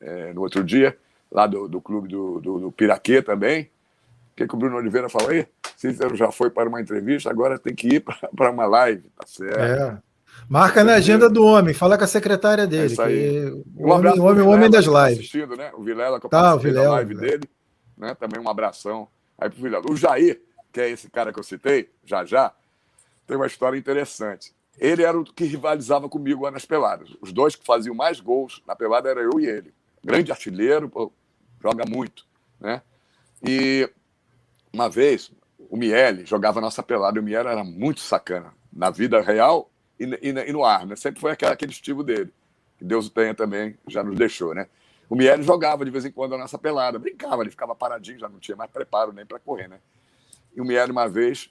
É, 0.00 0.32
no 0.32 0.40
outro 0.40 0.64
dia, 0.64 0.96
lá 1.30 1.46
do, 1.46 1.68
do 1.68 1.78
clube 1.78 2.08
do, 2.08 2.40
do, 2.40 2.58
do 2.58 2.72
Piraquê 2.72 3.20
também. 3.20 3.64
O 4.32 4.36
que, 4.36 4.48
que 4.48 4.54
o 4.54 4.56
Bruno 4.56 4.76
Oliveira 4.76 5.10
falou 5.10 5.28
aí? 5.28 5.46
Cícero 5.76 6.16
já 6.16 6.32
foi 6.32 6.48
para 6.48 6.68
uma 6.68 6.80
entrevista, 6.80 7.28
agora 7.28 7.58
tem 7.58 7.74
que 7.74 7.96
ir 7.96 8.00
para 8.34 8.50
uma 8.50 8.64
live, 8.66 9.10
tá 9.10 9.26
certo? 9.26 9.58
É. 9.58 9.98
Marca 10.48 10.82
na 10.82 10.94
agenda 10.94 11.28
do 11.28 11.44
homem, 11.44 11.74
fala 11.74 11.98
com 11.98 12.04
a 12.04 12.06
secretária 12.06 12.66
dele. 12.66 12.94
É 12.98 13.50
o 13.76 13.90
homem, 13.90 14.18
o 14.18 14.24
homem, 14.24 14.42
homem 14.42 14.70
das 14.70 14.86
tá 14.86 15.08
lives. 15.08 15.18
Assistindo, 15.18 15.54
né? 15.54 15.70
O 15.74 15.82
Vilela, 15.82 16.18
que 16.18 16.26
eu 16.26 16.30
tá, 16.30 16.54
o 16.54 16.58
Vilela, 16.58 16.90
live 16.96 17.14
dele. 17.14 17.44
Né? 17.96 18.14
Também 18.14 18.40
um 18.40 18.48
abração 18.48 19.08
aí 19.38 19.50
pro 19.50 19.62
Vilela. 19.62 19.84
O 19.90 19.96
Jair, 19.96 20.40
que 20.72 20.80
é 20.80 20.88
esse 20.88 21.10
cara 21.10 21.32
que 21.32 21.38
eu 21.38 21.42
citei, 21.42 21.90
já 22.04 22.24
já, 22.24 22.52
tem 23.26 23.36
uma 23.36 23.46
história 23.46 23.76
interessante. 23.76 24.52
Ele 24.78 25.02
era 25.02 25.18
o 25.18 25.24
que 25.24 25.44
rivalizava 25.44 26.08
comigo 26.08 26.48
nas 26.50 26.64
peladas. 26.64 27.16
Os 27.20 27.32
dois 27.32 27.56
que 27.56 27.64
faziam 27.64 27.94
mais 27.94 28.20
gols 28.20 28.62
na 28.66 28.76
pelada 28.76 29.08
era 29.08 29.20
eu 29.20 29.40
e 29.40 29.46
ele. 29.46 29.74
Grande 30.04 30.30
artilheiro, 30.30 30.88
pô, 30.88 31.12
joga 31.62 31.84
muito, 31.86 32.26
né? 32.60 32.82
E 33.42 33.90
uma 34.72 34.88
vez 34.88 35.32
o 35.70 35.76
Miele 35.76 36.26
jogava 36.26 36.60
nossa 36.60 36.82
pelada. 36.82 37.18
O 37.18 37.22
Miele 37.22 37.48
era 37.48 37.64
muito 37.64 38.00
sacana 38.00 38.52
na 38.72 38.90
vida 38.90 39.20
real 39.20 39.70
e, 39.98 40.04
e, 40.04 40.28
e 40.28 40.52
no 40.52 40.64
ar, 40.64 40.86
né? 40.86 40.94
Sempre 40.96 41.20
foi 41.20 41.32
aquele, 41.32 41.52
aquele 41.52 41.72
estilo 41.72 42.04
dele. 42.04 42.32
Que 42.78 42.84
Deus 42.84 43.06
o 43.06 43.10
tenha 43.10 43.34
também, 43.34 43.78
já 43.86 44.04
nos 44.04 44.16
deixou, 44.16 44.54
né? 44.54 44.68
O 45.08 45.14
Miele 45.14 45.42
jogava 45.42 45.84
de 45.84 45.90
vez 45.90 46.04
em 46.04 46.10
quando 46.10 46.34
a 46.34 46.38
nossa 46.38 46.58
pelada, 46.58 46.98
brincava, 46.98 47.42
ele 47.42 47.50
ficava 47.50 47.74
paradinho, 47.74 48.18
já 48.18 48.28
não 48.28 48.38
tinha 48.38 48.56
mais 48.56 48.70
preparo 48.70 49.12
nem 49.12 49.24
para 49.24 49.38
correr, 49.38 49.68
né? 49.68 49.78
E 50.54 50.60
o 50.60 50.64
Miele, 50.64 50.92
uma 50.92 51.08
vez, 51.08 51.50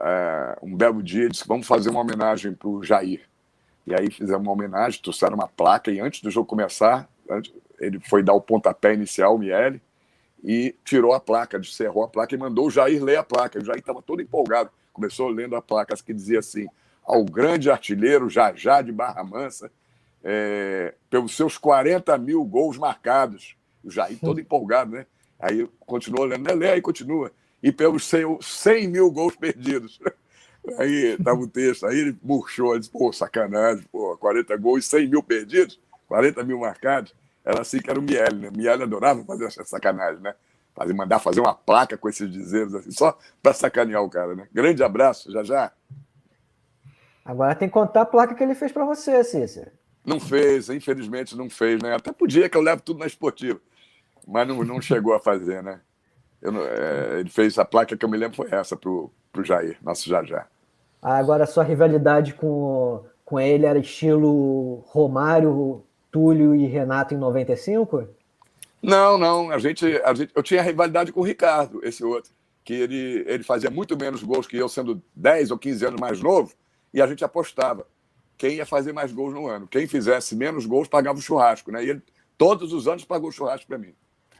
é, 0.00 0.58
um 0.62 0.74
belo 0.76 1.02
dia, 1.02 1.28
disse: 1.28 1.46
Vamos 1.46 1.66
fazer 1.66 1.90
uma 1.90 2.00
homenagem 2.00 2.52
para 2.52 2.68
o 2.68 2.82
Jair. 2.82 3.22
E 3.86 3.94
aí 3.94 4.10
fizemos 4.10 4.42
uma 4.42 4.52
homenagem, 4.52 5.00
trouxeram 5.00 5.36
uma 5.36 5.48
placa, 5.48 5.90
e 5.90 6.00
antes 6.00 6.20
do 6.20 6.30
jogo 6.30 6.46
começar, 6.46 7.08
ele 7.78 8.00
foi 8.00 8.22
dar 8.22 8.32
o 8.32 8.40
pontapé 8.40 8.94
inicial, 8.94 9.36
o 9.36 9.38
Miele, 9.38 9.80
e 10.42 10.74
tirou 10.84 11.12
a 11.12 11.20
placa, 11.20 11.58
descerrou 11.58 12.02
a 12.02 12.08
placa 12.08 12.34
e 12.34 12.38
mandou 12.38 12.66
o 12.66 12.70
Jair 12.70 13.02
ler 13.02 13.16
a 13.16 13.22
placa. 13.22 13.58
O 13.58 13.64
Jair 13.64 13.78
estava 13.78 14.02
todo 14.02 14.20
empolgado, 14.20 14.70
começou 14.92 15.28
lendo 15.28 15.54
a 15.54 15.62
placa 15.62 15.94
que 15.96 16.12
dizia 16.12 16.40
assim: 16.40 16.66
ao 17.04 17.24
grande 17.24 17.70
artilheiro 17.70 18.28
Jajá 18.28 18.82
de 18.82 18.90
Barra 18.92 19.22
Mansa, 19.22 19.70
é, 20.24 20.94
pelos 21.08 21.36
seus 21.36 21.56
40 21.56 22.18
mil 22.18 22.44
gols 22.44 22.76
marcados. 22.76 23.56
O 23.84 23.90
Jair 23.90 24.18
todo 24.18 24.40
empolgado, 24.40 24.92
né? 24.92 25.06
Aí 25.38 25.68
continuou 25.80 26.24
lendo, 26.24 26.52
lê, 26.54 26.72
aí 26.72 26.80
continua. 26.80 27.30
E 27.66 27.72
pelos 27.72 28.04
100, 28.04 28.38
100 28.40 28.88
mil 28.88 29.10
gols 29.10 29.34
perdidos. 29.34 29.98
Aí 30.78 31.16
estava 31.18 31.40
o 31.40 31.48
texto, 31.48 31.86
aí 31.86 31.96
ele 31.96 32.18
murchou, 32.20 32.72
ele 32.72 32.80
disse, 32.80 32.90
pô, 32.90 33.12
sacanagem, 33.12 33.84
pô, 33.90 34.16
40 34.16 34.56
gols 34.56 34.84
e 34.84 34.88
100 34.88 35.08
mil 35.08 35.22
perdidos, 35.22 35.80
40 36.08 36.42
mil 36.42 36.58
marcados. 36.58 37.14
Era 37.44 37.60
assim 37.60 37.78
que 37.78 37.88
era 37.88 38.00
o 38.00 38.02
Miele, 38.02 38.34
né? 38.34 38.48
O 38.48 38.56
Miele 38.56 38.82
adorava 38.82 39.24
fazer 39.24 39.44
essa 39.44 39.64
sacanagem, 39.64 40.20
né? 40.20 40.34
Fazer, 40.74 40.92
mandar 40.92 41.20
fazer 41.20 41.40
uma 41.40 41.54
placa 41.54 41.96
com 41.96 42.08
esses 42.08 42.28
dizeres, 42.28 42.74
assim, 42.74 42.90
só 42.90 43.16
para 43.40 43.52
sacanear 43.52 44.02
o 44.02 44.10
cara, 44.10 44.34
né? 44.34 44.48
Grande 44.52 44.82
abraço, 44.82 45.30
já 45.30 45.44
já. 45.44 45.70
Agora 47.24 47.54
tem 47.54 47.68
que 47.68 47.74
contar 47.74 48.00
a 48.00 48.06
placa 48.06 48.34
que 48.34 48.42
ele 48.42 48.56
fez 48.56 48.72
para 48.72 48.84
você, 48.84 49.22
Cícero. 49.22 49.70
Não 50.04 50.18
fez, 50.18 50.68
infelizmente 50.68 51.36
não 51.36 51.48
fez, 51.48 51.80
né? 51.80 51.94
Até 51.94 52.10
podia 52.12 52.48
que 52.48 52.56
eu 52.56 52.62
levo 52.62 52.82
tudo 52.82 52.98
na 52.98 53.06
esportiva, 53.06 53.60
mas 54.26 54.48
não, 54.48 54.64
não 54.64 54.80
chegou 54.80 55.14
a 55.14 55.20
fazer, 55.20 55.62
né? 55.62 55.80
Não, 56.50 56.62
é, 56.62 57.20
ele 57.20 57.28
fez 57.28 57.58
a 57.58 57.64
placa 57.64 57.96
que 57.96 58.04
eu 58.04 58.08
me 58.08 58.16
lembro 58.16 58.36
foi 58.36 58.48
essa 58.50 58.76
pro, 58.76 59.10
pro 59.32 59.44
Jair, 59.44 59.76
nosso 59.82 60.08
Jajá. 60.08 60.46
Ah, 61.02 61.18
agora 61.18 61.44
a 61.44 61.46
sua 61.46 61.62
rivalidade 61.62 62.34
com, 62.34 63.04
com 63.24 63.38
ele 63.38 63.66
era 63.66 63.78
estilo 63.78 64.84
Romário, 64.86 65.84
Túlio 66.10 66.54
e 66.54 66.66
Renato 66.66 67.14
em 67.14 67.18
95? 67.18 68.08
Não, 68.82 69.18
não. 69.18 69.50
A 69.50 69.58
gente, 69.58 69.84
a 70.04 70.14
gente, 70.14 70.32
eu 70.34 70.42
tinha 70.42 70.62
rivalidade 70.62 71.12
com 71.12 71.20
o 71.20 71.24
Ricardo, 71.24 71.80
esse 71.84 72.04
outro, 72.04 72.32
que 72.64 72.72
ele, 72.72 73.24
ele 73.26 73.42
fazia 73.42 73.70
muito 73.70 73.96
menos 73.96 74.22
gols 74.22 74.46
que 74.46 74.56
eu, 74.56 74.68
sendo 74.68 75.02
10 75.14 75.50
ou 75.50 75.58
15 75.58 75.86
anos 75.86 76.00
mais 76.00 76.20
novo, 76.20 76.52
e 76.92 77.00
a 77.00 77.06
gente 77.06 77.24
apostava 77.24 77.86
quem 78.38 78.56
ia 78.56 78.66
fazer 78.66 78.92
mais 78.92 79.12
gols 79.12 79.34
no 79.34 79.46
ano. 79.46 79.66
Quem 79.66 79.86
fizesse 79.86 80.34
menos 80.34 80.66
gols 80.66 80.88
pagava 80.88 81.18
o 81.18 81.22
churrasco, 81.22 81.70
né? 81.70 81.84
E 81.84 81.90
ele 81.90 82.02
todos 82.38 82.72
os 82.72 82.86
anos 82.86 83.04
pagou 83.04 83.30
o 83.30 83.32
churrasco 83.32 83.66
para 83.66 83.78
mim. 83.78 83.94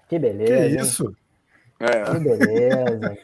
Que 0.09 0.19
beleza. 0.19 0.53
Que 0.53 0.83
isso? 0.83 1.17
É. 1.81 2.05
Que 2.05 2.19
beleza. 2.19 3.19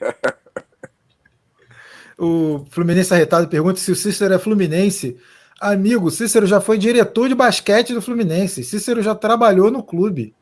o 2.18 2.66
Fluminense 2.70 3.12
Arretado 3.12 3.48
pergunta 3.48 3.78
se 3.78 3.90
o 3.90 3.96
Cícero 3.96 4.34
é 4.34 4.38
fluminense. 4.38 5.16
Amigo, 5.60 6.10
Cícero 6.10 6.46
já 6.46 6.60
foi 6.60 6.76
diretor 6.76 7.28
de 7.28 7.34
basquete 7.34 7.94
do 7.94 8.02
Fluminense. 8.02 8.64
Cícero 8.64 9.02
já 9.02 9.14
trabalhou 9.14 9.70
no 9.70 9.82
clube. 9.82 10.34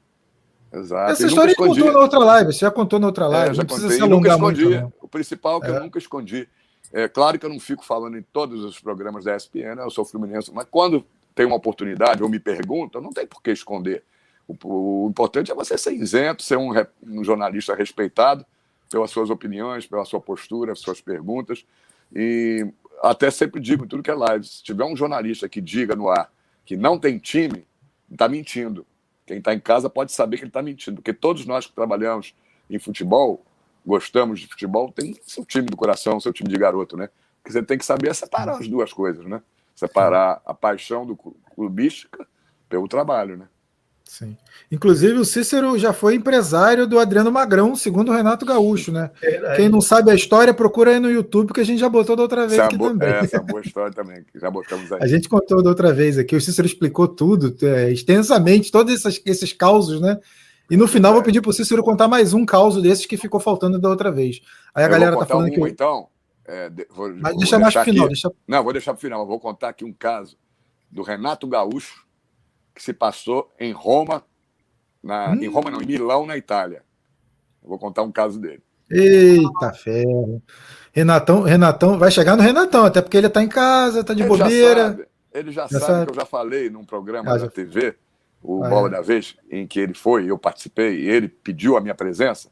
Exato. 0.72 1.12
Essa 1.12 1.26
história 1.26 1.50
ele 1.50 1.56
contou 1.56 1.92
na 1.92 1.98
outra 1.98 2.18
live. 2.18 2.52
Você 2.52 2.60
já 2.60 2.70
contou 2.70 2.98
na 2.98 3.06
outra 3.08 3.26
live. 3.26 3.50
É, 3.50 3.54
já 3.54 3.62
não 3.62 3.66
precisa 3.66 3.86
contei. 3.88 3.98
se 3.98 4.02
alongar 4.02 4.38
muito. 4.38 4.70
Não. 4.70 4.92
O 5.00 5.08
principal 5.08 5.58
é 5.58 5.60
que 5.60 5.66
é. 5.72 5.76
eu 5.76 5.80
nunca 5.80 5.98
escondi. 5.98 6.48
É 6.92 7.08
claro 7.08 7.38
que 7.38 7.46
eu 7.46 7.50
não 7.50 7.60
fico 7.60 7.84
falando 7.84 8.16
em 8.16 8.22
todos 8.22 8.64
os 8.64 8.80
programas 8.80 9.24
da 9.24 9.36
ESPN, 9.36 9.76
né? 9.76 9.84
eu 9.84 9.90
sou 9.90 10.04
fluminense, 10.04 10.52
mas 10.52 10.66
quando 10.68 11.04
tem 11.34 11.46
uma 11.46 11.56
oportunidade 11.56 12.22
ou 12.22 12.28
me 12.28 12.40
perguntam, 12.40 13.00
não 13.00 13.10
tem 13.10 13.26
por 13.26 13.40
que 13.42 13.50
esconder. 13.50 14.02
O, 14.64 15.04
o 15.04 15.08
importante 15.08 15.50
é 15.50 15.54
você 15.54 15.76
ser 15.78 15.92
isento, 15.92 16.42
ser 16.42 16.56
um, 16.56 16.70
um, 17.02 17.22
jornalista 17.22 17.74
respeitado 17.74 18.44
pelas 18.90 19.10
suas 19.10 19.30
opiniões, 19.30 19.86
pela 19.86 20.04
sua 20.04 20.20
postura, 20.20 20.74
suas 20.74 21.00
perguntas. 21.00 21.64
E 22.14 22.66
até 23.02 23.30
sempre 23.30 23.60
digo 23.60 23.86
tudo 23.86 24.02
que 24.02 24.10
é 24.10 24.14
live: 24.14 24.44
se 24.44 24.62
tiver 24.62 24.84
um 24.84 24.96
jornalista 24.96 25.48
que 25.48 25.60
diga 25.60 25.94
no 25.94 26.08
ar 26.08 26.30
que 26.64 26.76
não 26.76 26.98
tem 26.98 27.18
time, 27.18 27.66
está 28.10 28.28
mentindo. 28.28 28.86
Quem 29.26 29.38
está 29.38 29.54
em 29.54 29.60
casa 29.60 29.88
pode 29.88 30.12
saber 30.12 30.36
que 30.36 30.42
ele 30.42 30.50
está 30.50 30.62
mentindo, 30.62 30.96
porque 30.96 31.12
todos 31.12 31.46
nós 31.46 31.66
que 31.66 31.72
trabalhamos 31.72 32.34
em 32.68 32.78
futebol, 32.78 33.44
gostamos 33.84 34.40
de 34.40 34.46
futebol, 34.46 34.92
tem 34.92 35.18
seu 35.22 35.44
time 35.44 35.66
do 35.66 35.76
coração, 35.76 36.20
seu 36.20 36.32
time 36.32 36.48
de 36.48 36.56
garoto, 36.56 36.96
né? 36.96 37.08
Porque 37.42 37.52
você 37.52 37.62
tem 37.62 37.78
que 37.78 37.84
saber 37.84 38.14
separar 38.14 38.58
as 38.58 38.68
duas 38.68 38.92
coisas, 38.92 39.24
né? 39.24 39.42
Separar 39.74 40.42
a 40.44 40.52
paixão 40.52 41.06
do 41.06 41.16
clubística 41.16 42.26
pelo 42.68 42.86
trabalho, 42.86 43.36
né? 43.36 43.48
Sim. 44.10 44.36
Inclusive, 44.72 45.20
o 45.20 45.24
Cícero 45.24 45.78
já 45.78 45.92
foi 45.92 46.16
empresário 46.16 46.84
do 46.84 46.98
Adriano 46.98 47.30
Magrão, 47.30 47.76
segundo 47.76 48.10
o 48.10 48.12
Renato 48.12 48.44
Gaúcho, 48.44 48.90
né? 48.90 49.08
Verdade. 49.22 49.56
Quem 49.56 49.68
não 49.68 49.80
sabe 49.80 50.10
a 50.10 50.14
história, 50.16 50.52
procura 50.52 50.90
aí 50.90 50.98
no 50.98 51.08
YouTube, 51.08 51.52
que 51.52 51.60
a 51.60 51.64
gente 51.64 51.78
já 51.78 51.88
botou 51.88 52.16
da 52.16 52.22
outra 52.22 52.40
vez 52.40 52.54
essa 52.54 52.64
aqui 52.64 52.76
boa, 52.76 52.90
também. 52.90 53.08
É, 53.08 53.18
essa 53.20 53.36
é 53.36 53.40
boa 53.40 53.60
história 53.60 53.94
também, 53.94 54.24
que 54.24 54.36
já 54.40 54.50
botamos 54.50 54.90
aí. 54.90 54.98
A 55.00 55.06
gente 55.06 55.28
contou 55.28 55.62
da 55.62 55.70
outra 55.70 55.92
vez 55.92 56.18
aqui, 56.18 56.34
o 56.34 56.40
Cícero 56.40 56.66
explicou 56.66 57.06
tudo, 57.06 57.56
é, 57.64 57.92
extensamente, 57.92 58.72
todos 58.72 58.92
esses, 58.92 59.22
esses 59.24 59.52
causos, 59.52 60.00
né? 60.00 60.18
E 60.68 60.76
no 60.76 60.88
final, 60.88 61.12
é. 61.12 61.14
vou 61.14 61.22
pedir 61.22 61.40
para 61.40 61.50
o 61.50 61.54
Cícero 61.54 61.80
contar 61.84 62.08
mais 62.08 62.34
um 62.34 62.44
caso 62.44 62.82
desses 62.82 63.06
que 63.06 63.16
ficou 63.16 63.38
faltando 63.38 63.78
da 63.78 63.88
outra 63.88 64.10
vez. 64.10 64.40
Aí 64.74 64.82
a 64.82 64.86
eu 64.88 64.90
galera 64.90 65.16
tá 65.16 65.24
falando 65.24 65.52
um, 65.52 65.54
que. 65.54 65.60
Então, 65.60 66.08
é, 66.46 66.68
vou, 66.90 67.14
Mas 67.14 67.36
deixa 67.36 67.60
mais 67.60 67.72
para 67.72 67.82
o 67.82 67.84
final. 67.84 68.08
Deixa... 68.08 68.28
Não, 68.46 68.64
vou 68.64 68.72
deixar 68.72 68.92
para 68.92 68.98
o 68.98 69.00
final. 69.02 69.20
Eu 69.20 69.26
vou 69.26 69.38
contar 69.38 69.68
aqui 69.68 69.84
um 69.84 69.92
caso 69.92 70.36
do 70.90 71.02
Renato 71.02 71.46
Gaúcho, 71.46 72.04
que 72.80 72.84
se 72.84 72.94
passou 72.94 73.52
em 73.60 73.72
Roma 73.72 74.24
na, 75.02 75.32
hum. 75.32 75.42
Em 75.42 75.48
Roma, 75.48 75.70
não, 75.70 75.82
em 75.82 75.86
Milão, 75.86 76.24
na 76.24 76.36
Itália. 76.36 76.82
Eu 77.62 77.68
vou 77.68 77.78
contar 77.78 78.02
um 78.02 78.10
caso 78.10 78.40
dele. 78.40 78.62
Eita 78.90 79.74
ferro. 79.74 80.42
Renatão, 80.90 81.42
Renatão, 81.42 81.98
vai 81.98 82.10
chegar 82.10 82.36
no 82.36 82.42
Renatão, 82.42 82.86
até 82.86 83.02
porque 83.02 83.18
ele 83.18 83.26
está 83.26 83.42
em 83.42 83.48
casa, 83.48 84.00
está 84.00 84.14
de 84.14 84.22
ele 84.22 84.28
bobeira. 84.28 84.80
Já 84.80 84.88
sabe, 84.88 85.06
ele 85.32 85.52
já, 85.52 85.62
já 85.62 85.68
sabe, 85.68 85.84
sabe, 85.84 86.06
que 86.06 86.12
eu 86.12 86.20
já 86.20 86.24
falei 86.24 86.70
num 86.70 86.84
programa 86.84 87.34
ah, 87.34 87.36
da 87.36 87.48
TV, 87.48 87.96
o 88.42 88.64
ah, 88.64 88.68
Bola 88.68 88.88
é. 88.88 88.90
da 88.92 89.00
Vez, 89.02 89.36
em 89.50 89.66
que 89.66 89.78
ele 89.78 89.94
foi, 89.94 90.30
eu 90.30 90.38
participei, 90.38 91.00
e 91.00 91.08
ele 91.08 91.28
pediu 91.28 91.76
a 91.76 91.80
minha 91.82 91.94
presença. 91.94 92.48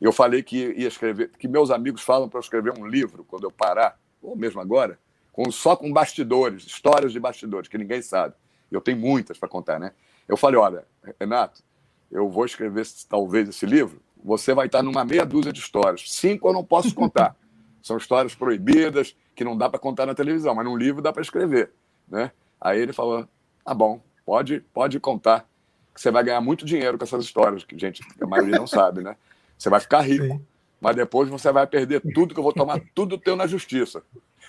Eu 0.00 0.12
falei 0.12 0.42
que 0.42 0.56
ia 0.76 0.88
escrever, 0.88 1.30
que 1.38 1.46
meus 1.46 1.70
amigos 1.70 2.02
falam 2.02 2.28
para 2.28 2.38
eu 2.38 2.42
escrever 2.42 2.74
um 2.76 2.86
livro 2.86 3.24
quando 3.24 3.44
eu 3.44 3.50
parar, 3.52 3.96
ou 4.20 4.36
mesmo 4.36 4.60
agora, 4.60 4.98
com, 5.32 5.50
só 5.52 5.76
com 5.76 5.92
bastidores, 5.92 6.66
histórias 6.66 7.12
de 7.12 7.20
bastidores, 7.20 7.68
que 7.68 7.78
ninguém 7.78 8.02
sabe. 8.02 8.34
Eu 8.70 8.80
tenho 8.80 8.98
muitas 8.98 9.38
para 9.38 9.48
contar, 9.48 9.78
né? 9.78 9.92
Eu 10.26 10.36
falei, 10.36 10.58
olha, 10.58 10.84
Renato, 11.18 11.62
eu 12.10 12.28
vou 12.28 12.44
escrever 12.44 12.86
talvez 13.08 13.48
esse 13.48 13.66
livro, 13.66 14.00
você 14.22 14.52
vai 14.54 14.66
estar 14.66 14.82
numa 14.82 15.04
meia 15.04 15.24
dúzia 15.24 15.52
de 15.52 15.60
histórias. 15.60 16.10
Cinco 16.12 16.48
eu 16.48 16.52
não 16.52 16.64
posso 16.64 16.94
contar. 16.94 17.36
São 17.82 17.96
histórias 17.96 18.34
proibidas, 18.34 19.16
que 19.34 19.44
não 19.44 19.56
dá 19.56 19.68
para 19.68 19.78
contar 19.78 20.04
na 20.04 20.14
televisão, 20.14 20.54
mas 20.54 20.64
num 20.64 20.76
livro 20.76 21.00
dá 21.00 21.12
para 21.12 21.22
escrever. 21.22 21.70
Né? 22.08 22.30
Aí 22.60 22.80
ele 22.80 22.92
falou: 22.92 23.26
tá 23.64 23.72
bom, 23.72 24.00
pode, 24.26 24.60
pode 24.72 24.98
contar, 24.98 25.48
que 25.94 26.00
você 26.00 26.10
vai 26.10 26.24
ganhar 26.24 26.40
muito 26.40 26.64
dinheiro 26.64 26.98
com 26.98 27.04
essas 27.04 27.24
histórias, 27.24 27.64
que 27.64 27.78
gente, 27.78 28.02
a 28.20 28.26
maioria 28.26 28.56
não 28.56 28.66
sabe, 28.66 29.02
né? 29.02 29.16
Você 29.56 29.70
vai 29.70 29.80
ficar 29.80 30.00
rico, 30.00 30.24
Sim. 30.26 30.46
mas 30.80 30.96
depois 30.96 31.28
você 31.28 31.50
vai 31.50 31.66
perder 31.66 32.00
tudo, 32.00 32.34
que 32.34 32.40
eu 32.40 32.44
vou 32.44 32.52
tomar 32.52 32.80
tudo 32.94 33.18
teu 33.18 33.36
na 33.36 33.46
justiça. 33.46 34.02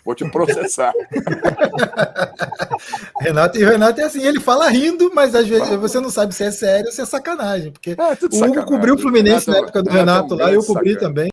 Vou 0.03 0.15
te 0.15 0.27
processar. 0.29 0.93
Renato 3.19 3.57
e 3.57 3.63
o 3.63 3.69
Renato 3.69 4.01
é 4.01 4.05
assim, 4.05 4.23
ele 4.23 4.39
fala 4.39 4.69
rindo, 4.69 5.11
mas 5.13 5.35
às 5.35 5.47
vezes 5.47 5.69
você 5.75 5.99
não 5.99 6.09
sabe 6.09 6.33
se 6.33 6.43
é 6.43 6.51
sério 6.51 6.87
ou 6.87 6.91
se 6.91 7.01
é 7.01 7.05
sacanagem. 7.05 7.71
Porque 7.71 7.91
é, 7.91 7.95
o 7.95 8.45
Hugo 8.45 8.65
cobriu 8.65 8.95
o 8.95 8.97
Fluminense 8.97 9.47
Renato, 9.47 9.51
na 9.51 9.57
época 9.57 9.83
do 9.83 9.89
Renato, 9.89 10.21
Renato 10.21 10.33
é 10.33 10.35
um 10.35 10.39
lá, 10.39 10.53
eu 10.53 10.63
cobri 10.63 10.93
sacana. 10.93 11.09
também. 11.09 11.29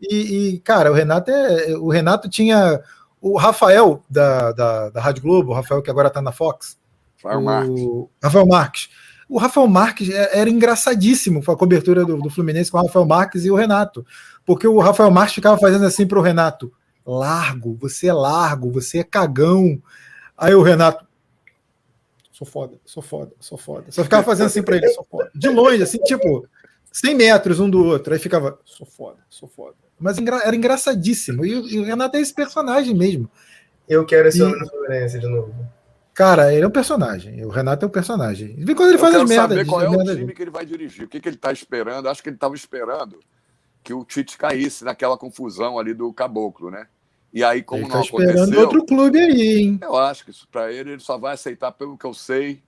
E, 0.00 0.54
e, 0.54 0.60
cara, 0.60 0.90
o 0.90 0.94
Renato 0.94 1.30
é. 1.30 1.76
O 1.76 1.88
Renato 1.88 2.28
tinha. 2.28 2.80
O 3.20 3.36
Rafael 3.36 4.02
da, 4.08 4.50
da, 4.52 4.88
da 4.88 5.00
Rádio 5.00 5.22
Globo, 5.22 5.50
o 5.50 5.54
Rafael 5.54 5.82
que 5.82 5.90
agora 5.90 6.08
está 6.08 6.22
na 6.22 6.32
Fox. 6.32 6.78
Rafael 7.22 7.42
Marques. 7.42 7.84
Rafael 8.22 8.46
Marques. 8.46 8.88
O 9.28 9.38
Rafael 9.38 9.68
Marques 9.68 10.10
é, 10.10 10.40
era 10.40 10.48
engraçadíssimo 10.48 11.42
a 11.46 11.56
cobertura 11.56 12.04
do, 12.04 12.16
do, 12.16 12.30
Fluminense 12.30 12.70
com 12.70 12.78
o 12.78 12.82
Rafael 12.82 13.06
Marques 13.06 13.44
e 13.44 13.50
o 13.50 13.54
Renato. 13.54 14.04
Porque 14.44 14.66
o 14.66 14.78
Rafael 14.78 15.10
Marques 15.10 15.34
ficava 15.34 15.58
fazendo 15.58 15.84
assim 15.84 16.06
para 16.06 16.18
o 16.18 16.22
Renato: 16.22 16.72
largo, 17.04 17.74
você 17.74 18.08
é 18.08 18.12
largo, 18.12 18.70
você 18.70 18.98
é 18.98 19.04
cagão. 19.04 19.80
Aí 20.36 20.54
o 20.54 20.62
Renato, 20.62 21.04
sou 22.30 22.46
foda, 22.46 22.78
sou 22.84 23.02
foda, 23.02 23.32
sou 23.38 23.58
foda. 23.58 23.90
Só 23.90 24.02
ficava 24.02 24.24
fazendo 24.24 24.46
assim 24.46 24.62
para 24.62 24.76
ele, 24.76 24.88
sou 24.88 25.06
foda. 25.10 25.30
De 25.34 25.48
longe, 25.48 25.82
assim, 25.82 25.98
tipo, 25.98 26.46
100 26.92 27.14
metros 27.14 27.60
um 27.60 27.68
do 27.68 27.84
outro. 27.84 28.12
Aí 28.12 28.18
ficava, 28.18 28.58
sou 28.64 28.86
foda, 28.86 29.18
sou 29.28 29.48
foda. 29.48 29.76
Mas 29.98 30.16
era 30.18 30.56
engraçadíssimo. 30.56 31.44
E, 31.44 31.50
e 31.50 31.78
o 31.78 31.84
Renato 31.84 32.16
é 32.16 32.20
esse 32.20 32.34
personagem 32.34 32.94
mesmo. 32.94 33.30
Eu 33.88 34.06
quero 34.06 34.28
esse 34.28 34.38
e... 34.38 34.42
homem 34.42 34.58
no 34.58 34.68
Fluminense 34.68 35.18
de 35.18 35.26
novo. 35.26 35.54
Cara, 36.14 36.52
ele 36.52 36.64
é 36.64 36.66
um 36.66 36.72
personagem. 36.72 37.44
O 37.44 37.48
Renato 37.48 37.84
é 37.84 37.88
um 37.88 37.90
personagem. 37.90 38.56
Vê 38.58 38.74
quando 38.74 38.88
ele 38.88 38.96
eu 38.96 39.00
faz 39.00 39.14
as 39.14 39.28
merdas. 39.28 39.58
saber 39.58 39.66
qual 39.66 39.82
é 39.82 39.88
o 39.88 40.04
time 40.04 40.34
que 40.34 40.42
ele 40.42 40.50
vai 40.50 40.66
dirigir. 40.66 41.04
O 41.04 41.08
que, 41.08 41.20
que 41.20 41.28
ele 41.28 41.36
está 41.36 41.52
esperando? 41.52 42.08
Acho 42.08 42.22
que 42.22 42.28
ele 42.28 42.36
estava 42.36 42.54
esperando 42.54 43.18
que 43.82 43.94
o 43.94 44.04
Tite 44.04 44.36
caísse 44.36 44.84
naquela 44.84 45.16
confusão 45.16 45.78
ali 45.78 45.94
do 45.94 46.12
caboclo, 46.12 46.70
né? 46.70 46.86
E 47.32 47.44
aí, 47.44 47.62
como 47.62 47.82
ele 47.82 47.88
não 47.88 47.96
tá 47.96 48.02
esperando 48.02 48.58
outro 48.58 48.84
clube 48.84 49.18
aí, 49.18 49.58
hein? 49.58 49.78
Eu 49.80 49.96
acho 49.96 50.24
que 50.24 50.30
isso 50.30 50.48
para 50.50 50.72
ele, 50.72 50.92
ele 50.92 51.00
só 51.00 51.16
vai 51.16 51.34
aceitar, 51.34 51.70
pelo 51.72 51.96
que 51.96 52.04
eu 52.04 52.12
sei, 52.12 52.62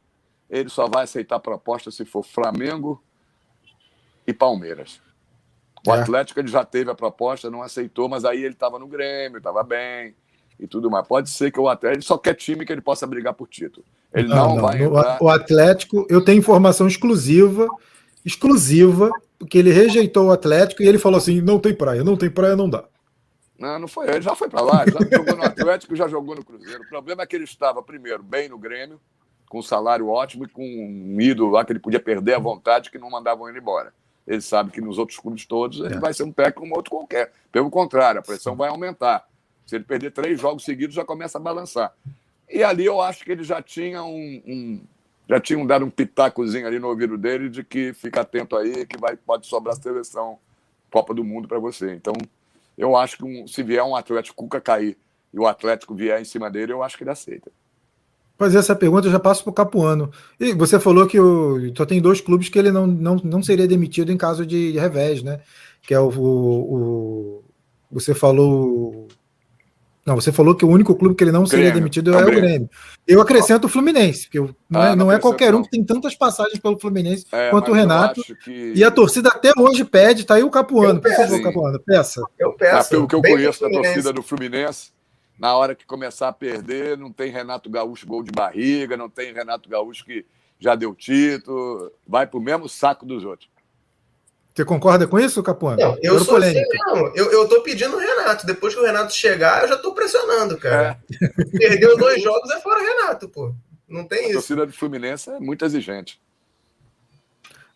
ele 0.48 0.68
só 0.68 0.88
vai 0.88 1.04
aceitar 1.04 1.36
a 1.36 1.40
proposta 1.40 1.90
se 1.90 2.04
for 2.04 2.22
Flamengo 2.22 3.02
e 4.26 4.32
Palmeiras. 4.32 5.00
O 5.86 5.92
é. 5.92 6.00
Atlético 6.00 6.38
ele 6.38 6.48
já 6.48 6.64
teve 6.64 6.90
a 6.90 6.94
proposta, 6.94 7.50
não 7.50 7.62
aceitou, 7.62 8.08
mas 8.08 8.24
aí 8.24 8.44
ele 8.44 8.54
estava 8.54 8.78
no 8.78 8.86
Grêmio, 8.86 9.38
estava 9.38 9.64
bem 9.64 10.14
e 10.60 10.66
tudo 10.66 10.88
mais. 10.88 11.06
Pode 11.06 11.28
ser 11.28 11.50
que 11.50 11.58
o 11.58 11.68
Atlético 11.68 11.98
ele 11.98 12.06
só 12.06 12.16
quer 12.16 12.34
time 12.34 12.64
que 12.64 12.72
ele 12.72 12.80
possa 12.80 13.04
brigar 13.04 13.34
por 13.34 13.48
título. 13.48 13.84
Ele 14.14 14.28
não, 14.28 14.36
não, 14.36 14.54
não. 14.56 14.62
vai 14.62 14.82
entrar... 14.82 15.18
O 15.20 15.28
Atlético, 15.28 16.06
eu 16.08 16.24
tenho 16.24 16.38
informação 16.38 16.86
exclusiva, 16.86 17.66
exclusiva, 18.24 19.10
porque 19.42 19.58
ele 19.58 19.72
rejeitou 19.72 20.28
o 20.28 20.30
Atlético 20.30 20.84
e 20.84 20.86
ele 20.86 20.98
falou 20.98 21.18
assim: 21.18 21.40
não 21.40 21.58
tem 21.58 21.74
praia, 21.74 22.04
não 22.04 22.16
tem 22.16 22.30
praia, 22.30 22.54
não 22.54 22.70
dá. 22.70 22.84
Não, 23.58 23.76
não 23.76 23.88
foi. 23.88 24.08
Ele 24.08 24.22
já 24.22 24.36
foi 24.36 24.48
para 24.48 24.60
lá, 24.60 24.84
já 24.86 25.16
jogou 25.16 25.36
no 25.36 25.42
Atlético, 25.42 25.96
já 25.96 26.06
jogou 26.06 26.36
no 26.36 26.44
Cruzeiro. 26.44 26.84
O 26.84 26.88
problema 26.88 27.24
é 27.24 27.26
que 27.26 27.34
ele 27.34 27.42
estava, 27.42 27.82
primeiro, 27.82 28.22
bem 28.22 28.48
no 28.48 28.56
Grêmio, 28.56 29.00
com 29.48 29.58
um 29.58 29.62
salário 29.62 30.08
ótimo 30.08 30.44
e 30.44 30.48
com 30.48 30.62
um 30.64 31.20
ídolo 31.20 31.50
lá 31.50 31.64
que 31.64 31.72
ele 31.72 31.80
podia 31.80 31.98
perder 31.98 32.34
à 32.34 32.38
vontade, 32.38 32.88
que 32.88 32.98
não 32.98 33.10
mandavam 33.10 33.48
ele 33.48 33.58
embora. 33.58 33.92
Ele 34.28 34.40
sabe 34.40 34.70
que 34.70 34.80
nos 34.80 34.96
outros 34.96 35.18
clubes 35.18 35.44
todos 35.44 35.80
ele 35.80 35.96
é. 35.96 35.98
vai 35.98 36.14
ser 36.14 36.22
um 36.22 36.30
técnico 36.30 36.60
como 36.60 36.76
outro 36.76 36.92
qualquer. 36.92 37.32
Pelo 37.50 37.68
contrário, 37.68 38.20
a 38.20 38.22
pressão 38.22 38.54
vai 38.54 38.68
aumentar. 38.68 39.28
Se 39.66 39.74
ele 39.74 39.84
perder 39.84 40.12
três 40.12 40.40
jogos 40.40 40.64
seguidos, 40.64 40.94
já 40.94 41.04
começa 41.04 41.36
a 41.36 41.40
balançar. 41.40 41.92
E 42.48 42.62
ali 42.62 42.84
eu 42.84 43.00
acho 43.00 43.24
que 43.24 43.32
ele 43.32 43.42
já 43.42 43.60
tinha 43.60 44.04
um, 44.04 44.42
um 44.46 44.84
já 45.28 45.40
tinham 45.40 45.66
dado 45.66 45.84
um 45.84 45.90
pitacozinho 45.90 46.66
ali 46.66 46.78
no 46.78 46.88
ouvido 46.88 47.16
dele 47.16 47.48
de 47.48 47.64
que 47.64 47.92
fica 47.92 48.20
atento 48.20 48.56
aí, 48.56 48.86
que 48.86 48.98
vai, 48.98 49.16
pode 49.16 49.46
sobrar 49.46 49.76
seleção 49.76 50.38
Copa 50.90 51.14
do 51.14 51.24
Mundo 51.24 51.48
para 51.48 51.58
você. 51.58 51.94
Então, 51.94 52.12
eu 52.76 52.96
acho 52.96 53.16
que 53.16 53.24
um, 53.24 53.46
se 53.46 53.62
vier 53.62 53.82
um 53.82 53.96
Atlético 53.96 54.36
Cuca 54.36 54.60
cair 54.60 54.96
e 55.32 55.38
o 55.38 55.46
Atlético 55.46 55.94
vier 55.94 56.20
em 56.20 56.24
cima 56.24 56.50
dele, 56.50 56.72
eu 56.72 56.82
acho 56.82 56.96
que 56.96 57.04
ele 57.04 57.10
aceita. 57.10 57.50
Fazer 58.36 58.58
essa 58.58 58.74
pergunta, 58.74 59.06
eu 59.06 59.12
já 59.12 59.20
passo 59.20 59.42
para 59.44 59.50
o 59.50 59.54
Capuano. 59.54 60.10
E 60.38 60.52
você 60.52 60.78
falou 60.78 61.06
que 61.06 61.18
o, 61.18 61.74
só 61.76 61.86
tem 61.86 62.00
dois 62.00 62.20
clubes 62.20 62.48
que 62.48 62.58
ele 62.58 62.70
não, 62.70 62.86
não, 62.86 63.16
não 63.16 63.42
seria 63.42 63.68
demitido 63.68 64.10
em 64.10 64.16
caso 64.16 64.44
de 64.44 64.72
revés, 64.72 65.22
né? 65.22 65.40
Que 65.82 65.94
é 65.94 66.00
o, 66.00 66.08
o, 66.08 67.38
o 67.38 67.44
você 67.90 68.14
falou 68.14 69.06
não, 70.04 70.16
você 70.16 70.32
falou 70.32 70.54
que 70.54 70.64
o 70.64 70.68
único 70.68 70.96
clube 70.96 71.14
que 71.14 71.22
ele 71.22 71.30
não 71.30 71.46
seria 71.46 71.70
demitido 71.70 72.12
é, 72.12 72.22
o 72.22 72.26
Grêmio. 72.26 72.68
Eu 73.06 73.20
acrescento 73.20 73.66
o 73.66 73.68
Fluminense, 73.68 74.28
porque 74.28 74.52
não, 74.68 74.82
é, 74.82 74.88
ah, 74.88 74.96
não 74.96 75.12
é 75.12 75.18
qualquer 75.18 75.54
um 75.54 75.62
que 75.62 75.70
tem 75.70 75.84
tantas 75.84 76.16
passagens 76.16 76.58
pelo 76.58 76.78
Fluminense 76.78 77.24
é, 77.30 77.50
quanto 77.50 77.70
o 77.70 77.74
Renato. 77.74 78.20
Que... 78.42 78.72
E 78.74 78.82
a 78.82 78.90
torcida 78.90 79.28
até 79.28 79.52
hoje 79.56 79.84
pede, 79.84 80.24
tá 80.24 80.34
aí 80.34 80.42
o 80.42 80.50
Capuano. 80.50 81.00
Por 81.00 81.12
favor, 81.12 81.40
Capuano, 81.40 81.78
peça. 81.78 82.20
Eu 82.36 82.52
peço. 82.52 82.76
Ah, 82.76 82.84
pelo 82.84 83.06
que 83.06 83.14
eu 83.14 83.22
conheço 83.22 83.60
da 83.60 83.70
torcida 83.70 84.12
do 84.12 84.22
Fluminense, 84.22 84.90
na 85.38 85.56
hora 85.56 85.72
que 85.72 85.86
começar 85.86 86.28
a 86.28 86.32
perder, 86.32 86.98
não 86.98 87.12
tem 87.12 87.30
Renato 87.30 87.70
Gaúcho 87.70 88.04
gol 88.04 88.24
de 88.24 88.32
barriga, 88.32 88.96
não 88.96 89.08
tem 89.08 89.32
Renato 89.32 89.68
Gaúcho 89.68 90.04
que 90.04 90.24
já 90.58 90.74
deu 90.74 90.94
título, 90.96 91.92
vai 92.06 92.26
pro 92.26 92.40
mesmo 92.40 92.68
saco 92.68 93.06
dos 93.06 93.24
outros. 93.24 93.51
Você 94.54 94.64
concorda 94.66 95.06
com 95.06 95.18
isso, 95.18 95.42
Capuano? 95.42 95.80
Não, 95.80 95.98
eu 96.02 96.20
sou 96.20 96.36
assim 96.36 96.52
mesmo. 96.52 97.12
Eu, 97.14 97.32
eu 97.32 97.48
tô 97.48 97.62
pedindo 97.62 97.96
o 97.96 97.98
Renato. 97.98 98.46
Depois 98.46 98.74
que 98.74 98.80
o 98.80 98.84
Renato 98.84 99.14
chegar, 99.14 99.62
eu 99.62 99.68
já 99.68 99.78
tô 99.78 99.94
pressionando, 99.94 100.58
cara. 100.58 100.98
É. 101.22 101.28
Perdeu 101.58 101.96
dois 101.96 102.22
jogos 102.22 102.50
é 102.50 102.60
fora 102.60 102.82
Renato, 102.82 103.28
pô. 103.28 103.54
Não 103.88 104.06
tem 104.06 104.18
a 104.18 104.22
isso. 104.22 104.30
A 104.30 104.34
torcida 104.34 104.66
do 104.66 104.72
Fluminense 104.72 105.30
é 105.30 105.40
muito 105.40 105.64
exigente. 105.64 106.20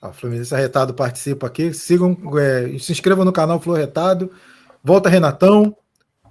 Ah, 0.03 0.12
Fluminense 0.12 0.55
Arretado 0.55 0.93
participa 0.93 1.47
aqui. 1.47 1.73
Sigam, 1.73 2.15
é, 2.39 2.78
se 2.78 2.93
inscrevam 2.93 3.24
no 3.24 3.32
canal 3.32 3.59
Flu 3.59 3.74
Arretado. 3.74 4.31
Volta 4.85 5.09
Renatão. 5.09 5.74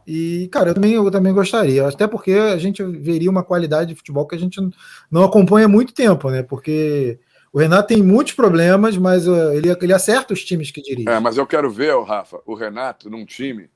E, 0.08 0.48
cara, 0.52 0.70
eu 0.70 0.74
também, 0.76 0.94
eu 0.94 1.10
também 1.10 1.34
gostaria. 1.34 1.88
Até 1.88 2.06
porque 2.08 2.34
a 2.34 2.58
gente 2.58 2.84
veria 2.84 3.32
uma 3.32 3.44
qualidade 3.44 3.90
de 3.90 3.96
futebol 3.96 4.28
que 4.28 4.36
a 4.36 4.40
gente 4.40 4.62
não 5.10 5.24
acompanha 5.24 5.66
há 5.66 5.70
muito 5.70 5.92
tempo, 5.92 6.30
né? 6.30 6.44
Porque 6.44 7.20
o 7.56 7.57
Renato 7.57 7.88
tem 7.88 8.03
muitos 8.03 8.34
problemas, 8.34 8.98
mas 8.98 9.26
uh, 9.30 9.53
ele, 9.53 9.69
ele 9.82 9.94
acerta 9.94 10.34
os 10.34 10.44
times 10.44 10.72
que 10.72 10.82
dirige. 10.82 11.07
É, 11.07 11.22
mas 11.22 11.38
eu 11.38 11.48
quero 11.48 11.72
ver, 11.72 11.98
Rafa, 12.03 12.41
o 12.45 12.53
Renato 12.53 13.10
num 13.10 13.26
time 13.26 13.69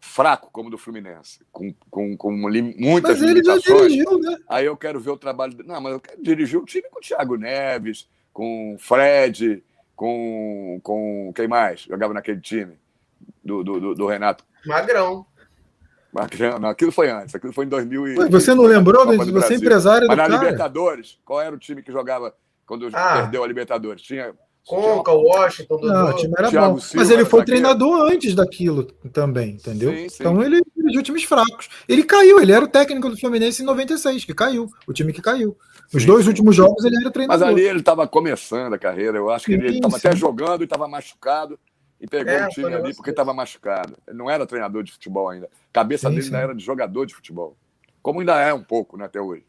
fraco 0.00 0.48
como 0.50 0.68
o 0.68 0.70
do 0.70 0.78
Fluminense, 0.78 1.40
com, 1.52 1.74
com, 1.90 2.16
com 2.16 2.32
muitas 2.32 3.20
mas 3.20 3.28
limitações. 3.28 3.92
Ele 3.92 3.98
já 3.98 4.04
dirigiu, 4.06 4.18
né? 4.18 4.38
Aí 4.48 4.64
eu 4.64 4.74
quero 4.78 4.98
ver 4.98 5.10
o 5.10 5.16
trabalho. 5.18 5.54
Não, 5.66 5.78
mas 5.78 5.92
eu 5.92 6.00
quero 6.00 6.22
dirigir 6.22 6.58
o 6.58 6.64
time 6.64 6.88
com 6.90 6.98
o 6.98 7.02
Thiago 7.02 7.36
Neves, 7.36 8.08
com 8.32 8.76
o 8.76 8.78
Fred, 8.78 9.62
com, 9.94 10.80
com 10.82 11.32
quem 11.34 11.46
mais 11.46 11.82
jogava 11.82 12.14
naquele 12.14 12.40
time 12.40 12.78
do, 13.44 13.62
do, 13.62 13.78
do, 13.78 13.94
do 13.94 14.06
Renato? 14.06 14.42
Magrão. 14.64 15.26
Magrão, 16.10 16.58
não, 16.58 16.70
aquilo 16.70 16.92
foi 16.92 17.10
antes, 17.10 17.34
aquilo 17.34 17.52
foi 17.52 17.66
em 17.66 17.68
2000. 17.68 18.08
E... 18.08 18.28
Você 18.30 18.54
não 18.54 18.64
lembrou? 18.64 19.04
Você 19.04 19.52
é 19.52 19.56
empresário 19.58 20.08
Mas 20.08 20.16
do 20.16 20.22
na 20.22 20.28
cara. 20.30 20.38
Libertadores, 20.38 21.18
qual 21.26 21.42
era 21.42 21.54
o 21.54 21.58
time 21.58 21.82
que 21.82 21.92
jogava 21.92 22.34
quando 22.66 22.88
ah, 22.92 23.22
perdeu 23.22 23.44
a 23.44 23.46
Libertadores. 23.46 24.02
Tinha. 24.02 24.34
Conca, 24.66 25.12
Washington, 25.12 25.78
Não, 25.80 26.10
o 26.10 26.16
time 26.16 26.34
era 26.36 26.50
Thiago 26.50 26.74
bom. 26.74 26.80
Silva, 26.80 26.96
mas 26.96 27.10
ele 27.10 27.24
foi 27.24 27.44
treinador 27.44 28.10
antes 28.10 28.34
daquilo 28.34 28.82
também, 29.12 29.50
entendeu? 29.50 29.92
Sim, 29.92 30.08
sim. 30.08 30.16
Então 30.18 30.42
ele 30.42 30.60
dirigiu 30.76 31.04
times 31.04 31.22
fracos. 31.22 31.68
Ele 31.88 32.02
caiu, 32.02 32.40
ele 32.40 32.50
era 32.50 32.64
o 32.64 32.68
técnico 32.68 33.08
do 33.08 33.16
Fluminense 33.16 33.62
em 33.62 33.64
96, 33.64 34.24
que 34.24 34.34
caiu, 34.34 34.68
o 34.84 34.92
time 34.92 35.12
que 35.12 35.22
caiu. 35.22 35.56
Os 35.94 36.02
sim, 36.02 36.08
dois 36.08 36.26
últimos 36.26 36.56
jogos 36.56 36.84
ele 36.84 36.96
era 36.96 37.12
treinador. 37.12 37.46
Mas 37.46 37.48
ali 37.48 37.62
ele 37.62 37.78
estava 37.78 38.08
começando 38.08 38.72
a 38.72 38.78
carreira, 38.78 39.16
eu 39.16 39.30
acho 39.30 39.46
que 39.46 39.52
ele 39.52 39.76
estava 39.76 39.96
até 39.96 40.16
jogando 40.16 40.62
e 40.62 40.64
estava 40.64 40.88
machucado 40.88 41.56
e 42.00 42.08
pegou 42.08 42.32
é, 42.32 42.46
o 42.46 42.48
time 42.48 42.74
ali 42.74 42.92
porque 42.92 43.10
estava 43.10 43.32
machucado. 43.32 43.96
Ele 44.04 44.18
não 44.18 44.28
era 44.28 44.44
treinador 44.46 44.82
de 44.82 44.90
futebol 44.90 45.28
ainda. 45.28 45.46
A 45.46 45.72
cabeça 45.72 46.10
dele 46.10 46.24
ainda 46.24 46.38
era 46.38 46.54
de 46.54 46.64
jogador 46.64 47.06
de 47.06 47.14
futebol. 47.14 47.56
Como 48.02 48.18
ainda 48.18 48.40
é 48.40 48.52
um 48.52 48.64
pouco, 48.64 48.96
né, 48.96 49.04
até 49.04 49.20
hoje. 49.20 49.44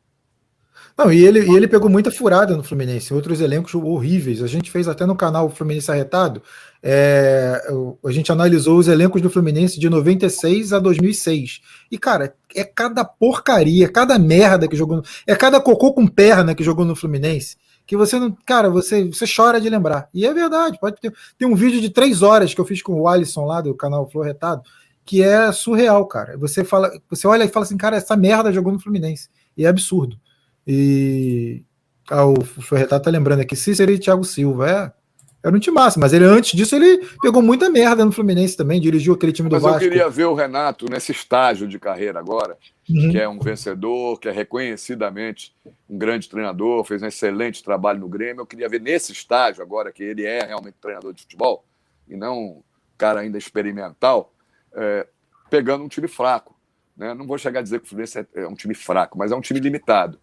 Não, 0.97 1.11
e 1.11 1.23
ele, 1.23 1.45
e 1.45 1.55
ele 1.55 1.67
pegou 1.67 1.89
muita 1.89 2.09
furada 2.09 2.57
no 2.57 2.63
Fluminense, 2.63 3.13
outros 3.13 3.39
elencos 3.39 3.75
horríveis. 3.75 4.41
A 4.41 4.47
gente 4.47 4.71
fez 4.71 4.87
até 4.87 5.05
no 5.05 5.15
canal 5.15 5.49
Fluminense 5.49 5.91
Arretado, 5.91 6.41
é, 6.81 7.61
a 8.05 8.11
gente 8.11 8.31
analisou 8.31 8.77
os 8.77 8.87
elencos 8.87 9.21
do 9.21 9.29
Fluminense 9.29 9.79
de 9.79 9.89
96 9.89 10.73
a 10.73 10.79
2006. 10.79 11.61
E, 11.91 11.97
cara, 11.97 12.33
é 12.55 12.63
cada 12.63 13.05
porcaria, 13.05 13.87
cada 13.89 14.17
merda 14.17 14.67
que 14.67 14.75
jogou, 14.75 15.03
é 15.25 15.35
cada 15.35 15.59
cocô 15.59 15.93
com 15.93 16.07
perna 16.07 16.55
que 16.55 16.63
jogou 16.63 16.85
no 16.85 16.95
Fluminense, 16.95 17.57
que 17.85 17.95
você 17.95 18.19
não, 18.19 18.35
cara, 18.45 18.69
você, 18.69 19.05
você 19.05 19.25
chora 19.27 19.61
de 19.61 19.69
lembrar. 19.69 20.09
E 20.13 20.25
é 20.25 20.33
verdade, 20.33 20.79
pode 20.79 20.99
ter, 20.99 21.13
tem 21.37 21.47
um 21.47 21.55
vídeo 21.55 21.79
de 21.79 21.89
três 21.89 22.21
horas 22.21 22.53
que 22.53 22.61
eu 22.61 22.65
fiz 22.65 22.81
com 22.81 22.93
o 22.93 23.07
Alisson 23.07 23.45
lá 23.45 23.61
do 23.61 23.75
canal 23.75 24.09
Flow 24.09 24.23
Retado, 24.23 24.61
que 25.05 25.23
é 25.23 25.51
surreal, 25.51 26.05
cara. 26.05 26.37
Você 26.37 26.63
fala, 26.63 26.91
você 27.09 27.25
olha 27.25 27.45
e 27.45 27.47
fala 27.47 27.65
assim, 27.65 27.77
cara, 27.77 27.95
essa 27.95 28.15
merda 28.17 28.51
jogou 28.51 28.73
no 28.73 28.79
Fluminense. 28.79 29.29
E 29.55 29.65
é 29.65 29.67
absurdo. 29.69 30.17
E 30.67 31.63
ah, 32.09 32.25
o 32.25 32.43
Ferretá 32.43 32.99
tá 32.99 33.09
lembrando 33.09 33.39
aqui, 33.39 33.55
Cícero 33.55 33.91
e 33.91 33.99
Thiago 33.99 34.23
Silva. 34.23 34.69
É, 34.69 34.91
era 35.47 35.55
um 35.55 35.59
time 35.59 35.75
massa, 35.75 35.99
mas 35.99 36.11
ele 36.13 36.25
antes 36.25 36.57
disso 36.57 36.75
ele 36.75 37.07
pegou 37.21 37.41
muita 37.41 37.69
merda 37.69 38.03
no 38.03 38.11
Fluminense 38.11 38.57
também, 38.57 38.81
dirigiu 38.81 39.13
aquele 39.13 39.31
time 39.31 39.47
do 39.47 39.53
mas 39.53 39.63
Vasco. 39.63 39.77
Mas 39.77 39.83
eu 39.83 39.89
queria 39.89 40.09
ver 40.09 40.25
o 40.25 40.33
Renato 40.33 40.89
nesse 40.89 41.11
estágio 41.11 41.67
de 41.67 41.79
carreira 41.79 42.19
agora, 42.19 42.57
uhum. 42.89 43.11
que 43.11 43.17
é 43.17 43.29
um 43.29 43.39
vencedor, 43.39 44.19
que 44.19 44.27
é 44.27 44.31
reconhecidamente 44.31 45.55
um 45.89 45.97
grande 45.97 46.27
treinador, 46.27 46.83
fez 46.83 47.01
um 47.01 47.07
excelente 47.07 47.63
trabalho 47.63 47.99
no 47.99 48.09
Grêmio. 48.09 48.41
Eu 48.41 48.45
queria 48.45 48.67
ver 48.67 48.81
nesse 48.81 49.13
estágio 49.13 49.63
agora, 49.63 49.91
que 49.91 50.03
ele 50.03 50.25
é 50.25 50.45
realmente 50.45 50.75
treinador 50.81 51.13
de 51.13 51.21
futebol, 51.21 51.63
e 52.09 52.17
não 52.17 52.37
um 52.37 52.63
cara 52.97 53.21
ainda 53.21 53.37
experimental, 53.37 54.33
é, 54.73 55.07
pegando 55.49 55.83
um 55.83 55.87
time 55.87 56.07
fraco 56.07 56.55
Né? 56.97 57.13
Não 57.13 57.27
vou 57.27 57.37
chegar 57.37 57.59
a 57.59 57.63
dizer 57.63 57.79
que 57.79 57.85
o 57.85 57.89
Fluminense 57.89 58.19
é, 58.19 58.25
é 58.41 58.47
um 58.47 58.55
time 58.55 58.73
fraco, 58.73 59.17
mas 59.17 59.31
é 59.31 59.35
um 59.35 59.41
time 59.41 59.59
limitado. 59.59 60.19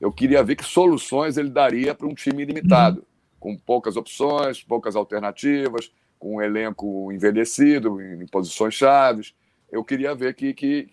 Eu 0.00 0.12
queria 0.12 0.42
ver 0.42 0.56
que 0.56 0.64
soluções 0.64 1.36
ele 1.36 1.50
daria 1.50 1.94
para 1.94 2.06
um 2.06 2.14
time 2.14 2.44
limitado, 2.44 3.00
uhum. 3.00 3.04
com 3.40 3.56
poucas 3.56 3.96
opções, 3.96 4.62
poucas 4.62 4.96
alternativas, 4.96 5.90
com 6.18 6.36
um 6.36 6.42
elenco 6.42 7.12
envelhecido, 7.12 8.00
em 8.00 8.26
posições 8.26 8.74
chaves. 8.74 9.34
Eu 9.70 9.84
queria 9.84 10.14
ver 10.14 10.34
que, 10.34 10.54
que, 10.54 10.88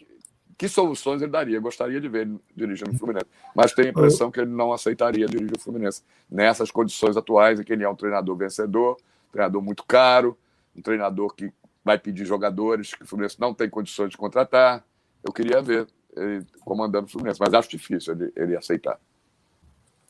que 0.58 0.68
soluções 0.68 1.22
ele 1.22 1.32
daria. 1.32 1.58
Eu 1.58 1.62
gostaria 1.62 2.02
de 2.02 2.10
ver 2.10 2.28
ele 2.28 2.40
dirigindo 2.56 2.92
o 2.92 2.98
Fluminense. 2.98 3.28
Mas 3.56 3.74
tenho 3.74 3.88
a 3.88 3.92
impressão 3.92 4.30
que 4.30 4.40
ele 4.40 4.52
não 4.52 4.74
aceitaria 4.74 5.26
dirigir 5.26 5.56
o 5.56 5.60
Fluminense 5.60 6.04
nessas 6.30 6.70
condições 6.70 7.16
atuais, 7.16 7.60
em 7.60 7.64
que 7.64 7.72
ele 7.72 7.84
é 7.84 7.90
um 7.90 7.96
treinador 7.96 8.36
vencedor, 8.36 8.98
um 9.30 9.32
treinador 9.32 9.62
muito 9.62 9.84
caro, 9.86 10.38
um 10.76 10.82
treinador 10.82 11.34
que 11.34 11.52
vai 11.84 11.98
pedir 11.98 12.26
jogadores 12.26 12.94
que 12.94 13.04
o 13.04 13.08
Fluminense 13.08 13.40
não 13.40 13.54
tem 13.54 13.70
condições 13.70 14.10
de 14.10 14.18
contratar. 14.18 14.84
Eu 15.24 15.32
queria 15.32 15.62
ver 15.62 15.88
ele 16.16 16.46
comandando 16.64 17.06
o 17.06 17.10
Fluminense, 17.10 17.40
mas 17.40 17.54
acho 17.54 17.70
difícil 17.70 18.14
ele, 18.14 18.34
ele 18.36 18.58
aceitar. 18.58 18.98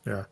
É. 0.06 0.26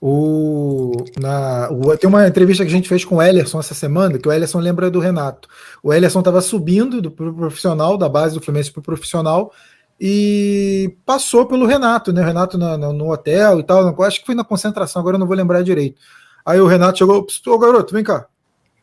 O, 0.00 0.92
na, 1.18 1.70
o, 1.70 1.96
tem 1.96 2.08
uma 2.08 2.28
entrevista 2.28 2.64
que 2.64 2.70
a 2.70 2.74
gente 2.74 2.88
fez 2.88 3.04
com 3.04 3.16
o 3.16 3.22
Ellerson 3.22 3.58
essa 3.58 3.74
semana, 3.74 4.18
que 4.18 4.28
o 4.28 4.32
Ellerson 4.32 4.60
lembra 4.60 4.90
do 4.90 5.00
Renato. 5.00 5.48
O 5.82 5.92
Ellerson 5.92 6.18
estava 6.18 6.40
subindo 6.40 7.00
do 7.00 7.10
pro 7.10 7.34
profissional, 7.34 7.96
da 7.96 8.08
base 8.08 8.34
do 8.34 8.42
Fluminense 8.42 8.70
para 8.70 8.80
o 8.80 8.84
profissional, 8.84 9.52
e 9.98 10.94
passou 11.06 11.46
pelo 11.46 11.66
Renato, 11.66 12.12
né? 12.12 12.20
O 12.20 12.24
Renato 12.24 12.58
na, 12.58 12.76
na, 12.76 12.92
no 12.92 13.10
hotel 13.10 13.60
e 13.60 13.62
tal. 13.62 14.02
Acho 14.02 14.20
que 14.20 14.26
foi 14.26 14.34
na 14.34 14.44
concentração, 14.44 15.00
agora 15.00 15.16
eu 15.16 15.20
não 15.20 15.26
vou 15.26 15.36
lembrar 15.36 15.62
direito. 15.62 16.00
Aí 16.44 16.60
o 16.60 16.66
Renato 16.66 16.98
chegou, 16.98 17.26
ô 17.46 17.58
garoto, 17.58 17.94
vem 17.94 18.04
cá. 18.04 18.26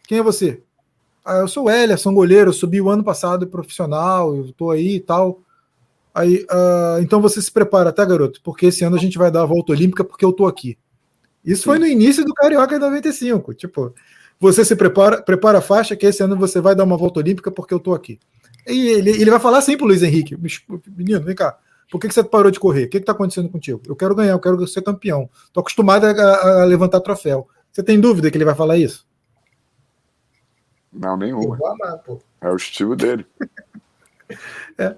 Quem 0.07 0.18
é 0.18 0.24
você? 0.24 0.61
Ah, 1.24 1.38
eu 1.38 1.48
sou 1.48 1.65
o 1.65 1.70
Ellerson, 1.70 2.14
goleiro, 2.14 2.49
eu 2.49 2.53
subi 2.53 2.82
o 2.82 2.90
ano 2.90 3.03
passado 3.03 3.48
profissional, 3.48 4.36
eu 4.36 4.52
tô 4.52 4.72
aí 4.72 4.95
e 4.95 4.99
tal. 4.99 5.40
Aí, 6.14 6.45
uh, 6.52 7.02
então 7.02 7.22
você 7.22 7.41
se 7.41 7.52
prepara, 7.52 7.91
tá, 7.91 8.06
garoto? 8.06 8.40
Porque 8.44 8.68
esse 8.68 8.84
ano 8.84 8.95
a 8.95 8.99
gente 8.99 9.18
vai 9.18 9.31
dar 9.31 9.41
a 9.41 9.45
volta 9.45 9.72
olímpica 9.72 10.03
porque 10.03 10.23
eu 10.23 10.31
tô 10.31 10.45
aqui. 10.45 10.77
Isso 11.44 11.64
Sim. 11.64 11.69
foi 11.69 11.80
no 11.80 11.88
início 11.88 12.23
do 12.23 12.34
Carioca 12.34 12.77
95. 12.77 13.53
Tipo, 13.56 13.94
você 14.40 14.64
se 14.64 14.76
prepara, 14.76 15.22
prepara 15.22 15.57
a 15.57 15.61
faixa 15.61 15.95
que 15.95 16.06
esse 16.06 16.22
ano 16.22 16.38
você 16.38 16.61
vai 16.61 16.76
dar 16.76 16.84
uma 16.84 16.98
volta 16.98 17.19
olímpica 17.19 17.49
porque 17.49 17.73
eu 17.73 17.80
tô 17.80 17.94
aqui. 17.94 18.19
E 18.68 18.90
ele, 18.90 19.10
ele 19.10 19.31
vai 19.31 19.40
falar 19.40 19.57
assim 19.57 19.76
pro 19.76 19.88
Luiz 19.88 20.03
Henrique: 20.03 20.38
menino, 20.95 21.22
vem 21.22 21.35
cá. 21.35 21.57
Por 21.91 21.99
que, 21.99 22.07
que 22.07 22.14
você 22.14 22.23
parou 22.23 22.52
de 22.52 22.60
correr? 22.60 22.85
O 22.85 22.90
que 22.90 22.98
está 22.98 23.11
acontecendo 23.11 23.49
contigo? 23.49 23.81
Eu 23.85 23.95
quero 23.95 24.15
ganhar, 24.15 24.31
eu 24.31 24.40
quero 24.40 24.65
ser 24.68 24.81
campeão. 24.81 25.30
Estou 25.45 25.61
acostumado 25.61 26.06
a, 26.06 26.61
a, 26.61 26.65
levantar 26.65 26.99
troféu. 27.02 27.48
Você 27.72 27.84
tem 27.84 27.99
dúvida 27.99 28.31
que 28.31 28.38
ele 28.38 28.45
vai 28.45 28.56
falar 28.56 28.77
isso? 28.77 29.06
Não, 30.91 31.18
nenhuma. 31.18 31.57
É 32.41 32.49
o 32.49 32.56
estilo 32.56 32.95
dele. 32.95 33.26
é. 34.77 34.95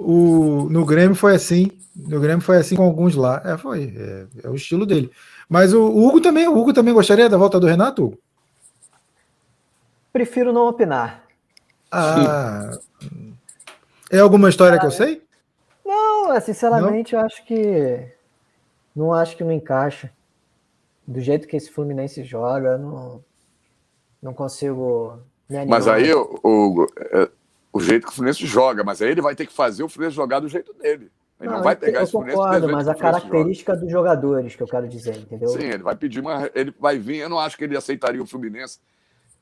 O, 0.00 0.68
no 0.70 0.84
Grêmio 0.86 1.14
foi 1.14 1.34
assim. 1.34 1.70
No 1.94 2.18
Grêmio 2.20 2.40
foi 2.40 2.56
assim 2.56 2.74
com 2.74 2.82
alguns 2.82 3.14
lá. 3.14 3.42
É, 3.44 3.58
foi. 3.58 3.94
É, 3.96 4.26
é 4.44 4.48
o 4.48 4.54
estilo 4.54 4.86
dele. 4.86 5.10
Mas 5.48 5.74
o, 5.74 5.82
o, 5.82 6.08
Hugo 6.08 6.20
também, 6.20 6.48
o 6.48 6.56
Hugo 6.56 6.72
também 6.72 6.94
gostaria 6.94 7.28
da 7.28 7.36
volta 7.36 7.60
do 7.60 7.66
Renato? 7.66 8.06
Hugo? 8.06 8.18
Prefiro 10.10 10.52
não 10.52 10.68
opinar. 10.68 11.22
Ah. 11.92 12.70
É 14.10 14.18
alguma 14.18 14.48
história 14.48 14.76
ah, 14.76 14.80
que 14.80 14.86
eu 14.86 14.90
sei? 14.90 15.22
Não, 15.84 16.32
é, 16.32 16.40
sinceramente, 16.40 17.12
não? 17.12 17.20
eu 17.20 17.26
acho 17.26 17.44
que. 17.44 18.08
Não 18.96 19.12
acho 19.12 19.36
que 19.36 19.44
não 19.44 19.52
encaixa. 19.52 20.10
Do 21.06 21.20
jeito 21.20 21.46
que 21.46 21.56
esse 21.56 21.70
Fluminense 21.70 22.24
joga, 22.24 22.78
não, 22.78 23.22
não 24.22 24.32
consigo. 24.32 25.18
Mas 25.68 25.86
aí, 25.86 26.12
Hugo, 26.14 26.86
é, 26.96 27.28
o 27.72 27.80
jeito 27.80 28.06
que 28.06 28.12
o 28.12 28.14
Fluminense 28.14 28.46
joga, 28.46 28.82
mas 28.82 29.00
aí 29.00 29.10
ele 29.10 29.20
vai 29.20 29.34
ter 29.34 29.46
que 29.46 29.52
fazer 29.52 29.82
o 29.82 29.88
Fluminense 29.88 30.16
jogar 30.16 30.40
do 30.40 30.48
jeito 30.48 30.72
dele. 30.74 31.10
Ele 31.40 31.48
não, 31.48 31.56
não 31.56 31.62
vai 31.62 31.74
pegar 31.74 32.02
esse 32.02 32.12
Fluminense 32.12 32.36
concordo, 32.36 32.68
mas 32.68 32.88
a 32.88 32.94
característica 32.94 33.72
joga. 33.72 33.84
dos 33.84 33.92
jogadores 33.92 34.56
que 34.56 34.62
eu 34.62 34.66
quero 34.66 34.88
dizer, 34.88 35.16
entendeu? 35.16 35.48
Sim, 35.48 35.64
ele 35.64 35.82
vai 35.82 35.96
pedir 35.96 36.20
uma. 36.20 36.50
Ele 36.54 36.74
vai 36.78 36.98
vir. 36.98 37.16
Eu 37.18 37.28
não 37.28 37.38
acho 37.38 37.56
que 37.56 37.64
ele 37.64 37.76
aceitaria 37.76 38.22
o 38.22 38.26
Fluminense. 38.26 38.78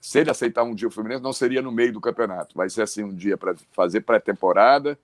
Se 0.00 0.20
ele 0.20 0.30
aceitar 0.30 0.62
um 0.62 0.74
dia 0.74 0.86
o 0.86 0.90
Fluminense, 0.92 1.22
não 1.22 1.32
seria 1.32 1.60
no 1.60 1.72
meio 1.72 1.92
do 1.92 2.00
campeonato. 2.00 2.54
Vai 2.54 2.70
ser 2.70 2.82
assim 2.82 3.02
um 3.02 3.12
dia 3.12 3.36
para 3.36 3.54
fazer 3.72 4.02
pré-temporada 4.02 4.96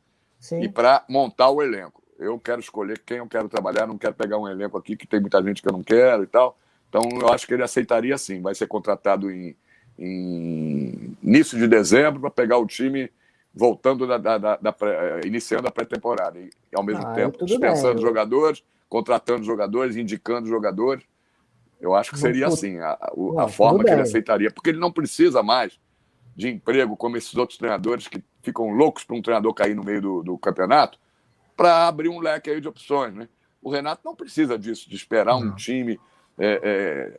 e 0.53 0.69
para 0.69 1.05
montar 1.09 1.51
o 1.51 1.61
elenco. 1.61 2.01
Eu 2.17 2.39
quero 2.39 2.61
escolher 2.61 3.01
quem 3.05 3.17
eu 3.17 3.27
quero 3.27 3.49
trabalhar, 3.49 3.89
não 3.89 3.99
quero 3.99 4.15
pegar 4.15 4.39
um 4.39 4.49
elenco 4.49 4.79
aqui 4.79 4.97
que 4.97 5.07
tem 5.07 5.19
muita 5.19 5.43
gente 5.43 5.61
que 5.61 5.69
eu 5.69 5.73
não 5.73 5.83
quero 5.83 6.23
e 6.23 6.27
tal. 6.29 6.57
Então, 6.89 7.03
eu 7.21 7.29
acho 7.33 7.45
que 7.45 7.55
ele 7.55 7.65
aceitaria 7.65 8.17
sim. 8.17 8.41
Vai 8.41 8.55
ser 8.55 8.69
contratado 8.69 9.29
em, 9.33 9.57
em 9.99 11.17
início 11.23 11.59
de 11.59 11.67
dezembro 11.69 12.21
para 12.21 12.31
pegar 12.31 12.59
o 12.59 12.67
time 12.67 13.11
voltando 13.55 14.07
da, 14.07 14.19
da, 14.19 14.39
da, 14.39 14.57
da 14.57 14.73
pré, 14.73 15.21
iniciando 15.25 15.69
a 15.69 15.71
pré-temporada 15.71 16.39
e 16.39 16.51
ao 16.75 16.83
mesmo 16.83 17.07
ah, 17.07 17.13
tempo 17.13 17.45
dispensando 17.45 17.95
bem. 17.95 18.03
jogadores, 18.03 18.65
contratando 18.89 19.45
jogadores, 19.45 19.97
indicando 19.97 20.49
jogadores. 20.49 21.05
Eu 21.81 21.95
acho 21.95 22.11
que 22.11 22.19
seria 22.19 22.49
assim 22.49 22.79
a, 22.79 22.91
a, 22.91 23.45
a 23.45 23.49
forma 23.49 23.85
que 23.85 23.91
ele 23.91 24.01
aceitaria, 24.01 24.51
porque 24.51 24.71
ele 24.71 24.81
não 24.81 24.91
precisa 24.91 25.43
mais 25.43 25.79
de 26.35 26.49
emprego 26.49 26.97
como 26.97 27.17
esses 27.17 27.35
outros 27.37 27.59
treinadores 27.59 28.09
que 28.09 28.23
ficam 28.43 28.71
loucos 28.71 29.05
para 29.05 29.17
um 29.17 29.23
treinador 29.23 29.55
cair 29.55 29.75
no 29.75 29.85
meio 29.85 30.03
do, 30.03 30.23
do 30.23 30.39
campeonato 30.39 30.99
para 31.57 31.87
abrir 31.87 32.09
um 32.09 32.19
leque 32.19 32.51
aí 32.51 32.61
de 32.61 32.67
opções, 32.67 33.15
né? 33.15 33.29
O 33.63 33.71
Renato 33.71 34.03
não 34.05 34.15
precisa 34.15 34.59
disso, 34.59 34.91
de 34.91 34.97
esperar 34.97 35.41
não. 35.41 35.49
um 35.49 35.55
time 35.55 35.99
é, 36.39 37.19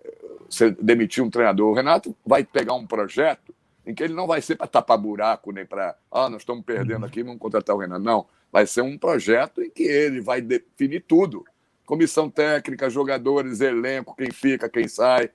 é, 0.61 0.69
demitir 0.81 1.23
um 1.23 1.29
treinador. 1.29 1.71
O 1.71 1.73
Renato 1.73 2.15
vai 2.25 2.43
pegar 2.43 2.73
um 2.73 2.85
projeto 2.85 3.53
em 3.85 3.93
que 3.93 4.03
ele 4.03 4.13
não 4.13 4.25
vai 4.25 4.41
ser 4.41 4.55
para 4.55 4.67
tapar 4.67 4.97
buraco, 4.97 5.51
nem 5.51 5.65
para, 5.65 5.95
ah, 6.11 6.29
nós 6.29 6.41
estamos 6.41 6.65
perdendo 6.65 7.01
uhum. 7.01 7.05
aqui, 7.05 7.21
vamos 7.23 7.39
contratar 7.39 7.75
o 7.75 7.79
Renan. 7.79 7.99
Não, 7.99 8.25
vai 8.51 8.65
ser 8.65 8.81
um 8.81 8.97
projeto 8.97 9.61
em 9.61 9.69
que 9.69 9.83
ele 9.83 10.21
vai 10.21 10.41
definir 10.41 11.01
tudo. 11.01 11.45
Comissão 11.85 12.29
técnica, 12.29 12.89
jogadores, 12.89 13.61
elenco, 13.61 14.15
quem 14.15 14.31
fica, 14.31 14.67
quem 14.67 14.87
sai. 14.87 15.29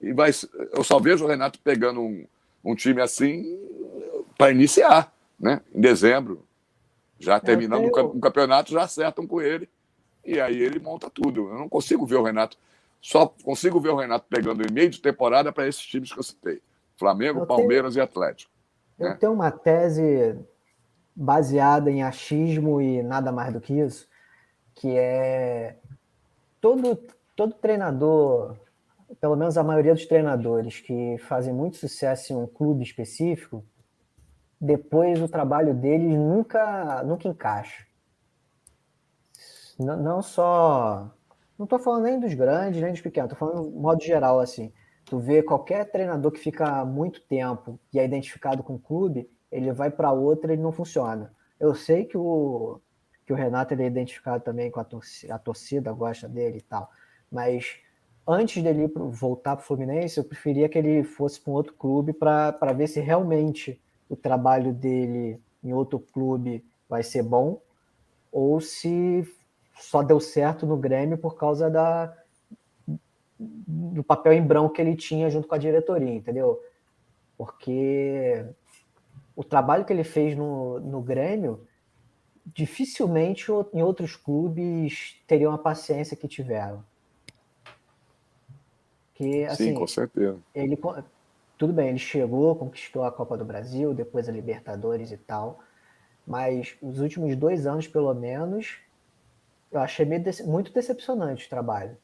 E 0.00 0.12
vai, 0.12 0.30
eu 0.72 0.84
só 0.84 0.98
vejo 0.98 1.24
o 1.24 1.28
Renato 1.28 1.58
pegando 1.60 2.02
um, 2.02 2.26
um 2.62 2.74
time 2.74 3.00
assim 3.00 3.58
para 4.36 4.50
iniciar, 4.50 5.10
né? 5.40 5.62
Em 5.74 5.80
dezembro. 5.80 6.44
Já 7.18 7.40
terminando 7.40 7.90
tenho... 7.90 8.06
um 8.08 8.20
campeonato, 8.20 8.72
já 8.72 8.82
acertam 8.82 9.26
com 9.26 9.40
ele. 9.40 9.66
E 10.26 10.38
aí 10.38 10.60
ele 10.60 10.78
monta 10.78 11.08
tudo. 11.08 11.48
Eu 11.48 11.58
não 11.58 11.68
consigo 11.68 12.04
ver 12.04 12.16
o 12.16 12.22
Renato. 12.22 12.58
Só 13.04 13.26
consigo 13.26 13.78
ver 13.78 13.90
o 13.90 13.96
Renato 13.96 14.24
pegando 14.30 14.62
em 14.62 14.72
meio 14.72 14.88
de 14.88 14.98
temporada 14.98 15.52
para 15.52 15.68
esses 15.68 15.82
times 15.82 16.10
que 16.10 16.18
eu 16.18 16.22
citei. 16.22 16.62
Flamengo, 16.96 17.40
eu 17.40 17.46
Palmeiras 17.46 17.92
tenho, 17.92 18.02
e 18.02 18.06
Atlético. 18.06 18.50
Eu 18.98 19.10
né? 19.10 19.16
tenho 19.20 19.32
uma 19.34 19.50
tese 19.50 20.38
baseada 21.14 21.90
em 21.90 22.02
achismo 22.02 22.80
e 22.80 23.02
nada 23.02 23.30
mais 23.30 23.52
do 23.52 23.60
que 23.60 23.74
isso, 23.74 24.08
que 24.74 24.96
é 24.96 25.76
todo, 26.62 26.98
todo 27.36 27.52
treinador, 27.52 28.56
pelo 29.20 29.36
menos 29.36 29.58
a 29.58 29.62
maioria 29.62 29.92
dos 29.92 30.06
treinadores 30.06 30.80
que 30.80 31.18
fazem 31.18 31.52
muito 31.52 31.76
sucesso 31.76 32.32
em 32.32 32.36
um 32.36 32.46
clube 32.46 32.82
específico, 32.82 33.62
depois 34.58 35.20
o 35.20 35.28
trabalho 35.28 35.74
deles 35.74 36.16
nunca, 36.16 37.02
nunca 37.02 37.28
encaixa. 37.28 37.84
Não, 39.78 39.94
não 39.94 40.22
só. 40.22 41.14
Não 41.58 41.64
estou 41.64 41.78
falando 41.78 42.04
nem 42.04 42.18
dos 42.18 42.34
grandes, 42.34 42.82
nem 42.82 42.92
dos 42.92 43.00
pequenos, 43.00 43.32
estou 43.32 43.48
falando 43.48 43.70
de 43.70 43.78
modo 43.78 44.02
geral 44.02 44.40
assim. 44.40 44.72
Tu 45.04 45.18
vê 45.18 45.42
qualquer 45.42 45.90
treinador 45.90 46.32
que 46.32 46.40
fica 46.40 46.84
muito 46.84 47.20
tempo 47.22 47.78
e 47.92 47.98
é 47.98 48.04
identificado 48.04 48.62
com 48.62 48.74
o 48.74 48.78
clube, 48.78 49.30
ele 49.52 49.72
vai 49.72 49.90
para 49.90 50.10
outra 50.10 50.52
e 50.52 50.56
não 50.56 50.72
funciona. 50.72 51.32
Eu 51.60 51.74
sei 51.74 52.04
que 52.04 52.16
o, 52.16 52.80
que 53.26 53.32
o 53.32 53.36
Renato 53.36 53.72
ele 53.74 53.84
é 53.84 53.86
identificado 53.86 54.42
também 54.42 54.70
com 54.70 54.80
a 54.80 54.84
torcida, 54.84 55.34
a 55.34 55.38
torcida 55.38 55.92
gosta 55.92 56.28
dele 56.28 56.58
e 56.58 56.62
tal, 56.62 56.90
mas 57.30 57.76
antes 58.26 58.62
dele 58.62 58.88
pro, 58.88 59.08
voltar 59.10 59.56
para 59.56 59.62
o 59.62 59.66
Fluminense, 59.66 60.18
eu 60.18 60.24
preferia 60.24 60.68
que 60.68 60.78
ele 60.78 61.04
fosse 61.04 61.40
para 61.40 61.52
um 61.52 61.54
outro 61.54 61.74
clube 61.74 62.12
para 62.12 62.72
ver 62.74 62.88
se 62.88 63.00
realmente 63.00 63.80
o 64.08 64.16
trabalho 64.16 64.72
dele 64.72 65.40
em 65.62 65.72
outro 65.72 65.98
clube 65.98 66.64
vai 66.88 67.02
ser 67.02 67.22
bom 67.22 67.60
ou 68.32 68.60
se 68.60 69.24
só 69.76 70.02
deu 70.02 70.20
certo 70.20 70.66
no 70.66 70.76
Grêmio 70.76 71.18
por 71.18 71.36
causa 71.36 71.70
da, 71.70 72.14
do 73.38 74.02
papel 74.02 74.32
em 74.32 74.42
branco 74.42 74.74
que 74.74 74.80
ele 74.80 74.96
tinha 74.96 75.28
junto 75.28 75.48
com 75.48 75.54
a 75.54 75.58
diretoria, 75.58 76.14
entendeu? 76.14 76.60
Porque 77.36 78.44
o 79.34 79.42
trabalho 79.42 79.84
que 79.84 79.92
ele 79.92 80.04
fez 80.04 80.36
no, 80.36 80.78
no 80.80 81.00
Grêmio, 81.00 81.66
dificilmente 82.46 83.46
em 83.72 83.82
outros 83.82 84.16
clubes 84.16 85.16
teriam 85.26 85.52
a 85.52 85.58
paciência 85.58 86.16
que 86.16 86.28
tiveram. 86.28 86.84
Que, 89.14 89.44
assim, 89.44 89.68
Sim, 89.70 89.74
com 89.74 89.86
certeza. 89.86 90.38
Ele, 90.54 90.78
tudo 91.56 91.72
bem, 91.72 91.88
ele 91.88 91.98
chegou, 91.98 92.56
conquistou 92.56 93.04
a 93.04 93.12
Copa 93.12 93.36
do 93.36 93.44
Brasil, 93.44 93.94
depois 93.94 94.28
a 94.28 94.32
Libertadores 94.32 95.12
e 95.12 95.16
tal, 95.16 95.60
mas 96.26 96.76
os 96.82 97.00
últimos 97.00 97.36
dois 97.36 97.66
anos, 97.66 97.86
pelo 97.86 98.12
menos, 98.12 98.78
eu 99.76 99.80
achei 99.80 100.06
muito 100.44 100.72
decepcionante 100.72 101.46
o 101.46 101.50
trabalho 101.50 101.96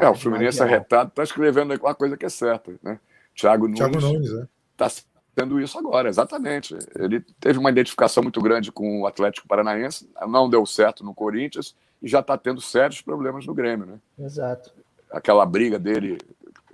é, 0.00 0.08
o 0.08 0.14
Fluminense 0.14 0.62
arretado 0.62 1.10
está 1.10 1.22
escrevendo 1.22 1.74
uma 1.74 1.94
coisa 1.94 2.16
que 2.16 2.26
é 2.26 2.28
certa, 2.28 2.72
né? 2.82 2.98
Thiago 3.34 3.66
Nunes, 3.66 3.78
Thiago 3.78 4.00
Nunes 4.00 4.32
é. 4.32 4.48
tá, 4.76 4.88
tendo 5.34 5.60
isso 5.60 5.78
agora, 5.78 6.08
exatamente. 6.08 6.76
Ele 6.96 7.20
teve 7.38 7.58
uma 7.58 7.70
identificação 7.70 8.22
muito 8.22 8.40
grande 8.40 8.72
com 8.72 9.02
o 9.02 9.06
Atlético 9.06 9.46
Paranaense, 9.46 10.10
não 10.26 10.50
deu 10.50 10.66
certo 10.66 11.04
no 11.04 11.14
Corinthians 11.14 11.76
e 12.02 12.08
já 12.08 12.18
está 12.18 12.36
tendo 12.36 12.60
sérios 12.60 13.00
problemas 13.00 13.46
no 13.46 13.54
Grêmio, 13.54 13.86
né? 13.86 14.00
Exato. 14.18 14.72
Aquela 15.10 15.46
briga 15.46 15.78
dele 15.78 16.18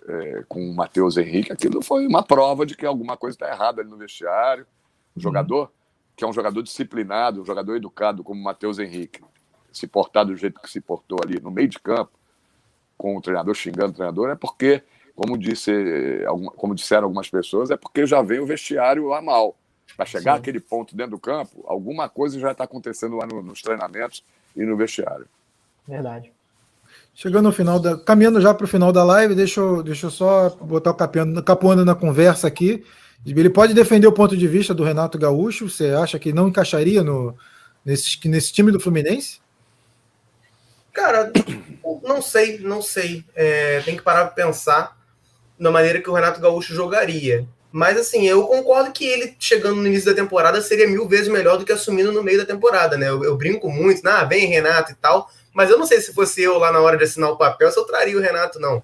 é, 0.09 0.45
com 0.49 0.71
o 0.71 0.75
Matheus 0.75 1.19
Henrique, 1.19 1.53
aquilo 1.53 1.83
foi 1.83 2.07
uma 2.07 2.23
prova 2.23 2.65
de 2.65 2.77
que 2.77 2.87
alguma 2.87 3.17
coisa 3.17 3.37
está 3.37 3.49
errada 3.49 3.83
ali 3.83 3.91
no 3.91 3.99
vestiário. 3.99 4.67
O 5.15 5.21
jogador, 5.21 5.71
que 6.15 6.25
é 6.25 6.27
um 6.27 6.33
jogador 6.33 6.63
disciplinado, 6.63 7.43
um 7.43 7.45
jogador 7.45 7.77
educado 7.77 8.25
como 8.25 8.41
o 8.41 8.45
Matheus 8.45 8.79
Henrique, 8.79 9.21
se 9.77 9.87
portar 9.87 10.25
do 10.25 10.37
jeito 10.37 10.61
que 10.61 10.71
se 10.71 10.81
portou 10.81 11.19
ali 11.25 11.41
no 11.41 11.51
meio 11.51 11.69
de 11.69 11.79
campo, 11.79 12.13
com 12.97 13.17
o 13.17 13.21
treinador 13.21 13.55
xingando 13.55 13.91
o 13.91 13.95
treinador, 13.95 14.31
é 14.31 14.35
porque, 14.35 14.83
como, 15.15 15.37
disse, 15.37 15.73
como 16.57 16.75
disseram 16.75 17.05
algumas 17.05 17.29
pessoas, 17.29 17.71
é 17.71 17.77
porque 17.77 18.07
já 18.07 18.23
vem 18.23 18.41
o 18.41 18.47
vestiário 18.47 19.09
lá 19.09 19.21
mal. 19.21 19.57
Para 19.97 20.05
chegar 20.05 20.35
Sim. 20.35 20.41
àquele 20.41 20.61
ponto 20.61 20.97
dentro 20.97 21.13
do 21.13 21.19
campo, 21.19 21.65
alguma 21.67 22.09
coisa 22.09 22.39
já 22.39 22.53
está 22.53 22.65
acontecendo 22.65 23.17
lá 23.17 23.27
no, 23.27 23.43
nos 23.43 23.63
treinamentos 23.63 24.23
e 24.55 24.63
no 24.63 24.77
vestiário. 24.77 25.27
Verdade. 25.87 26.33
Chegando 27.15 27.45
no 27.45 27.53
final 27.53 27.79
da. 27.79 27.97
Caminhando 27.97 28.41
já 28.41 28.53
para 28.53 28.65
o 28.65 28.69
final 28.69 28.93
da 28.93 29.03
live, 29.05 29.35
deixa 29.35 29.61
eu, 29.61 29.83
deixa 29.83 30.07
eu 30.07 30.11
só 30.11 30.51
botar 30.51 30.91
o 30.91 30.95
Capuano, 30.95 31.43
Capuano 31.43 31.85
na 31.85 31.95
conversa 31.95 32.47
aqui. 32.47 32.85
Ele 33.25 33.49
pode 33.49 33.73
defender 33.73 34.07
o 34.07 34.13
ponto 34.13 34.37
de 34.37 34.47
vista 34.47 34.75
do 34.75 34.85
Renato 34.85 35.19
Gaúcho. 35.19 35.69
Você 35.69 35.89
acha 35.91 36.19
que 36.19 36.33
não 36.33 36.49
encaixaria 36.49 37.03
no, 37.03 37.35
nesse, 37.85 38.19
nesse 38.29 38.53
time 38.53 38.71
do 38.71 38.79
Fluminense? 38.79 39.41
Cara, 40.97 41.31
não 42.03 42.23
sei, 42.23 42.59
não 42.59 42.81
sei. 42.81 43.23
É, 43.35 43.83
tem 43.85 43.99
que 43.99 44.03
parar 44.03 44.25
para 44.25 44.45
pensar 44.45 44.97
na 45.59 45.71
maneira 45.71 46.01
que 46.01 46.09
o 46.09 46.15
Renato 46.15 46.41
Gaúcho 46.41 46.75
jogaria. 46.75 47.47
Mas 47.71 47.99
assim, 47.99 48.27
eu 48.27 48.47
concordo 48.47 48.93
que 48.93 49.05
ele 49.05 49.37
chegando 49.39 49.77
no 49.77 49.87
início 49.87 50.09
da 50.09 50.23
temporada 50.23 50.63
seria 50.63 50.89
mil 50.89 51.07
vezes 51.07 51.29
melhor 51.29 51.59
do 51.59 51.67
que 51.67 51.73
assumindo 51.73 52.11
no 52.11 52.23
meio 52.23 52.39
da 52.39 52.47
temporada, 52.47 52.97
né? 52.97 53.11
Eu, 53.11 53.23
eu 53.23 53.37
brinco 53.37 53.71
muito, 53.71 54.03
né? 54.03 54.11
ah, 54.11 54.25
vem 54.25 54.47
Renato 54.47 54.93
e 54.93 54.95
tal, 54.95 55.31
mas 55.53 55.69
eu 55.69 55.77
não 55.77 55.85
sei 55.85 56.01
se 56.01 56.15
fosse 56.15 56.41
eu 56.43 56.57
lá 56.57 56.73
na 56.73 56.81
hora 56.81 56.97
de 56.97 57.05
assinar 57.05 57.31
o 57.31 57.37
papel 57.37 57.71
se 57.71 57.79
eu 57.79 57.85
traria 57.85 58.17
o 58.17 58.21
Renato, 58.21 58.59
não. 58.59 58.83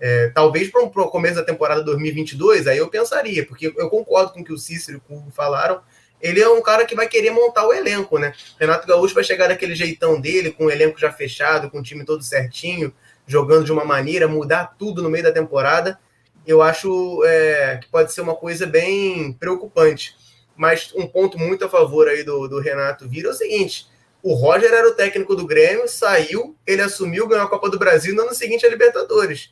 É, 0.00 0.30
talvez 0.34 0.70
para 0.70 0.82
o 0.82 1.10
começo 1.10 1.34
da 1.34 1.42
temporada 1.42 1.82
2022, 1.82 2.66
aí 2.66 2.78
eu 2.78 2.88
pensaria, 2.88 3.44
porque 3.44 3.74
eu 3.76 3.90
concordo 3.90 4.32
com 4.32 4.40
o 4.40 4.44
que 4.44 4.52
o 4.52 4.58
Cícero 4.58 4.96
e 4.96 5.12
o 5.12 5.18
Hugo 5.18 5.30
falaram. 5.30 5.82
Ele 6.20 6.40
é 6.40 6.48
um 6.48 6.62
cara 6.62 6.84
que 6.84 6.94
vai 6.94 7.08
querer 7.08 7.30
montar 7.30 7.66
o 7.66 7.72
elenco, 7.72 8.18
né? 8.18 8.34
Renato 8.58 8.86
Gaúcho 8.86 9.14
vai 9.14 9.24
chegar 9.24 9.48
daquele 9.48 9.74
jeitão 9.74 10.20
dele, 10.20 10.52
com 10.52 10.66
o 10.66 10.70
elenco 10.70 10.98
já 10.98 11.12
fechado, 11.12 11.70
com 11.70 11.78
o 11.78 11.82
time 11.82 12.04
todo 12.04 12.22
certinho, 12.22 12.92
jogando 13.26 13.64
de 13.64 13.72
uma 13.72 13.84
maneira, 13.84 14.28
mudar 14.28 14.74
tudo 14.78 15.02
no 15.02 15.08
meio 15.10 15.24
da 15.24 15.32
temporada 15.32 15.98
eu 16.46 16.62
acho 16.62 17.22
é, 17.24 17.78
que 17.80 17.88
pode 17.88 18.12
ser 18.12 18.20
uma 18.20 18.34
coisa 18.34 18.66
bem 18.66 19.32
preocupante. 19.32 20.16
Mas 20.56 20.92
um 20.94 21.06
ponto 21.06 21.38
muito 21.38 21.64
a 21.64 21.68
favor 21.68 22.08
aí 22.08 22.22
do, 22.22 22.48
do 22.48 22.60
Renato 22.60 23.08
Vira 23.08 23.28
é 23.28 23.30
o 23.30 23.34
seguinte: 23.34 23.86
o 24.22 24.34
Roger 24.34 24.72
era 24.72 24.88
o 24.88 24.94
técnico 24.94 25.34
do 25.34 25.46
Grêmio, 25.46 25.88
saiu, 25.88 26.56
ele 26.66 26.82
assumiu, 26.82 27.26
ganhou 27.26 27.44
a 27.44 27.48
Copa 27.48 27.70
do 27.70 27.78
Brasil, 27.78 28.14
no 28.14 28.22
ano 28.22 28.34
seguinte 28.34 28.66
a 28.66 28.68
Libertadores. 28.68 29.50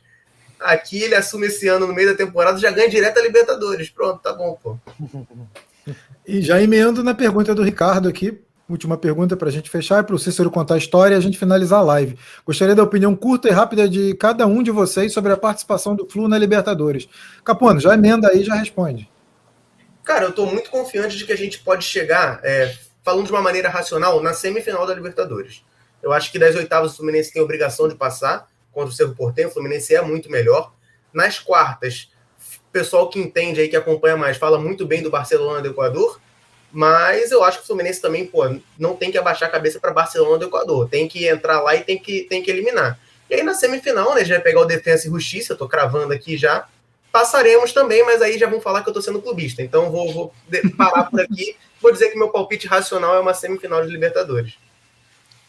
Aqui 0.59 1.01
ele 1.01 1.15
assume 1.15 1.47
esse 1.47 1.67
ano 1.69 1.87
no 1.87 1.93
meio 1.93 2.09
da 2.09 2.17
temporada, 2.17 2.59
já 2.59 2.69
ganha 2.69 2.89
direto 2.89 3.17
a 3.17 3.23
Libertadores. 3.23 3.89
Pronto, 3.89 4.21
tá 4.21 4.33
bom, 4.33 4.59
pô. 4.61 4.77
E 6.29 6.43
já 6.43 6.61
emendo 6.61 7.03
na 7.03 7.15
pergunta 7.15 7.55
do 7.55 7.63
Ricardo 7.63 8.07
aqui, 8.07 8.39
última 8.69 8.95
pergunta 8.95 9.35
para 9.35 9.49
a 9.49 9.51
gente 9.51 9.67
fechar, 9.67 10.03
para 10.03 10.13
o 10.13 10.19
Cícero 10.19 10.51
contar 10.51 10.75
a 10.75 10.77
história 10.77 11.15
e 11.15 11.17
a 11.17 11.19
gente 11.19 11.39
finalizar 11.39 11.79
a 11.79 11.81
live. 11.81 12.19
Gostaria 12.45 12.75
da 12.75 12.83
opinião 12.83 13.15
curta 13.15 13.47
e 13.47 13.51
rápida 13.51 13.89
de 13.89 14.13
cada 14.13 14.45
um 14.45 14.61
de 14.61 14.69
vocês 14.69 15.11
sobre 15.11 15.33
a 15.33 15.37
participação 15.37 15.95
do 15.95 16.07
Flu 16.07 16.27
na 16.27 16.37
Libertadores. 16.37 17.09
Capuano, 17.43 17.79
já 17.79 17.95
emenda 17.95 18.29
aí 18.29 18.43
já 18.43 18.53
responde. 18.53 19.09
Cara, 20.03 20.25
eu 20.25 20.29
estou 20.29 20.45
muito 20.45 20.69
confiante 20.69 21.17
de 21.17 21.25
que 21.25 21.33
a 21.33 21.35
gente 21.35 21.63
pode 21.63 21.83
chegar, 21.83 22.39
é, 22.43 22.75
falando 23.03 23.25
de 23.25 23.31
uma 23.31 23.41
maneira 23.41 23.67
racional, 23.67 24.21
na 24.21 24.31
semifinal 24.31 24.85
da 24.85 24.93
Libertadores. 24.93 25.65
Eu 25.99 26.13
acho 26.13 26.31
que 26.31 26.37
das 26.37 26.55
oitavas 26.55 26.93
o 26.93 26.97
Fluminense 26.97 27.33
tem 27.33 27.41
obrigação 27.41 27.87
de 27.87 27.95
passar 27.95 28.47
contra 28.71 28.89
o 28.91 28.95
Cerro 28.95 29.15
Porteño, 29.15 29.47
o 29.47 29.51
Fluminense 29.51 29.95
é 29.95 30.01
muito 30.03 30.29
melhor. 30.29 30.75
Nas 31.11 31.39
quartas, 31.39 32.11
pessoal 32.71 33.09
que 33.09 33.19
entende 33.19 33.61
aí, 33.61 33.67
que 33.67 33.75
acompanha 33.75 34.15
mais, 34.15 34.37
fala 34.37 34.59
muito 34.59 34.85
bem 34.85 35.01
do 35.01 35.09
Barcelona 35.09 35.61
do 35.61 35.69
Equador, 35.69 36.19
mas 36.71 37.31
eu 37.31 37.43
acho 37.43 37.57
que 37.59 37.63
o 37.63 37.67
Fluminense 37.67 38.01
também, 38.01 38.25
pô, 38.25 38.43
não 38.77 38.95
tem 38.95 39.11
que 39.11 39.17
abaixar 39.17 39.49
a 39.49 39.51
cabeça 39.51 39.79
para 39.79 39.91
Barcelona 39.91 40.37
do 40.37 40.45
Equador. 40.45 40.87
Tem 40.87 41.07
que 41.07 41.27
entrar 41.27 41.61
lá 41.61 41.75
e 41.75 41.83
tem 41.83 41.97
que, 41.97 42.21
tem 42.23 42.43
que 42.43 42.51
eliminar. 42.51 42.99
E 43.29 43.35
aí 43.35 43.43
na 43.43 43.53
semifinal, 43.53 44.13
né, 44.13 44.23
já 44.23 44.35
vai 44.35 44.43
pegar 44.43 44.61
o 44.61 44.65
Defensa 44.65 45.07
e 45.07 45.11
Justiça, 45.11 45.55
tô 45.55 45.67
cravando 45.67 46.13
aqui 46.13 46.37
já. 46.37 46.67
Passaremos 47.11 47.73
também, 47.73 48.05
mas 48.05 48.21
aí 48.21 48.37
já 48.37 48.47
vão 48.47 48.61
falar 48.61 48.83
que 48.83 48.89
eu 48.89 48.93
tô 48.93 49.01
sendo 49.01 49.21
clubista. 49.21 49.63
Então 49.63 49.91
vou, 49.91 50.13
vou 50.13 50.33
parar 50.77 51.05
por 51.05 51.19
aqui. 51.21 51.55
Vou 51.81 51.93
dizer 51.93 52.09
que 52.09 52.17
meu 52.17 52.27
palpite 52.27 52.67
racional 52.67 53.15
é 53.15 53.21
uma 53.21 53.33
semifinal 53.33 53.81
de 53.81 53.89
Libertadores. 53.89 54.55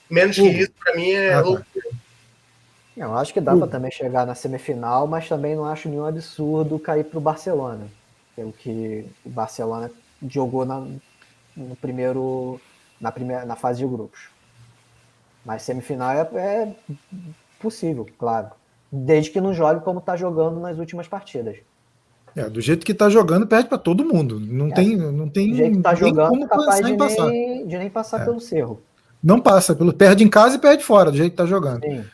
Menos 0.08 0.36
que 0.36 0.46
isso, 0.46 0.70
para 0.78 0.94
mim, 0.94 1.10
é 1.10 1.34
ah, 1.34 1.42
tá. 1.42 1.64
Eu 3.00 3.16
acho 3.16 3.32
que 3.32 3.40
dá 3.40 3.56
para 3.56 3.66
também 3.66 3.90
chegar 3.90 4.26
na 4.26 4.34
semifinal, 4.34 5.06
mas 5.06 5.26
também 5.26 5.56
não 5.56 5.64
acho 5.64 5.88
nenhum 5.88 6.04
absurdo 6.04 6.78
cair 6.78 7.04
para 7.04 7.16
o 7.16 7.20
Barcelona. 7.20 7.86
Pelo 8.36 8.52
que 8.52 9.06
o 9.24 9.30
Barcelona 9.30 9.90
jogou 10.28 10.66
na, 10.66 10.86
no 11.56 11.74
primeiro 11.76 12.60
na 13.00 13.10
primeira 13.10 13.46
na 13.46 13.56
fase 13.56 13.78
de 13.78 13.86
grupos. 13.86 14.28
Mas 15.46 15.62
semifinal 15.62 16.10
é, 16.10 16.28
é 16.34 16.76
possível, 17.58 18.06
claro, 18.18 18.50
desde 18.92 19.30
que 19.30 19.40
não 19.40 19.54
jogue 19.54 19.80
como 19.80 20.00
está 20.00 20.14
jogando 20.14 20.60
nas 20.60 20.78
últimas 20.78 21.08
partidas. 21.08 21.56
É, 22.36 22.50
do 22.50 22.60
jeito 22.60 22.84
que 22.84 22.92
está 22.92 23.08
jogando, 23.08 23.46
perde 23.46 23.70
para 23.70 23.78
todo 23.78 24.04
mundo. 24.04 24.38
Não 24.38 24.68
é, 24.68 24.74
tem, 24.74 24.96
não 24.98 25.26
tem. 25.26 25.48
Do 25.50 25.56
jeito 25.56 25.72
que 25.72 25.78
está 25.78 25.94
jogando, 25.94 26.46
capaz 26.46 26.84
de 26.84 26.92
nem, 26.92 27.66
de 27.66 27.78
nem 27.78 27.88
passar 27.88 28.20
é. 28.20 28.24
pelo 28.26 28.40
cerro. 28.40 28.82
Não 29.22 29.40
passa, 29.40 29.74
pelo 29.74 29.92
perde 29.92 30.22
em 30.22 30.28
casa 30.28 30.56
e 30.56 30.58
perde 30.58 30.84
fora, 30.84 31.10
do 31.10 31.16
jeito 31.16 31.30
que 31.30 31.42
está 31.42 31.46
jogando. 31.46 31.82
Sim. 31.82 32.04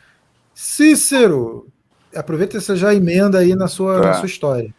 Cícero, 0.59 1.71
aproveita 2.15 2.59
você 2.59 2.75
já 2.75 2.91
emenda 2.91 3.37
aí 3.37 3.53
na 3.53 3.67
sua, 3.67 3.97
na 3.97 4.01
tá. 4.01 4.13
sua 4.15 4.25
história. 4.25 4.73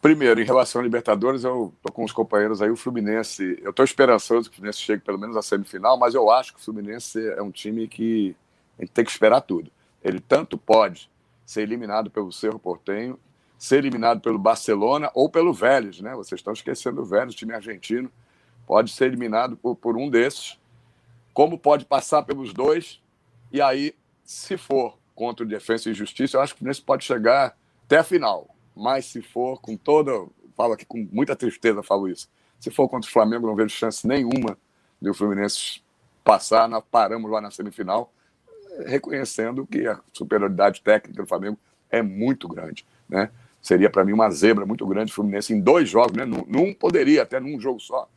Primeiro, 0.00 0.40
em 0.40 0.44
relação 0.44 0.80
à 0.80 0.84
Libertadores, 0.84 1.42
eu 1.42 1.74
tô 1.82 1.92
com 1.92 2.04
os 2.04 2.12
companheiros 2.12 2.62
aí, 2.62 2.70
o 2.70 2.76
Fluminense. 2.76 3.58
Eu 3.60 3.72
tô 3.72 3.82
esperançoso 3.82 4.48
que 4.48 4.52
o 4.52 4.56
Fluminense 4.58 4.78
chegue 4.78 5.02
pelo 5.02 5.18
menos 5.18 5.36
à 5.36 5.42
semifinal, 5.42 5.98
mas 5.98 6.14
eu 6.14 6.30
acho 6.30 6.54
que 6.54 6.60
o 6.60 6.62
Fluminense 6.62 7.18
é 7.30 7.42
um 7.42 7.50
time 7.50 7.88
que 7.88 8.36
a 8.78 8.82
gente 8.82 8.92
tem 8.92 9.04
que 9.04 9.10
esperar 9.10 9.40
tudo. 9.40 9.72
Ele 10.04 10.20
tanto 10.20 10.56
pode 10.56 11.10
ser 11.44 11.62
eliminado 11.62 12.12
pelo 12.12 12.30
Cerro 12.30 12.60
Portenho, 12.60 13.18
ser 13.58 13.78
eliminado 13.78 14.20
pelo 14.20 14.38
Barcelona 14.38 15.10
ou 15.16 15.28
pelo 15.28 15.52
Vélez, 15.52 16.00
né? 16.00 16.14
Vocês 16.14 16.38
estão 16.38 16.52
esquecendo 16.52 17.02
o 17.02 17.04
Vélez, 17.04 17.34
time 17.34 17.54
argentino. 17.54 18.08
Pode 18.68 18.92
ser 18.92 19.06
eliminado 19.06 19.56
por, 19.56 19.74
por 19.74 19.96
um 19.96 20.08
desses. 20.08 20.56
Como 21.32 21.58
pode 21.58 21.84
passar 21.86 22.22
pelos 22.22 22.52
dois. 22.52 23.02
E 23.52 23.60
aí, 23.60 23.96
se 24.22 24.56
for 24.56 24.96
contra 25.14 25.44
o 25.44 25.48
Defensa 25.48 25.90
e 25.90 25.94
Justiça, 25.94 26.36
eu 26.36 26.40
acho 26.40 26.54
que 26.54 26.56
o 26.56 26.58
Fluminense 26.60 26.82
pode 26.82 27.04
chegar 27.04 27.56
até 27.84 27.98
a 27.98 28.04
final 28.04 28.54
mas 28.74 29.06
se 29.06 29.22
for 29.22 29.60
com 29.60 29.76
toda. 29.76 30.10
Falo 30.56 30.72
aqui 30.72 30.84
com 30.84 31.08
muita 31.12 31.36
tristeza, 31.36 31.82
falo 31.82 32.08
isso. 32.08 32.28
Se 32.60 32.70
for 32.70 32.88
contra 32.88 33.08
o 33.08 33.12
Flamengo, 33.12 33.46
não 33.46 33.54
vejo 33.54 33.70
chance 33.70 34.06
nenhuma 34.06 34.56
de 35.00 35.10
o 35.10 35.14
Fluminense 35.14 35.82
passar. 36.22 36.68
Nós 36.68 36.82
paramos 36.90 37.30
lá 37.30 37.40
na 37.40 37.50
semifinal, 37.50 38.12
reconhecendo 38.86 39.66
que 39.66 39.86
a 39.86 40.00
superioridade 40.12 40.80
técnica 40.80 41.22
do 41.22 41.28
Flamengo 41.28 41.58
é 41.90 42.02
muito 42.02 42.48
grande. 42.48 42.86
Né? 43.08 43.30
Seria 43.60 43.90
para 43.90 44.04
mim 44.04 44.12
uma 44.12 44.30
zebra 44.30 44.64
muito 44.64 44.86
grande 44.86 45.12
o 45.12 45.14
Fluminense 45.14 45.52
em 45.52 45.60
dois 45.60 45.88
jogos, 45.88 46.16
né? 46.16 46.24
Num 46.24 46.72
poderia, 46.72 47.22
até 47.22 47.40
num 47.40 47.58
jogo 47.60 47.80
só. 47.80 48.08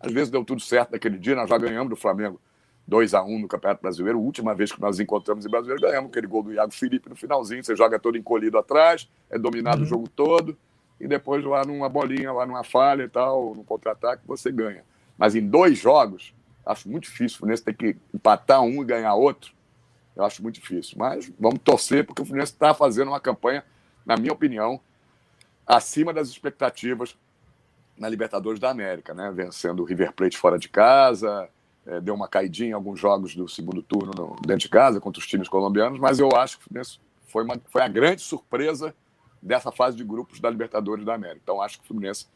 Às 0.00 0.12
vezes 0.12 0.30
deu 0.30 0.44
tudo 0.44 0.60
certo 0.60 0.92
naquele 0.92 1.18
dia, 1.18 1.34
nós 1.34 1.48
já 1.48 1.56
ganhamos 1.56 1.90
do 1.90 1.96
Flamengo 1.96 2.40
2 2.86 3.14
a 3.14 3.22
1 3.22 3.38
no 3.40 3.48
Campeonato 3.48 3.82
Brasileiro. 3.82 4.18
A 4.18 4.22
última 4.22 4.54
vez 4.54 4.70
que 4.72 4.80
nós 4.80 5.00
encontramos 5.00 5.46
em 5.46 5.48
Brasileiro, 5.48 5.80
ganhamos 5.80 6.10
aquele 6.10 6.26
gol 6.26 6.42
do 6.42 6.52
Iago 6.52 6.72
Felipe 6.72 7.08
no 7.08 7.16
finalzinho. 7.16 7.64
Você 7.64 7.74
joga 7.74 7.98
todo 7.98 8.16
encolhido 8.16 8.58
atrás, 8.58 9.08
é 9.30 9.38
dominado 9.38 9.78
uhum. 9.78 9.84
o 9.84 9.86
jogo 9.86 10.08
todo, 10.08 10.56
e 11.00 11.08
depois 11.08 11.44
lá 11.44 11.64
numa 11.64 11.88
bolinha, 11.88 12.32
lá 12.32 12.46
numa 12.46 12.62
falha 12.62 13.04
e 13.04 13.08
tal, 13.08 13.54
no 13.54 13.64
contra-ataque, 13.64 14.22
você 14.26 14.52
ganha. 14.52 14.84
Mas 15.16 15.34
em 15.34 15.46
dois 15.46 15.78
jogos, 15.78 16.34
acho 16.64 16.88
muito 16.88 17.04
difícil. 17.04 17.36
O 17.36 17.38
Fluminense 17.38 17.64
tem 17.64 17.74
que 17.74 17.96
empatar 18.12 18.62
um 18.62 18.82
e 18.82 18.84
ganhar 18.84 19.14
outro. 19.14 19.52
Eu 20.14 20.24
acho 20.24 20.42
muito 20.42 20.56
difícil. 20.56 20.96
Mas 20.98 21.32
vamos 21.38 21.60
torcer, 21.60 22.04
porque 22.04 22.22
o 22.22 22.24
Fluminense 22.24 22.52
está 22.52 22.74
fazendo 22.74 23.08
uma 23.08 23.20
campanha, 23.20 23.64
na 24.04 24.16
minha 24.16 24.32
opinião, 24.32 24.80
acima 25.66 26.12
das 26.12 26.28
expectativas 26.28 27.16
na 27.96 28.08
Libertadores 28.08 28.60
da 28.60 28.70
América, 28.70 29.14
né? 29.14 29.30
Vencendo 29.34 29.80
o 29.80 29.84
River 29.84 30.12
Plate 30.12 30.36
fora 30.36 30.58
de 30.58 30.68
casa, 30.68 31.48
é, 31.86 32.00
deu 32.00 32.14
uma 32.14 32.28
caidinha 32.28 32.70
em 32.70 32.72
alguns 32.72 32.98
jogos 32.98 33.34
do 33.34 33.48
segundo 33.48 33.82
turno 33.82 34.12
no, 34.16 34.36
dentro 34.40 34.60
de 34.62 34.68
casa 34.68 35.00
contra 35.00 35.20
os 35.20 35.26
times 35.26 35.48
colombianos, 35.48 35.98
mas 35.98 36.18
eu 36.18 36.28
acho 36.34 36.58
que 36.58 36.64
foi, 37.26 37.44
uma, 37.44 37.60
foi 37.66 37.82
a 37.82 37.88
grande 37.88 38.22
surpresa 38.22 38.94
dessa 39.42 39.70
fase 39.70 39.96
de 39.96 40.04
grupos 40.04 40.40
da 40.40 40.48
Libertadores 40.48 41.04
da 41.04 41.14
América. 41.14 41.40
Então 41.42 41.60
acho 41.60 41.78
que 41.78 41.84
o 41.84 41.86
Fluminense 41.86 42.26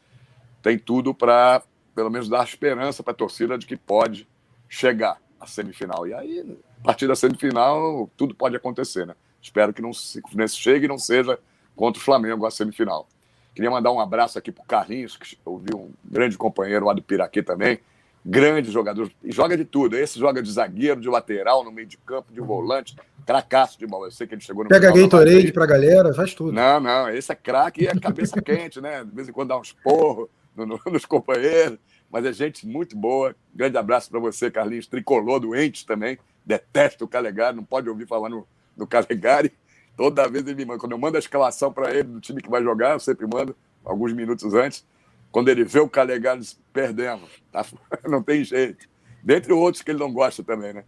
tem 0.61 0.77
tudo 0.77 1.13
para, 1.13 1.63
pelo 1.95 2.09
menos, 2.09 2.29
dar 2.29 2.43
esperança 2.43 3.01
para 3.01 3.11
a 3.11 3.15
torcida 3.15 3.57
de 3.57 3.65
que 3.65 3.75
pode 3.75 4.27
chegar 4.67 5.19
à 5.39 5.47
semifinal. 5.47 6.07
E 6.07 6.13
aí, 6.13 6.57
a 6.81 6.83
partir 6.83 7.07
da 7.07 7.15
semifinal, 7.15 8.09
tudo 8.15 8.35
pode 8.35 8.55
acontecer, 8.55 9.07
né? 9.07 9.15
Espero 9.41 9.73
que 9.73 9.81
não, 9.81 9.89
o 9.89 9.93
Fluminense 9.93 10.55
chegue 10.55 10.85
e 10.85 10.87
não 10.87 10.97
seja 10.97 11.39
contra 11.75 11.99
o 11.99 12.03
Flamengo 12.03 12.45
a 12.45 12.51
semifinal. 12.51 13.07
Queria 13.55 13.71
mandar 13.71 13.91
um 13.91 13.99
abraço 13.99 14.37
aqui 14.37 14.51
para 14.51 14.63
o 14.63 14.67
Carlinhos, 14.67 15.17
que 15.17 15.37
eu 15.45 15.57
vi 15.57 15.73
um 15.73 15.91
grande 16.03 16.37
companheiro 16.37 16.85
lá 16.85 16.93
do 16.93 17.01
Piraquê 17.01 17.41
também. 17.41 17.79
Grande 18.25 18.69
jogador. 18.71 19.09
E 19.23 19.31
joga 19.31 19.55
de 19.55 19.65
tudo. 19.65 19.97
Esse 19.97 20.19
joga 20.19 20.41
de 20.41 20.51
zagueiro, 20.51 20.99
de 20.99 21.07
lateral, 21.07 21.63
no 21.63 21.71
meio 21.71 21.87
de 21.87 21.97
campo, 21.97 22.33
de 22.33 22.41
volante. 22.41 22.95
Cracaço 23.25 23.77
de 23.79 23.87
bola. 23.87 24.07
Eu 24.07 24.11
sei 24.11 24.27
que 24.27 24.35
ele 24.35 24.41
chegou 24.41 24.63
no 24.63 24.69
Pega 24.69 24.91
Gatorade 24.91 25.51
para 25.51 25.63
a 25.63 25.67
galera, 25.67 26.13
faz 26.13 26.33
tudo. 26.33 26.51
Não, 26.51 26.79
não. 26.79 27.09
Esse 27.09 27.31
é 27.31 27.35
craque 27.35 27.83
e 27.83 27.87
é 27.87 27.97
cabeça 27.97 28.39
quente, 28.41 28.81
né? 28.81 29.03
De 29.03 29.11
vez 29.11 29.29
em 29.29 29.31
quando 29.31 29.49
dá 29.49 29.57
uns 29.57 29.71
porros 29.71 30.27
no, 30.55 30.65
no, 30.65 30.79
nos 30.91 31.05
companheiros. 31.05 31.77
Mas 32.11 32.25
é 32.25 32.33
gente 32.33 32.67
muito 32.67 32.97
boa. 32.97 33.35
Grande 33.53 33.77
abraço 33.77 34.09
para 34.09 34.19
você, 34.19 34.49
Carlinhos. 34.49 34.87
Tricolor 34.87 35.39
doente 35.39 35.85
também. 35.85 36.17
Detesto 36.45 37.05
o 37.05 37.07
Calegari. 37.07 37.55
Não 37.55 37.63
pode 37.63 37.87
ouvir 37.87 38.07
falar 38.07 38.29
no, 38.29 38.47
no 38.75 38.87
Calegari. 38.87 39.53
Toda 39.95 40.27
vez 40.27 40.45
ele 40.45 40.55
me 40.55 40.65
manda. 40.65 40.79
Quando 40.79 40.93
eu 40.93 40.97
mando 40.97 41.17
a 41.17 41.19
escalação 41.19 41.71
para 41.71 41.93
ele 41.93 42.03
do 42.03 42.19
time 42.19 42.41
que 42.41 42.49
vai 42.49 42.63
jogar, 42.63 42.93
eu 42.93 42.99
sempre 42.99 43.27
mando, 43.27 43.55
alguns 43.85 44.11
minutos 44.13 44.53
antes. 44.53 44.85
Quando 45.31 45.49
ele 45.49 45.63
vê 45.63 45.79
o 45.79 45.89
Calegari, 45.89 46.39
diz, 46.39 46.59
perdemos. 46.73 47.29
Tá? 47.51 47.65
Não 48.07 48.23
tem 48.23 48.43
jeito. 48.43 48.87
Dentre 49.23 49.53
outros 49.53 49.83
que 49.83 49.91
ele 49.91 49.99
não 49.99 50.13
gosta 50.13 50.41
também, 50.43 50.73
né? 50.73 50.85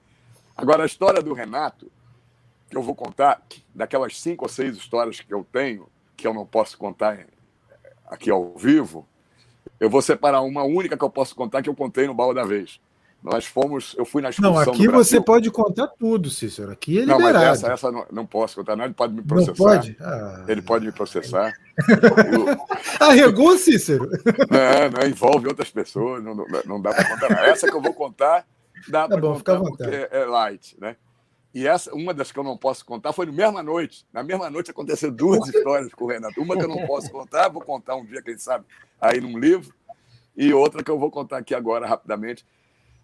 Agora, 0.55 0.84
a 0.84 0.85
história 0.85 1.22
do 1.22 1.34
Renato, 1.34 1.91
que 2.69 2.77
eu 2.77 2.81
vou 2.81 2.95
contar, 2.95 3.41
daquelas 3.76 4.18
cinco 4.19 4.45
ou 4.45 4.49
seis 4.49 4.77
histórias 4.77 5.19
que 5.19 5.34
eu 5.34 5.45
tenho, 5.51 5.89
que 6.15 6.26
eu 6.26 6.34
não 6.34 6.45
posso 6.45 6.77
contar 6.77 7.27
aqui 8.05 8.31
ao 8.31 8.55
vivo, 8.55 9.05
eu 9.80 9.89
vou 9.89 10.01
separar 10.01 10.41
uma 10.41 10.63
única 10.63 10.97
que 10.97 11.03
eu 11.03 11.09
posso 11.09 11.35
contar, 11.35 11.61
que 11.61 11.69
eu 11.69 11.76
contei 11.76 12.07
no 12.07 12.13
Baú 12.13 12.34
da 12.34 12.45
Vez. 12.45 12.80
Nós 13.23 13.45
fomos, 13.45 13.93
eu 13.98 14.03
fui 14.03 14.19
na 14.19 14.30
excursão 14.30 14.53
Não, 14.53 14.60
aqui 14.60 14.88
você 14.88 15.22
pode 15.22 15.52
contar 15.52 15.88
tudo, 15.88 16.30
Cícero. 16.31 16.72
Aqui 16.72 16.98
é 16.98 17.02
liberado. 17.02 17.22
Não, 17.22 17.31
mas 17.34 17.64
essa, 17.64 17.72
essa 17.72 17.91
não, 17.91 18.06
não 18.11 18.26
posso 18.26 18.56
contar, 18.56 18.76
não. 18.76 18.84
Ele 18.84 18.95
pode 18.95 19.14
me 19.14 19.22
processar. 19.22 19.52
Não 19.52 19.56
pode? 19.56 19.98
Ah. 20.02 20.45
Ele 20.48 20.61
pode 20.61 20.85
me 20.88 20.91
processar. 20.91 21.53
Arregou, 22.99 23.56
Cícero? 23.60 24.10
Não, 24.49 24.99
não, 24.99 25.07
envolve 25.07 25.48
outras 25.48 25.69
pessoas, 25.69 26.23
não, 26.23 26.34
não, 26.34 26.45
não 26.65 26.81
dá 26.81 26.93
para 26.93 27.10
contar. 27.10 27.30
Não. 27.30 27.43
Essa 27.43 27.68
que 27.68 27.76
eu 27.76 27.81
vou 27.81 27.93
contar, 27.93 28.43
dá 28.88 29.07
tá 29.07 29.15
para 29.15 29.22
contar 29.22 29.60
porque 29.60 30.07
é 30.10 30.26
light, 30.26 30.76
né? 30.81 30.95
E 31.53 31.68
essa, 31.68 31.93
uma 31.93 32.14
das 32.14 32.31
que 32.31 32.39
eu 32.39 32.43
não 32.43 32.57
posso 32.57 32.84
contar 32.84 33.14
foi 33.14 33.27
na 33.27 33.31
mesma 33.34 33.61
noite. 33.61 34.06
Na 34.11 34.23
mesma 34.23 34.49
noite 34.49 34.72
aconteceram 34.72 35.14
duas 35.14 35.48
histórias 35.48 35.93
com 35.93 36.06
o 36.06 36.07
Renato. 36.07 36.41
Uma 36.41 36.57
que 36.57 36.64
eu 36.64 36.69
não 36.69 36.88
posso 36.88 37.11
contar, 37.11 37.49
vou 37.49 37.61
contar 37.61 37.95
um 37.95 38.06
dia, 38.06 38.22
quem 38.22 38.38
sabe, 38.38 38.65
aí 38.99 39.22
num 39.22 39.38
livro. 39.38 39.72
E 40.35 40.53
outra 40.53 40.81
que 40.81 40.89
eu 40.89 40.98
vou 40.98 41.11
contar 41.11 41.38
aqui 41.38 41.53
agora, 41.53 41.85
rapidamente, 41.85 42.45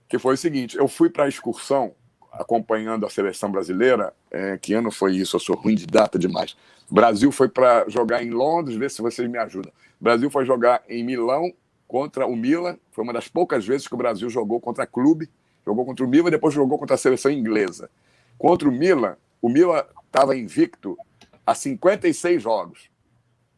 que 0.08 0.18
foi 0.18 0.36
o 0.36 0.38
seguinte: 0.38 0.78
eu 0.78 0.88
fui 0.88 1.10
para 1.10 1.26
a 1.26 1.30
excursão 1.30 1.94
acompanhando 2.32 3.06
a 3.06 3.10
seleção 3.10 3.52
brasileira. 3.52 4.14
É, 4.30 4.58
que 4.58 4.74
ano 4.74 4.92
foi 4.92 5.16
isso? 5.16 5.36
Eu 5.36 5.40
sou 5.40 5.56
ruim 5.56 5.76
de 5.76 5.88
data 5.88 6.18
demais. 6.18 6.56
Brasil 6.90 7.32
foi 7.32 7.50
para 7.50 7.88
jogar 7.90 8.24
em 8.24 8.30
Londres, 8.30 8.78
ver 8.78 8.90
se 8.90 9.02
vocês 9.02 9.30
me 9.30 9.38
ajudam. 9.38 9.72
Brasil 10.00 10.30
foi 10.30 10.46
jogar 10.46 10.84
em 10.88 11.04
Milão 11.04 11.52
contra 11.88 12.26
o 12.26 12.36
Milan. 12.36 12.78
Foi 12.92 13.04
uma 13.04 13.14
das 13.14 13.28
poucas 13.28 13.66
vezes 13.66 13.88
que 13.88 13.94
o 13.94 13.98
Brasil 13.98 14.30
jogou 14.30 14.60
contra 14.60 14.86
clube. 14.86 15.30
Jogou 15.66 15.86
contra 15.86 16.06
o 16.06 16.08
Milan 16.08 16.30
depois 16.30 16.54
jogou 16.54 16.78
contra 16.78 16.96
a 16.96 16.98
seleção 16.98 17.32
inglesa. 17.32 17.90
Contra 18.38 18.70
o 18.70 18.72
Milan, 18.72 19.18
o 19.42 19.50
Milan 19.50 19.84
estava 20.06 20.38
invicto 20.38 20.98
a 21.46 21.54
56 21.54 22.42
jogos. 22.42 22.90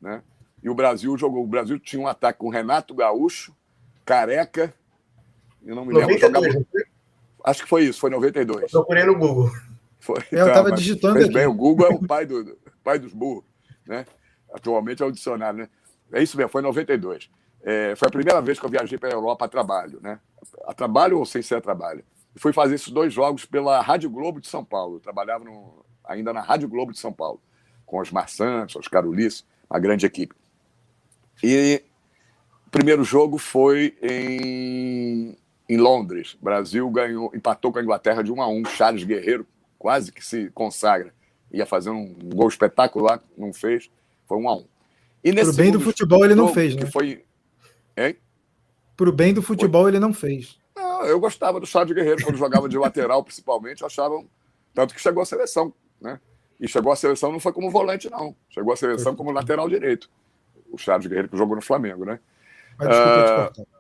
Né? 0.02 0.24
E 0.64 0.70
o 0.70 0.74
Brasil 0.74 1.16
jogou. 1.18 1.44
O 1.44 1.48
Brasil 1.48 1.80
tinha 1.80 2.02
um 2.02 2.08
ataque 2.08 2.40
com 2.40 2.50
Renato 2.50 2.96
Gaúcho, 2.96 3.54
Careca 4.06 4.74
eu 5.66 5.76
não 5.76 5.86
me 5.86 5.94
92, 5.94 6.32
lembro. 6.32 6.50
Jogava... 6.50 6.90
Acho 7.44 7.64
que 7.64 7.70
foi 7.70 7.84
isso, 7.84 8.00
foi 8.00 8.10
92. 8.10 8.64
Eu 8.64 8.70
procurei 8.70 9.04
no 9.04 9.18
Google. 9.18 9.52
Foi, 10.00 10.18
eu 10.32 10.48
estava 10.48 10.72
digitando 10.72 11.20
aqui. 11.20 11.34
Bem, 11.34 11.46
o 11.46 11.54
Google 11.54 11.88
é 11.88 11.90
o 11.90 12.00
pai, 12.06 12.26
do, 12.26 12.58
pai 12.84 13.00
dos 13.00 13.14
burros. 13.14 13.44
Né? 13.86 14.06
Atualmente 14.54 15.04
é 15.04 15.06
o 15.06 15.12
dicionário. 15.12 15.60
Né? 15.60 15.70
É 16.12 16.24
isso 16.24 16.38
mesmo, 16.38 16.50
foi 16.50 16.62
92. 16.62 17.30
É, 17.62 17.96
foi 17.96 18.08
a 18.08 18.12
primeira 18.12 18.42
vez 18.42 18.60
que 18.60 18.66
eu 18.66 18.70
viajei 18.70 18.98
para 18.98 19.10
a 19.10 19.14
Europa 19.14 19.46
a 19.46 19.48
trabalho. 19.48 20.00
Né? 20.02 20.20
A 20.66 20.74
trabalho 20.74 21.20
ou 21.20 21.26
sem 21.26 21.42
ser 21.42 21.56
a 21.56 21.62
trabalho. 21.62 22.04
E 22.36 22.40
fui 22.40 22.54
fazer 22.54 22.76
esses 22.76 22.90
dois 22.90 23.14
jogos 23.14 23.46
pela 23.46 23.82
Rádio 23.82 24.10
Globo 24.10 24.40
de 24.40 24.48
São 24.48 24.64
Paulo. 24.64 24.98
Eu 24.98 25.00
trabalhava 25.00 25.44
no, 25.44 25.86
ainda 26.06 26.34
na 26.34 26.42
Rádio 26.42 26.68
Globo 26.68 26.92
de 26.92 27.00
São 27.00 27.14
Paulo, 27.14 27.42
com 27.86 28.00
os 28.00 28.10
Santos, 28.28 28.76
os 28.76 28.88
Carulice, 28.88 29.44
uma 29.70 29.80
grande 29.80 30.06
equipe. 30.06 30.36
E 31.44 31.84
o 32.68 32.70
primeiro 32.70 33.04
jogo 33.04 33.38
foi 33.38 33.98
em 34.02 35.38
em 35.70 35.78
Londres. 35.78 36.36
O 36.42 36.44
Brasil 36.44 36.90
ganhou, 36.90 37.32
empatou 37.36 37.72
com 37.72 37.78
a 37.78 37.84
Inglaterra 37.84 38.24
de 38.24 38.32
1 38.32 38.42
a 38.42 38.48
1. 38.50 38.66
Charles 38.66 39.04
Guerreiro 39.04 39.46
quase 39.78 40.12
que 40.12 40.26
se 40.26 40.50
consagra. 40.50 41.14
Ia 41.52 41.66
fazer 41.66 41.92
um 41.92 42.14
gol 42.36 42.48
espetacular, 42.48 43.22
não 43.38 43.54
fez. 43.54 43.90
Foi 44.28 44.38
1 44.38 44.50
a 44.50 44.56
1. 44.56 44.66
E 45.24 45.32
nesse 45.32 45.54
Pro 45.54 45.58
bem 45.58 45.72
do 45.72 45.80
futebol 45.80 46.26
ele 46.26 46.36
não 46.36 46.52
fez, 46.52 46.76
né? 46.76 46.82
Que 46.84 46.92
foi... 46.92 47.24
Hein? 47.96 48.18
Pro 48.98 49.12
bem 49.12 49.34
do 49.34 49.42
futebol 49.42 49.84
foi... 49.84 49.92
ele 49.92 50.00
não 50.00 50.14
fez. 50.14 50.58
Não, 50.76 51.06
eu 51.06 51.20
gostava 51.20 51.60
do 51.60 51.68
Charles 51.68 51.94
Guerreiro 51.94 52.24
quando 52.24 52.38
jogava 52.38 52.68
de 52.68 52.78
lateral, 52.78 53.22
principalmente. 53.24 53.86
Achavam 53.86 54.28
tanto 54.74 54.96
que 54.96 55.02
chegou 55.02 55.22
à 55.22 55.26
seleção, 55.26 55.74
né? 56.02 56.20
E 56.60 56.68
chegou 56.68 56.92
à 56.92 56.96
seleção 56.96 57.32
não 57.32 57.40
foi 57.40 57.54
como 57.54 57.70
volante, 57.70 58.10
não. 58.10 58.36
Chegou 58.50 58.74
à 58.74 58.76
seleção 58.76 59.16
como 59.16 59.32
lateral 59.32 59.70
direito. 59.70 60.10
O 60.72 60.78
Charles 60.78 61.08
Guerreiro 61.08 61.30
que 61.30 61.38
jogou 61.38 61.56
no 61.56 61.62
Flamengo, 61.62 62.06
né? 62.06 62.20
Mas 62.78 62.90
desculpa, 62.90 63.62
uh... 63.62 63.79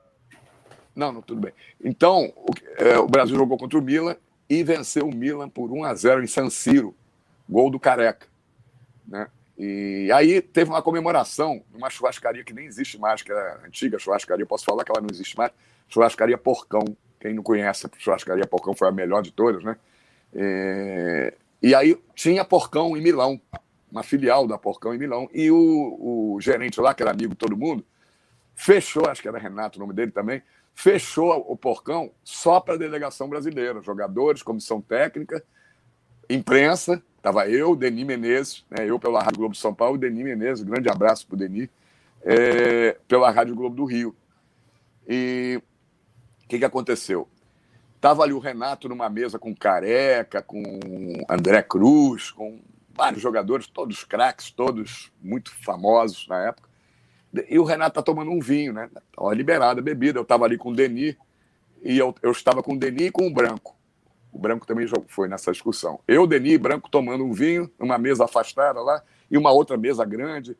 Não, 0.95 1.11
não, 1.11 1.21
tudo 1.21 1.41
bem. 1.41 1.53
Então, 1.83 2.33
o, 2.35 2.51
é, 2.77 2.97
o, 2.97 3.07
Brasil 3.07 3.35
jogou 3.35 3.57
contra 3.57 3.77
o 3.77 3.81
Milan 3.81 4.15
e 4.49 4.63
venceu 4.63 5.07
o 5.07 5.15
Milan 5.15 5.49
por 5.49 5.71
1 5.71 5.83
a 5.83 5.93
0 5.93 6.23
em 6.23 6.27
San 6.27 6.49
Siro, 6.49 6.95
gol 7.47 7.69
do 7.69 7.79
Careca. 7.79 8.27
Né? 9.07 9.27
E 9.57 10.09
aí 10.13 10.41
teve 10.41 10.69
uma 10.69 10.81
comemoração 10.81 11.61
numa 11.71 11.89
churrascaria 11.89 12.43
que 12.43 12.53
nem 12.53 12.65
existe 12.65 12.97
mais, 12.97 13.21
que 13.21 13.31
era 13.31 13.59
a 13.63 13.67
antiga 13.67 13.99
churrascaria, 13.99 14.45
posso 14.45 14.65
falar 14.65 14.83
que 14.83 14.91
ela 14.91 15.01
não 15.01 15.09
existe 15.11 15.37
mais, 15.37 15.51
churrascaria 15.89 16.37
Porcão. 16.37 16.83
Quem 17.19 17.33
não 17.33 17.43
conhece 17.43 17.85
a 17.85 17.89
churrascaria 17.97 18.47
Porcão 18.47 18.73
foi 18.73 18.87
a 18.87 18.91
melhor 18.91 19.21
de 19.21 19.31
todas, 19.31 19.63
né? 19.63 19.75
É... 20.33 21.33
E 21.61 21.75
aí 21.75 21.97
tinha 22.15 22.45
Porcão 22.45 22.95
em 22.95 23.01
Milão, 23.01 23.41
uma 23.91 24.01
filial 24.01 24.47
da 24.47 24.57
Porcão 24.57 24.93
em 24.93 24.97
Milão, 24.97 25.29
e 25.33 25.51
o, 25.51 26.35
o 26.35 26.39
gerente 26.39 26.79
lá, 26.79 26.93
que 26.93 27.03
era 27.03 27.11
amigo 27.11 27.31
de 27.31 27.35
todo 27.35 27.57
mundo, 27.57 27.85
fechou, 28.55 29.09
acho 29.09 29.21
que 29.21 29.27
era 29.27 29.37
Renato 29.37 29.77
o 29.77 29.81
nome 29.81 29.93
dele 29.93 30.11
também, 30.11 30.41
fechou 30.79 31.45
o 31.45 31.57
porcão 31.57 32.09
só 32.23 32.61
para 32.61 32.75
a 32.75 32.77
delegação 32.77 33.27
brasileira, 33.27 33.81
jogadores, 33.81 34.41
comissão 34.41 34.79
técnica, 34.79 35.43
imprensa. 36.29 37.03
Estava 37.17 37.49
eu, 37.49 37.75
Denis 37.75 38.05
Menezes, 38.05 38.65
né, 38.69 38.85
eu 38.89 38.97
pela 38.97 39.21
Rádio 39.21 39.39
Globo 39.39 39.53
de 39.53 39.59
São 39.59 39.73
Paulo, 39.73 39.97
Denis 39.97 40.23
Menezes, 40.23 40.63
grande 40.63 40.89
abraço 40.89 41.27
para 41.27 41.35
o 41.35 41.37
Denis, 41.37 41.67
é, 42.21 42.97
pela 43.09 43.29
Rádio 43.29 43.55
Globo 43.55 43.75
do 43.75 43.83
Rio. 43.83 44.15
E 45.05 45.61
o 46.45 46.47
que, 46.47 46.59
que 46.59 46.63
aconteceu? 46.65 47.27
Estava 47.97 48.23
ali 48.23 48.31
o 48.31 48.39
Renato 48.39 48.87
numa 48.87 49.09
mesa 49.09 49.37
com 49.37 49.53
Careca, 49.53 50.41
com 50.41 50.63
André 51.29 51.61
Cruz, 51.61 52.31
com 52.31 52.61
vários 52.95 53.21
jogadores, 53.21 53.67
todos 53.67 54.05
craques, 54.05 54.49
todos 54.49 55.11
muito 55.21 55.53
famosos 55.61 56.25
na 56.29 56.47
época. 56.47 56.68
E 57.47 57.59
o 57.59 57.63
Renato 57.63 57.95
tá 57.95 58.01
tomando 58.01 58.31
um 58.31 58.39
vinho, 58.39 58.73
né? 58.73 58.89
Tava 59.15 59.33
liberada 59.33 59.79
a 59.79 59.83
bebida. 59.83 60.17
Eu 60.17 60.23
estava 60.23 60.45
ali 60.45 60.57
com 60.57 60.69
o 60.69 60.75
Denis 60.75 61.15
e 61.83 61.97
eu, 61.97 62.13
eu 62.21 62.31
estava 62.31 62.63
com 62.63 62.73
o 62.73 62.77
Denis 62.77 63.07
e 63.07 63.11
com 63.11 63.27
o 63.27 63.33
Branco. 63.33 63.75
O 64.31 64.39
Branco 64.39 64.65
também 64.65 64.87
foi 65.07 65.27
nessa 65.27 65.51
discussão. 65.51 65.99
Eu, 66.07 66.27
Denis 66.27 66.53
e 66.53 66.57
Branco 66.57 66.89
tomando 66.89 67.23
um 67.23 67.33
vinho, 67.33 67.69
numa 67.79 67.97
mesa 67.97 68.25
afastada 68.25 68.81
lá, 68.81 69.01
e 69.29 69.37
uma 69.37 69.51
outra 69.51 69.77
mesa 69.77 70.03
grande 70.05 70.57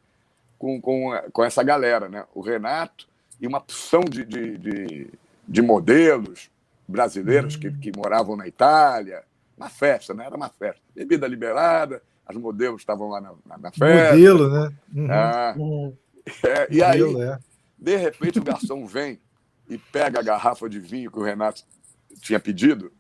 com, 0.58 0.80
com, 0.82 1.12
com 1.32 1.44
essa 1.44 1.64
galera, 1.64 2.10
né? 2.10 2.26
O 2.34 2.42
Renato 2.42 3.08
e 3.40 3.48
uma 3.48 3.60
opção 3.60 4.02
de, 4.02 4.26
de, 4.26 4.58
de, 4.58 5.08
de 5.48 5.62
modelos 5.62 6.50
brasileiros 6.88 7.56
que, 7.56 7.72
que 7.72 7.92
moravam 7.96 8.36
na 8.36 8.48
Itália. 8.48 9.24
Uma 9.58 9.70
festa, 9.70 10.14
né? 10.14 10.26
Era 10.26 10.36
uma 10.36 10.50
festa. 10.50 10.82
Bebida 10.96 11.28
liberada, 11.28 12.02
as 12.26 12.36
modelos 12.36 12.82
estavam 12.82 13.10
lá 13.10 13.22
na, 13.22 13.32
na, 13.46 13.58
na 13.58 13.72
festa. 13.72 14.12
Modelo, 14.12 14.50
né? 14.50 14.74
Uhum. 14.94 15.08
Ah, 15.12 15.56
uhum. 15.58 15.94
É, 16.44 16.68
e 16.70 16.84
aí, 16.84 17.02
é. 17.02 17.40
de 17.78 17.96
repente, 17.96 18.40
o 18.40 18.44
garçom 18.44 18.86
vem 18.86 19.20
e 19.70 19.78
pega 19.78 20.20
a 20.20 20.24
garrafa 20.24 20.70
de 20.70 20.80
vinho 20.80 21.12
que 21.12 21.20
o 21.20 21.24
Renato 21.24 21.64
tinha 22.22 22.40
pedido, 22.40 22.92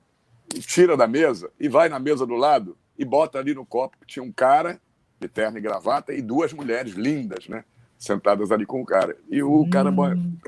e 0.53 0.59
tira 0.59 0.97
da 0.97 1.07
mesa 1.07 1.51
e 1.59 1.67
vai 1.67 1.89
na 1.89 1.99
mesa 1.99 2.25
do 2.25 2.35
lado 2.35 2.77
e 2.97 3.05
bota 3.05 3.37
ali 3.37 3.53
no 3.53 3.65
copo 3.65 3.97
que 3.99 4.07
tinha 4.07 4.23
um 4.23 4.31
cara 4.31 4.81
de 5.19 5.27
terno 5.27 5.57
e 5.57 5.61
gravata 5.61 6.13
e 6.13 6.21
duas 6.21 6.53
mulheres 6.53 6.93
lindas, 6.93 7.47
né? 7.47 7.63
Sentadas 7.97 8.51
ali 8.51 8.65
com 8.65 8.81
o 8.81 8.85
cara. 8.85 9.17
E 9.29 9.43
o 9.43 9.61
hum. 9.61 9.69
cara 9.69 9.91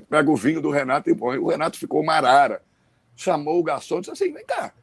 pega 0.10 0.32
o 0.32 0.36
vinho 0.36 0.62
do 0.62 0.70
Renato 0.70 1.10
e 1.10 1.16
põe. 1.16 1.38
O 1.38 1.50
Renato 1.50 1.78
ficou 1.78 2.04
marara. 2.04 2.64
Chamou 3.16 3.60
o 3.60 3.64
garçom 3.64 3.98
e 3.98 4.02
disse 4.02 4.12
assim: 4.12 4.32
vem 4.32 4.46
cá, 4.46 4.74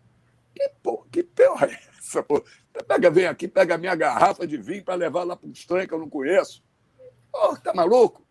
que, 0.55 0.71
porra, 0.83 1.07
que 1.11 1.23
porra 1.23 1.67
é 1.67 1.79
essa? 1.99 2.23
Porra? 2.23 2.43
Pega, 2.87 3.11
vem 3.11 3.27
aqui, 3.27 3.49
pega 3.49 3.75
a 3.75 3.79
minha 3.79 3.95
garrafa 3.95 4.47
de 4.47 4.57
vinho 4.57 4.85
para 4.85 4.95
levar 4.95 5.25
lá 5.25 5.35
para 5.35 5.49
um 5.49 5.53
estranho 5.53 5.89
que 5.89 5.95
eu 5.95 5.99
não 5.99 6.09
conheço. 6.09 6.63
Oh, 7.33 7.57
tá 7.57 7.73
maluco? 7.75 8.23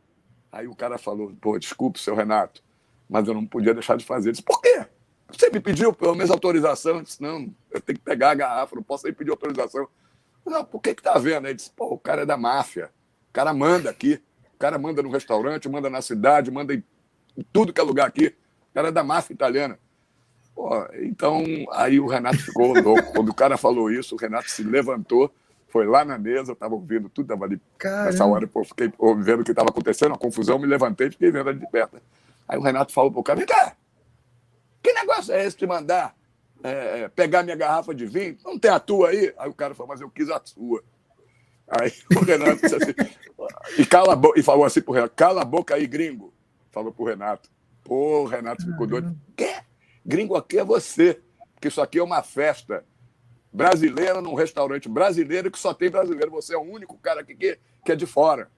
Aí 0.52 0.68
o 0.68 0.76
cara 0.76 0.98
falou, 0.98 1.34
pô, 1.40 1.58
desculpe, 1.58 2.00
seu 2.00 2.16
Renato, 2.16 2.64
mas 3.10 3.28
eu 3.28 3.34
não 3.34 3.46
podia 3.46 3.74
deixar 3.74 3.98
de 3.98 4.06
fazer. 4.06 4.30
Eu 4.30 4.34
disse, 4.34 4.44
por 4.44 4.62
quê? 4.62 4.86
Você 5.30 5.50
me 5.50 5.60
pediu 5.60 5.94
pelo 5.94 6.16
menos 6.16 6.32
autorização? 6.32 6.98
Eu 6.98 7.04
disse, 7.04 7.22
não, 7.22 7.54
eu 7.72 7.82
tenho 7.82 8.00
que 8.00 8.04
pegar 8.04 8.32
a 8.32 8.36
garrafa, 8.36 8.76
não 8.76 8.84
posso 8.84 9.06
nem 9.06 9.14
pedir 9.14 9.32
autorização. 9.32 9.88
Não, 10.46 10.64
por 10.64 10.82
que 10.82 10.96
que 10.96 11.04
tá 11.04 11.18
vendo? 11.18 11.48
Ele 11.48 11.56
disse, 11.56 11.72
pô, 11.72 11.94
o 11.94 12.00
cara 12.00 12.22
é 12.22 12.26
da 12.26 12.38
máfia, 12.38 12.90
o 13.30 13.34
cara 13.34 13.54
manda 13.54 13.90
aqui. 13.90 14.22
O 14.56 14.58
cara 14.58 14.80
manda 14.80 15.04
no 15.04 15.12
restaurante, 15.12 15.70
manda 15.70 15.88
na 15.88 16.02
cidade, 16.02 16.50
manda 16.50 16.74
em 16.74 16.84
tudo 17.54 17.72
que 17.72 17.80
é 17.80 17.84
lugar 17.84 18.08
aqui. 18.08 18.36
O 18.72 18.74
cara 18.74 18.88
é 18.88 18.92
da 18.92 19.04
máfia 19.04 19.32
italiana. 19.32 19.78
Pô, 20.56 20.72
então, 20.96 21.44
aí 21.74 22.00
o 22.00 22.08
Renato 22.08 22.40
ficou 22.40 22.74
louco. 22.74 23.14
Quando 23.14 23.30
o 23.30 23.36
cara 23.36 23.56
falou 23.56 23.92
isso, 23.92 24.16
o 24.16 24.18
Renato 24.18 24.50
se 24.50 24.64
levantou, 24.64 25.32
foi 25.68 25.86
lá 25.86 26.06
na 26.06 26.18
mesa, 26.18 26.54
estava 26.54 26.74
ouvindo 26.74 27.10
tudo, 27.10 27.26
estava 27.26 27.46
ali. 27.46 27.62
Caramba. 27.78 28.06
Nessa 28.06 28.26
hora, 28.26 28.48
pô, 28.48 28.64
fiquei 28.64 28.92
vendo 29.20 29.42
o 29.42 29.44
que 29.44 29.52
estava 29.52 29.70
acontecendo, 29.70 30.14
a 30.14 30.18
confusão, 30.18 30.58
me 30.58 30.66
levantei 30.66 31.08
e 31.08 31.12
fiquei 31.12 31.32
vendo 31.32 31.50
ali 31.50 31.60
de 31.60 31.68
perto. 31.70 32.02
Aí 32.48 32.58
o 32.58 32.62
Renato 32.62 32.94
falou 32.94 33.12
pro 33.12 33.24
cara: 33.24 33.38
vem 33.38 33.48
cá, 33.48 33.76
que 34.82 34.94
negócio 34.94 35.34
é 35.34 35.46
esse 35.46 35.58
de 35.58 35.68
mandar 35.68 36.16
é, 36.64 37.02
é, 37.02 37.08
pegar 37.10 37.44
minha 37.44 37.56
garrafa 37.56 37.94
de 37.94 38.06
vinho? 38.06 38.38
Não 38.44 38.58
tem 38.58 38.72
a 38.72 38.80
tua 38.80 39.10
aí? 39.10 39.34
Aí 39.38 39.50
o 39.50 39.54
cara 39.54 39.76
falou: 39.76 39.90
mas 39.90 40.02
eu 40.02 40.10
quis 40.10 40.30
a 40.30 40.42
sua. 40.44 40.84
Aí 41.68 41.92
o 42.16 42.24
Renato 42.24 42.62
disse 42.62 42.76
assim, 42.76 42.94
e, 43.78 43.86
cala 43.86 44.16
boca, 44.16 44.40
e 44.40 44.44
falou 44.44 44.64
assim 44.64 44.82
pro 44.82 44.94
Renato: 44.94 45.16
cala 45.16 45.42
a 45.42 45.46
boca 45.46 45.76
aí, 45.76 45.86
gringo. 45.86 46.34
Falou 46.72 46.94
pro 46.94 47.06
Renato. 47.06 47.50
Pô, 47.84 48.22
o 48.22 48.26
Renato 48.26 48.66
ficou 48.66 48.88
doido. 48.88 49.16
Quê? 49.36 49.58
Gringo 50.06 50.36
aqui 50.36 50.60
é 50.60 50.64
você, 50.64 51.22
porque 51.54 51.68
isso 51.68 51.82
aqui 51.82 52.00
é 52.00 52.04
uma 52.04 52.24
festa 52.24 52.86
brasileira 53.52 54.22
num 54.22 54.34
restaurante 54.34 54.88
brasileiro 54.88 55.50
que 55.50 55.60
só 55.60 55.74
tem 55.74 55.90
brasileiro. 55.90 56.32
Você 56.32 56.54
é 56.54 56.58
o 56.58 56.62
único 56.62 56.98
cara 56.98 57.24
que, 57.24 57.36
que 57.36 57.92
é 57.92 57.96
de 57.96 58.06
fora. 58.06 58.50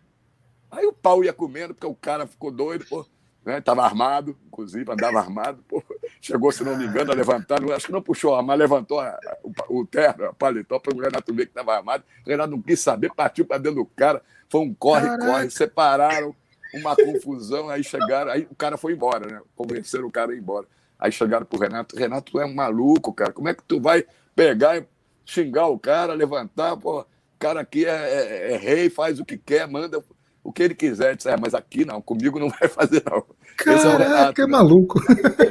Aí 0.72 0.86
o 0.86 0.94
pau 0.94 1.24
ia 1.24 1.34
comendo, 1.34 1.74
porque 1.74 1.88
o 1.88 1.95
cara 1.95 2.28
ficou 2.28 2.52
doido, 2.52 2.86
pô. 2.88 3.06
Né? 3.44 3.61
Tava 3.61 3.84
armado, 3.84 4.38
inclusive, 4.45 4.91
andava 4.91 5.20
armado. 5.20 5.64
Pô. 5.68 5.84
Chegou, 6.22 6.52
se 6.52 6.64
não 6.64 6.78
me 6.78 6.86
engano, 6.86 7.11
a 7.11 7.16
levantar, 7.16 7.60
não, 7.60 7.74
acho 7.74 7.88
que 7.88 7.91
não 7.91 8.02
puxou, 8.02 8.41
mas 8.44 8.60
levantou 8.60 8.99
a, 8.99 9.18
o, 9.44 9.80
o 9.80 9.86
terno, 9.88 10.26
a 10.26 10.34
paletó, 10.34 10.78
para 10.80 10.95
o 10.95 10.99
Renato 10.99 11.34
ver 11.34 11.45
que 11.45 11.52
estava 11.52 11.76
armado. 11.76 12.03
O 12.26 12.30
Renato 12.30 12.52
não 12.52 12.61
quis 12.61 12.80
saber, 12.80 13.11
partiu 13.14 13.45
para 13.45 13.57
dentro 13.57 13.84
do 13.84 13.86
cara. 13.86 14.22
Foi 14.49 14.61
um 14.61 14.74
corre-corre, 14.74 15.49
separaram, 15.49 16.36
uma 16.74 16.95
confusão, 16.95 17.70
aí 17.70 17.84
chegaram, 17.84 18.32
aí 18.32 18.48
o 18.52 18.56
cara 18.56 18.78
foi 18.78 18.94
embora, 18.94 19.26
né? 19.26 19.41
Convenceram 19.56 20.07
o 20.07 20.11
cara 20.11 20.32
a 20.32 20.36
ir 20.36 20.40
embora. 20.40 20.68
Aí 20.99 21.11
chegaram 21.11 21.45
pro 21.45 21.60
Renato, 21.60 21.95
Renato, 21.95 22.32
tu 22.32 22.40
é 22.40 22.45
um 22.45 22.53
maluco, 22.53 23.14
cara. 23.14 23.32
Como 23.32 23.48
é 23.48 23.53
que 23.53 23.64
tu 23.64 23.80
vai 23.80 24.06
pegar 24.40 24.78
e 24.78 24.86
xingar 25.26 25.68
o 25.68 25.78
cara, 25.78 26.14
levantar, 26.14 26.78
pô, 26.78 27.02
o 27.02 27.06
cara 27.38 27.60
aqui 27.60 27.86
é, 27.86 27.90
é, 27.90 28.53
é 28.53 28.57
rei, 28.57 28.90
faz 28.90 29.20
o 29.20 29.26
que 29.26 29.38
quer, 29.38 29.68
manda 29.68 30.02
o 30.41 30.53
que 30.53 30.64
ele 30.64 30.74
quiser. 30.74 31.18
Disse, 31.18 31.30
é, 31.30 31.36
mas 31.36 31.53
aqui 31.53 31.84
não, 31.84 32.02
comigo 32.02 32.40
não 32.40 32.49
vai 32.49 32.68
fazer, 32.70 33.03
não. 33.06 33.26
Caraca, 33.57 33.78
Esse 33.78 33.86
é 33.86 33.90
o 33.90 33.98
Renato. 33.98 34.41
é 34.41 34.45
né? 34.45 34.52
maluco. 34.52 35.02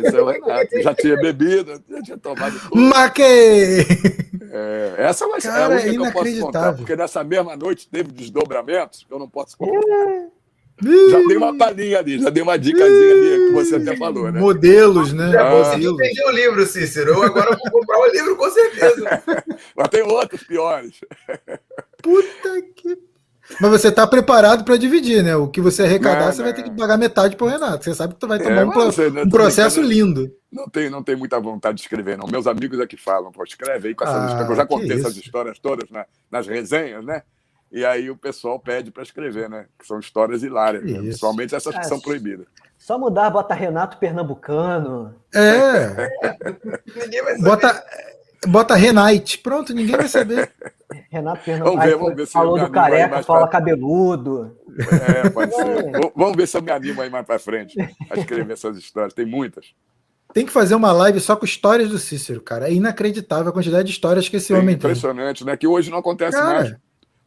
Esse 0.03 0.17
é 0.17 0.23
o 0.23 0.27
Renato. 0.27 0.83
Já 0.83 0.95
tinha 0.95 1.17
bebido, 1.17 1.83
já 1.87 2.03
tinha 2.03 2.17
tomado 2.17 2.59
tudo. 2.59 2.77
Maque! 2.81 3.23
É, 4.51 4.95
essa 4.97 5.29
vai 5.29 5.43
ser 5.43 5.51
a 5.51 5.69
única 5.69 5.91
que 5.91 5.97
eu 5.99 6.13
posso 6.13 6.41
contar, 6.41 6.73
porque 6.73 6.97
nessa 6.97 7.23
mesma 7.23 7.55
noite 7.55 7.87
teve 7.87 8.11
desdobramentos 8.11 9.05
que 9.05 9.13
eu 9.13 9.19
não 9.19 9.29
posso 9.29 9.59
contar. 9.59 10.31
Já 10.81 11.19
dei 11.27 11.37
uma 11.37 11.57
palhinha 11.57 11.99
ali, 11.99 12.19
já 12.21 12.31
dei 12.31 12.43
uma 12.43 12.59
dicasinha 12.59 13.13
ali, 13.13 13.47
que 13.47 13.53
você 13.53 13.77
até 13.77 13.97
falou, 13.97 14.31
né? 14.31 14.41
Modelos, 14.41 15.13
né? 15.13 15.33
Já 15.33 15.51
consegui 15.51 15.97
vender 15.97 16.25
o 16.25 16.31
livro, 16.31 16.67
Cícero. 16.67 17.11
Eu 17.11 17.23
agora 17.23 17.57
vou 17.57 17.71
comprar 17.71 17.99
o 17.99 18.07
livro, 18.13 18.37
com 18.37 18.51
certeza. 18.51 19.23
Mas 19.77 19.89
tem 19.89 20.03
outros 20.03 20.43
piores. 20.45 21.01
Puta 22.03 22.63
que. 22.77 22.97
Mas 23.61 23.71
você 23.71 23.89
está 23.89 24.07
preparado 24.07 24.63
para 24.63 24.77
dividir, 24.77 25.23
né? 25.23 25.35
O 25.35 25.49
que 25.49 25.61
você 25.61 25.83
arrecadar, 25.83 26.27
não, 26.27 26.33
você 26.33 26.39
não. 26.39 26.45
vai 26.45 26.53
ter 26.53 26.63
que 26.63 26.71
pagar 26.71 26.99
metade 26.99 27.35
para 27.35 27.47
o 27.47 27.49
Renato. 27.49 27.83
Você 27.83 27.95
sabe 27.95 28.15
que 28.15 28.21
tu 28.21 28.29
vai 28.29 28.39
tomar 28.39 28.61
é, 28.61 28.65
um, 28.65 28.71
você, 28.71 29.09
um 29.09 29.29
processo 29.31 29.81
lindo. 29.81 30.31
Não 30.53 30.69
tem, 30.69 30.91
não 30.91 31.03
tem 31.03 31.17
muita 31.17 31.41
vontade 31.41 31.77
de 31.77 31.83
escrever, 31.83 32.19
não. 32.19 32.27
Meus 32.27 32.47
amigos 32.47 32.79
é 32.79 32.87
que 32.87 32.97
falam, 32.97 33.33
pô, 33.33 33.43
escreve 33.43 33.89
aí 33.89 33.95
com 33.95 34.05
essas 34.05 34.17
ah, 34.17 34.27
histórias. 34.27 34.51
Eu 34.51 34.57
já 34.57 34.67
contei 34.67 34.93
essas 34.93 35.17
histórias 35.17 35.59
todas 35.59 35.91
na, 35.91 36.05
nas 36.31 36.47
resenhas, 36.47 37.05
né? 37.05 37.23
E 37.71 37.85
aí 37.85 38.11
o 38.11 38.17
pessoal 38.17 38.59
pede 38.59 38.91
para 38.91 39.03
escrever, 39.03 39.49
né? 39.49 39.67
Que 39.79 39.87
são 39.87 39.99
histórias 39.99 40.43
hilárias, 40.43 40.85
né? 40.85 40.99
principalmente 40.99 41.55
essas 41.55 41.75
que 41.75 41.81
é, 41.81 41.85
são 41.85 42.01
proibidas. 42.01 42.47
Só 42.79 42.99
mudar, 42.99 43.29
bota 43.31 43.55
Renato 43.55 43.99
Pernambucano. 43.99 45.15
É. 45.35 46.11
ninguém 46.97 47.23
vai 47.23 47.37
saber. 47.37 47.43
Bota, 47.43 47.85
bota 48.47 48.75
Renate. 48.75 49.39
Pronto, 49.39 49.75
ninguém 49.75 49.97
vai 49.97 50.09
saber. 50.09 50.51
Renato 51.11 51.45
Pernambucano. 51.45 51.77
Vamos 51.77 51.85
ver, 51.85 51.97
vamos 51.99 52.17
ver 52.17 52.27
se 52.27 52.33
falou 52.33 52.59
do 52.59 52.71
careca, 52.71 53.23
fala 53.23 53.41
pra... 53.41 53.49
cabeludo. 53.49 54.57
É, 54.79 55.29
pode 55.29 55.55
ser. 55.55 55.91
vamos 56.17 56.37
ver 56.37 56.49
se 56.49 56.57
eu 56.57 56.63
me 56.63 56.71
animo 56.71 57.03
aí 57.03 57.11
mais 57.11 57.27
para 57.27 57.39
frente 57.39 57.77
a 58.11 58.17
escrever 58.17 58.55
essas 58.55 58.79
histórias. 58.79 59.13
Tem 59.13 59.27
muitas. 59.27 59.75
Tem 60.33 60.45
que 60.45 60.53
fazer 60.53 60.75
uma 60.75 60.93
live 60.93 61.21
só 61.21 61.37
com 61.37 61.45
histórias 61.45 61.89
do 61.89 61.99
Cícero, 61.99 62.41
cara. 62.41 62.69
É 62.69 62.73
inacreditável 62.73 63.49
a 63.49 63.53
quantidade 63.53 63.85
de 63.85 63.93
histórias 63.93 64.29
que 64.29 64.37
esse 64.37 64.53
é 64.53 64.57
homem 64.57 64.75
impressionante, 64.75 65.01
tem. 65.01 65.11
Impressionante, 65.11 65.45
né? 65.45 65.57
Que 65.57 65.67
hoje 65.67 65.91
não 65.91 65.99
acontece 65.99 66.37
cara, 66.37 66.61
mais. 66.61 66.77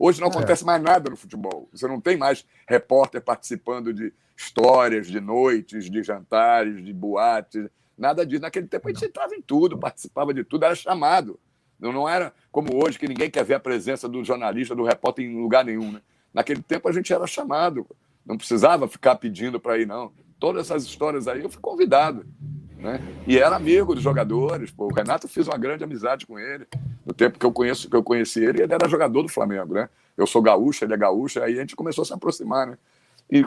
Hoje 0.04 0.20
não 0.20 0.30
é. 0.30 0.32
acontece 0.32 0.64
é. 0.64 0.66
mais 0.66 0.82
nada 0.82 1.12
no 1.12 1.16
futebol. 1.16 1.70
Você 1.72 1.88
não 1.88 2.02
tem 2.02 2.18
mais 2.18 2.44
repórter 2.68 3.22
participando 3.22 3.94
de 3.94 4.12
histórias, 4.36 5.06
de 5.06 5.22
noites, 5.22 5.92
de 5.92 6.02
jantares, 6.02 6.84
de 6.84 6.92
boates, 6.92 7.70
nada 7.96 8.26
disso. 8.26 8.42
Naquele 8.42 8.66
tempo 8.66 8.90
a 8.90 8.92
gente 8.92 9.06
entrava 9.06 9.36
em 9.36 9.42
tudo, 9.44 9.78
participava 9.78 10.34
de 10.34 10.44
tudo, 10.44 10.66
era 10.66 10.74
chamado. 10.74 11.40
Não, 11.80 11.92
não 11.92 12.10
era 12.10 12.34
como 12.52 12.84
hoje, 12.84 12.98
que 12.98 13.08
ninguém 13.08 13.30
quer 13.30 13.46
ver 13.46 13.54
a 13.54 13.60
presença 13.60 14.10
do 14.10 14.24
jornalista, 14.24 14.74
do 14.74 14.84
repórter 14.84 15.24
em 15.24 15.40
lugar 15.40 15.64
nenhum. 15.64 15.92
Né? 15.92 16.02
Naquele 16.34 16.64
tempo 16.64 16.90
a 16.90 16.92
gente 16.92 17.14
era 17.14 17.28
chamado, 17.28 17.86
não 18.26 18.38
precisava 18.38 18.88
ficar 18.88 19.18
pedindo 19.18 19.60
para 19.60 19.78
ir, 19.78 19.86
não. 19.86 20.12
Todas 20.40 20.66
essas 20.66 20.84
histórias 20.84 21.28
aí 21.28 21.44
eu 21.44 21.50
fui 21.50 21.62
convidado. 21.62 22.26
Né? 22.82 23.00
E 23.28 23.38
era 23.38 23.56
amigo 23.56 23.94
dos 23.94 24.04
jogadores. 24.04 24.72
Pô. 24.72 24.86
O 24.86 24.94
Renato 24.94 25.28
fez 25.28 25.48
uma 25.48 25.58
grande 25.58 25.84
amizade 25.84 26.26
com 26.26 26.40
ele. 26.40 26.66
No 27.06 27.14
tempo 27.14 27.38
que 27.38 27.46
eu 27.46 27.52
conheço, 27.52 27.90
que 27.90 27.96
eu 27.96 28.04
conheci 28.04 28.44
ele, 28.44 28.64
ele 28.64 28.74
era 28.74 28.90
jogador 28.90 29.22
do 29.22 29.30
Flamengo, 29.30 29.76
né? 29.76 29.88
Eu 30.18 30.26
sou 30.26 30.42
gaúcho, 30.42 30.84
ele 30.84 30.94
é 30.94 30.98
gaúcho, 30.98 31.42
aí 31.42 31.58
a 31.58 31.62
gente 31.62 31.76
começou 31.76 32.02
a 32.02 32.06
se 32.06 32.14
aproximar, 32.14 32.68
né? 32.68 32.78
E, 33.32 33.46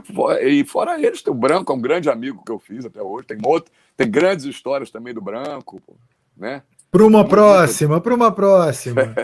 e 0.49 0.65
fora 0.65 0.99
eles, 0.99 1.25
o 1.27 1.35
Branco, 1.35 1.71
é 1.71 1.77
um 1.77 1.81
grande 1.81 2.09
amigo 2.09 2.43
que 2.45 2.51
eu 2.51 2.59
fiz 2.59 2.87
até 2.87 3.03
hoje. 3.03 3.27
Tem, 3.27 3.39
outro, 3.45 3.71
tem 3.97 4.11
grandes 4.11 4.47
histórias 4.47 4.91
também 4.91 5.13
do 5.13 5.21
Branco, 5.21 5.83
né? 6.37 6.63
Para 6.91 7.05
uma 7.05 7.27
próxima, 7.27 8.01
para 8.01 8.15
uma 8.15 8.31
próxima. 8.33 9.15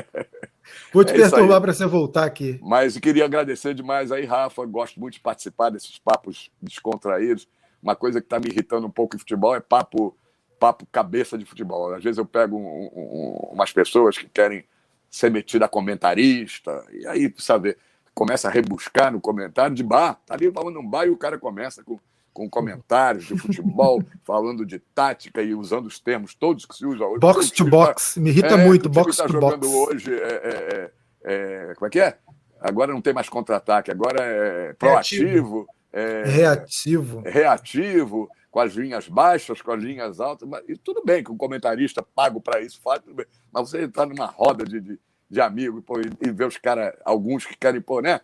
Vou 0.93 1.05
te 1.05 1.13
é 1.13 1.17
perturbar 1.17 1.61
para 1.61 1.73
você 1.73 1.87
voltar 1.87 2.25
aqui. 2.25 2.59
Mas 2.63 2.97
eu 2.97 3.01
queria 3.01 3.25
agradecer 3.25 3.75
demais 3.75 4.11
aí, 4.11 4.25
Rafa. 4.25 4.65
Gosto 4.67 4.99
muito 4.99 5.15
de 5.15 5.21
participar 5.21 5.71
desses 5.71 5.99
papos 5.99 6.51
descontraídos. 6.61 7.49
Uma 7.83 7.97
coisa 7.97 8.21
que 8.21 8.27
está 8.27 8.39
me 8.39 8.49
irritando 8.49 8.87
um 8.87 8.91
pouco 8.91 9.17
em 9.17 9.19
futebol 9.19 9.55
é 9.55 9.61
papo, 9.61 10.17
papo 10.59 10.87
cabeça 10.93 11.39
de 11.39 11.45
futebol. 11.45 11.95
Às 11.95 12.05
vezes 12.05 12.19
eu 12.19 12.27
pego 12.27 12.57
um, 12.57 12.91
um, 12.95 13.51
umas 13.53 13.73
pessoas 13.73 14.19
que 14.19 14.29
querem 14.29 14.65
ser 15.11 15.31
metida 15.31 15.65
a 15.65 15.69
comentarista, 15.69 16.85
e 16.93 17.07
aí, 17.07 17.35
sabe, 17.39 17.77
começa 18.15 18.49
a 18.49 18.51
rebuscar 18.51 19.13
no 19.13 19.21
comentário 19.21 19.75
de 19.75 19.83
bar. 19.83 20.21
Tá 20.27 20.35
ali 20.35 20.51
falando 20.53 20.79
um 20.79 20.87
bar 20.87 21.07
e 21.07 21.11
o 21.11 21.17
cara 21.17 21.39
começa 21.39 21.83
com, 21.83 21.99
com 22.33 22.49
comentários 22.49 23.25
de 23.27 23.37
futebol, 23.37 24.03
falando 24.25 24.65
de 24.65 24.79
tática 24.79 25.43
e 25.43 25.55
usando 25.55 25.87
os 25.87 25.99
termos 25.99 26.35
todos 26.35 26.65
que 26.65 26.77
se 26.77 26.87
usam 26.87 27.09
hoje. 27.09 27.21
Box 27.21 27.51
to 27.51 27.65
box, 27.65 28.15
tá, 28.15 28.21
me 28.21 28.31
irrita 28.31 28.55
é, 28.55 28.65
muito, 28.65 28.89
box 28.89 29.17
tá 29.17 29.27
to 29.27 29.33
jogando 29.33 29.69
box. 29.69 29.95
hoje 29.95 30.15
é, 30.15 30.27
é, 30.27 30.91
é, 31.25 31.75
como 31.75 31.87
é 31.87 31.91
que 31.91 32.01
é? 32.01 32.19
Agora 32.61 32.93
não 32.93 33.01
tem 33.01 33.15
mais 33.15 33.29
contra-ataque, 33.29 33.91
agora 33.91 34.23
é 34.23 34.75
proativo. 34.75 35.67
Reativo 35.93 35.93
é, 35.93 36.23
reativo. 36.25 37.23
Reativo, 37.25 38.31
com 38.51 38.61
as 38.61 38.73
linhas 38.73 39.09
baixas, 39.09 39.61
com 39.61 39.73
as 39.73 39.83
linhas 39.83 40.21
altas. 40.21 40.49
Mas, 40.49 40.63
e 40.69 40.77
tudo 40.77 41.03
bem 41.05 41.23
que 41.23 41.31
o 41.31 41.37
comentarista 41.37 42.03
pago 42.03 42.41
para 42.41 42.61
isso 42.61 42.81
faz, 42.81 43.01
tudo 43.01 43.15
bem. 43.15 43.27
Mas 43.53 43.71
você 43.71 43.83
entrar 43.83 44.07
numa 44.07 44.27
roda 44.27 44.65
de, 44.65 44.81
de, 44.81 45.01
de 45.29 45.41
amigos 45.41 45.83
e, 46.23 46.29
e, 46.29 46.31
ver 46.31 46.47
os 46.47 46.57
caras, 46.57 46.95
alguns 47.05 47.45
que 47.45 47.57
querem, 47.57 47.81
pô, 47.81 48.01
né? 48.01 48.21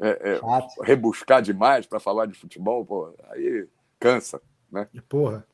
É, 0.00 0.08
é, 0.08 0.40
rebuscar 0.82 1.40
demais 1.40 1.86
para 1.86 2.00
falar 2.00 2.26
de 2.26 2.34
futebol, 2.34 2.84
pô, 2.84 3.14
aí 3.30 3.68
cansa, 4.00 4.40
né? 4.70 4.88
Porra. 5.08 5.46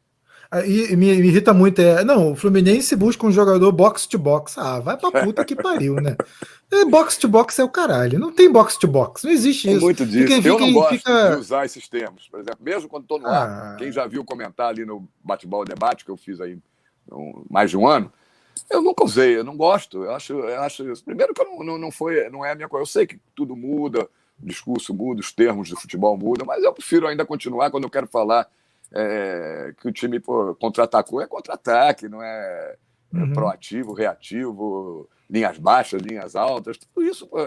E 0.67 0.97
me, 0.97 1.15
me, 1.15 1.29
irrita 1.29 1.55
muito. 1.55 1.81
É, 1.81 2.03
não, 2.03 2.33
o 2.33 2.37
Fluminense 2.37 2.97
busca 2.97 3.25
um 3.25 3.31
jogador 3.31 3.71
box 3.71 4.05
to 4.07 4.19
box. 4.19 4.59
Ah, 4.59 4.81
vai 4.81 4.97
pra 4.97 5.23
puta 5.23 5.45
que 5.45 5.55
pariu, 5.55 5.95
né? 5.95 6.17
É, 6.73 6.85
box 6.85 7.17
to 7.19 7.29
box 7.29 7.57
é 7.61 7.65
o 7.65 7.69
caralho. 7.69 8.19
Não 8.19 8.33
tem 8.33 8.51
box 8.51 8.77
to 8.77 8.89
box. 8.89 9.23
Não 9.23 9.31
existe 9.31 9.69
tem 9.69 9.77
isso. 9.77 9.85
muito 9.85 10.05
disso. 10.05 10.35
Fica, 10.35 10.49
Eu 10.49 10.59
não 10.59 10.73
gosto 10.73 10.97
fica... 10.97 11.31
de 11.31 11.37
usar 11.37 11.65
esses 11.65 11.87
termos. 11.89 12.27
Por 12.29 12.41
exemplo, 12.41 12.59
mesmo 12.61 12.89
quando 12.89 13.05
estou 13.05 13.21
no 13.21 13.29
ah. 13.29 13.73
ar, 13.73 13.77
quem 13.77 13.93
já 13.93 14.09
viu 14.09 14.25
comentar 14.25 14.71
ali 14.71 14.85
no 14.85 15.09
bate-bola 15.23 15.65
debate 15.65 16.05
que 16.05 16.11
eu 16.11 16.17
fiz 16.17 16.41
aí 16.41 16.59
um, 17.13 17.45
mais 17.49 17.71
de 17.71 17.77
um 17.77 17.87
ano, 17.87 18.13
eu 18.69 18.83
nunca 18.83 19.05
usei, 19.05 19.37
eu 19.37 19.45
não 19.45 19.57
gosto. 19.57 20.03
Eu 20.03 20.15
acho, 20.15 20.33
eu 20.33 20.61
acho 20.63 21.05
primeiro 21.05 21.33
que 21.33 21.45
não, 21.45 21.63
não, 21.63 21.79
não, 21.79 21.91
foi, 21.93 22.29
não 22.29 22.45
é 22.45 22.51
a 22.51 22.57
minha 22.57 22.69
coisa. 22.69 22.83
Eu 22.83 22.87
sei 22.87 23.07
que 23.07 23.21
tudo 23.37 23.55
muda, 23.55 24.09
o 24.43 24.47
discurso 24.47 24.93
muda, 24.93 25.21
os 25.21 25.33
termos 25.33 25.71
do 25.71 25.77
futebol 25.77 26.17
mudam, 26.17 26.45
mas 26.45 26.65
eu 26.65 26.73
prefiro 26.73 27.07
ainda 27.07 27.25
continuar 27.25 27.71
quando 27.71 27.85
eu 27.85 27.91
quero 27.91 28.09
falar 28.09 28.49
é, 28.93 29.75
que 29.81 29.89
o 29.89 29.93
time 29.93 30.21
contra-atacou 30.59 31.21
é 31.21 31.27
contra-ataque, 31.27 32.09
não 32.09 32.23
é, 32.23 32.77
é 33.15 33.19
uhum. 33.19 33.33
proativo, 33.33 33.93
reativo, 33.93 35.09
linhas 35.29 35.59
baixas, 35.59 36.03
linhas 36.03 36.35
altas, 36.35 36.77
tudo 36.77 37.07
isso 37.07 37.27
pô, 37.27 37.39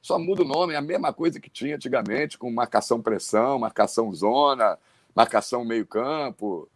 só 0.00 0.18
muda 0.18 0.42
o 0.42 0.48
nome, 0.48 0.74
é 0.74 0.76
a 0.76 0.82
mesma 0.82 1.12
coisa 1.12 1.40
que 1.40 1.50
tinha 1.50 1.76
antigamente, 1.76 2.38
com 2.38 2.50
marcação-pressão, 2.50 3.58
marcação-zona, 3.58 4.78
marcação 5.14 5.64
meio-campo. 5.64 6.68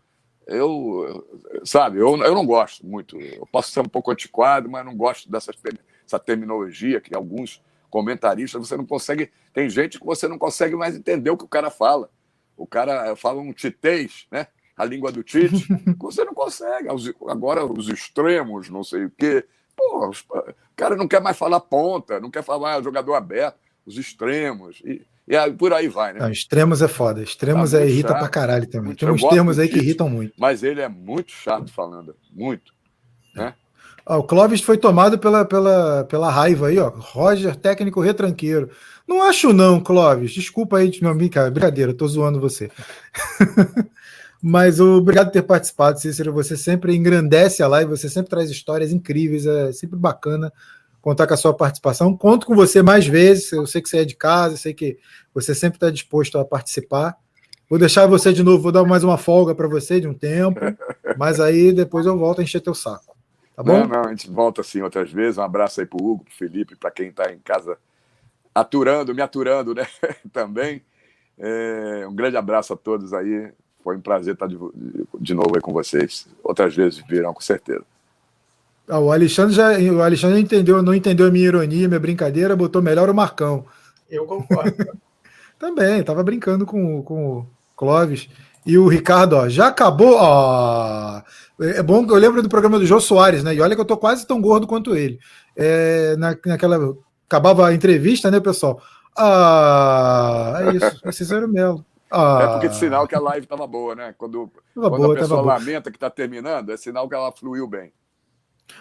Eu, 0.46 1.24
sabe, 1.64 1.98
eu, 1.98 2.16
eu 2.16 2.34
não 2.34 2.44
gosto 2.44 2.84
muito. 2.84 3.18
Eu 3.20 3.46
posso 3.46 3.70
ser 3.70 3.80
um 3.80 3.88
pouco 3.88 4.10
antiquado, 4.10 4.68
mas 4.68 4.84
não 4.84 4.96
gosto 4.96 5.30
dessa, 5.30 5.52
dessa 5.52 6.18
terminologia 6.18 7.00
que 7.00 7.14
alguns 7.14 7.62
comentarista, 7.88 8.58
você 8.58 8.76
não 8.76 8.86
consegue. 8.86 9.30
Tem 9.52 9.68
gente 9.68 10.00
que 10.00 10.06
você 10.06 10.26
não 10.26 10.38
consegue 10.38 10.74
mais 10.74 10.96
entender 10.96 11.30
o 11.30 11.36
que 11.36 11.44
o 11.44 11.48
cara 11.48 11.70
fala. 11.70 12.10
O 12.56 12.66
cara 12.66 13.14
fala 13.16 13.40
um 13.40 13.52
titês, 13.52 14.26
né? 14.30 14.46
A 14.76 14.84
língua 14.84 15.12
do 15.12 15.22
Tite, 15.22 15.66
você 15.98 16.24
não 16.24 16.34
consegue. 16.34 16.88
Agora, 17.28 17.64
os 17.64 17.88
extremos, 17.88 18.68
não 18.68 18.82
sei 18.82 19.04
o 19.04 19.10
quê. 19.10 19.44
Pô, 19.76 20.10
o 20.10 20.44
cara 20.74 20.96
não 20.96 21.06
quer 21.06 21.20
mais 21.20 21.36
falar 21.36 21.60
ponta, 21.60 22.18
não 22.20 22.30
quer 22.30 22.42
falar 22.42 22.82
jogador 22.82 23.14
aberto, 23.14 23.56
os 23.86 23.98
extremos. 23.98 24.80
E, 24.84 25.02
e 25.28 25.36
aí, 25.36 25.52
por 25.52 25.72
aí 25.72 25.88
vai, 25.88 26.12
né? 26.12 26.20
Não, 26.20 26.30
extremos 26.30 26.82
é 26.82 26.88
foda. 26.88 27.22
Extremos 27.22 27.72
tá 27.72 27.80
é 27.80 27.86
irrita 27.86 28.08
chato, 28.08 28.18
pra 28.18 28.28
caralho 28.28 28.66
também. 28.66 28.94
Tem 28.94 29.10
uns 29.10 29.22
termos 29.22 29.58
aí 29.58 29.68
que 29.68 29.78
irritam 29.78 30.08
muito. 30.08 30.34
Mas 30.38 30.62
ele 30.62 30.80
é 30.80 30.88
muito 30.88 31.32
chato 31.32 31.72
falando. 31.72 32.16
Muito. 32.32 32.72
Né? 33.34 33.54
Ah, 34.04 34.18
o 34.18 34.24
Clóvis 34.24 34.60
foi 34.60 34.76
tomado 34.76 35.18
pela, 35.18 35.44
pela, 35.44 36.04
pela 36.04 36.30
raiva 36.30 36.68
aí, 36.68 36.78
ó. 36.78 36.88
Roger, 36.88 37.54
técnico 37.54 38.00
retranqueiro. 38.00 38.70
Não 39.06 39.22
acho, 39.22 39.52
não, 39.52 39.80
Clóvis. 39.80 40.32
Desculpa 40.32 40.78
aí, 40.78 40.90
meu 41.00 41.10
amigo, 41.10 41.34
cara. 41.34 41.50
Brincadeira, 41.50 41.92
tô 41.92 42.06
zoando 42.06 42.40
você. 42.40 42.70
Mas 44.42 44.80
obrigado 44.80 45.26
por 45.26 45.32
ter 45.32 45.42
participado, 45.42 46.00
Cícero. 46.00 46.32
Você 46.32 46.56
sempre 46.56 46.96
engrandece 46.96 47.62
a 47.62 47.68
live, 47.68 47.90
você 47.90 48.08
sempre 48.08 48.30
traz 48.30 48.50
histórias 48.50 48.90
incríveis, 48.90 49.46
é 49.46 49.70
sempre 49.72 49.96
bacana 49.96 50.52
contar 51.00 51.26
com 51.26 51.34
a 51.34 51.36
sua 51.36 51.54
participação. 51.54 52.16
Conto 52.16 52.46
com 52.46 52.54
você 52.54 52.82
mais 52.82 53.06
vezes. 53.06 53.52
Eu 53.52 53.66
sei 53.66 53.80
que 53.80 53.88
você 53.88 53.98
é 53.98 54.04
de 54.04 54.16
casa, 54.16 54.56
sei 54.56 54.74
que 54.74 54.98
você 55.32 55.54
sempre 55.54 55.76
está 55.76 55.90
disposto 55.90 56.38
a 56.38 56.44
participar. 56.44 57.16
Vou 57.68 57.78
deixar 57.78 58.06
você 58.06 58.32
de 58.32 58.42
novo, 58.42 58.64
vou 58.64 58.72
dar 58.72 58.84
mais 58.84 59.02
uma 59.02 59.16
folga 59.16 59.54
para 59.54 59.66
você 59.66 59.98
de 59.98 60.06
um 60.06 60.12
tempo, 60.12 60.60
mas 61.16 61.40
aí 61.40 61.72
depois 61.72 62.04
eu 62.04 62.18
volto 62.18 62.40
a 62.40 62.44
encher 62.44 62.60
teu 62.60 62.74
saco. 62.74 63.16
Tá 63.56 63.62
bom? 63.62 63.80
Não, 63.80 63.88
não, 63.88 64.04
a 64.04 64.08
gente 64.08 64.30
volta 64.30 64.60
assim 64.60 64.82
outras 64.82 65.10
vezes. 65.10 65.38
Um 65.38 65.42
abraço 65.42 65.80
aí 65.80 65.86
para 65.86 66.02
o 66.02 66.06
Hugo, 66.06 66.24
para 66.24 66.34
Felipe, 66.34 66.76
para 66.76 66.90
quem 66.90 67.08
está 67.08 67.32
em 67.32 67.38
casa 67.38 67.78
aturando, 68.54 69.14
me 69.14 69.22
aturando, 69.22 69.74
né? 69.74 69.86
Também. 70.32 70.82
É, 71.38 72.06
um 72.08 72.14
grande 72.14 72.36
abraço 72.36 72.72
a 72.72 72.76
todos 72.76 73.12
aí. 73.12 73.50
Foi 73.82 73.96
um 73.96 74.00
prazer 74.00 74.34
estar 74.34 74.46
de, 74.46 74.56
de 75.20 75.34
novo 75.34 75.52
aí 75.54 75.60
com 75.60 75.72
vocês. 75.72 76.28
Outras 76.42 76.74
vezes 76.74 77.02
virão, 77.08 77.34
com 77.34 77.40
certeza. 77.40 77.84
Ah, 78.88 78.98
o 78.98 79.12
Alexandre 79.12 79.54
já 79.54 79.78
o 79.78 80.02
Alexandre 80.02 80.40
entendeu, 80.40 80.82
não 80.82 80.94
entendeu 80.94 81.26
a 81.26 81.30
minha 81.30 81.46
ironia, 81.46 81.88
minha 81.88 82.00
brincadeira, 82.00 82.56
botou 82.56 82.82
melhor 82.82 83.08
o 83.08 83.14
Marcão. 83.14 83.64
Eu 84.10 84.26
concordo. 84.26 84.74
Também, 85.58 86.00
estava 86.00 86.22
brincando 86.22 86.66
com, 86.66 87.02
com 87.02 87.38
o 87.38 87.46
Clóvis. 87.76 88.28
E 88.66 88.78
o 88.78 88.88
Ricardo, 88.88 89.34
ó, 89.34 89.48
já 89.48 89.68
acabou. 89.68 90.16
Ó, 90.16 91.22
é 91.60 91.82
bom 91.82 92.06
que 92.06 92.12
eu 92.12 92.16
lembro 92.16 92.42
do 92.42 92.48
programa 92.48 92.78
do 92.78 92.86
Jô 92.86 93.00
Soares, 93.00 93.42
né? 93.42 93.54
E 93.54 93.60
olha 93.60 93.74
que 93.74 93.80
eu 93.80 93.86
tô 93.86 93.96
quase 93.96 94.26
tão 94.26 94.40
gordo 94.40 94.66
quanto 94.66 94.94
ele. 94.94 95.18
É, 95.56 96.16
na, 96.16 96.36
naquela. 96.46 96.94
Acabava 97.32 97.66
a 97.66 97.72
entrevista, 97.72 98.30
né, 98.30 98.40
pessoal? 98.40 98.82
Ah, 99.16 100.59
é 100.60 100.76
isso, 100.76 101.00
é 101.02 101.12
Cícero 101.12 101.48
Melo. 101.48 101.82
Ah. 102.10 102.40
É 102.42 102.46
porque 102.48 102.66
é 102.66 102.72
sinal 102.72 103.09
que 103.09 103.14
a 103.14 103.20
live 103.20 103.46
estava 103.46 103.66
boa, 103.66 103.94
né? 103.94 104.14
Quando, 104.18 104.50
quando 104.74 104.90
boa, 104.90 105.14
a 105.14 105.18
pessoa 105.18 105.40
lamenta 105.40 105.90
que 105.90 105.96
está 105.96 106.10
terminando, 106.10 106.70
é 106.70 106.76
sinal 106.76 107.09
que 107.09 107.14
ela 107.14 107.32
fluiu 107.32 107.66
bem. 107.66 107.90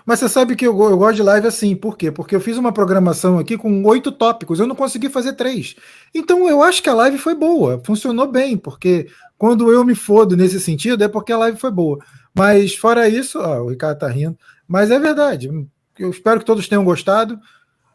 Mas 0.06 0.19
você 0.19 0.28
sabe 0.28 0.57
que 0.57 0.68
eu, 0.68 0.78
eu, 0.78 0.98
gosto 0.98 1.15
de 1.15 1.23
live 1.23 1.48
assim, 1.48 1.78
por 1.78 1.98
quê? 1.98 2.11
Porque 2.11 2.36
eu 2.36 2.41
fiz 2.41 2.57
uma 2.57 2.73
programação 2.73 3.40
aqui 3.40 3.57
com 3.57 3.84
oito 3.86 4.11
tópicos, 4.11 4.60
eu 4.60 4.68
não 4.68 4.76
consegui 4.76 5.07
fazer 5.07 5.32
três. 5.34 5.78
Então 6.14 6.49
eu 6.49 6.61
acho 6.61 6.84
que 6.84 6.90
a 6.90 6.94
live 6.94 7.18
foi 7.18 7.36
boa, 7.36 7.82
funcionou 7.86 8.28
bem, 8.28 8.57
porque 8.57 9.07
quando 9.38 9.72
eu 9.72 9.86
me 9.86 9.95
fodo 9.95 10.36
nesse 10.36 10.60
sentido 10.60 11.06
é 11.06 11.07
porque 11.07 11.32
a 11.32 11.38
live 11.38 11.57
foi 11.57 11.72
boa. 11.72 11.99
Mas 12.36 12.76
fora 12.76 13.07
isso, 13.07 13.40
o 13.40 13.69
Ricardo 13.69 13.99
tá 13.99 14.10
rindo, 14.10 14.38
mas 14.68 14.91
é 14.91 14.99
verdade. 14.99 15.49
Eu 15.98 16.10
espero 16.10 16.41
que 16.41 16.45
todos 16.45 16.68
tenham 16.68 16.84
gostado. 16.84 17.40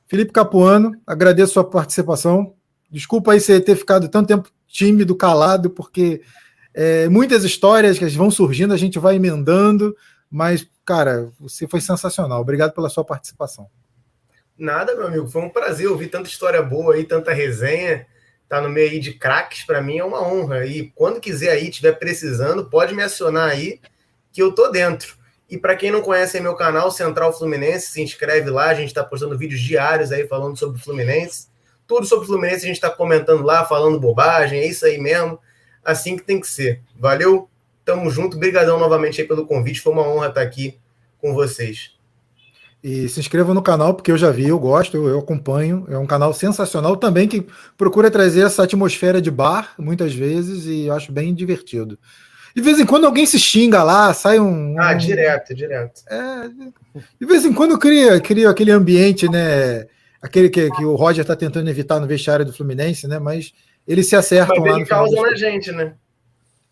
Felipe 0.06 0.32
Capuano, 0.32 0.92
agradeço 1.06 1.50
a 1.50 1.54
sua 1.54 1.64
participação. 1.64 2.54
Desculpa 2.90 3.32
aí 3.32 3.40
você 3.40 3.60
ter 3.60 3.76
ficado 3.76 4.08
tanto 4.08 4.28
tempo 4.28 4.50
tímido, 4.66 5.16
calado, 5.16 5.70
porque 5.70 6.22
é, 6.72 7.08
muitas 7.08 7.42
histórias 7.42 7.98
que 7.98 8.06
vão 8.08 8.30
surgindo, 8.30 8.74
a 8.74 8.76
gente 8.76 8.98
vai 8.98 9.16
emendando, 9.16 9.96
mas, 10.30 10.68
cara, 10.84 11.30
você 11.40 11.66
foi 11.66 11.80
sensacional. 11.80 12.40
Obrigado 12.40 12.72
pela 12.72 12.88
sua 12.88 13.04
participação. 13.04 13.68
Nada, 14.58 14.94
meu 14.94 15.06
amigo, 15.06 15.26
foi 15.26 15.42
um 15.42 15.50
prazer 15.50 15.88
ouvir 15.88 16.08
tanta 16.08 16.28
história 16.28 16.62
boa 16.62 16.94
aí, 16.94 17.04
tanta 17.04 17.32
resenha. 17.32 18.06
Tá 18.48 18.60
no 18.60 18.68
meio 18.68 18.90
aí 18.90 19.00
de 19.00 19.12
craques, 19.12 19.64
para 19.64 19.82
mim 19.82 19.98
é 19.98 20.04
uma 20.04 20.22
honra. 20.22 20.66
E 20.66 20.92
quando 20.94 21.20
quiser 21.20 21.50
aí, 21.50 21.68
tiver 21.68 21.92
precisando, 21.92 22.70
pode 22.70 22.94
me 22.94 23.02
acionar 23.02 23.50
aí, 23.50 23.80
que 24.32 24.40
eu 24.40 24.52
tô 24.52 24.68
dentro. 24.68 25.16
E 25.48 25.56
para 25.56 25.76
quem 25.76 25.90
não 25.90 26.02
conhece 26.02 26.40
meu 26.40 26.54
canal 26.54 26.90
Central 26.90 27.32
Fluminense, 27.32 27.92
se 27.92 28.02
inscreve 28.02 28.50
lá, 28.50 28.66
a 28.66 28.74
gente 28.74 28.88
está 28.88 29.04
postando 29.04 29.38
vídeos 29.38 29.60
diários 29.60 30.10
aí 30.10 30.26
falando 30.26 30.56
sobre 30.56 30.78
o 30.78 30.82
Fluminense. 30.82 31.46
Tudo 31.86 32.04
sobre 32.04 32.24
o 32.24 32.26
Fluminense 32.26 32.64
a 32.64 32.68
gente 32.68 32.76
está 32.76 32.90
comentando 32.90 33.44
lá, 33.44 33.64
falando 33.64 34.00
bobagem, 34.00 34.58
é 34.58 34.66
isso 34.66 34.84
aí 34.84 34.98
mesmo. 34.98 35.38
Assim 35.84 36.16
que 36.16 36.24
tem 36.24 36.40
que 36.40 36.48
ser. 36.48 36.82
Valeu, 36.98 37.48
tamo 37.84 38.10
junto. 38.10 38.36
Obrigadão 38.36 38.78
novamente 38.78 39.20
aí 39.20 39.26
pelo 39.26 39.46
convite. 39.46 39.80
Foi 39.80 39.92
uma 39.92 40.02
honra 40.02 40.28
estar 40.28 40.42
aqui 40.42 40.80
com 41.18 41.32
vocês. 41.32 41.92
E 42.82 43.08
se 43.08 43.20
inscreva 43.20 43.54
no 43.54 43.62
canal, 43.62 43.94
porque 43.94 44.12
eu 44.12 44.18
já 44.18 44.30
vi, 44.30 44.48
eu 44.48 44.58
gosto, 44.58 44.96
eu 44.96 45.18
acompanho. 45.18 45.86
É 45.88 45.96
um 45.96 46.06
canal 46.06 46.32
sensacional 46.34 46.96
também 46.96 47.26
que 47.26 47.46
procura 47.76 48.10
trazer 48.10 48.46
essa 48.46 48.64
atmosfera 48.64 49.22
de 49.22 49.30
bar, 49.30 49.74
muitas 49.78 50.12
vezes, 50.14 50.66
e 50.66 50.86
eu 50.86 50.94
acho 50.94 51.10
bem 51.10 51.34
divertido. 51.34 51.98
De 52.56 52.62
vez 52.62 52.80
em 52.80 52.86
quando 52.86 53.04
alguém 53.04 53.26
se 53.26 53.38
xinga 53.38 53.82
lá, 53.82 54.14
sai 54.14 54.40
um. 54.40 54.80
Ah, 54.80 54.94
um... 54.94 54.96
direto, 54.96 55.54
direto. 55.54 56.00
É, 56.08 56.48
de 57.20 57.26
vez 57.26 57.44
em 57.44 57.52
quando 57.52 57.78
cria, 57.78 58.18
cria 58.18 58.48
aquele 58.48 58.70
ambiente, 58.70 59.28
né? 59.28 59.86
Aquele 60.22 60.48
que, 60.48 60.70
que 60.70 60.82
o 60.82 60.94
Roger 60.94 61.20
está 61.20 61.36
tentando 61.36 61.68
evitar 61.68 62.00
no 62.00 62.06
vestiário 62.06 62.46
do 62.46 62.54
Fluminense, 62.54 63.06
né? 63.06 63.18
Mas 63.18 63.52
eles 63.86 64.08
se 64.08 64.16
acertam 64.16 64.56
Mas 64.56 64.70
lá. 64.70 64.76
Ele 64.78 64.86
causa 64.86 65.20
na 65.20 65.36
gente, 65.36 65.70
né? 65.70 65.96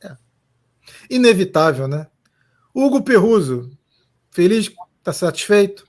É. 0.03 0.13
Inevitável, 1.11 1.87
né? 1.87 2.07
Hugo 2.75 3.03
Perruso, 3.03 3.71
feliz, 4.31 4.73
tá 5.03 5.13
satisfeito? 5.13 5.87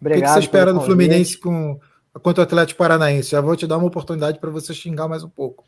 Obrigado. 0.00 0.20
O 0.20 0.24
que, 0.24 0.32
você 0.32 0.40
espera 0.40 0.72
do 0.72 0.80
Fluminense 0.80 1.38
com, 1.38 1.78
contra 2.24 2.42
o 2.42 2.44
Atlético 2.44 2.78
Paranaense? 2.78 3.30
Já 3.30 3.40
vou 3.40 3.54
te 3.54 3.68
dar 3.68 3.76
uma 3.76 3.86
oportunidade 3.86 4.40
para 4.40 4.50
você 4.50 4.74
xingar 4.74 5.06
mais 5.06 5.22
um 5.22 5.30
pouco. 5.30 5.64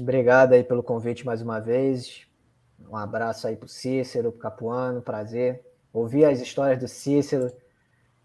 Obrigado 0.00 0.54
aí 0.54 0.64
pelo 0.64 0.82
convite 0.82 1.24
mais 1.24 1.40
uma 1.40 1.60
vez. 1.60 2.23
Um 2.88 2.96
abraço 2.96 3.46
aí 3.46 3.56
pro 3.56 3.68
Cícero, 3.68 4.30
pro 4.32 4.40
Capuano, 4.40 5.02
prazer. 5.02 5.64
Ouvir 5.92 6.24
as 6.24 6.40
histórias 6.40 6.78
do 6.78 6.88
Cícero, 6.88 7.52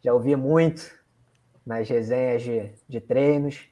já 0.02 0.14
ouvi 0.14 0.36
muito 0.36 0.92
nas 1.66 1.88
resenhas 1.88 2.42
de, 2.42 2.72
de 2.88 3.00
treinos 3.00 3.70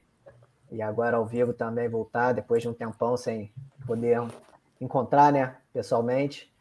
e 0.71 0.81
agora 0.81 1.17
ao 1.17 1.25
vivo 1.25 1.53
também 1.53 1.87
voltar 1.87 2.33
depois 2.33 2.61
de 2.61 2.69
um 2.69 2.73
tempão 2.73 3.15
sem 3.15 3.51
poder 3.85 4.19
encontrar, 4.79 5.31
né, 5.31 5.55
pessoalmente. 5.73 6.51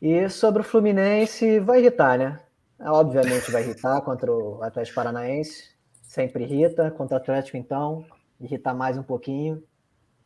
E 0.00 0.28
sobre 0.28 0.62
o 0.62 0.64
Fluminense, 0.64 1.60
vai 1.60 1.80
irritar, 1.80 2.18
né? 2.18 2.40
Obviamente 2.78 3.50
vai 3.50 3.62
irritar 3.62 4.00
contra 4.00 4.32
o 4.32 4.62
Atlético 4.62 4.94
Paranaense, 4.94 5.70
sempre 6.02 6.44
irrita, 6.44 6.90
contra 6.90 7.18
o 7.18 7.20
Atlético 7.20 7.56
então, 7.56 8.04
irrita 8.40 8.72
mais 8.72 8.96
um 8.96 9.02
pouquinho. 9.02 9.62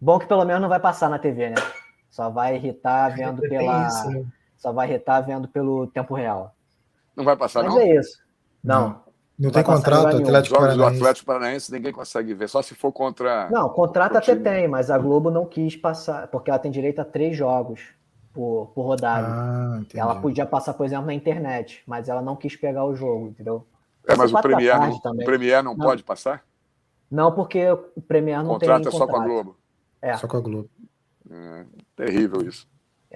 Bom 0.00 0.18
que 0.18 0.26
pelo 0.26 0.44
menos 0.44 0.62
não 0.62 0.68
vai 0.68 0.78
passar 0.78 1.10
na 1.10 1.18
TV, 1.18 1.50
né? 1.50 1.56
Só 2.14 2.30
vai 2.30 2.54
irritar 2.54 3.08
vendo 3.08 3.42
pela 3.42 3.88
isso, 3.88 4.08
né? 4.08 4.24
só 4.56 4.70
vai 4.70 4.88
irritar 4.88 5.20
vendo 5.22 5.48
pelo 5.48 5.88
tempo 5.88 6.14
real. 6.14 6.54
Não 7.16 7.24
vai 7.24 7.36
passar 7.36 7.64
Mas 7.64 7.74
não? 7.74 7.80
é 7.80 7.96
isso. 7.96 8.20
Não. 8.62 8.88
não. 8.88 9.04
Não 9.36 9.50
tem 9.50 9.64
contrato 9.64 10.16
Atlético 10.16 10.54
Jogos 10.54 10.76
do 10.76 10.84
Atlético 10.86 11.26
Paranaense 11.26 11.72
ninguém 11.72 11.92
consegue 11.92 12.32
ver, 12.32 12.48
só 12.48 12.62
se 12.62 12.72
for 12.72 12.92
contra. 12.92 13.50
Não, 13.50 13.68
contrato 13.68 14.14
até 14.14 14.36
tem, 14.36 14.68
mas 14.68 14.92
a 14.92 14.96
Globo 14.96 15.28
não 15.28 15.44
quis 15.44 15.74
passar, 15.74 16.28
porque 16.28 16.50
ela 16.50 16.58
tem 16.60 16.70
direito 16.70 17.00
a 17.00 17.04
três 17.04 17.36
jogos 17.36 17.80
por, 18.32 18.70
por 18.72 18.82
rodada. 18.82 19.26
Ah, 19.28 19.82
ela 19.92 20.14
podia 20.20 20.46
passar, 20.46 20.72
por 20.74 20.86
exemplo, 20.86 21.06
na 21.06 21.14
internet, 21.14 21.82
mas 21.84 22.08
ela 22.08 22.22
não 22.22 22.36
quis 22.36 22.54
pegar 22.54 22.84
o 22.84 22.94
jogo, 22.94 23.26
entendeu? 23.26 23.66
É, 24.06 24.14
mas 24.14 24.32
o 24.32 24.40
Premier, 24.40 24.78
não, 24.78 24.90
o 24.92 25.16
Premier 25.24 25.64
não, 25.64 25.74
não, 25.74 25.84
pode 25.84 26.04
passar? 26.04 26.44
Não, 27.10 27.32
porque 27.32 27.68
o 27.68 28.00
Premier 28.00 28.38
não 28.40 28.52
o 28.52 28.54
contrato 28.60 28.84
tem. 28.84 28.92
Contrato 28.92 28.94
é 28.94 28.98
só 28.98 29.06
com 29.08 29.20
a 29.20 29.24
Globo. 29.24 29.56
É. 30.00 30.16
Só 30.16 30.28
com 30.28 30.36
a 30.36 30.40
Globo. 30.40 30.70
É, 31.28 31.64
terrível 31.96 32.46
isso. 32.46 32.66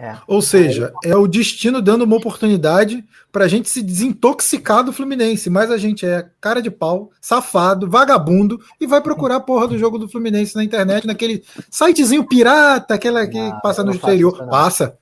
É. 0.00 0.16
Ou 0.28 0.40
seja, 0.40 0.92
é 1.04 1.16
o 1.16 1.26
destino 1.26 1.82
dando 1.82 2.04
uma 2.04 2.14
oportunidade 2.14 3.04
para 3.32 3.46
a 3.46 3.48
gente 3.48 3.68
se 3.68 3.82
desintoxicar 3.82 4.84
do 4.84 4.92
Fluminense, 4.92 5.50
mas 5.50 5.72
a 5.72 5.76
gente 5.76 6.06
é 6.06 6.30
cara 6.40 6.62
de 6.62 6.70
pau, 6.70 7.10
safado, 7.20 7.90
vagabundo 7.90 8.60
e 8.80 8.86
vai 8.86 9.00
procurar 9.00 9.36
a 9.36 9.40
porra 9.40 9.66
do 9.66 9.76
jogo 9.76 9.98
do 9.98 10.08
Fluminense 10.08 10.54
na 10.54 10.62
internet, 10.62 11.04
naquele 11.04 11.42
sitezinho 11.68 12.24
pirata, 12.24 12.94
aquela 12.94 13.26
que 13.26 13.40
não, 13.40 13.58
passa 13.58 13.82
no 13.82 13.90
exterior. 13.90 14.34
Isso, 14.34 14.46
passa. 14.48 14.96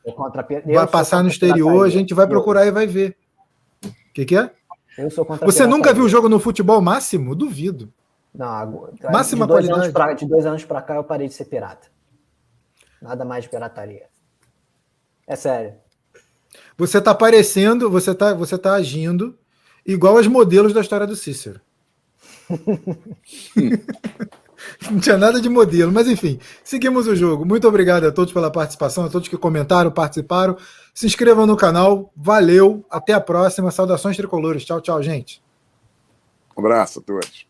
Vai 0.65 0.87
passar 0.87 1.23
no 1.23 1.29
exterior, 1.29 1.85
a 1.85 1.91
gente 1.91 2.15
vai 2.15 2.27
procurar 2.27 2.63
eu... 2.63 2.69
e 2.69 2.73
vai 2.73 2.87
ver. 2.87 3.19
O 3.85 3.91
que, 4.15 4.25
que 4.25 4.37
é? 4.37 4.51
Você 5.43 5.67
nunca 5.67 5.93
viu 5.93 6.05
o 6.05 6.09
jogo 6.09 6.27
no 6.27 6.41
futebol 6.41 6.81
máximo? 6.81 7.35
Duvido. 7.35 7.93
Não, 8.35 8.89
Máxima 9.13 9.47
de 9.47 9.53
dois 9.53 9.67
qualidade. 9.67 9.93
Pra, 9.93 10.13
de 10.15 10.27
dois 10.27 10.47
anos 10.47 10.65
para 10.65 10.81
cá 10.81 10.95
eu 10.95 11.05
parei 11.05 11.29
de 11.29 11.35
ser 11.35 11.45
pirata. 11.45 11.89
Nada 13.07 13.25
mais 13.25 13.45
de 13.45 13.51
pirataria. 13.51 14.07
É 15.27 15.37
sério. 15.37 15.75
Você 16.77 16.99
está 16.99 17.15
parecendo, 17.15 17.89
você 17.89 18.11
está 18.11 18.35
você 18.35 18.59
tá 18.59 18.75
agindo 18.75 19.39
igual 19.87 20.17
aos 20.17 20.27
modelos 20.27 20.73
da 20.73 20.81
história 20.81 21.07
do 21.07 21.15
Cícero. 21.15 21.61
Não 24.91 24.99
tinha 24.99 25.17
nada 25.17 25.41
de 25.41 25.49
modelo, 25.49 25.93
mas 25.93 26.09
enfim, 26.09 26.41
seguimos 26.65 27.07
o 27.07 27.15
jogo. 27.15 27.45
Muito 27.45 27.69
obrigado 27.69 28.05
a 28.05 28.13
todos 28.13 28.33
pela 28.33 28.51
participação, 28.51 29.05
a 29.05 29.09
todos 29.09 29.29
que 29.29 29.37
comentaram, 29.37 29.93
participaram. 29.93 30.57
Se 30.93 31.07
inscrevam 31.07 31.47
no 31.47 31.57
canal. 31.57 32.13
Valeu, 32.17 32.85
até 32.91 33.13
a 33.13 33.21
próxima. 33.21 33.71
Saudações 33.71 34.17
tricolores. 34.17 34.65
Tchau, 34.65 34.81
tchau, 34.81 35.01
gente. 35.01 35.41
Um 36.57 36.61
abraço 36.61 36.99
a 36.99 37.03
todos. 37.03 37.47